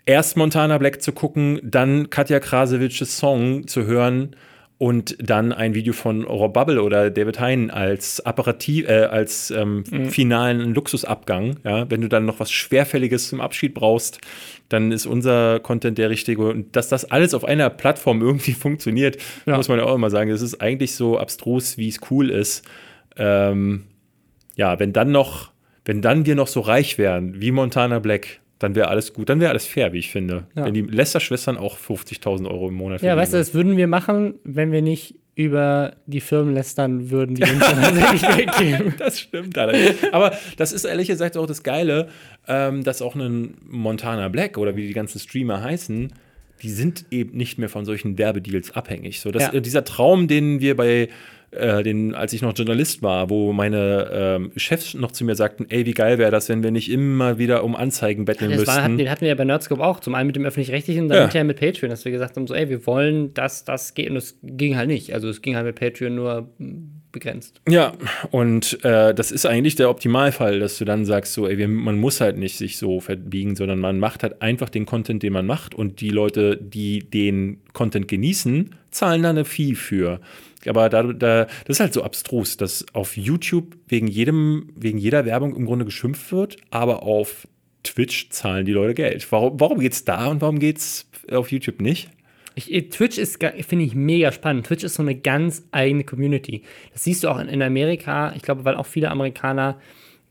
erst 0.05 0.37
Montana 0.37 0.79
Black 0.79 1.03
zu 1.03 1.13
gucken, 1.13 1.59
dann 1.63 2.11
Katja 2.11 2.39
Krasewitsches 2.39 3.17
Song 3.17 3.67
zu 3.67 3.87
hören 3.87 4.37
und 4.79 5.17
dann 5.21 5.53
ein 5.53 5.75
Video 5.75 5.93
von 5.93 6.23
Rob 6.23 6.55
Bubble 6.55 6.81
oder 6.81 7.11
David 7.11 7.41
Hein 7.41 7.71
als 7.71 8.25
Apparativ, 8.25 8.89
äh, 8.89 9.07
als 9.07 9.51
ähm, 9.51 9.83
mhm. 9.91 10.09
finalen 10.09 10.73
Luxusabgang. 10.73 11.57
Ja? 11.65 11.91
Wenn 11.91 12.01
du 12.01 12.09
dann 12.09 12.25
noch 12.25 12.39
was 12.39 12.53
Schwerfälliges 12.53 13.29
zum 13.29 13.41
Abschied 13.41 13.75
brauchst, 13.75 14.21
dann 14.69 14.93
ist 14.93 15.05
unser 15.07 15.59
Content 15.59 15.99
der 15.99 16.11
richtige. 16.11 16.49
Und 16.49 16.77
dass 16.77 16.89
das 16.89 17.05
alles 17.11 17.35
auf 17.35 17.45
einer 17.45 17.71
Plattform 17.71 18.23
irgendwie 18.23 18.53
funktioniert, 18.53 19.19
ja. 19.47 19.57
muss 19.57 19.69
man 19.69 19.79
ja 19.79 19.85
auch 19.85 19.97
immer 19.97 20.11
sagen. 20.11 20.31
Das 20.31 20.43
ist 20.43 20.61
eigentlich 20.61 20.95
so 20.95 21.19
abstrus, 21.19 21.77
wie 21.77 21.89
es 21.89 21.99
cool 22.11 22.31
ist. 22.31 22.65
Ähm, 23.17 23.85
ja, 24.55 24.79
wenn 24.79 24.93
dann 24.93 25.11
noch, 25.11 25.51
wenn 25.85 26.03
dann 26.03 26.25
wir 26.25 26.37
noch 26.37 26.47
so 26.47 26.61
reich 26.61 26.99
wären 26.99 27.41
wie 27.41 27.51
Montana 27.51 27.99
Black, 27.99 28.41
dann 28.59 28.75
wäre 28.75 28.89
alles 28.89 29.13
gut, 29.13 29.29
dann 29.29 29.41
wäre 29.41 29.51
alles 29.51 29.67
fair, 29.67 29.93
wie 29.93 29.99
ich 29.99 30.11
finde. 30.11 30.47
Ja. 30.55 30.65
Wenn 30.65 30.75
die 30.75 30.83
Lester-Schwestern 30.83 31.57
auch 31.57 31.79
50.000 31.79 32.49
Euro 32.49 32.69
im 32.69 32.75
Monat 32.75 33.03
Ja, 33.03 33.17
weißt 33.17 33.35
du, 33.35 33.39
das 33.39 33.55
würden 33.55 33.77
wir 33.77 33.87
machen, 33.87 34.35
wenn 34.45 34.73
wir 34.73 34.83
nicht 34.83 35.15
über 35.35 35.93
die 36.07 36.21
Firmen 36.21 36.53
lästern 36.53 37.11
würden, 37.11 37.37
die 37.37 37.45
uns 37.45 37.61
dann 37.61 37.81
tatsächlich 37.81 38.23
Geld 38.37 38.57
geben. 38.57 38.95
Das 38.99 39.21
stimmt 39.21 39.57
allerdings. 39.57 39.95
Aber 40.11 40.33
das 40.57 40.73
ist 40.73 40.85
ehrlich 40.85 41.07
gesagt 41.07 41.37
auch 41.37 41.47
das 41.47 41.63
Geile, 41.63 42.09
ähm, 42.49 42.83
dass 42.83 43.03
auch 43.03 43.15
ein 43.15 43.55
Montana 43.65 44.29
Black 44.29 44.59
oder 44.59 44.75
wie 44.75 44.89
die 44.89 44.93
ganzen 44.93 45.21
Streamer 45.21 45.63
heißen, 45.63 46.13
die 46.63 46.71
sind 46.71 47.07
eben 47.11 47.37
nicht 47.37 47.59
mehr 47.59 47.69
von 47.69 47.85
solchen 47.85 48.19
Werbedeals 48.19 48.73
abhängig. 48.73 49.21
So, 49.21 49.31
dass, 49.31 49.53
ja. 49.53 49.61
dieser 49.61 49.85
Traum, 49.85 50.29
den 50.29 50.61
wir 50.61 50.77
bei 50.77 51.09
äh, 51.51 51.83
den, 51.83 52.15
als 52.15 52.33
ich 52.35 52.43
noch 52.43 52.57
Journalist 52.57 53.03
war, 53.03 53.31
wo 53.31 53.53
meine 53.53 54.11
ähm, 54.13 54.53
Chefs 54.57 54.93
noch 54.95 55.13
zu 55.13 55.25
mir 55.25 55.35
sagten, 55.35 55.67
ey, 55.71 55.87
wie 55.87 55.93
geil 55.93 56.19
wäre 56.19 56.31
das, 56.31 56.49
wenn 56.51 56.63
wir 56.63 56.71
nicht 56.71 56.91
immer 56.91 57.39
wieder 57.39 57.65
um 57.65 57.75
Anzeigen 57.75 58.27
betteln 58.27 58.51
das 58.51 58.61
müssten. 58.61 58.77
War, 58.77 58.89
den 58.89 59.11
hatten 59.11 59.23
wir 59.23 59.29
ja 59.29 59.35
bei 59.35 59.45
Nerdscope 59.45 59.83
auch, 59.83 60.01
zum 60.01 60.15
einen 60.15 60.27
mit 60.27 60.37
dem 60.37 60.45
Öffentlich-Rechtlichen, 60.45 61.09
dann 61.09 61.17
ja. 61.17 61.23
hinterher 61.23 61.45
mit 61.45 61.59
Patreon, 61.59 61.89
dass 61.89 62.05
wir 62.05 62.13
gesagt 62.13 62.37
haben, 62.37 62.47
so, 62.47 62.55
ey, 62.55 62.69
wir 62.69 62.87
wollen, 62.87 63.33
dass 63.33 63.65
das 63.65 63.95
geht. 63.95 64.11
Und 64.11 64.17
es 64.17 64.39
ging 64.43 64.77
halt 64.77 64.89
nicht. 64.89 65.15
Also 65.15 65.29
es 65.29 65.41
ging 65.41 65.57
halt 65.57 65.65
mit 65.65 65.77
Patreon 65.77 66.15
nur 66.15 66.51
begrenzt. 67.19 67.61
Ja, 67.69 67.95
und 68.31 68.85
äh, 68.85 69.13
das 69.13 69.31
ist 69.33 69.45
eigentlich 69.45 69.75
der 69.75 69.91
Optimalfall, 69.91 70.61
dass 70.61 70.79
du 70.79 70.85
dann 70.85 71.05
sagst, 71.05 71.33
so, 71.33 71.49
ey, 71.49 71.67
man 71.67 71.99
muss 71.99 72.21
halt 72.21 72.39
nicht 72.39 72.57
sich 72.57 72.79
so 72.79 73.01
verbiegen, 73.01 73.57
sondern 73.57 73.81
man 73.81 73.99
macht 73.99 74.23
halt 74.23 74.41
einfach 74.41 74.69
den 74.69 74.87
Content, 74.87 75.23
den 75.23 75.33
man 75.33 75.47
macht 75.47 75.75
und 75.75 76.01
die 76.01 76.11
Leute, 76.11 76.57
die 76.57 77.01
den 77.01 77.61
Content 77.73 78.09
genießen, 78.09 78.75
zahlen 78.91 79.23
da 79.23 79.31
eine 79.31 79.45
Fee 79.45 79.75
für. 79.75 80.21
Aber 80.67 80.89
da, 80.89 81.03
da, 81.03 81.45
das 81.45 81.77
ist 81.77 81.81
halt 81.81 81.93
so 81.93 82.03
abstrus, 82.03 82.57
dass 82.57 82.87
auf 82.93 83.17
YouTube 83.17 83.77
wegen 83.89 84.07
jedem, 84.07 84.71
wegen 84.77 84.99
jeder 84.99 85.25
Werbung 85.25 85.57
im 85.57 85.67
Grunde 85.67 85.85
geschimpft 85.85 86.31
wird, 86.33 86.57
aber 86.71 87.03
auf 87.03 87.49
Twitch 87.83 88.31
zahlen 88.31 88.65
die 88.65 88.73
Leute 88.73 88.95
Geld. 88.95 89.31
Warum, 89.33 89.59
warum 89.59 89.81
es 89.81 90.05
da 90.05 90.27
und 90.27 90.41
warum 90.41 90.59
geht 90.59 90.79
es 90.79 91.09
auf 91.31 91.51
YouTube 91.51 91.81
nicht? 91.81 92.11
Ich, 92.67 92.89
Twitch 92.91 93.19
ist, 93.19 93.43
finde 93.43 93.85
ich, 93.85 93.95
mega 93.95 94.33
spannend. 94.33 94.67
Twitch 94.67 94.85
ist 94.85 94.95
so 94.95 95.03
eine 95.03 95.15
ganz 95.15 95.67
eigene 95.71 96.05
Community. 96.05 96.63
Das 96.93 97.05
siehst 97.05 97.25
du 97.25 97.29
auch 97.29 97.39
in, 97.39 97.49
in 97.49 97.63
Amerika. 97.63 98.33
Ich 98.35 98.43
glaube, 98.43 98.65
weil 98.65 98.77
auch 98.77 98.87
viele 98.87 99.11
Amerikaner 99.11 99.79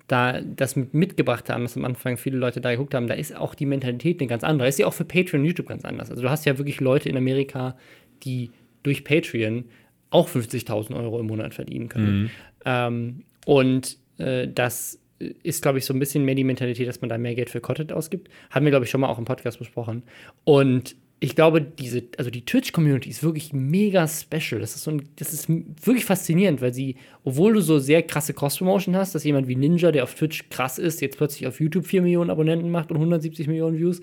da 0.08 0.40
das 0.42 0.76
mitgebracht 0.76 1.50
haben, 1.50 1.64
dass 1.64 1.76
am 1.76 1.84
Anfang 1.84 2.18
viele 2.18 2.38
Leute 2.38 2.62
da 2.62 2.72
geguckt 2.72 2.94
haben, 2.94 3.08
da 3.08 3.14
ist 3.14 3.36
auch 3.36 3.56
die 3.56 3.66
Mentalität 3.66 4.22
eine 4.22 4.28
ganz 4.28 4.44
andere. 4.44 4.68
Ist 4.68 4.80
ja 4.80 4.88
auch 4.88 4.94
für 4.94 5.06
Patreon 5.06 5.42
und 5.42 5.48
YouTube 5.48 5.68
ganz 5.68 5.84
anders. 5.84 6.10
Also 6.10 6.22
du 6.22 6.30
hast 6.30 6.46
ja 6.46 6.58
wirklich 6.58 6.80
Leute 6.80 7.10
in 7.10 7.18
Amerika, 7.18 7.78
die 8.24 8.52
durch 8.84 9.04
Patreon 9.04 9.66
auch 10.10 10.30
50.000 10.30 10.96
Euro 10.96 11.20
im 11.20 11.28
Monat 11.28 11.54
verdienen 11.54 11.90
können. 11.90 12.22
Mhm. 12.22 12.30
Ähm, 12.66 13.24
und 13.46 13.98
äh, 14.18 14.48
das 14.48 15.02
ist, 15.20 15.62
glaube 15.62 15.80
ich, 15.80 15.86
so 15.86 15.94
ein 15.94 16.00
bisschen 16.00 16.24
mehr 16.24 16.36
die 16.36 16.44
Mentalität, 16.46 16.88
dass 16.88 17.02
man 17.02 17.10
da 17.10 17.18
mehr 17.18 17.36
Geld 17.36 17.50
für 17.50 17.60
Content 17.60 17.92
ausgibt. 17.92 18.30
Haben 18.50 18.66
wir, 18.66 18.72
glaube 18.72 18.86
ich, 18.86 18.92
schon 18.92 19.02
mal 19.02 19.08
auch 19.08 19.18
im 19.18 19.26
Podcast 19.26 19.60
besprochen. 19.60 20.04
Und 20.46 20.96
ich 21.20 21.36
glaube, 21.36 21.62
diese, 21.62 22.04
also 22.18 22.30
die 22.30 22.46
Twitch-Community 22.46 23.10
ist 23.10 23.24
wirklich 23.24 23.52
mega 23.52 24.08
special. 24.08 24.62
Das 24.62 24.76
ist, 24.76 24.84
so 24.84 24.92
ein, 24.92 25.10
das 25.16 25.34
ist 25.34 25.50
wirklich 25.50 26.06
faszinierend, 26.06 26.62
weil 26.62 26.74
sie, 26.74 26.96
obwohl 27.24 27.54
du 27.54 27.62
so 27.62 27.80
sehr 27.80 28.04
krasse 28.04 28.34
Cross-Promotion 28.34 28.96
hast, 28.96 29.16
dass 29.16 29.24
jemand 29.24 29.48
wie 29.48 29.56
Ninja, 29.56 29.92
der 29.92 30.04
auf 30.04 30.14
Twitch 30.14 30.50
krass 30.50 30.78
ist, 30.78 31.02
jetzt 31.02 31.18
plötzlich 31.18 31.48
auf 31.48 31.60
YouTube 31.60 31.88
4 31.88 32.04
Millionen 32.04 32.30
Abonnenten 32.30 32.70
macht 32.70 32.92
und 32.92 32.98
170 32.98 33.48
Millionen 33.48 33.80
Views, 33.80 34.02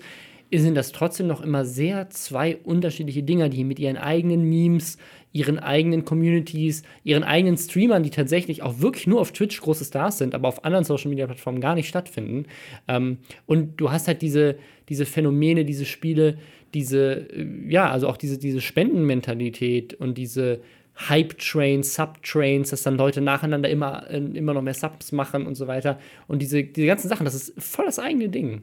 sind 0.53 0.75
das 0.75 0.91
trotzdem 0.91 1.27
noch 1.27 1.41
immer 1.41 1.65
sehr 1.65 2.09
zwei 2.09 2.57
unterschiedliche 2.57 3.23
Dinger, 3.23 3.49
die 3.49 3.63
mit 3.63 3.79
ihren 3.79 3.97
eigenen 3.97 4.47
Memes, 4.47 4.97
ihren 5.33 5.59
eigenen 5.59 6.05
Communities, 6.05 6.83
ihren 7.03 7.23
eigenen 7.23 7.57
Streamern, 7.57 8.03
die 8.03 8.09
tatsächlich 8.09 8.63
auch 8.63 8.79
wirklich 8.79 9.07
nur 9.07 9.19
auf 9.19 9.31
Twitch 9.31 9.59
große 9.59 9.85
Stars 9.85 10.17
sind, 10.17 10.33
aber 10.33 10.47
auf 10.47 10.63
anderen 10.63 10.85
Social 10.85 11.09
Media 11.09 11.25
Plattformen 11.25 11.59
gar 11.59 11.75
nicht 11.75 11.89
stattfinden. 11.89 12.45
Ähm, 12.87 13.17
und 13.45 13.77
du 13.77 13.91
hast 13.91 14.07
halt 14.07 14.21
diese, 14.21 14.57
diese 14.87 15.05
Phänomene, 15.05 15.65
diese 15.65 15.85
Spiele, 15.85 16.37
diese, 16.75 17.27
äh, 17.31 17.47
ja, 17.67 17.89
also 17.89 18.07
auch 18.07 18.17
diese, 18.17 18.37
diese 18.37 18.61
Spendenmentalität 18.61 19.95
und 19.95 20.17
diese 20.17 20.61
Hype-Trains, 21.09 21.95
Sub-Trains, 21.95 22.69
dass 22.69 22.83
dann 22.83 22.97
Leute 22.97 23.21
nacheinander 23.21 23.69
immer, 23.69 24.09
äh, 24.09 24.17
immer 24.17 24.53
noch 24.53 24.61
mehr 24.61 24.73
Subs 24.73 25.11
machen 25.11 25.47
und 25.47 25.55
so 25.55 25.67
weiter. 25.67 25.99
Und 26.27 26.41
diese, 26.41 26.63
diese 26.63 26.85
ganzen 26.87 27.09
Sachen, 27.09 27.25
das 27.25 27.33
ist 27.33 27.53
voll 27.57 27.85
das 27.85 27.97
eigene 27.97 28.29
Ding. 28.29 28.61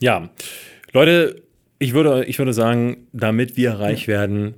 Ja, 0.00 0.30
Leute, 0.92 1.42
ich 1.78 1.94
würde, 1.94 2.24
ich 2.24 2.38
würde 2.38 2.52
sagen, 2.52 3.06
damit 3.12 3.56
wir 3.56 3.72
reich 3.72 4.02
ja. 4.02 4.14
werden, 4.14 4.54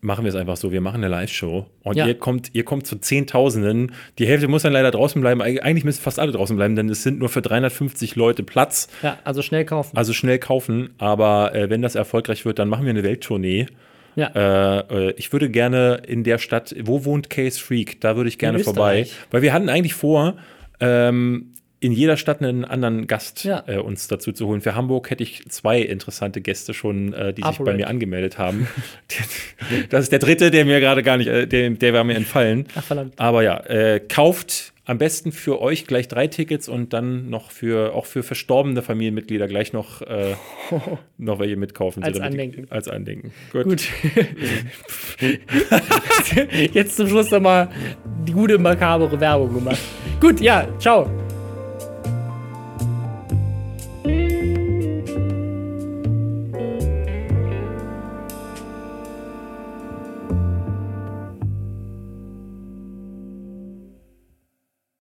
machen 0.00 0.24
wir 0.24 0.30
es 0.30 0.34
einfach 0.34 0.56
so. 0.56 0.72
Wir 0.72 0.80
machen 0.80 0.96
eine 0.96 1.08
Live-Show 1.08 1.66
und 1.82 1.96
ja. 1.96 2.06
ihr 2.06 2.14
kommt, 2.18 2.50
ihr 2.54 2.64
kommt 2.64 2.86
zu 2.86 2.96
Zehntausenden. 2.96 3.92
Die 4.18 4.26
Hälfte 4.26 4.48
muss 4.48 4.62
dann 4.62 4.72
leider 4.72 4.90
draußen 4.90 5.20
bleiben. 5.20 5.42
Eigentlich 5.42 5.84
müssen 5.84 6.02
fast 6.02 6.18
alle 6.18 6.32
draußen 6.32 6.56
bleiben, 6.56 6.76
denn 6.76 6.88
es 6.88 7.02
sind 7.02 7.18
nur 7.18 7.28
für 7.28 7.42
350 7.42 8.16
Leute 8.16 8.42
Platz. 8.42 8.88
Ja, 9.02 9.18
also 9.24 9.42
schnell 9.42 9.64
kaufen. 9.64 9.96
Also 9.96 10.12
schnell 10.12 10.38
kaufen. 10.38 10.90
Aber 10.98 11.54
äh, 11.54 11.70
wenn 11.70 11.82
das 11.82 11.94
erfolgreich 11.94 12.44
wird, 12.44 12.58
dann 12.58 12.68
machen 12.68 12.84
wir 12.84 12.90
eine 12.90 13.02
Welttournee. 13.02 13.66
Ja. 14.16 14.28
Äh, 14.34 15.08
äh 15.08 15.14
ich 15.16 15.32
würde 15.32 15.50
gerne 15.50 16.02
in 16.06 16.24
der 16.24 16.38
Stadt, 16.38 16.74
wo 16.82 17.04
wohnt 17.04 17.30
Case 17.30 17.60
Freak? 17.60 18.00
Da 18.00 18.16
würde 18.16 18.28
ich 18.28 18.38
gerne 18.38 18.58
vorbei. 18.60 19.06
Weil 19.30 19.42
wir 19.42 19.52
hatten 19.52 19.68
eigentlich 19.68 19.94
vor, 19.94 20.36
ähm, 20.80 21.52
in 21.80 21.92
jeder 21.92 22.18
Stadt 22.18 22.42
einen 22.42 22.66
anderen 22.66 23.06
Gast 23.06 23.44
ja. 23.44 23.64
äh, 23.66 23.78
uns 23.78 24.06
dazu 24.06 24.32
zu 24.32 24.46
holen. 24.46 24.60
Für 24.60 24.74
Hamburg 24.74 25.10
hätte 25.10 25.22
ich 25.22 25.48
zwei 25.48 25.80
interessante 25.80 26.42
Gäste 26.42 26.74
schon, 26.74 27.14
äh, 27.14 27.32
die 27.32 27.42
sich 27.42 27.58
bei 27.58 27.74
mir 27.74 27.88
angemeldet 27.88 28.36
haben. 28.36 28.68
das 29.88 30.04
ist 30.04 30.12
der 30.12 30.18
dritte, 30.18 30.50
der 30.50 30.66
mir 30.66 30.78
gerade 30.80 31.02
gar 31.02 31.16
nicht, 31.16 31.28
äh, 31.28 31.46
der, 31.46 31.70
der 31.70 31.92
war 31.94 32.04
mir 32.04 32.14
entfallen. 32.14 32.66
Ach, 32.74 32.84
verdammt. 32.84 33.14
Aber 33.16 33.42
ja, 33.42 33.58
äh, 33.64 33.98
kauft 33.98 34.74
am 34.84 34.98
besten 34.98 35.32
für 35.32 35.60
euch 35.62 35.86
gleich 35.86 36.08
drei 36.08 36.26
Tickets 36.26 36.68
und 36.68 36.92
dann 36.92 37.30
noch 37.30 37.50
für 37.50 37.94
auch 37.94 38.06
für 38.06 38.22
verstorbene 38.22 38.82
Familienmitglieder 38.82 39.46
gleich 39.46 39.72
noch, 39.72 40.02
äh, 40.02 40.34
noch 41.16 41.38
welche 41.38 41.56
mitkaufen. 41.56 42.02
Als 42.02 42.20
Andenken. 42.20 42.66
als 42.70 42.88
Andenken. 42.88 43.32
Gut. 43.52 43.64
Gut. 43.64 43.88
Jetzt 46.72 46.96
zum 46.96 47.08
Schluss 47.08 47.30
nochmal 47.30 47.68
die 48.26 48.32
gute 48.32 48.58
makabere 48.58 49.18
Werbung 49.18 49.54
gemacht. 49.54 49.78
Gut, 50.20 50.40
ja, 50.40 50.68
ciao. 50.78 51.08